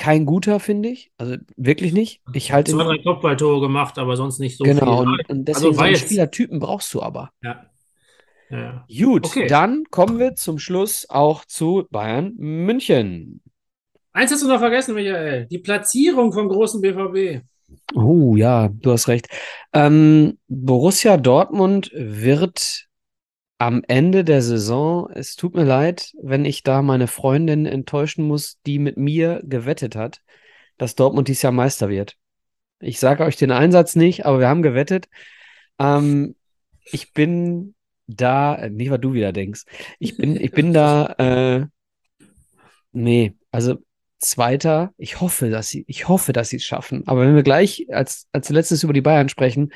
Kein 0.00 0.24
guter, 0.26 0.58
finde 0.58 0.88
ich. 0.88 1.12
Also 1.18 1.36
wirklich 1.56 1.92
nicht. 1.92 2.22
Ich 2.32 2.52
halte 2.52 2.72
Zwei, 2.72 2.84
drei 2.84 2.98
Kopfballtore 2.98 3.60
gemacht, 3.60 3.98
aber 3.98 4.16
sonst 4.16 4.40
nicht 4.40 4.56
so 4.56 4.64
genau, 4.64 4.80
viel. 4.80 4.86
Genau, 4.86 5.00
und, 5.02 5.30
und, 5.30 5.44
deswegen 5.44 5.78
also 5.78 5.94
so 5.94 6.06
Spielertypen 6.06 6.58
brauchst 6.58 6.92
du 6.94 7.02
aber. 7.02 7.30
Ja. 7.42 7.66
ja. 8.50 8.86
Gut, 8.88 9.26
okay. 9.26 9.46
dann 9.46 9.84
kommen 9.90 10.18
wir 10.18 10.34
zum 10.34 10.58
Schluss 10.58 11.08
auch 11.08 11.44
zu 11.44 11.86
Bayern 11.90 12.32
München. 12.36 13.42
Eins 14.12 14.32
hast 14.32 14.42
du 14.42 14.48
noch 14.48 14.58
vergessen, 14.58 14.94
Michael. 14.94 15.46
Die 15.46 15.58
Platzierung 15.58 16.32
vom 16.32 16.48
großen 16.48 16.80
BVB. 16.80 17.44
Oh 17.94 18.34
ja, 18.36 18.68
du 18.68 18.92
hast 18.92 19.06
recht. 19.06 19.28
Ähm, 19.72 20.38
Borussia 20.48 21.18
Dortmund 21.18 21.90
wird 21.94 22.88
am 23.60 23.82
Ende 23.86 24.24
der 24.24 24.40
Saison, 24.40 25.10
es 25.12 25.36
tut 25.36 25.54
mir 25.54 25.64
leid, 25.64 26.14
wenn 26.22 26.46
ich 26.46 26.62
da 26.62 26.80
meine 26.80 27.06
Freundin 27.06 27.66
enttäuschen 27.66 28.26
muss, 28.26 28.58
die 28.64 28.78
mit 28.78 28.96
mir 28.96 29.42
gewettet 29.44 29.96
hat, 29.96 30.22
dass 30.78 30.94
Dortmund 30.94 31.28
dieses 31.28 31.42
Jahr 31.42 31.52
Meister 31.52 31.90
wird. 31.90 32.16
Ich 32.78 32.98
sage 32.98 33.22
euch 33.22 33.36
den 33.36 33.50
Einsatz 33.50 33.96
nicht, 33.96 34.24
aber 34.24 34.40
wir 34.40 34.48
haben 34.48 34.62
gewettet. 34.62 35.10
Ähm, 35.78 36.36
ich 36.86 37.12
bin 37.12 37.74
da, 38.06 38.54
äh, 38.54 38.70
nicht, 38.70 38.90
was 38.90 39.00
du 39.00 39.12
wieder 39.12 39.32
denkst. 39.32 39.64
Ich 39.98 40.16
bin, 40.16 40.40
ich 40.40 40.52
bin 40.52 40.72
da, 40.72 41.14
äh, 41.18 41.66
nee, 42.92 43.34
also 43.50 43.76
Zweiter. 44.20 44.94
Ich 44.96 45.20
hoffe, 45.20 45.50
dass 45.50 45.68
sie, 45.68 45.84
ich 45.86 46.08
hoffe, 46.08 46.32
dass 46.32 46.48
sie 46.48 46.56
es 46.56 46.64
schaffen. 46.64 47.06
Aber 47.06 47.20
wenn 47.20 47.34
wir 47.34 47.42
gleich 47.42 47.86
als, 47.90 48.26
als 48.32 48.48
letztes 48.48 48.82
über 48.84 48.94
die 48.94 49.02
Bayern 49.02 49.28
sprechen, 49.28 49.70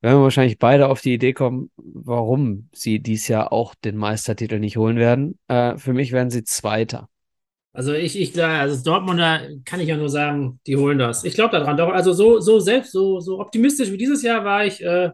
werden 0.00 0.18
wir 0.18 0.22
wahrscheinlich 0.22 0.58
beide 0.58 0.88
auf 0.88 1.00
die 1.00 1.14
Idee 1.14 1.32
kommen, 1.32 1.70
warum 1.76 2.68
sie 2.72 3.00
dies 3.00 3.28
Jahr 3.28 3.52
auch 3.52 3.74
den 3.74 3.96
Meistertitel 3.96 4.58
nicht 4.58 4.76
holen 4.76 4.96
werden. 4.96 5.38
Äh, 5.48 5.76
für 5.76 5.92
mich 5.92 6.12
werden 6.12 6.30
sie 6.30 6.44
Zweiter. 6.44 7.08
Also 7.72 7.92
ich, 7.92 8.18
ich 8.18 8.42
also 8.42 8.82
Dortmunder 8.82 9.48
kann 9.64 9.80
ich 9.80 9.88
ja 9.88 9.96
nur 9.96 10.08
sagen, 10.08 10.60
die 10.66 10.76
holen 10.76 10.98
das. 10.98 11.24
Ich 11.24 11.34
glaube 11.34 11.56
daran. 11.56 11.76
Doch, 11.76 11.90
also 11.90 12.12
so, 12.12 12.40
so 12.40 12.58
selbst, 12.58 12.92
so, 12.92 13.20
so 13.20 13.40
optimistisch 13.40 13.92
wie 13.92 13.98
dieses 13.98 14.22
Jahr 14.22 14.44
war 14.44 14.64
ich 14.64 14.82
äh, 14.82 15.10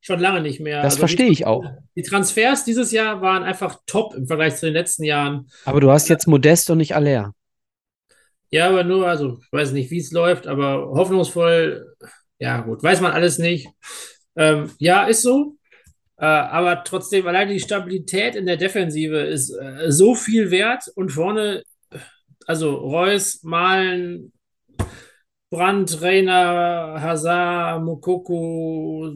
schon 0.00 0.20
lange 0.20 0.40
nicht 0.40 0.60
mehr. 0.60 0.82
Das 0.82 0.94
also 0.94 0.98
verstehe 0.98 1.30
ich 1.30 1.46
auch. 1.46 1.64
Die 1.96 2.02
Transfers 2.02 2.64
dieses 2.64 2.92
Jahr 2.92 3.20
waren 3.22 3.42
einfach 3.42 3.80
top 3.86 4.14
im 4.14 4.26
Vergleich 4.26 4.56
zu 4.56 4.66
den 4.66 4.74
letzten 4.74 5.04
Jahren. 5.04 5.48
Aber 5.64 5.80
du 5.80 5.90
hast 5.90 6.08
jetzt 6.08 6.28
Modest 6.28 6.70
und 6.70 6.78
nicht 6.78 6.94
Aller. 6.94 7.32
Ja, 8.50 8.68
aber 8.68 8.84
nur, 8.84 9.08
also 9.08 9.38
ich 9.42 9.52
weiß 9.52 9.72
nicht, 9.72 9.90
wie 9.90 9.98
es 9.98 10.12
läuft, 10.12 10.46
aber 10.46 10.90
hoffnungsvoll, 10.90 11.96
ja 12.38 12.60
gut, 12.60 12.82
weiß 12.82 13.00
man 13.00 13.12
alles 13.12 13.38
nicht. 13.38 13.68
Ähm, 14.36 14.70
ja, 14.78 15.04
ist 15.04 15.22
so. 15.22 15.56
Äh, 16.16 16.26
aber 16.26 16.84
trotzdem, 16.84 17.26
allein 17.26 17.48
die 17.48 17.60
Stabilität 17.60 18.36
in 18.36 18.46
der 18.46 18.56
Defensive 18.56 19.16
ist 19.18 19.50
äh, 19.50 19.90
so 19.90 20.14
viel 20.14 20.50
wert 20.50 20.84
und 20.94 21.10
vorne, 21.10 21.64
also 22.46 22.74
Reus, 22.74 23.42
Malen, 23.42 24.32
Brandt, 25.50 26.00
Reiner, 26.02 27.00
Hazard, 27.00 27.82
Mokoko, 27.82 29.14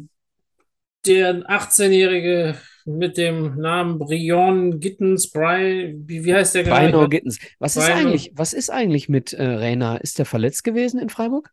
der 1.07 1.37
18-Jährige 1.49 2.57
mit 2.85 3.17
dem 3.17 3.57
Namen 3.57 3.99
Brion 3.99 4.81
Gittens, 4.81 5.31
Bry, 5.31 5.95
wie, 5.99 6.25
wie 6.25 6.35
heißt 6.35 6.55
der 6.55 6.65
gerade? 6.65 6.91
Brino 6.91 7.09
Gittens. 7.09 7.39
Was 7.59 7.77
ist 7.77 7.89
eigentlich, 7.89 8.33
was 8.35 8.53
ist 8.53 8.71
eigentlich 8.71 9.09
mit 9.09 9.33
äh, 9.33 9.45
Reiner? 9.45 10.01
Ist 10.01 10.19
der 10.19 10.27
verletzt 10.27 10.65
gewesen 10.65 10.99
in 11.01 11.09
Freiburg? 11.09 11.51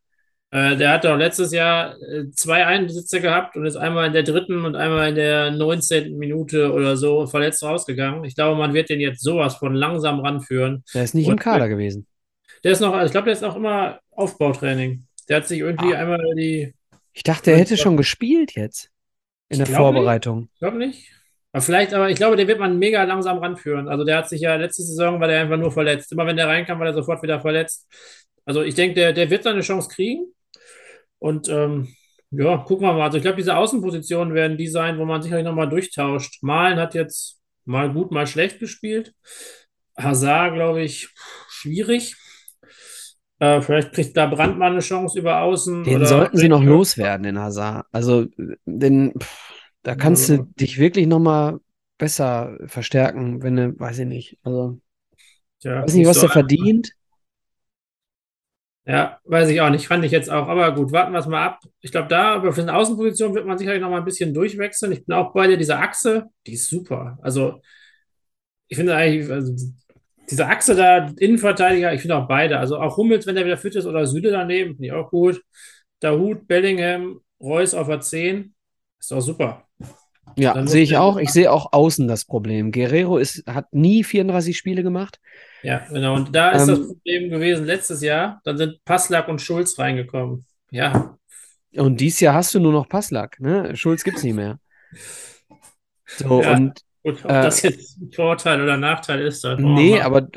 Äh, 0.56 0.78
der 0.78 0.92
hat 0.92 1.04
doch 1.04 1.18
letztes 1.18 1.52
Jahr 1.52 2.02
äh, 2.02 2.32
zwei 2.32 2.66
Einsätze 2.66 3.20
gehabt 3.20 3.58
und 3.58 3.66
ist 3.66 3.76
einmal 3.76 4.08
in 4.08 4.14
der 4.14 4.24
dritten 4.24 4.64
und 4.64 4.78
einmal 4.78 5.10
in 5.10 5.16
der 5.16 5.52
19. 5.52 6.18
Minute 6.18 6.72
oder 6.72 6.96
so 6.96 7.28
verletzt 7.28 7.62
rausgegangen. 7.62 8.24
Ich 8.24 8.36
glaube, 8.36 8.58
man 8.58 8.74
wird 8.74 8.90
den 8.90 9.02
jetzt 9.02 9.22
sowas 9.22 9.56
von 9.56 9.76
langsam 9.76 10.22
ranführen. 10.22 10.86
Der 10.94 11.04
ist 11.04 11.14
nicht 11.14 11.28
und, 11.28 11.34
im 11.34 11.40
Kader 11.40 11.68
gewesen. 11.68 12.08
Der 12.64 12.72
ist 12.72 12.80
noch, 12.80 12.98
ich 13.04 13.12
glaube, 13.12 13.26
der 13.26 13.34
ist 13.34 13.44
auch 13.44 13.58
immer 13.58 14.00
Aufbautraining. 14.12 15.06
Der 15.28 15.38
hat 15.38 15.48
sich 15.50 15.60
irgendwie 15.60 15.94
ah. 15.94 16.00
einmal 16.00 16.22
die. 16.38 16.74
Ich 17.12 17.24
dachte, 17.24 17.52
er 17.52 17.58
hätte 17.58 17.76
schon 17.76 17.98
gespielt 17.98 18.56
jetzt. 18.56 18.90
In 19.50 19.58
der 19.58 19.68
Vorbereitung. 19.68 20.40
Nicht. 20.40 20.54
Ich 20.54 20.60
glaube 20.60 20.78
nicht. 20.78 21.12
Aber 21.52 21.62
vielleicht, 21.64 21.94
aber 21.94 22.10
ich 22.10 22.16
glaube, 22.16 22.38
der 22.38 22.48
wird 22.48 22.60
man 22.60 22.80
mega 22.80 23.04
langsam 23.04 23.40
ranführen. 23.40 23.90
Also 23.90 24.06
der 24.06 24.20
hat 24.20 24.30
sich 24.30 24.40
ja 24.40 24.56
letzte 24.56 24.84
Saison, 24.84 25.20
war 25.20 25.28
der 25.28 25.42
einfach 25.42 25.58
nur 25.58 25.74
verletzt. 25.74 26.14
Immer 26.14 26.26
wenn 26.26 26.38
der 26.38 26.48
reinkam, 26.48 26.80
war 26.80 26.86
der 26.86 26.96
sofort 26.96 27.22
wieder 27.24 27.42
verletzt. 27.42 27.90
Also 28.46 28.62
ich 28.62 28.76
denke, 28.76 28.96
der, 28.96 29.12
der 29.12 29.30
wird 29.30 29.44
seine 29.44 29.60
Chance 29.60 29.90
kriegen. 29.90 30.32
Und 31.26 31.50
ähm, 31.50 31.88
ja, 32.30 32.58
gucken 32.58 32.86
wir 32.86 32.94
mal. 32.94 33.06
Also 33.06 33.18
ich 33.18 33.24
glaube, 33.24 33.38
diese 33.38 33.58
Außenpositionen 33.58 34.36
werden 34.36 34.58
die 34.58 34.68
sein, 34.68 35.00
wo 35.00 35.06
man 35.06 35.24
sicherlich 35.24 35.44
nochmal 35.46 35.68
durchtauscht. 35.68 36.44
Malen 36.44 36.78
hat 36.78 36.94
jetzt 36.94 37.42
mal 37.66 37.92
gut, 37.92 38.12
mal 38.12 38.28
schlecht 38.28 38.60
gespielt. 38.60 39.16
Hazard, 39.98 40.54
glaube 40.54 40.84
ich, 40.84 41.10
schwierig. 41.50 42.16
Äh, 43.40 43.60
vielleicht 43.62 43.94
kriegt 43.94 44.16
da 44.16 44.28
Brandmann 44.28 44.74
eine 44.74 44.82
Chance 44.82 45.18
über 45.18 45.42
Außen. 45.42 45.84
Den 45.84 46.06
sollten 46.06 46.38
sie 46.38 46.48
noch 46.48 46.64
loswerden, 46.64 47.24
den 47.24 47.40
Hazard. 47.40 47.88
Also, 47.92 48.28
den, 48.66 49.14
pff, 49.20 49.52
da 49.82 49.96
kannst 49.96 50.30
Ja. 50.30 50.38
du 50.38 50.44
dich 50.60 50.78
wirklich 50.78 51.08
nochmal 51.08 51.60
besser 51.98 52.56
verstärken, 52.68 53.42
wenn 53.42 53.56
du, 53.56 53.80
weiß 53.80 53.98
ich 54.00 54.06
nicht. 54.06 54.38
Also, 54.44 54.80
Tja, 55.60 55.82
weiß 55.82 55.96
nicht, 55.96 56.08
was 56.08 56.20
einfach. 56.20 56.34
verdient. 56.34 56.92
Ja, 58.88 59.20
weiß 59.24 59.50
ich 59.50 59.62
auch 59.62 59.72
nicht. 59.72 59.88
Fand 59.88 60.06
ich 60.06 60.12
jetzt 60.12 60.30
auch. 60.30 60.48
Aber 60.48 60.74
gut, 60.76 60.92
warten 60.92 61.12
wir 61.12 61.20
es 61.20 61.26
mal 61.26 61.44
ab. 61.44 61.60
Ich 61.82 61.92
glaube, 61.92 62.08
da 62.08 62.38
über 62.38 62.56
eine 62.56 62.76
Außenposition 62.76 63.34
wird 63.34 63.48
man 63.48 63.58
sicherlich 63.58 63.82
noch 63.82 63.90
mal 63.90 63.98
ein 63.98 64.06
bisschen 64.06 64.34
durchwechseln. 64.34 64.92
Ich 64.92 65.06
bin 65.06 65.16
auch 65.16 65.34
bei 65.34 65.48
dir. 65.48 65.58
Diese 65.58 65.78
Achse, 65.78 66.26
die 66.46 66.54
ist 66.54 66.70
super. 66.70 67.18
Also, 67.22 67.62
ich 68.68 68.78
finde 68.78 68.96
eigentlich, 68.96 69.30
also, 69.32 69.54
diese 70.30 70.46
Achse 70.48 70.76
da, 70.76 71.12
Innenverteidiger, 71.18 71.94
ich 71.94 72.02
finde 72.02 72.18
auch 72.18 72.28
beide. 72.28 72.60
Also 72.60 72.80
auch 72.80 72.98
Hummels, 72.98 73.26
wenn 73.26 73.36
der 73.36 73.46
wieder 73.46 73.58
fit 73.58 73.76
ist, 73.76 73.86
oder 73.86 74.06
Süle 74.06 74.32
daneben, 74.32 74.76
finde 74.76 74.86
ich 74.86 74.92
auch 74.92 75.10
gut. 75.10 75.42
Dahut, 76.00 76.48
Bellingham, 76.48 77.22
Reus 77.40 77.74
auf 77.74 77.88
der 77.88 78.02
10. 78.02 78.54
Ist 79.00 79.12
doch 79.12 79.22
super. 79.22 79.68
Ja, 80.36 80.66
sehe 80.68 80.84
ich 80.84 80.98
auch. 80.98 81.18
Ich 81.18 81.32
sehe 81.32 81.52
auch 81.52 81.72
außen 81.74 82.08
das 82.08 82.26
Problem. 82.26 82.72
Guerrero 82.72 83.18
ist, 83.18 83.44
hat 83.48 83.72
nie 83.74 84.04
34 84.04 84.58
Spiele 84.58 84.84
gemacht. 84.84 85.20
Ja, 85.66 85.80
genau. 85.90 86.14
Und 86.16 86.36
da 86.36 86.52
ist 86.52 86.68
das 86.68 86.78
Ähm, 86.78 86.88
Problem 86.88 87.30
gewesen 87.32 87.66
letztes 87.66 88.02
Jahr. 88.02 88.40
Dann 88.44 88.56
sind 88.58 88.84
Passlack 88.86 89.28
und 89.28 89.42
Schulz 89.42 89.80
reingekommen. 89.80 90.46
Ja, 90.70 91.18
Und 91.76 92.00
dieses 92.00 92.20
Jahr 92.20 92.36
hast 92.36 92.54
du 92.54 92.60
nur 92.60 92.72
noch 92.72 92.88
Passlack, 92.88 93.40
ne? 93.40 93.76
Schulz 93.76 94.04
gibt's 94.04 94.22
nicht 94.24 94.36
mehr. 94.36 94.60
So, 96.06 96.42
Ja. 96.44 96.54
und 96.56 96.82
gut. 97.04 97.26
Ob 97.26 97.32
Äh, 97.32 97.42
das 97.42 97.64
jetzt 97.64 97.98
ein 98.00 98.12
Vorteil 98.12 98.62
oder 98.62 98.78
Nachteil 98.78 99.22
ist, 99.22 99.44
das 99.44 99.58
wir 99.58 99.66
Nee, 99.66 99.92
mal- 99.94 100.02
aber 100.04 100.28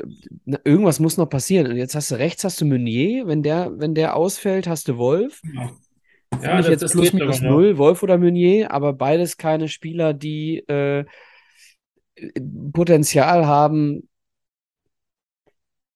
na, 0.45 0.57
irgendwas 0.63 0.99
muss 0.99 1.17
noch 1.17 1.29
passieren. 1.29 1.67
Und 1.67 1.77
jetzt 1.77 1.93
hast 1.95 2.09
du 2.09 2.15
rechts, 2.15 2.43
hast 2.43 2.59
du 2.61 2.65
Meunier. 2.65 3.27
Wenn 3.27 3.43
der, 3.43 3.71
wenn 3.77 3.93
der 3.93 4.15
ausfällt, 4.15 4.67
hast 4.67 4.87
du 4.87 4.97
Wolf. 4.97 5.41
Ja, 5.43 5.69
Finde 6.31 6.45
ja 6.47 6.59
ich 6.59 6.65
das, 6.65 6.67
jetzt 6.69 6.81
das 6.81 6.91
plus 6.93 7.13
minus 7.13 7.41
null, 7.41 7.77
Wolf 7.77 8.01
oder 8.01 8.17
Meunier, 8.17 8.71
aber 8.71 8.93
beides 8.93 9.37
keine 9.37 9.67
Spieler, 9.67 10.13
die 10.13 10.57
äh, 10.67 11.05
Potenzial 12.73 13.45
haben, 13.45 14.08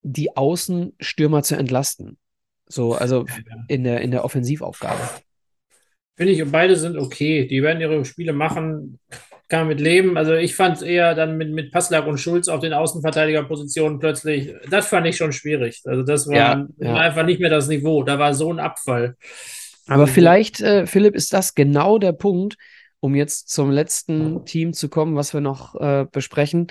die 0.04 0.36
Außenstürmer 0.36 1.44
zu 1.44 1.56
entlasten. 1.56 2.18
So, 2.68 2.94
also 2.94 3.26
in 3.68 3.84
der, 3.84 4.02
in 4.02 4.12
der 4.12 4.24
Offensivaufgabe. 4.24 5.00
Finde 6.16 6.34
ich, 6.34 6.52
beide 6.52 6.76
sind 6.76 6.98
okay. 6.98 7.48
Die 7.48 7.64
werden 7.64 7.82
ihre 7.82 8.06
Spiele 8.06 8.34
machen, 8.34 9.00
kann 9.50 9.62
man 9.62 9.70
mit 9.70 9.82
leben. 9.82 10.18
Also 10.18 10.34
ich 10.36 10.56
fand 10.56 10.78
es 10.78 10.82
eher 10.84 11.16
dann 11.16 11.38
mit, 11.38 11.52
mit 11.52 11.72
Passlack 11.72 12.06
und 12.08 12.20
Schulz 12.20 12.48
auf 12.48 12.60
den 12.62 12.74
Außenverteidigerpositionen 12.74 14.00
plötzlich, 14.00 14.54
das 14.70 14.88
fand 14.88 15.08
ich 15.08 15.18
schon 15.18 15.32
schwierig. 15.34 15.82
Also 15.86 16.04
das 16.04 16.28
war, 16.28 16.36
Ja, 16.36 16.68
ja. 16.78 16.94
war 16.94 17.02
einfach 17.02 17.26
nicht 17.26 17.40
mehr 17.42 17.50
das 17.50 17.68
Niveau. 17.68 18.04
Da 18.04 18.20
war 18.20 18.34
so 18.34 18.52
ein 18.54 18.60
Abfall. 18.60 19.16
Aber 19.88 20.04
Mhm. 20.06 20.12
vielleicht, 20.12 20.62
äh, 20.62 20.86
Philipp, 20.88 21.16
ist 21.16 21.34
das 21.34 21.56
genau 21.56 21.98
der 21.98 22.14
Punkt, 22.14 22.56
um 23.02 23.16
jetzt 23.16 23.50
zum 23.50 23.70
letzten 23.70 24.46
Team 24.46 24.72
zu 24.72 24.88
kommen, 24.88 25.16
was 25.18 25.34
wir 25.34 25.42
noch 25.42 25.76
äh, 25.76 26.06
besprechen 26.10 26.68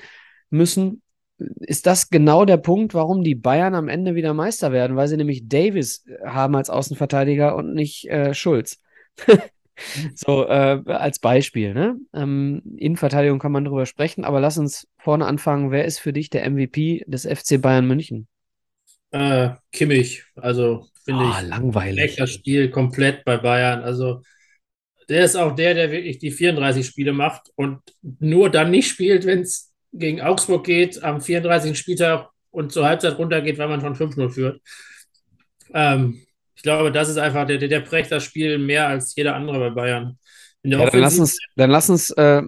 müssen. 0.49 1.02
Ist 1.37 1.87
das 1.87 2.09
genau 2.09 2.45
der 2.45 2.57
Punkt, 2.57 2.93
warum 2.93 3.23
die 3.23 3.35
Bayern 3.35 3.75
am 3.75 3.87
Ende 3.89 4.15
wieder 4.15 4.33
Meister 4.33 4.71
werden? 4.71 4.95
Weil 4.95 5.07
sie 5.07 5.17
nämlich 5.17 5.47
Davis 5.49 6.05
haben 6.25 6.55
als 6.55 6.69
Außenverteidiger 6.69 7.55
und 7.55 7.73
nicht 7.73 8.05
äh, 8.09 8.33
Schulz. 8.33 8.79
so, 10.15 10.45
äh, 10.47 10.81
als 10.85 11.19
Beispiel, 11.19 11.73
ne? 11.73 11.97
Ähm, 12.13 12.61
Innenverteidigung 12.77 13.39
kann 13.39 13.51
man 13.51 13.65
drüber 13.65 13.85
sprechen, 13.85 14.23
aber 14.25 14.39
lass 14.39 14.57
uns 14.57 14.87
vorne 14.97 15.25
anfangen. 15.25 15.71
Wer 15.71 15.85
ist 15.85 15.99
für 15.99 16.13
dich 16.13 16.29
der 16.29 16.45
MVP 16.45 17.03
des 17.07 17.25
FC 17.25 17.57
Bayern 17.57 17.87
München? 17.87 18.27
Äh, 19.11 19.51
Kimmich, 19.71 20.23
also 20.35 20.87
finde 21.05 21.25
Ah, 21.25 21.29
ich, 21.29 21.49
langweilig. 21.49 21.87
schlechter 21.93 22.27
Spiel 22.27 22.71
komplett 22.71 23.25
bei 23.25 23.37
Bayern. 23.37 23.83
Also 23.83 24.21
der 25.09 25.25
ist 25.25 25.37
auch 25.37 25.55
der, 25.55 25.75
der 25.75 25.91
wirklich 25.91 26.19
die 26.19 26.31
34 26.31 26.87
Spiele 26.87 27.13
macht 27.13 27.51
und 27.55 27.81
nur 28.01 28.51
dann 28.51 28.71
nicht 28.71 28.89
spielt, 28.89 29.25
wenn 29.27 29.41
es 29.41 29.72
gegen 29.93 30.21
Augsburg 30.21 30.65
geht, 30.65 31.03
am 31.03 31.21
34. 31.21 31.77
Spieltag 31.77 32.29
und 32.51 32.71
zur 32.71 32.85
Halbzeit 32.85 33.17
runtergeht, 33.17 33.57
weil 33.57 33.67
man 33.67 33.81
schon 33.81 33.95
5-0 33.95 34.29
führt. 34.29 34.61
Ähm, 35.73 36.21
ich 36.55 36.63
glaube, 36.63 36.91
das 36.91 37.09
ist 37.09 37.17
einfach, 37.17 37.45
der, 37.45 37.57
der, 37.57 37.79
prägt 37.81 38.11
das 38.11 38.23
Spiel 38.23 38.57
mehr 38.57 38.87
als 38.87 39.15
jeder 39.15 39.35
andere 39.35 39.59
bei 39.59 39.69
Bayern. 39.71 40.17
In 40.61 40.71
der 40.71 40.79
Ja, 40.79 40.89
dann 40.89 41.01
lass 41.01 41.19
uns, 41.19 41.37
dann 41.55 41.69
lass 41.69 41.89
uns 41.89 42.09
äh, 42.11 42.41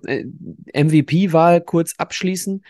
MVP-Wahl 0.73 1.61
kurz 1.61 1.95
abschließen, 1.97 2.63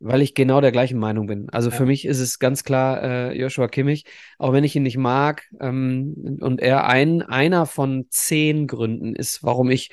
weil 0.00 0.22
ich 0.22 0.34
genau 0.34 0.60
der 0.60 0.72
gleichen 0.72 0.98
Meinung 0.98 1.26
bin. 1.26 1.48
Also 1.50 1.70
für 1.70 1.84
Ja. 1.84 1.86
mich 1.86 2.04
ist 2.04 2.18
es 2.18 2.38
ganz 2.38 2.64
klar 2.64 3.02
äh, 3.02 3.38
Joshua 3.38 3.68
Kimmich, 3.68 4.06
auch 4.38 4.52
wenn 4.52 4.64
ich 4.64 4.74
ihn 4.74 4.82
nicht 4.82 4.96
mag 4.96 5.44
ähm, 5.60 6.38
und 6.40 6.60
er 6.60 6.86
ein, 6.86 7.22
einer 7.22 7.66
von 7.66 8.06
zehn 8.10 8.66
Gründen 8.66 9.14
ist, 9.14 9.44
warum 9.44 9.70
ich 9.70 9.90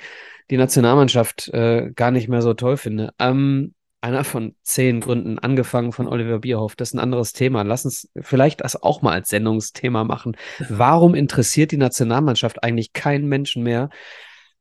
die 0.50 0.58
Nationalmannschaft 0.58 1.50
äh, 1.50 1.92
gar 1.96 2.10
nicht 2.12 2.28
mehr 2.28 2.42
so 2.42 2.54
toll 2.56 2.78
finde. 2.78 3.14
Ähm, 3.20 3.75
einer 4.06 4.24
von 4.24 4.56
zehn 4.62 5.02
Gründen, 5.02 5.40
angefangen 5.40 5.92
von 5.92 6.08
Oliver 6.08 6.40
Bierhoff, 6.40 6.76
das 6.76 6.90
ist 6.90 6.94
ein 6.94 7.00
anderes 7.00 7.34
Thema. 7.34 7.64
Lass 7.64 7.86
uns 7.86 8.10
vielleicht 8.22 8.62
das 8.62 8.82
auch 8.82 9.02
mal 9.02 9.14
als 9.14 9.30
Sendungsthema 9.30 10.04
machen. 10.04 10.38
Warum 10.70 11.16
interessiert 11.16 11.72
die 11.72 11.78
Nationalmannschaft 11.78 12.64
eigentlich 12.64 12.94
keinen 12.94 13.28
Menschen 13.28 13.64
mehr? 13.64 13.90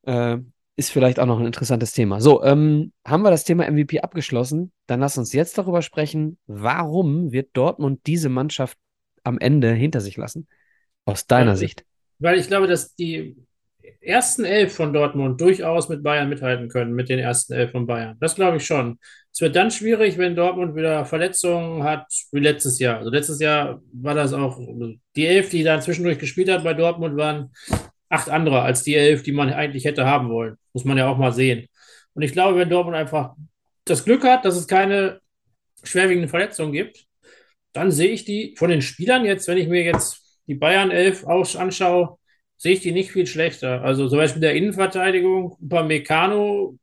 Äh, 0.06 0.38
ist 0.76 0.90
vielleicht 0.90 1.20
auch 1.20 1.26
noch 1.26 1.38
ein 1.38 1.46
interessantes 1.46 1.92
Thema. 1.92 2.20
So, 2.20 2.42
ähm, 2.42 2.92
haben 3.06 3.22
wir 3.22 3.30
das 3.30 3.44
Thema 3.44 3.70
MVP 3.70 4.00
abgeschlossen? 4.00 4.72
Dann 4.86 5.00
lass 5.00 5.18
uns 5.18 5.32
jetzt 5.34 5.58
darüber 5.58 5.82
sprechen, 5.82 6.38
warum 6.46 7.30
wird 7.30 7.50
Dortmund 7.52 8.00
diese 8.06 8.30
Mannschaft 8.30 8.78
am 9.24 9.38
Ende 9.38 9.72
hinter 9.72 10.00
sich 10.00 10.16
lassen? 10.16 10.48
Aus 11.04 11.26
deiner 11.26 11.50
Ja, 11.50 11.56
Sicht. 11.56 11.84
Weil 12.18 12.38
ich 12.38 12.48
glaube, 12.48 12.66
dass 12.66 12.94
die 12.96 13.36
ersten 14.00 14.44
elf 14.44 14.74
von 14.74 14.92
Dortmund 14.92 15.40
durchaus 15.40 15.88
mit 15.88 16.02
Bayern 16.02 16.28
mithalten 16.28 16.68
können, 16.68 16.94
mit 16.94 17.08
den 17.08 17.18
ersten 17.18 17.52
elf 17.52 17.72
von 17.72 17.86
Bayern. 17.86 18.16
Das 18.20 18.34
glaube 18.34 18.56
ich 18.56 18.66
schon. 18.66 18.98
Es 19.34 19.40
wird 19.40 19.56
dann 19.56 19.72
schwierig, 19.72 20.16
wenn 20.16 20.36
Dortmund 20.36 20.76
wieder 20.76 21.04
Verletzungen 21.06 21.82
hat, 21.82 22.06
wie 22.30 22.38
letztes 22.38 22.78
Jahr. 22.78 22.98
Also 22.98 23.10
letztes 23.10 23.40
Jahr 23.40 23.82
war 23.92 24.14
das 24.14 24.32
auch, 24.32 24.60
die 25.16 25.26
elf, 25.26 25.50
die 25.50 25.64
da 25.64 25.80
zwischendurch 25.80 26.20
gespielt 26.20 26.48
hat 26.48 26.62
bei 26.62 26.72
Dortmund, 26.72 27.16
waren 27.16 27.50
acht 28.08 28.30
andere 28.30 28.62
als 28.62 28.84
die 28.84 28.94
elf, 28.94 29.24
die 29.24 29.32
man 29.32 29.52
eigentlich 29.52 29.86
hätte 29.86 30.06
haben 30.06 30.30
wollen. 30.30 30.56
Muss 30.72 30.84
man 30.84 30.96
ja 30.98 31.08
auch 31.08 31.18
mal 31.18 31.32
sehen. 31.32 31.66
Und 32.14 32.22
ich 32.22 32.32
glaube, 32.32 32.60
wenn 32.60 32.70
Dortmund 32.70 32.96
einfach 32.96 33.34
das 33.84 34.04
Glück 34.04 34.22
hat, 34.22 34.44
dass 34.44 34.54
es 34.54 34.68
keine 34.68 35.20
schwerwiegenden 35.82 36.30
Verletzungen 36.30 36.72
gibt, 36.72 37.04
dann 37.72 37.90
sehe 37.90 38.10
ich 38.10 38.24
die 38.24 38.54
von 38.56 38.70
den 38.70 38.82
Spielern 38.82 39.24
jetzt, 39.24 39.48
wenn 39.48 39.58
ich 39.58 39.66
mir 39.66 39.82
jetzt 39.82 40.38
die 40.46 40.54
Bayern 40.54 40.92
11 40.92 41.24
aus 41.24 41.56
anschaue, 41.56 42.18
sehe 42.56 42.74
ich 42.74 42.82
die 42.82 42.92
nicht 42.92 43.10
viel 43.10 43.26
schlechter. 43.26 43.82
Also 43.82 44.08
zum 44.08 44.18
Beispiel 44.18 44.42
der 44.42 44.54
Innenverteidigung, 44.54 45.56
Upamecano 45.60 46.78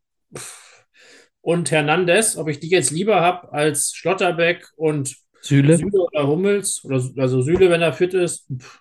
und 1.41 1.71
Hernandez, 1.71 2.37
ob 2.37 2.47
ich 2.47 2.59
die 2.59 2.69
jetzt 2.69 2.91
lieber 2.91 3.21
habe 3.21 3.51
als 3.51 3.93
Schlotterbeck 3.95 4.67
und 4.75 5.15
Süle? 5.41 5.77
Süle 5.77 6.01
oder 6.01 6.27
Hummels, 6.27 6.83
oder 6.85 7.01
also 7.17 7.41
Süle, 7.41 7.69
wenn 7.69 7.81
er 7.81 7.93
fit 7.93 8.13
ist, 8.13 8.47
pff, 8.55 8.79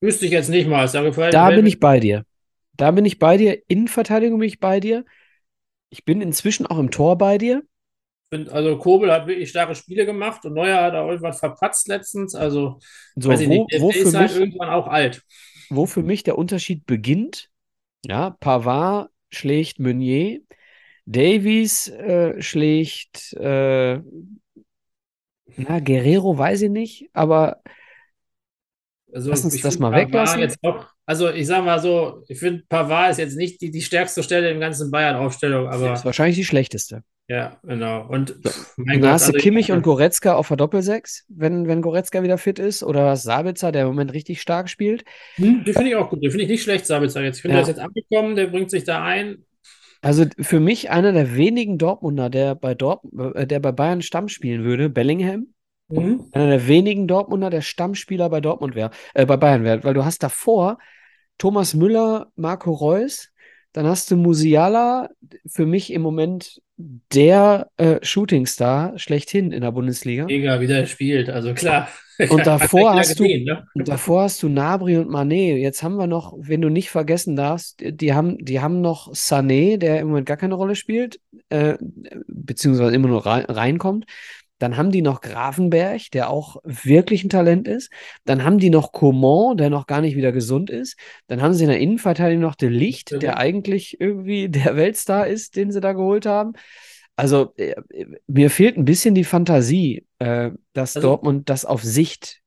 wüsste 0.00 0.26
ich 0.26 0.32
jetzt 0.32 0.48
nicht 0.48 0.68
mal. 0.68 0.88
Da, 1.30 1.50
bin 1.50 1.66
ich 1.66 1.80
bei 1.80 2.00
dir. 2.00 2.24
Da 2.76 2.90
bin 2.92 3.04
ich 3.04 3.18
bei 3.18 3.36
dir. 3.36 3.60
Innenverteidigung 3.68 4.38
bin 4.38 4.48
ich 4.48 4.60
bei 4.60 4.80
dir. 4.80 5.04
Ich 5.90 6.04
bin 6.04 6.20
inzwischen 6.20 6.66
auch 6.66 6.78
im 6.78 6.90
Tor 6.90 7.18
bei 7.18 7.36
dir. 7.36 7.62
also 8.30 8.78
Kobel 8.78 9.10
hat 9.12 9.26
wirklich 9.26 9.50
starke 9.50 9.74
Spiele 9.74 10.06
gemacht 10.06 10.44
und 10.44 10.54
Neuer 10.54 10.80
hat 10.82 10.94
auch 10.94 11.08
irgendwas 11.08 11.40
verpatzt 11.40 11.88
letztens. 11.88 12.34
Also, 12.34 12.78
So, 13.16 13.30
weiß 13.30 13.40
ich 13.40 13.48
wo, 13.48 13.52
nicht, 13.64 13.72
der, 13.72 13.80
wo, 13.80 13.90
ist 13.90 14.14
halt 14.14 14.30
mich, 14.30 14.40
irgendwann 14.40 14.70
auch 14.70 14.86
alt. 14.86 15.22
wo 15.68 15.86
für 15.86 16.02
mich 16.02 16.22
der 16.22 16.38
Unterschied 16.38 16.86
beginnt, 16.86 17.50
ja, 18.06 18.30
Pavard 18.30 19.10
schlägt 19.30 19.78
Meunier, 19.78 20.40
Davies 21.06 21.88
äh, 21.88 22.40
schlägt, 22.40 23.32
äh, 23.34 24.00
na, 25.56 25.80
Guerrero 25.80 26.36
weiß 26.38 26.62
ich 26.62 26.70
nicht, 26.70 27.10
aber 27.12 27.60
Also 29.12 29.30
Lass 29.30 29.44
uns 29.44 29.60
das 29.60 29.78
mal 29.78 29.90
Pavard 29.90 30.08
weglassen. 30.38 30.56
Auch, 30.62 30.86
also 31.06 31.30
ich 31.30 31.46
sag 31.46 31.64
mal 31.64 31.80
so, 31.80 32.22
ich 32.28 32.38
finde 32.38 32.62
Pavard 32.68 33.10
ist 33.12 33.18
jetzt 33.18 33.36
nicht 33.36 33.60
die, 33.60 33.70
die 33.70 33.82
stärkste 33.82 34.22
Stelle 34.22 34.50
im 34.50 34.60
ganzen 34.60 34.90
Bayern-Aufstellung, 34.90 35.68
ist 35.68 35.74
aber 35.74 36.04
wahrscheinlich 36.04 36.36
die 36.36 36.44
schlechteste. 36.44 37.02
ja, 37.28 37.58
genau. 37.64 38.06
Und 38.06 38.36
mein 38.76 38.96
Und 38.96 39.00
Gott, 39.00 39.02
da 39.02 39.12
hast 39.14 39.22
du 39.24 39.26
also 39.28 39.36
ich- 39.38 39.42
Kimmich 39.42 39.72
und 39.72 39.82
Goretzka 39.82 40.34
auf 40.34 40.46
der 40.48 40.56
Doppelsechs, 40.56 41.24
wenn, 41.28 41.66
wenn 41.66 41.82
Goretzka 41.82 42.22
wieder 42.22 42.38
fit 42.38 42.60
ist, 42.60 42.84
oder 42.84 43.10
hast 43.10 43.24
Sabitzer, 43.24 43.72
der 43.72 43.82
im 43.82 43.88
Moment 43.88 44.12
richtig 44.12 44.40
stark 44.40 44.68
spielt. 44.70 45.04
Hm, 45.34 45.64
Die 45.64 45.72
finde 45.72 45.88
ich 45.90 45.96
auch 45.96 46.08
gut. 46.08 46.22
Die 46.22 46.30
finde 46.30 46.44
ich 46.44 46.50
nicht 46.50 46.62
schlecht, 46.62 46.86
Sabitzer 46.86 47.22
jetzt. 47.24 47.36
Ich 47.38 47.42
finde, 47.42 47.56
Ja. 47.56 47.62
der 47.64 47.70
ist 47.70 47.76
jetzt 47.76 47.84
angekommen, 47.84 48.36
der 48.36 48.46
bringt 48.46 48.70
sich 48.70 48.84
da 48.84 49.02
ein. 49.04 49.44
Also 50.02 50.24
für 50.38 50.60
mich 50.60 50.90
einer 50.90 51.12
der 51.12 51.36
wenigen 51.36 51.76
Dortmunder, 51.78 52.30
der 52.30 52.54
bei, 52.54 52.74
Dort 52.74 53.04
äh, 53.34 53.46
der 53.46 53.60
bei 53.60 53.72
Bayern 53.72 54.02
Stamm 54.02 54.28
spielen 54.28 54.64
würde, 54.64 54.88
Bellingham. 54.88 55.48
Mhm. 55.88 56.26
Einer 56.32 56.48
der 56.48 56.68
wenigen 56.68 57.06
Dortmunder, 57.06 57.50
der 57.50 57.62
Stammspieler 57.62 58.30
bei 58.30 58.40
Dortmund 58.40 58.74
wäre, 58.74 58.90
äh, 59.14 59.26
bei 59.26 59.36
Bayern 59.36 59.64
wäre, 59.64 59.84
weil 59.84 59.94
du 59.94 60.04
hast 60.04 60.22
davor 60.22 60.78
Thomas 61.36 61.74
Müller, 61.74 62.30
Marco 62.36 62.70
Reus, 62.70 63.30
dann 63.72 63.86
hast 63.86 64.10
du 64.10 64.16
Musiala, 64.16 65.10
für 65.46 65.66
mich 65.66 65.92
im 65.92 66.02
Moment 66.02 66.60
der 67.12 67.68
äh, 67.76 67.96
Shootingstar 68.02 68.98
schlechthin 68.98 69.52
in 69.52 69.62
der 69.62 69.72
Bundesliga. 69.72 70.26
Mega, 70.26 70.60
wie 70.60 70.66
der 70.66 70.86
spielt, 70.86 71.28
also 71.28 71.54
klar. 71.54 71.88
Und 72.28 72.46
davor 72.46 72.94
hast 72.94 73.16
gesehen, 73.16 73.46
du, 73.46 73.54
ne? 73.54 73.66
davor 73.86 74.22
hast 74.22 74.42
du 74.42 74.48
Nabri 74.48 74.96
und 74.96 75.08
Manet. 75.08 75.58
Jetzt 75.58 75.82
haben 75.82 75.96
wir 75.96 76.06
noch, 76.06 76.34
wenn 76.38 76.60
du 76.60 76.68
nicht 76.68 76.90
vergessen 76.90 77.36
darfst, 77.36 77.80
die 77.80 78.12
haben, 78.12 78.38
die 78.44 78.60
haben 78.60 78.80
noch 78.80 79.12
Sané, 79.12 79.78
der 79.78 80.00
im 80.00 80.08
Moment 80.08 80.26
gar 80.26 80.36
keine 80.36 80.54
Rolle 80.54 80.74
spielt, 80.74 81.20
äh, 81.48 81.74
beziehungsweise 82.26 82.94
immer 82.94 83.08
nur 83.08 83.24
rein, 83.24 83.44
reinkommt. 83.46 84.04
Dann 84.60 84.76
haben 84.76 84.92
die 84.92 85.02
noch 85.02 85.22
Grafenberg, 85.22 86.10
der 86.12 86.30
auch 86.30 86.58
wirklich 86.62 87.24
ein 87.24 87.30
Talent 87.30 87.66
ist. 87.66 87.90
Dann 88.24 88.44
haben 88.44 88.58
die 88.58 88.70
noch 88.70 88.92
Coman, 88.92 89.56
der 89.56 89.70
noch 89.70 89.86
gar 89.86 90.02
nicht 90.02 90.16
wieder 90.16 90.32
gesund 90.32 90.70
ist. 90.70 90.96
Dann 91.26 91.42
haben 91.42 91.54
sie 91.54 91.64
in 91.64 91.70
der 91.70 91.80
Innenverteidigung 91.80 92.42
noch 92.42 92.54
De 92.54 92.68
Licht, 92.68 93.22
der 93.22 93.38
eigentlich 93.38 94.00
irgendwie 94.00 94.48
der 94.50 94.76
Weltstar 94.76 95.26
ist, 95.26 95.56
den 95.56 95.72
sie 95.72 95.80
da 95.80 95.94
geholt 95.94 96.26
haben. 96.26 96.52
Also 97.16 97.54
äh, 97.56 97.74
mir 98.26 98.50
fehlt 98.50 98.76
ein 98.76 98.84
bisschen 98.84 99.14
die 99.14 99.24
Fantasie, 99.24 100.06
äh, 100.18 100.50
dass 100.74 100.94
also, 100.94 101.08
Dortmund 101.08 101.48
das 101.48 101.64
auf 101.64 101.82
Sicht. 101.82 102.42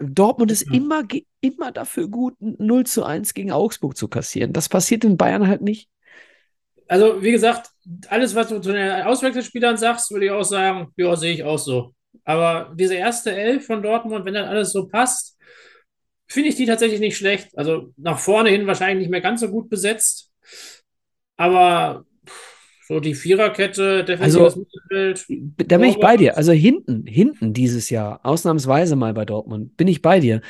Dortmund 0.00 0.50
ist 0.50 0.66
ja. 0.66 0.74
immer, 0.74 1.04
immer 1.40 1.72
dafür 1.72 2.08
gut, 2.08 2.34
0 2.40 2.84
zu 2.84 3.02
1 3.02 3.32
gegen 3.32 3.50
Augsburg 3.50 3.96
zu 3.96 4.08
kassieren. 4.08 4.52
Das 4.52 4.68
passiert 4.68 5.04
in 5.04 5.16
Bayern 5.16 5.48
halt 5.48 5.62
nicht 5.62 5.88
also 6.88 7.22
wie 7.22 7.32
gesagt, 7.32 7.70
alles, 8.08 8.34
was 8.34 8.48
du 8.48 8.60
zu 8.60 8.72
den 8.72 9.02
Auswechselspielern 9.02 9.76
sagst, 9.76 10.10
würde 10.10 10.26
ich 10.26 10.32
auch 10.32 10.44
sagen, 10.44 10.92
ja, 10.96 11.14
sehe 11.16 11.34
ich 11.34 11.44
auch 11.44 11.58
so. 11.58 11.94
Aber 12.24 12.72
diese 12.74 12.94
erste 12.94 13.34
Elf 13.34 13.66
von 13.66 13.82
Dortmund, 13.82 14.24
wenn 14.24 14.34
dann 14.34 14.48
alles 14.48 14.72
so 14.72 14.86
passt, 14.86 15.38
finde 16.26 16.48
ich 16.48 16.56
die 16.56 16.66
tatsächlich 16.66 17.00
nicht 17.00 17.16
schlecht. 17.16 17.56
Also 17.56 17.92
nach 17.96 18.18
vorne 18.18 18.50
hin 18.50 18.66
wahrscheinlich 18.66 18.98
nicht 18.98 19.10
mehr 19.10 19.20
ganz 19.20 19.40
so 19.40 19.48
gut 19.48 19.68
besetzt. 19.68 20.30
Aber 21.36 22.04
so 22.86 23.00
die 23.00 23.14
Viererkette, 23.14 24.04
defensives 24.04 24.54
also, 24.54 24.60
Mittelfeld. 24.60 25.26
Da 25.68 25.78
bin 25.78 25.88
ich 25.88 25.98
bei 25.98 26.16
dir. 26.16 26.36
Also 26.36 26.52
hinten, 26.52 27.06
hinten 27.06 27.52
dieses 27.52 27.90
Jahr, 27.90 28.20
ausnahmsweise 28.24 28.94
mal 28.96 29.14
bei 29.14 29.24
Dortmund, 29.24 29.76
bin 29.76 29.88
ich 29.88 30.02
bei 30.02 30.20
dir. 30.20 30.40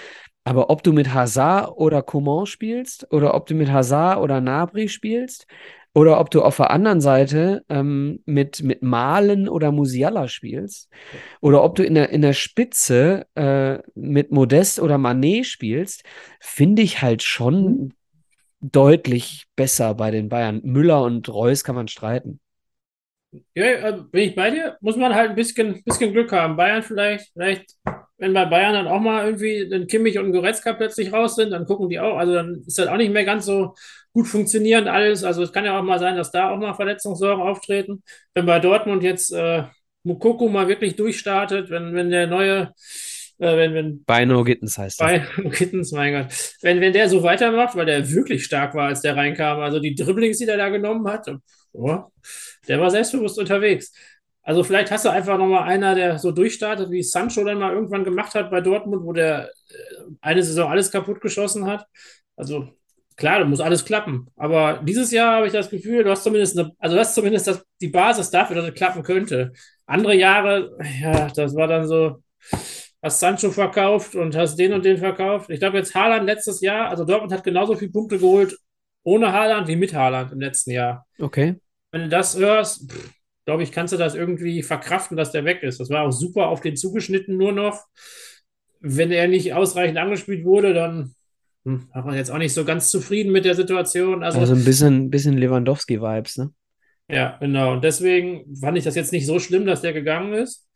Aber 0.44 0.68
ob 0.68 0.82
du 0.82 0.92
mit 0.92 1.14
Hazard 1.14 1.70
oder 1.76 2.02
Coman 2.02 2.46
spielst 2.46 3.10
oder 3.12 3.34
ob 3.34 3.46
du 3.46 3.54
mit 3.54 3.70
Hazard 3.70 4.18
oder 4.18 4.40
Nabri 4.40 4.88
spielst, 4.88 5.46
oder 5.94 6.18
ob 6.18 6.30
du 6.30 6.42
auf 6.42 6.56
der 6.56 6.70
anderen 6.70 7.00
Seite 7.00 7.64
ähm, 7.68 8.20
mit, 8.26 8.62
mit 8.64 8.82
Malen 8.82 9.48
oder 9.48 9.70
Musiala 9.70 10.26
spielst. 10.26 10.90
Oder 11.40 11.62
ob 11.62 11.76
du 11.76 11.84
in 11.84 11.94
der, 11.94 12.10
in 12.10 12.20
der 12.20 12.32
Spitze 12.32 13.26
äh, 13.36 13.78
mit 13.94 14.32
Modest 14.32 14.80
oder 14.80 14.98
Manet 14.98 15.46
spielst, 15.46 16.02
finde 16.40 16.82
ich 16.82 17.00
halt 17.00 17.22
schon 17.22 17.64
mhm. 17.64 17.92
deutlich 18.60 19.44
besser 19.54 19.94
bei 19.94 20.10
den 20.10 20.28
Bayern. 20.28 20.60
Müller 20.64 21.02
und 21.02 21.28
Reus 21.28 21.62
kann 21.62 21.76
man 21.76 21.86
streiten. 21.86 22.40
Ja, 23.54 23.64
äh, 23.64 23.98
bin 24.10 24.28
ich 24.28 24.34
bei 24.34 24.50
dir. 24.50 24.76
Muss 24.80 24.96
man 24.96 25.14
halt 25.14 25.30
ein 25.30 25.36
bisschen, 25.36 25.80
bisschen 25.84 26.12
Glück 26.12 26.32
haben. 26.32 26.56
Bayern 26.56 26.82
vielleicht, 26.82 27.32
vielleicht, 27.32 27.76
wenn 28.18 28.32
bei 28.32 28.46
Bayern 28.46 28.74
dann 28.74 28.88
auch 28.88 29.00
mal 29.00 29.24
irgendwie 29.24 29.72
ein 29.72 29.86
Kimmich 29.86 30.18
und 30.18 30.26
ein 30.26 30.32
Goretzka 30.32 30.72
plötzlich 30.72 31.12
raus 31.12 31.36
sind, 31.36 31.50
dann 31.50 31.66
gucken 31.66 31.88
die 31.88 32.00
auch. 32.00 32.16
Also 32.16 32.34
dann 32.34 32.62
ist 32.66 32.78
das 32.78 32.88
auch 32.88 32.96
nicht 32.96 33.12
mehr 33.12 33.24
ganz 33.24 33.46
so 33.46 33.74
gut 34.14 34.26
funktionierend 34.28 34.88
alles. 34.88 35.24
Also 35.24 35.42
es 35.42 35.52
kann 35.52 35.64
ja 35.66 35.78
auch 35.78 35.82
mal 35.82 35.98
sein, 35.98 36.16
dass 36.16 36.30
da 36.30 36.50
auch 36.50 36.58
mal 36.58 36.72
Verletzungssorgen 36.74 37.42
auftreten. 37.42 38.02
Wenn 38.32 38.46
bei 38.46 38.60
Dortmund 38.60 39.02
jetzt 39.02 39.32
äh, 39.32 39.64
Mukoko 40.04 40.48
mal 40.48 40.68
wirklich 40.68 40.96
durchstartet, 40.96 41.68
wenn, 41.68 41.94
wenn 41.94 42.10
der 42.10 42.26
neue 42.26 42.72
äh, 43.38 43.56
wenn, 43.56 43.74
wenn, 43.74 44.04
Bino 44.04 44.44
Gittens 44.44 44.78
heißt 44.78 45.00
das. 45.00 45.22
Bino 45.36 45.50
Gittens, 45.50 45.92
mein 45.92 46.12
Gott. 46.12 46.34
Wenn, 46.62 46.80
wenn 46.80 46.92
der 46.92 47.08
so 47.08 47.22
weitermacht, 47.22 47.74
weil 47.74 47.86
der 47.86 48.08
wirklich 48.10 48.44
stark 48.44 48.74
war, 48.74 48.86
als 48.88 49.00
der 49.00 49.16
reinkam, 49.16 49.58
also 49.58 49.80
die 49.80 49.94
Dribblings, 49.94 50.38
die 50.38 50.46
der 50.46 50.56
da 50.56 50.68
genommen 50.68 51.06
hat, 51.08 51.28
oh, 51.72 51.98
der 52.68 52.80
war 52.80 52.90
selbstbewusst 52.90 53.38
unterwegs. 53.38 53.92
Also 54.42 54.62
vielleicht 54.62 54.90
hast 54.90 55.06
du 55.06 55.08
einfach 55.08 55.38
nochmal 55.38 55.64
einer, 55.64 55.94
der 55.94 56.18
so 56.18 56.30
durchstartet, 56.30 56.90
wie 56.90 57.02
Sancho 57.02 57.42
dann 57.44 57.58
mal 57.58 57.72
irgendwann 57.72 58.04
gemacht 58.04 58.34
hat 58.34 58.50
bei 58.50 58.60
Dortmund, 58.60 59.04
wo 59.04 59.12
der 59.12 59.48
äh, 59.48 59.74
eine 60.20 60.42
Saison 60.42 60.70
alles 60.70 60.90
kaputt 60.92 61.20
geschossen 61.20 61.66
hat. 61.66 61.86
Also 62.36 62.68
klar, 63.16 63.38
da 63.38 63.44
muss 63.44 63.60
alles 63.60 63.84
klappen. 63.84 64.28
Aber 64.36 64.80
dieses 64.84 65.10
Jahr 65.10 65.36
habe 65.36 65.46
ich 65.46 65.52
das 65.52 65.70
Gefühl, 65.70 66.04
du 66.04 66.10
hast 66.10 66.24
zumindest 66.24 66.58
eine, 66.58 66.72
also 66.78 66.96
du 66.96 67.00
hast 67.00 67.14
zumindest 67.14 67.46
das, 67.46 67.64
die 67.80 67.88
Basis 67.88 68.30
dafür, 68.30 68.56
dass 68.56 68.68
es 68.68 68.74
klappen 68.74 69.02
könnte. 69.02 69.52
Andere 69.86 70.14
Jahre, 70.14 70.76
ja, 71.00 71.28
das 71.28 71.54
war 71.54 71.66
dann 71.66 71.86
so, 71.86 72.22
hast 73.02 73.20
Sancho 73.20 73.50
verkauft 73.50 74.14
und 74.14 74.34
hast 74.36 74.56
den 74.56 74.72
und 74.72 74.84
den 74.84 74.98
verkauft. 74.98 75.50
Ich 75.50 75.60
glaube, 75.60 75.78
jetzt 75.78 75.94
Haaland 75.94 76.26
letztes 76.26 76.60
Jahr, 76.60 76.88
also 76.88 77.04
Dortmund 77.04 77.32
hat 77.32 77.44
genauso 77.44 77.76
viele 77.76 77.92
Punkte 77.92 78.18
geholt 78.18 78.56
ohne 79.04 79.32
Haaland 79.32 79.68
wie 79.68 79.76
mit 79.76 79.94
Haaland 79.94 80.32
im 80.32 80.40
letzten 80.40 80.72
Jahr. 80.72 81.06
Okay. 81.18 81.56
Wenn 81.92 82.02
du 82.02 82.08
das 82.08 82.36
hörst, 82.36 82.90
glaube 83.44 83.62
ich, 83.62 83.70
kannst 83.70 83.92
du 83.92 83.98
das 83.98 84.14
irgendwie 84.14 84.62
verkraften, 84.62 85.16
dass 85.16 85.30
der 85.30 85.44
weg 85.44 85.62
ist. 85.62 85.78
Das 85.78 85.90
war 85.90 86.02
auch 86.02 86.10
super 86.10 86.48
auf 86.48 86.60
den 86.60 86.76
zugeschnitten 86.76 87.36
nur 87.36 87.52
noch. 87.52 87.84
Wenn 88.80 89.12
er 89.12 89.28
nicht 89.28 89.52
ausreichend 89.52 89.98
angespielt 89.98 90.44
wurde, 90.44 90.74
dann 90.74 91.14
hm, 91.64 91.88
war 91.92 92.04
man 92.04 92.16
jetzt 92.16 92.30
auch 92.30 92.38
nicht 92.38 92.52
so 92.52 92.64
ganz 92.64 92.90
zufrieden 92.90 93.32
mit 93.32 93.44
der 93.44 93.54
Situation. 93.54 94.22
Also, 94.22 94.38
also 94.38 94.54
ein 94.54 94.64
bisschen, 94.64 95.10
bisschen 95.10 95.38
Lewandowski-Vibes, 95.38 96.38
ne? 96.38 96.50
Ja, 97.08 97.36
genau. 97.38 97.72
Und 97.72 97.84
deswegen 97.84 98.56
fand 98.56 98.78
ich 98.78 98.84
das 98.84 98.94
jetzt 98.94 99.12
nicht 99.12 99.26
so 99.26 99.38
schlimm, 99.38 99.66
dass 99.66 99.82
der 99.82 99.92
gegangen 99.92 100.34
ist. 100.34 100.66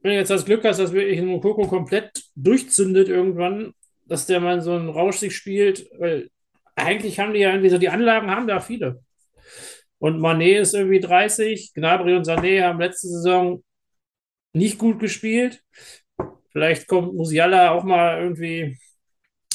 Wenn 0.00 0.12
du 0.12 0.16
jetzt 0.16 0.30
das 0.30 0.44
Glück 0.44 0.64
hast, 0.64 0.78
dass 0.78 0.92
wirklich 0.92 1.20
Mokoko 1.20 1.66
komplett 1.66 2.22
durchzündet 2.34 3.08
irgendwann, 3.08 3.72
dass 4.06 4.26
der 4.26 4.40
mal 4.40 4.60
so 4.60 4.72
einen 4.72 4.88
Rausch 4.88 5.16
sich 5.16 5.36
spielt, 5.36 5.86
weil 5.98 6.30
eigentlich 6.76 7.18
haben 7.18 7.34
die 7.34 7.40
ja 7.40 7.50
irgendwie 7.50 7.70
so, 7.70 7.78
die 7.78 7.88
Anlagen 7.88 8.30
haben 8.30 8.46
da 8.46 8.60
viele. 8.60 9.02
Und 9.98 10.20
Manet 10.20 10.60
ist 10.60 10.74
irgendwie 10.74 11.00
30, 11.00 11.74
Gnabry 11.74 12.14
und 12.14 12.26
Sané 12.26 12.62
haben 12.62 12.80
letzte 12.80 13.08
Saison 13.08 13.64
nicht 14.52 14.78
gut 14.78 15.00
gespielt. 15.00 15.62
Vielleicht 16.52 16.86
kommt 16.86 17.14
Musiala 17.14 17.72
auch 17.72 17.84
mal 17.84 18.22
irgendwie 18.22 18.78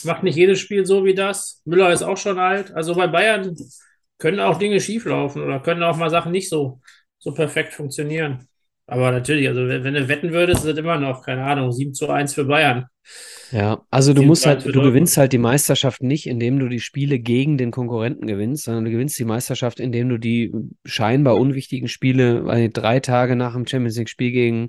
macht 0.05 0.23
nicht 0.23 0.35
jedes 0.35 0.59
Spiel 0.59 0.85
so 0.85 1.05
wie 1.05 1.13
das. 1.13 1.61
Müller 1.65 1.91
ist 1.91 2.03
auch 2.03 2.17
schon 2.17 2.39
alt. 2.39 2.73
Also 2.73 2.95
bei 2.95 3.07
Bayern 3.07 3.55
können 4.17 4.39
auch 4.39 4.57
Dinge 4.57 4.79
schieflaufen 4.79 5.43
oder 5.43 5.59
können 5.59 5.83
auch 5.83 5.97
mal 5.97 6.09
Sachen 6.09 6.31
nicht 6.31 6.49
so, 6.49 6.81
so 7.19 7.33
perfekt 7.33 7.73
funktionieren. 7.73 8.47
Aber 8.85 9.11
natürlich, 9.11 9.47
also 9.47 9.67
wenn, 9.67 9.93
du 9.93 10.07
wetten 10.09 10.33
würdest, 10.33 10.65
ist 10.65 10.71
es 10.71 10.77
immer 10.77 10.97
noch, 10.97 11.23
keine 11.23 11.43
Ahnung, 11.43 11.71
7 11.71 11.93
zu 11.93 12.09
1 12.09 12.33
für 12.33 12.45
Bayern. 12.45 12.85
Ja, 13.51 13.81
also 13.89 14.13
du 14.13 14.23
musst 14.23 14.45
halt, 14.45 14.65
du 14.65 14.81
gewinnst 14.81 15.15
halt 15.15 15.31
die 15.31 15.37
Meisterschaft 15.37 16.01
nicht, 16.03 16.27
indem 16.27 16.59
du 16.59 16.67
die 16.67 16.79
Spiele 16.79 17.19
gegen 17.19 17.57
den 17.57 17.71
Konkurrenten 17.71 18.27
gewinnst, 18.27 18.65
sondern 18.65 18.85
du 18.85 18.91
gewinnst 18.91 19.17
die 19.19 19.25
Meisterschaft, 19.25 19.79
indem 19.79 20.09
du 20.09 20.17
die 20.17 20.53
scheinbar 20.83 21.37
unwichtigen 21.37 21.87
Spiele, 21.87 22.45
weil 22.45 22.69
drei 22.69 22.99
Tage 22.99 23.35
nach 23.35 23.53
dem 23.53 23.67
Champions 23.67 23.97
League-Spiel 23.97 24.31
gegen 24.31 24.67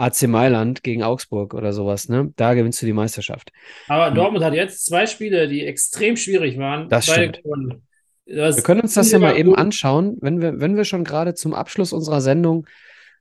AC 0.00 0.26
Mailand 0.26 0.82
gegen 0.82 1.02
Augsburg 1.02 1.54
oder 1.54 1.72
sowas, 1.72 2.08
ne? 2.08 2.32
Da 2.36 2.54
gewinnst 2.54 2.80
du 2.80 2.86
die 2.86 2.92
Meisterschaft. 2.92 3.52
Aber 3.88 4.10
Dortmund 4.10 4.44
hat 4.44 4.54
jetzt 4.54 4.86
zwei 4.86 5.06
Spiele, 5.06 5.48
die 5.48 5.64
extrem 5.66 6.16
schwierig 6.16 6.58
waren. 6.58 6.88
Das 6.88 7.06
stimmt. 7.06 7.42
Wir 8.24 8.62
können 8.62 8.80
uns 8.80 8.94
das 8.94 9.10
ja 9.10 9.18
mal 9.18 9.36
eben 9.36 9.54
anschauen, 9.54 10.16
wenn 10.20 10.40
wir, 10.40 10.60
wenn 10.60 10.76
wir 10.76 10.84
schon 10.84 11.04
gerade 11.04 11.34
zum 11.34 11.52
Abschluss 11.52 11.92
unserer 11.92 12.20
Sendung 12.20 12.66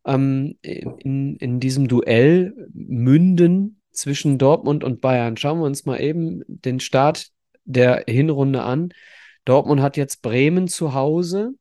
ähm, 0.05 0.57
in, 0.61 1.35
in 1.37 1.59
diesem 1.59 1.87
Duell 1.87 2.53
münden 2.73 3.81
zwischen 3.91 4.37
Dortmund 4.37 4.83
und 4.83 5.01
Bayern. 5.01 5.35
Schauen 5.35 5.59
wir 5.59 5.65
uns 5.65 5.85
mal 5.85 5.99
eben 5.99 6.43
den 6.47 6.79
Start 6.79 7.29
der 7.65 8.03
Hinrunde 8.07 8.61
an. 8.61 8.93
Dortmund 9.45 9.81
hat 9.81 9.97
jetzt 9.97 10.21
Bremen 10.21 10.67
zu 10.67 10.93
Hause. 10.93 11.53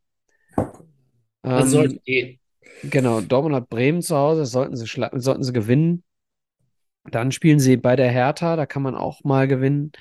Das 1.43 1.65
ähm, 1.65 1.69
sollte 1.69 2.01
gehen. 2.05 2.39
Genau, 2.83 3.21
Dortmund 3.21 3.55
hat 3.55 3.69
Bremen 3.69 4.03
zu 4.03 4.17
Hause, 4.17 4.47
sollten 4.47 4.77
sie, 4.77 4.87
sollten 4.87 5.43
sie 5.43 5.53
gewinnen. 5.53 6.05
Dann 7.11 7.33
spielen 7.33 7.59
sie 7.59 7.77
bei 7.77 7.97
der 7.97 8.11
Hertha, 8.11 8.57
da 8.57 8.67
kann 8.67 8.83
man 8.83 8.95
auch 8.95 9.25
mal 9.25 9.49
gewinnen, 9.49 9.93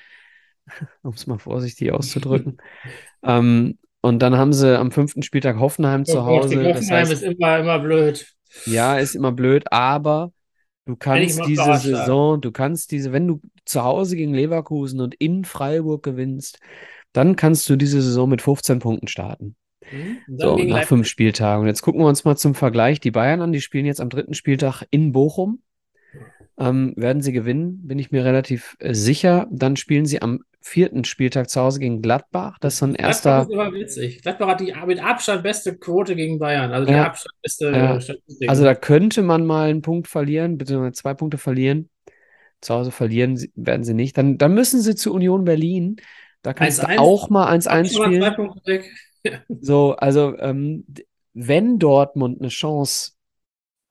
um 1.03 1.13
es 1.13 1.27
mal 1.27 1.39
vorsichtig 1.39 1.91
auszudrücken. 1.91 2.57
ähm, 3.23 3.77
und 4.01 4.19
dann 4.19 4.37
haben 4.37 4.53
sie 4.53 4.77
am 4.77 4.91
fünften 4.91 5.23
Spieltag 5.23 5.59
Hoffenheim 5.59 6.05
zu 6.05 6.25
Hause. 6.25 6.55
Hoffenheim 6.55 6.73
das 6.75 6.89
heißt, 6.89 7.11
ist 7.11 7.23
immer, 7.23 7.59
immer 7.59 7.79
blöd. 7.79 8.33
Ja, 8.65 8.97
ist 8.97 9.15
immer 9.15 9.31
blöd, 9.31 9.65
aber 9.71 10.31
du 10.85 10.95
kannst 10.95 11.45
diese 11.45 11.77
Saison, 11.77 12.39
du 12.39 12.51
kannst 12.51 12.91
diese, 12.91 13.11
wenn 13.11 13.27
du 13.27 13.41
zu 13.65 13.83
Hause 13.83 14.15
gegen 14.15 14.33
Leverkusen 14.33 15.01
und 15.01 15.15
in 15.15 15.43
Freiburg 15.43 16.03
gewinnst, 16.03 16.59
dann 17.11 17.35
kannst 17.35 17.69
du 17.69 17.75
diese 17.75 18.01
Saison 18.01 18.29
mit 18.29 18.41
15 18.41 18.79
Punkten 18.79 19.07
starten. 19.07 19.55
Mhm. 19.91 20.17
So, 20.37 20.57
nach 20.57 20.83
fünf 20.85 21.07
Spieltagen. 21.07 21.61
Und 21.61 21.67
jetzt 21.67 21.81
gucken 21.81 22.01
wir 22.01 22.07
uns 22.07 22.25
mal 22.25 22.35
zum 22.35 22.55
Vergleich 22.55 22.99
die 22.99 23.11
Bayern 23.11 23.41
an. 23.41 23.51
Die 23.51 23.61
spielen 23.61 23.85
jetzt 23.85 24.01
am 24.01 24.09
dritten 24.09 24.33
Spieltag 24.33 24.83
in 24.89 25.11
Bochum. 25.11 25.61
ähm, 26.59 26.93
werden 26.97 27.21
sie 27.21 27.31
gewinnen, 27.33 27.85
bin 27.87 27.99
ich 27.99 28.11
mir 28.11 28.25
relativ 28.25 28.75
äh, 28.79 28.93
sicher. 28.93 29.47
Dann 29.51 29.75
spielen 29.75 30.05
sie 30.05 30.21
am 30.21 30.41
vierten 30.59 31.03
Spieltag 31.05 31.49
zu 31.49 31.61
Hause 31.61 31.79
gegen 31.79 32.01
Gladbach. 32.01 32.57
Das 32.59 32.73
ist 32.73 32.79
so 32.79 32.85
ein 32.87 32.93
Gladbach 32.93 33.07
erster. 33.07 33.41
ist 33.43 33.51
immer 33.51 33.73
witzig. 33.73 34.21
Gladbach 34.21 34.47
hat 34.47 34.59
die 34.59 34.73
mit 34.85 35.01
Abstand 35.03 35.43
beste 35.43 35.77
Quote 35.77 36.15
gegen 36.15 36.39
Bayern. 36.39 36.73
Also 36.73 36.87
die 36.87 36.93
Ja, 36.93 37.05
Abstand 37.05 37.35
beste 37.41 37.71
ja. 37.71 38.01
Statistik. 38.01 38.49
Also 38.49 38.63
da 38.63 38.75
könnte 38.75 39.21
man 39.21 39.45
mal 39.45 39.69
einen 39.69 39.81
Punkt 39.81 40.07
verlieren, 40.07 40.57
beziehungsweise 40.57 40.93
zwei 40.93 41.13
Punkte 41.13 41.37
verlieren. 41.37 41.89
Zu 42.59 42.73
Hause 42.73 42.91
verlieren 42.91 43.39
werden 43.55 43.83
sie 43.83 43.93
nicht. 43.93 44.17
Dann, 44.17 44.37
dann 44.39 44.53
müssen 44.55 44.81
sie 44.81 44.95
zu 44.95 45.13
Union 45.13 45.45
Berlin. 45.45 45.97
Da 46.41 46.53
kannst 46.53 46.81
du 46.81 46.87
1-1. 46.87 46.97
auch 46.97 47.29
mal 47.29 47.47
1-1 47.55 47.93
Schon 47.93 48.19
mal 48.19 48.43
So, 49.59 49.95
also 49.95 50.37
ähm, 50.39 50.85
wenn 51.33 51.79
Dortmund 51.79 52.39
eine 52.39 52.49
Chance 52.49 53.11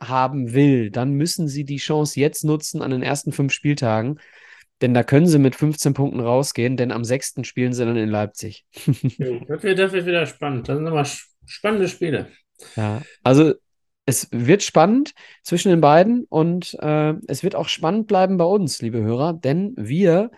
haben 0.01 0.55
will, 0.55 0.91
dann 0.91 1.13
müssen 1.13 1.49
sie 1.49 1.65
die 1.65 1.79
Chance 1.79 2.21
jetzt 2.21 2.45
nutzen 2.45 2.83
an 2.83 2.91
den 2.93 3.03
ersten 3.03 3.33
fünf 3.33 3.53
Spieltagen. 3.53 4.21
Denn 4.83 4.95
da 4.95 5.05
können 5.05 5.27
sie 5.27 5.39
mit 5.39 5.57
15 5.57 5.95
Punkten 5.95 6.21
rausgehen, 6.21 6.77
denn 6.77 6.93
am 6.93 7.05
sechsten 7.05 7.45
spielen 7.45 7.73
sie 7.73 7.85
dann 7.87 7.97
in 7.97 8.11
Leipzig. 8.11 8.67
Das 9.19 9.63
wird, 9.63 9.79
das 9.79 9.93
wird 9.93 10.07
wieder 10.07 10.27
spannend. 10.27 10.69
Das 10.69 10.77
sind 10.77 10.87
immer 10.87 11.03
sch- 11.03 11.27
spannende 11.47 11.89
Spiele. 11.89 12.31
Ja, 12.77 13.07
also 13.23 13.55
es 14.05 14.29
wird 14.31 14.63
spannend 14.63 15.15
zwischen 15.43 15.71
den 15.71 15.81
beiden 15.81 16.25
und 16.29 16.75
äh, 16.81 17.15
es 17.27 17.43
wird 17.43 17.55
auch 17.55 17.69
spannend 17.69 18.07
bleiben 18.07 18.37
bei 18.37 18.45
uns, 18.45 18.81
liebe 18.83 18.99
Hörer, 19.03 19.33
denn 19.33 19.75
wir 19.77 20.31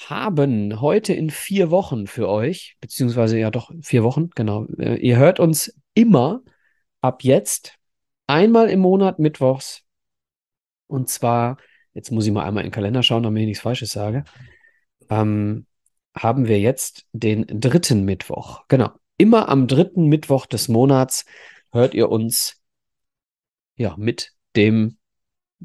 haben 0.00 0.80
heute 0.80 1.12
in 1.12 1.30
vier 1.30 1.70
Wochen 1.70 2.06
für 2.06 2.28
euch, 2.28 2.76
beziehungsweise 2.80 3.38
ja 3.38 3.50
doch 3.50 3.70
vier 3.82 4.02
Wochen, 4.02 4.30
genau. 4.34 4.66
Äh, 4.78 4.96
ihr 4.96 5.16
hört 5.16 5.40
uns 5.40 5.74
immer 5.94 6.42
ab 7.00 7.22
jetzt 7.22 7.76
einmal 8.26 8.70
im 8.70 8.80
Monat 8.80 9.18
mittwochs 9.18 9.82
und 10.86 11.08
zwar, 11.08 11.58
jetzt 11.92 12.10
muss 12.10 12.26
ich 12.26 12.32
mal 12.32 12.44
einmal 12.44 12.64
in 12.64 12.68
den 12.68 12.74
Kalender 12.74 13.02
schauen, 13.02 13.22
damit 13.22 13.40
ich 13.40 13.46
nichts 13.46 13.62
Falsches 13.62 13.92
sage, 13.92 14.24
ähm, 15.10 15.66
haben 16.16 16.46
wir 16.46 16.60
jetzt 16.60 17.06
den 17.12 17.46
dritten 17.48 18.04
Mittwoch. 18.04 18.64
Genau. 18.68 18.90
Immer 19.16 19.48
am 19.48 19.66
dritten 19.66 20.06
Mittwoch 20.06 20.46
des 20.46 20.68
Monats 20.68 21.24
hört 21.72 21.94
ihr 21.94 22.08
uns 22.08 22.60
ja 23.76 23.96
mit 23.96 24.32
dem 24.56 24.98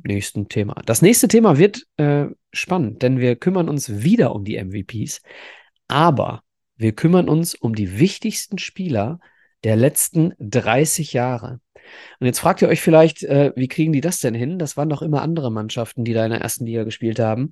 nächsten 0.04 0.50
Thema. 0.50 0.76
Das 0.86 1.02
nächste 1.02 1.28
Thema 1.28 1.58
wird 1.58 1.86
äh, 1.98 2.26
spannend, 2.52 3.02
denn 3.02 3.20
wir 3.20 3.36
kümmern 3.36 3.70
uns 3.70 4.04
wieder 4.04 4.34
um 4.36 4.44
die 4.44 4.58
MVPs, 4.58 5.22
aber 5.88 6.44
wir 6.76 6.94
kümmern 6.94 7.28
uns 7.28 7.56
um 7.56 7.76
die 7.76 8.00
wichtigsten 8.00 8.58
Spieler 8.58 9.20
der 9.64 9.76
letzten 9.76 10.34
30 10.40 11.14
Jahre. 11.14 11.60
Und 12.20 12.28
jetzt 12.28 12.40
fragt 12.40 12.62
ihr 12.62 12.68
euch 12.68 12.82
vielleicht, 12.82 13.24
äh, 13.24 13.52
wie 13.56 13.68
kriegen 13.68 13.92
die 13.92 14.02
das 14.02 14.20
denn 14.20 14.34
hin? 14.34 14.60
Das 14.60 14.78
waren 14.78 14.90
doch 14.90 15.02
immer 15.02 15.22
andere 15.22 15.52
Mannschaften, 15.52 16.06
die 16.06 16.14
da 16.14 16.24
in 16.24 16.32
der 16.32 16.42
ersten 16.42 16.66
Liga 16.66 16.84
gespielt 16.84 17.20
haben. 17.20 17.52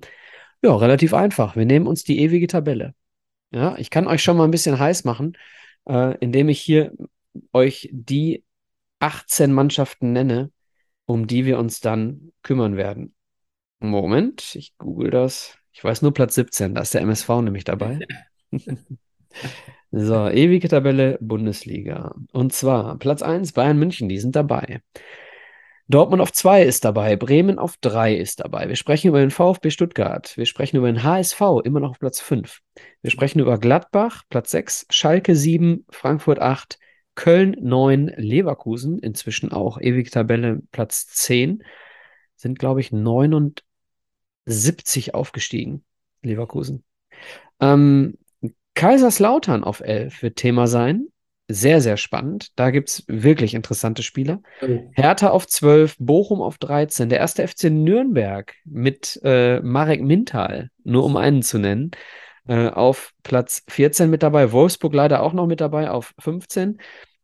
Ja, 0.62 0.74
relativ 0.74 1.14
einfach. 1.14 1.56
Wir 1.56 1.66
nehmen 1.66 1.86
uns 1.86 2.04
die 2.04 2.20
ewige 2.20 2.46
Tabelle. 2.46 2.94
Ja, 3.50 3.76
ich 3.78 3.90
kann 3.90 4.06
euch 4.06 4.22
schon 4.22 4.36
mal 4.36 4.44
ein 4.44 4.50
bisschen 4.50 4.78
heiß 4.78 5.04
machen, 5.04 5.36
äh, 5.88 6.16
indem 6.18 6.48
ich 6.48 6.60
hier 6.60 6.92
euch 7.52 7.88
die 7.92 8.44
18 9.00 9.52
Mannschaften 9.52 10.12
nenne, 10.12 10.50
um 11.08 11.26
die 11.26 11.46
wir 11.46 11.58
uns 11.58 11.80
dann 11.80 12.32
kümmern 12.42 12.76
werden. 12.76 13.14
Moment, 13.80 14.54
ich 14.54 14.76
google 14.76 15.10
das. 15.10 15.56
Ich 15.72 15.82
weiß 15.82 16.02
nur 16.02 16.12
Platz 16.12 16.34
17, 16.34 16.74
da 16.74 16.82
ist 16.82 16.92
der 16.92 17.00
MSV 17.00 17.28
nämlich 17.42 17.64
dabei. 17.64 18.00
So, 19.90 20.28
ewige 20.28 20.68
Tabelle 20.68 21.16
Bundesliga. 21.22 22.14
Und 22.32 22.52
zwar 22.52 22.98
Platz 22.98 23.22
1 23.22 23.52
Bayern 23.52 23.78
München, 23.78 24.08
die 24.08 24.18
sind 24.18 24.36
dabei. 24.36 24.82
Dortmund 25.86 26.20
auf 26.20 26.30
2 26.30 26.64
ist 26.64 26.84
dabei, 26.84 27.16
Bremen 27.16 27.58
auf 27.58 27.78
3 27.80 28.14
ist 28.14 28.40
dabei. 28.40 28.68
Wir 28.68 28.76
sprechen 28.76 29.08
über 29.08 29.20
den 29.20 29.30
VfB 29.30 29.70
Stuttgart. 29.70 30.36
Wir 30.36 30.44
sprechen 30.44 30.76
über 30.76 30.92
den 30.92 31.04
HSV, 31.04 31.40
immer 31.64 31.80
noch 31.80 31.92
auf 31.92 31.98
Platz 32.00 32.20
5. 32.20 32.60
Wir 33.00 33.10
sprechen 33.10 33.38
über 33.38 33.56
Gladbach, 33.58 34.24
Platz 34.28 34.50
6, 34.50 34.86
Schalke 34.90 35.34
7, 35.34 35.86
Frankfurt 35.88 36.40
8, 36.40 36.78
Köln 37.18 37.56
9, 37.60 38.14
Leverkusen, 38.16 38.98
inzwischen 39.00 39.50
auch 39.50 39.80
ewige 39.80 40.08
Tabelle 40.08 40.62
Platz 40.70 41.08
10, 41.08 41.64
sind, 42.36 42.60
glaube 42.60 42.80
ich, 42.80 42.92
79 42.92 45.14
aufgestiegen, 45.14 45.84
Leverkusen. 46.22 46.84
Ähm, 47.58 48.18
Kaiserslautern 48.74 49.64
auf 49.64 49.80
11 49.80 50.22
wird 50.22 50.36
Thema 50.36 50.68
sein. 50.68 51.08
Sehr, 51.48 51.80
sehr 51.80 51.96
spannend. 51.96 52.52
Da 52.54 52.70
gibt 52.70 52.90
es 52.90 53.02
wirklich 53.08 53.54
interessante 53.54 54.04
Spieler. 54.04 54.40
Oh. 54.62 54.88
Hertha 54.92 55.30
auf 55.30 55.48
12, 55.48 55.96
Bochum 55.98 56.40
auf 56.40 56.58
13, 56.58 57.08
der 57.08 57.18
erste 57.18 57.48
FC 57.48 57.64
Nürnberg 57.64 58.54
mit 58.64 59.18
äh, 59.24 59.58
Marek 59.58 60.02
Mintal, 60.02 60.70
nur 60.84 61.04
um 61.04 61.16
einen 61.16 61.42
zu 61.42 61.58
nennen, 61.58 61.90
äh, 62.46 62.68
auf 62.68 63.12
Platz 63.24 63.64
14 63.68 64.08
mit 64.08 64.22
dabei. 64.22 64.52
Wolfsburg 64.52 64.94
leider 64.94 65.20
auch 65.20 65.32
noch 65.32 65.48
mit 65.48 65.60
dabei 65.60 65.90
auf 65.90 66.14
15. 66.20 66.78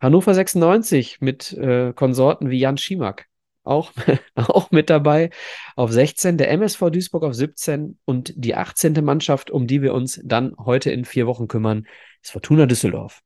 Hannover 0.05 0.35
96 0.35 1.23
mit 1.23 1.55
äh, 1.55 1.95
Konsorten 1.95 2.51
wie 2.51 2.59
Jan 2.59 2.77
Schimak 2.77 3.27
auch, 3.63 3.91
auch 4.35 4.71
mit 4.71 4.91
dabei 4.91 5.31
auf 5.77 5.91
16. 5.91 6.37
Der 6.37 6.51
MSV 6.51 6.91
Duisburg 6.91 7.25
auf 7.25 7.33
17 7.33 7.99
und 8.05 8.35
die 8.37 8.55
18. 8.55 9.03
Mannschaft, 9.03 9.51
um 9.51 9.67
die 9.67 9.81
wir 9.81 9.95
uns 9.95 10.21
dann 10.23 10.55
heute 10.59 10.91
in 10.91 11.07
vier 11.07 11.27
Wochen 11.27 11.49
kümmern, 11.49 11.87
ist 12.23 12.33
Fortuna 12.33 12.67
Düsseldorf. 12.67 13.23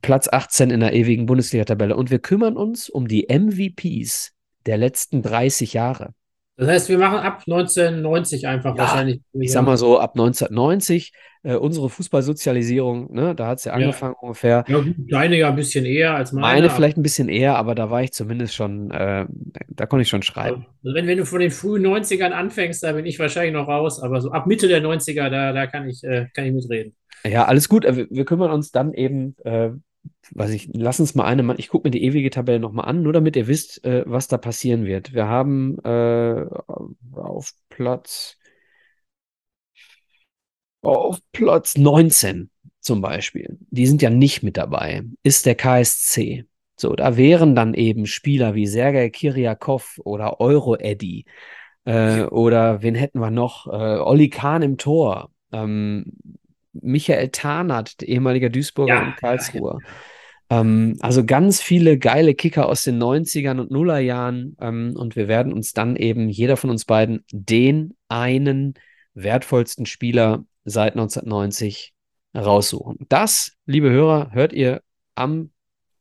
Platz 0.00 0.26
18 0.26 0.70
in 0.70 0.80
der 0.80 0.94
ewigen 0.94 1.26
Bundesliga-Tabelle. 1.26 1.94
Und 1.94 2.10
wir 2.10 2.18
kümmern 2.18 2.56
uns 2.56 2.90
um 2.90 3.06
die 3.06 3.28
MVPs 3.30 4.32
der 4.66 4.78
letzten 4.78 5.22
30 5.22 5.74
Jahre. 5.74 6.12
Das 6.62 6.70
heißt, 6.70 6.88
wir 6.88 6.98
machen 6.98 7.18
ab 7.18 7.42
1990 7.46 8.46
einfach 8.46 8.76
Ja, 8.76 8.82
wahrscheinlich. 8.82 9.20
Ich 9.34 9.50
sag 9.52 9.64
mal 9.64 9.76
so, 9.76 9.98
ab 9.98 10.14
1990, 10.14 11.12
äh, 11.42 11.54
unsere 11.56 11.90
Fußballsozialisierung, 11.90 13.12
ne, 13.12 13.34
da 13.34 13.48
hat 13.48 13.58
es 13.58 13.64
ja 13.64 13.72
Ja. 13.72 13.86
angefangen 13.86 14.14
ungefähr. 14.20 14.64
Ja, 14.68 14.80
deine 15.08 15.36
ja 15.36 15.48
ein 15.48 15.56
bisschen 15.56 15.84
eher 15.84 16.14
als 16.14 16.32
meine. 16.32 16.46
Meine 16.46 16.70
vielleicht 16.70 16.96
ein 16.96 17.02
bisschen 17.02 17.28
eher, 17.28 17.56
aber 17.56 17.74
da 17.74 17.90
war 17.90 18.02
ich 18.02 18.12
zumindest 18.12 18.54
schon, 18.54 18.90
äh, 18.92 19.26
da 19.68 19.86
konnte 19.86 20.02
ich 20.02 20.08
schon 20.08 20.22
schreiben. 20.22 20.66
Also 20.84 20.94
wenn, 20.94 21.06
wenn 21.06 21.18
du 21.18 21.26
von 21.26 21.40
den 21.40 21.50
frühen 21.50 21.82
90ern 21.82 22.30
anfängst, 22.30 22.82
da 22.82 22.92
bin 22.92 23.06
ich 23.06 23.18
wahrscheinlich 23.18 23.54
noch 23.54 23.66
raus, 23.68 24.00
aber 24.00 24.20
so 24.20 24.30
ab 24.30 24.46
Mitte 24.46 24.68
der 24.68 24.80
90er, 24.80 25.28
da, 25.30 25.52
da 25.52 25.66
kann 25.66 25.88
ich, 25.88 26.04
äh, 26.04 26.28
kann 26.34 26.44
ich 26.44 26.52
mitreden. 26.52 26.94
Ja, 27.24 27.44
alles 27.44 27.68
gut. 27.68 27.84
Äh, 27.84 27.96
Wir, 27.96 28.06
wir 28.10 28.24
kümmern 28.24 28.50
uns 28.50 28.70
dann 28.70 28.94
eben, 28.94 29.36
äh, 29.44 29.70
weiß 30.30 30.50
ich, 30.50 30.70
lass 30.72 31.00
uns 31.00 31.14
mal 31.14 31.24
eine, 31.24 31.54
ich 31.58 31.68
gucke 31.68 31.86
mir 31.86 31.90
die 31.90 32.04
ewige 32.04 32.30
Tabelle 32.30 32.60
nochmal 32.60 32.86
an, 32.86 33.02
nur 33.02 33.12
damit 33.12 33.36
ihr 33.36 33.46
wisst, 33.48 33.84
äh, 33.84 34.04
was 34.06 34.28
da 34.28 34.38
passieren 34.38 34.84
wird. 34.86 35.12
Wir 35.12 35.28
haben 35.28 35.78
äh, 35.84 36.46
auf 37.12 37.52
Platz, 37.68 38.38
auf 40.82 41.18
Platz 41.32 41.76
19 41.76 42.50
zum 42.80 43.00
Beispiel, 43.00 43.58
die 43.70 43.86
sind 43.86 44.02
ja 44.02 44.10
nicht 44.10 44.42
mit 44.42 44.56
dabei, 44.56 45.04
ist 45.22 45.46
der 45.46 45.54
KSC. 45.54 46.46
So, 46.76 46.94
da 46.94 47.16
wären 47.16 47.54
dann 47.54 47.74
eben 47.74 48.06
Spieler 48.06 48.54
wie 48.54 48.66
Sergei 48.66 49.08
Kiriakov 49.10 50.00
oder 50.04 50.40
Euro-Eddy 50.40 51.26
äh, 51.84 52.24
oder 52.24 52.82
wen 52.82 52.94
hätten 52.94 53.20
wir 53.20 53.30
noch? 53.30 53.66
Äh, 53.66 53.98
Olli 53.98 54.30
Kahn 54.30 54.62
im 54.62 54.78
Tor. 54.78 55.30
Ähm, 55.52 56.06
Michael 56.72 57.28
Tarnath, 57.28 58.02
ehemaliger 58.02 58.48
Duisburger 58.50 58.94
Ja, 58.94 59.06
und 59.06 59.16
Karlsruher. 59.16 59.78
Ähm, 60.50 60.96
also 61.00 61.24
ganz 61.24 61.62
viele 61.62 61.98
geile 61.98 62.34
Kicker 62.34 62.68
aus 62.68 62.82
den 62.82 63.02
90ern 63.02 63.58
und 63.58 63.70
Nullerjahren. 63.70 64.56
Ähm, 64.60 64.94
und 64.96 65.16
wir 65.16 65.28
werden 65.28 65.52
uns 65.52 65.72
dann 65.72 65.96
eben, 65.96 66.28
jeder 66.28 66.56
von 66.56 66.70
uns 66.70 66.84
beiden, 66.84 67.24
den 67.32 67.96
einen 68.08 68.74
wertvollsten 69.14 69.86
Spieler 69.86 70.44
seit 70.64 70.92
1990 70.92 71.92
raussuchen. 72.34 72.98
Das, 73.08 73.52
liebe 73.66 73.90
Hörer, 73.90 74.30
hört 74.32 74.52
ihr 74.52 74.82
am, 75.14 75.50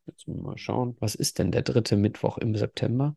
jetzt 0.05 0.27
mal 0.27 0.57
schauen, 0.57 0.95
was 0.99 1.15
ist 1.15 1.39
denn 1.39 1.51
der 1.51 1.61
dritte 1.61 1.97
Mittwoch 1.97 2.37
im 2.37 2.55
September? 2.55 3.15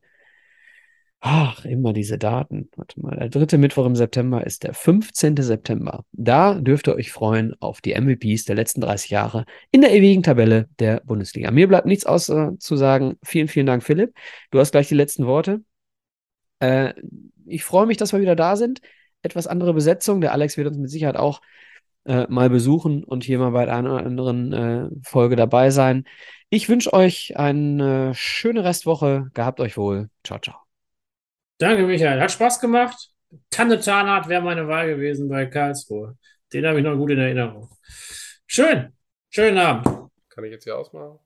Ach, 1.26 1.64
immer 1.64 1.94
diese 1.94 2.18
Daten. 2.18 2.68
Warte 2.76 3.00
mal, 3.00 3.16
der 3.16 3.30
dritte 3.30 3.56
Mittwoch 3.56 3.86
im 3.86 3.96
September 3.96 4.46
ist 4.46 4.62
der 4.62 4.74
15. 4.74 5.36
September. 5.38 6.04
Da 6.12 6.52
dürft 6.60 6.86
ihr 6.86 6.94
euch 6.94 7.12
freuen 7.12 7.54
auf 7.60 7.80
die 7.80 7.94
MVPs 7.98 8.44
der 8.44 8.56
letzten 8.56 8.82
30 8.82 9.08
Jahre 9.08 9.46
in 9.70 9.80
der 9.80 9.94
ewigen 9.94 10.22
Tabelle 10.22 10.68
der 10.80 11.00
Bundesliga. 11.00 11.50
Mir 11.50 11.66
bleibt 11.66 11.86
nichts 11.86 12.04
außer 12.04 12.56
zu 12.58 12.76
sagen, 12.76 13.16
vielen, 13.22 13.48
vielen 13.48 13.64
Dank, 13.64 13.82
Philipp. 13.82 14.14
Du 14.50 14.58
hast 14.58 14.72
gleich 14.72 14.88
die 14.88 14.96
letzten 14.96 15.26
Worte. 15.26 15.62
Äh, 16.58 16.92
ich 17.46 17.64
freue 17.64 17.86
mich, 17.86 17.96
dass 17.96 18.12
wir 18.12 18.20
wieder 18.20 18.36
da 18.36 18.56
sind. 18.56 18.82
Etwas 19.22 19.46
andere 19.46 19.72
Besetzung. 19.72 20.20
Der 20.20 20.32
Alex 20.32 20.58
wird 20.58 20.68
uns 20.68 20.76
mit 20.76 20.90
Sicherheit 20.90 21.16
auch 21.16 21.40
äh, 22.04 22.26
mal 22.28 22.50
besuchen 22.50 23.02
und 23.02 23.24
hier 23.24 23.38
mal 23.38 23.52
bei 23.52 23.72
einer 23.72 23.94
oder 23.94 24.04
anderen 24.04 24.52
äh, 24.52 24.90
Folge 25.02 25.36
dabei 25.36 25.70
sein. 25.70 26.04
Ich 26.50 26.68
wünsche 26.68 26.92
euch 26.92 27.38
eine 27.38 28.12
schöne 28.14 28.62
Restwoche. 28.62 29.30
Gehabt 29.32 29.60
euch 29.60 29.78
wohl. 29.78 30.10
Ciao, 30.22 30.38
ciao. 30.38 30.63
Danke, 31.58 31.86
Michael. 31.86 32.20
Hat 32.20 32.32
Spaß 32.32 32.60
gemacht. 32.60 33.10
Tanne 33.50 33.80
Tarnath 33.80 34.28
wäre 34.28 34.42
meine 34.42 34.68
Wahl 34.68 34.88
gewesen 34.88 35.28
bei 35.28 35.46
Karlsruhe. 35.46 36.16
Den 36.52 36.66
habe 36.66 36.78
ich 36.78 36.84
noch 36.84 36.96
gut 36.96 37.10
in 37.10 37.18
Erinnerung. 37.18 37.68
Schön. 38.46 38.92
Schönen 39.30 39.58
Abend. 39.58 40.10
Kann 40.28 40.44
ich 40.44 40.52
jetzt 40.52 40.64
hier 40.64 40.76
ausmachen? 40.78 41.18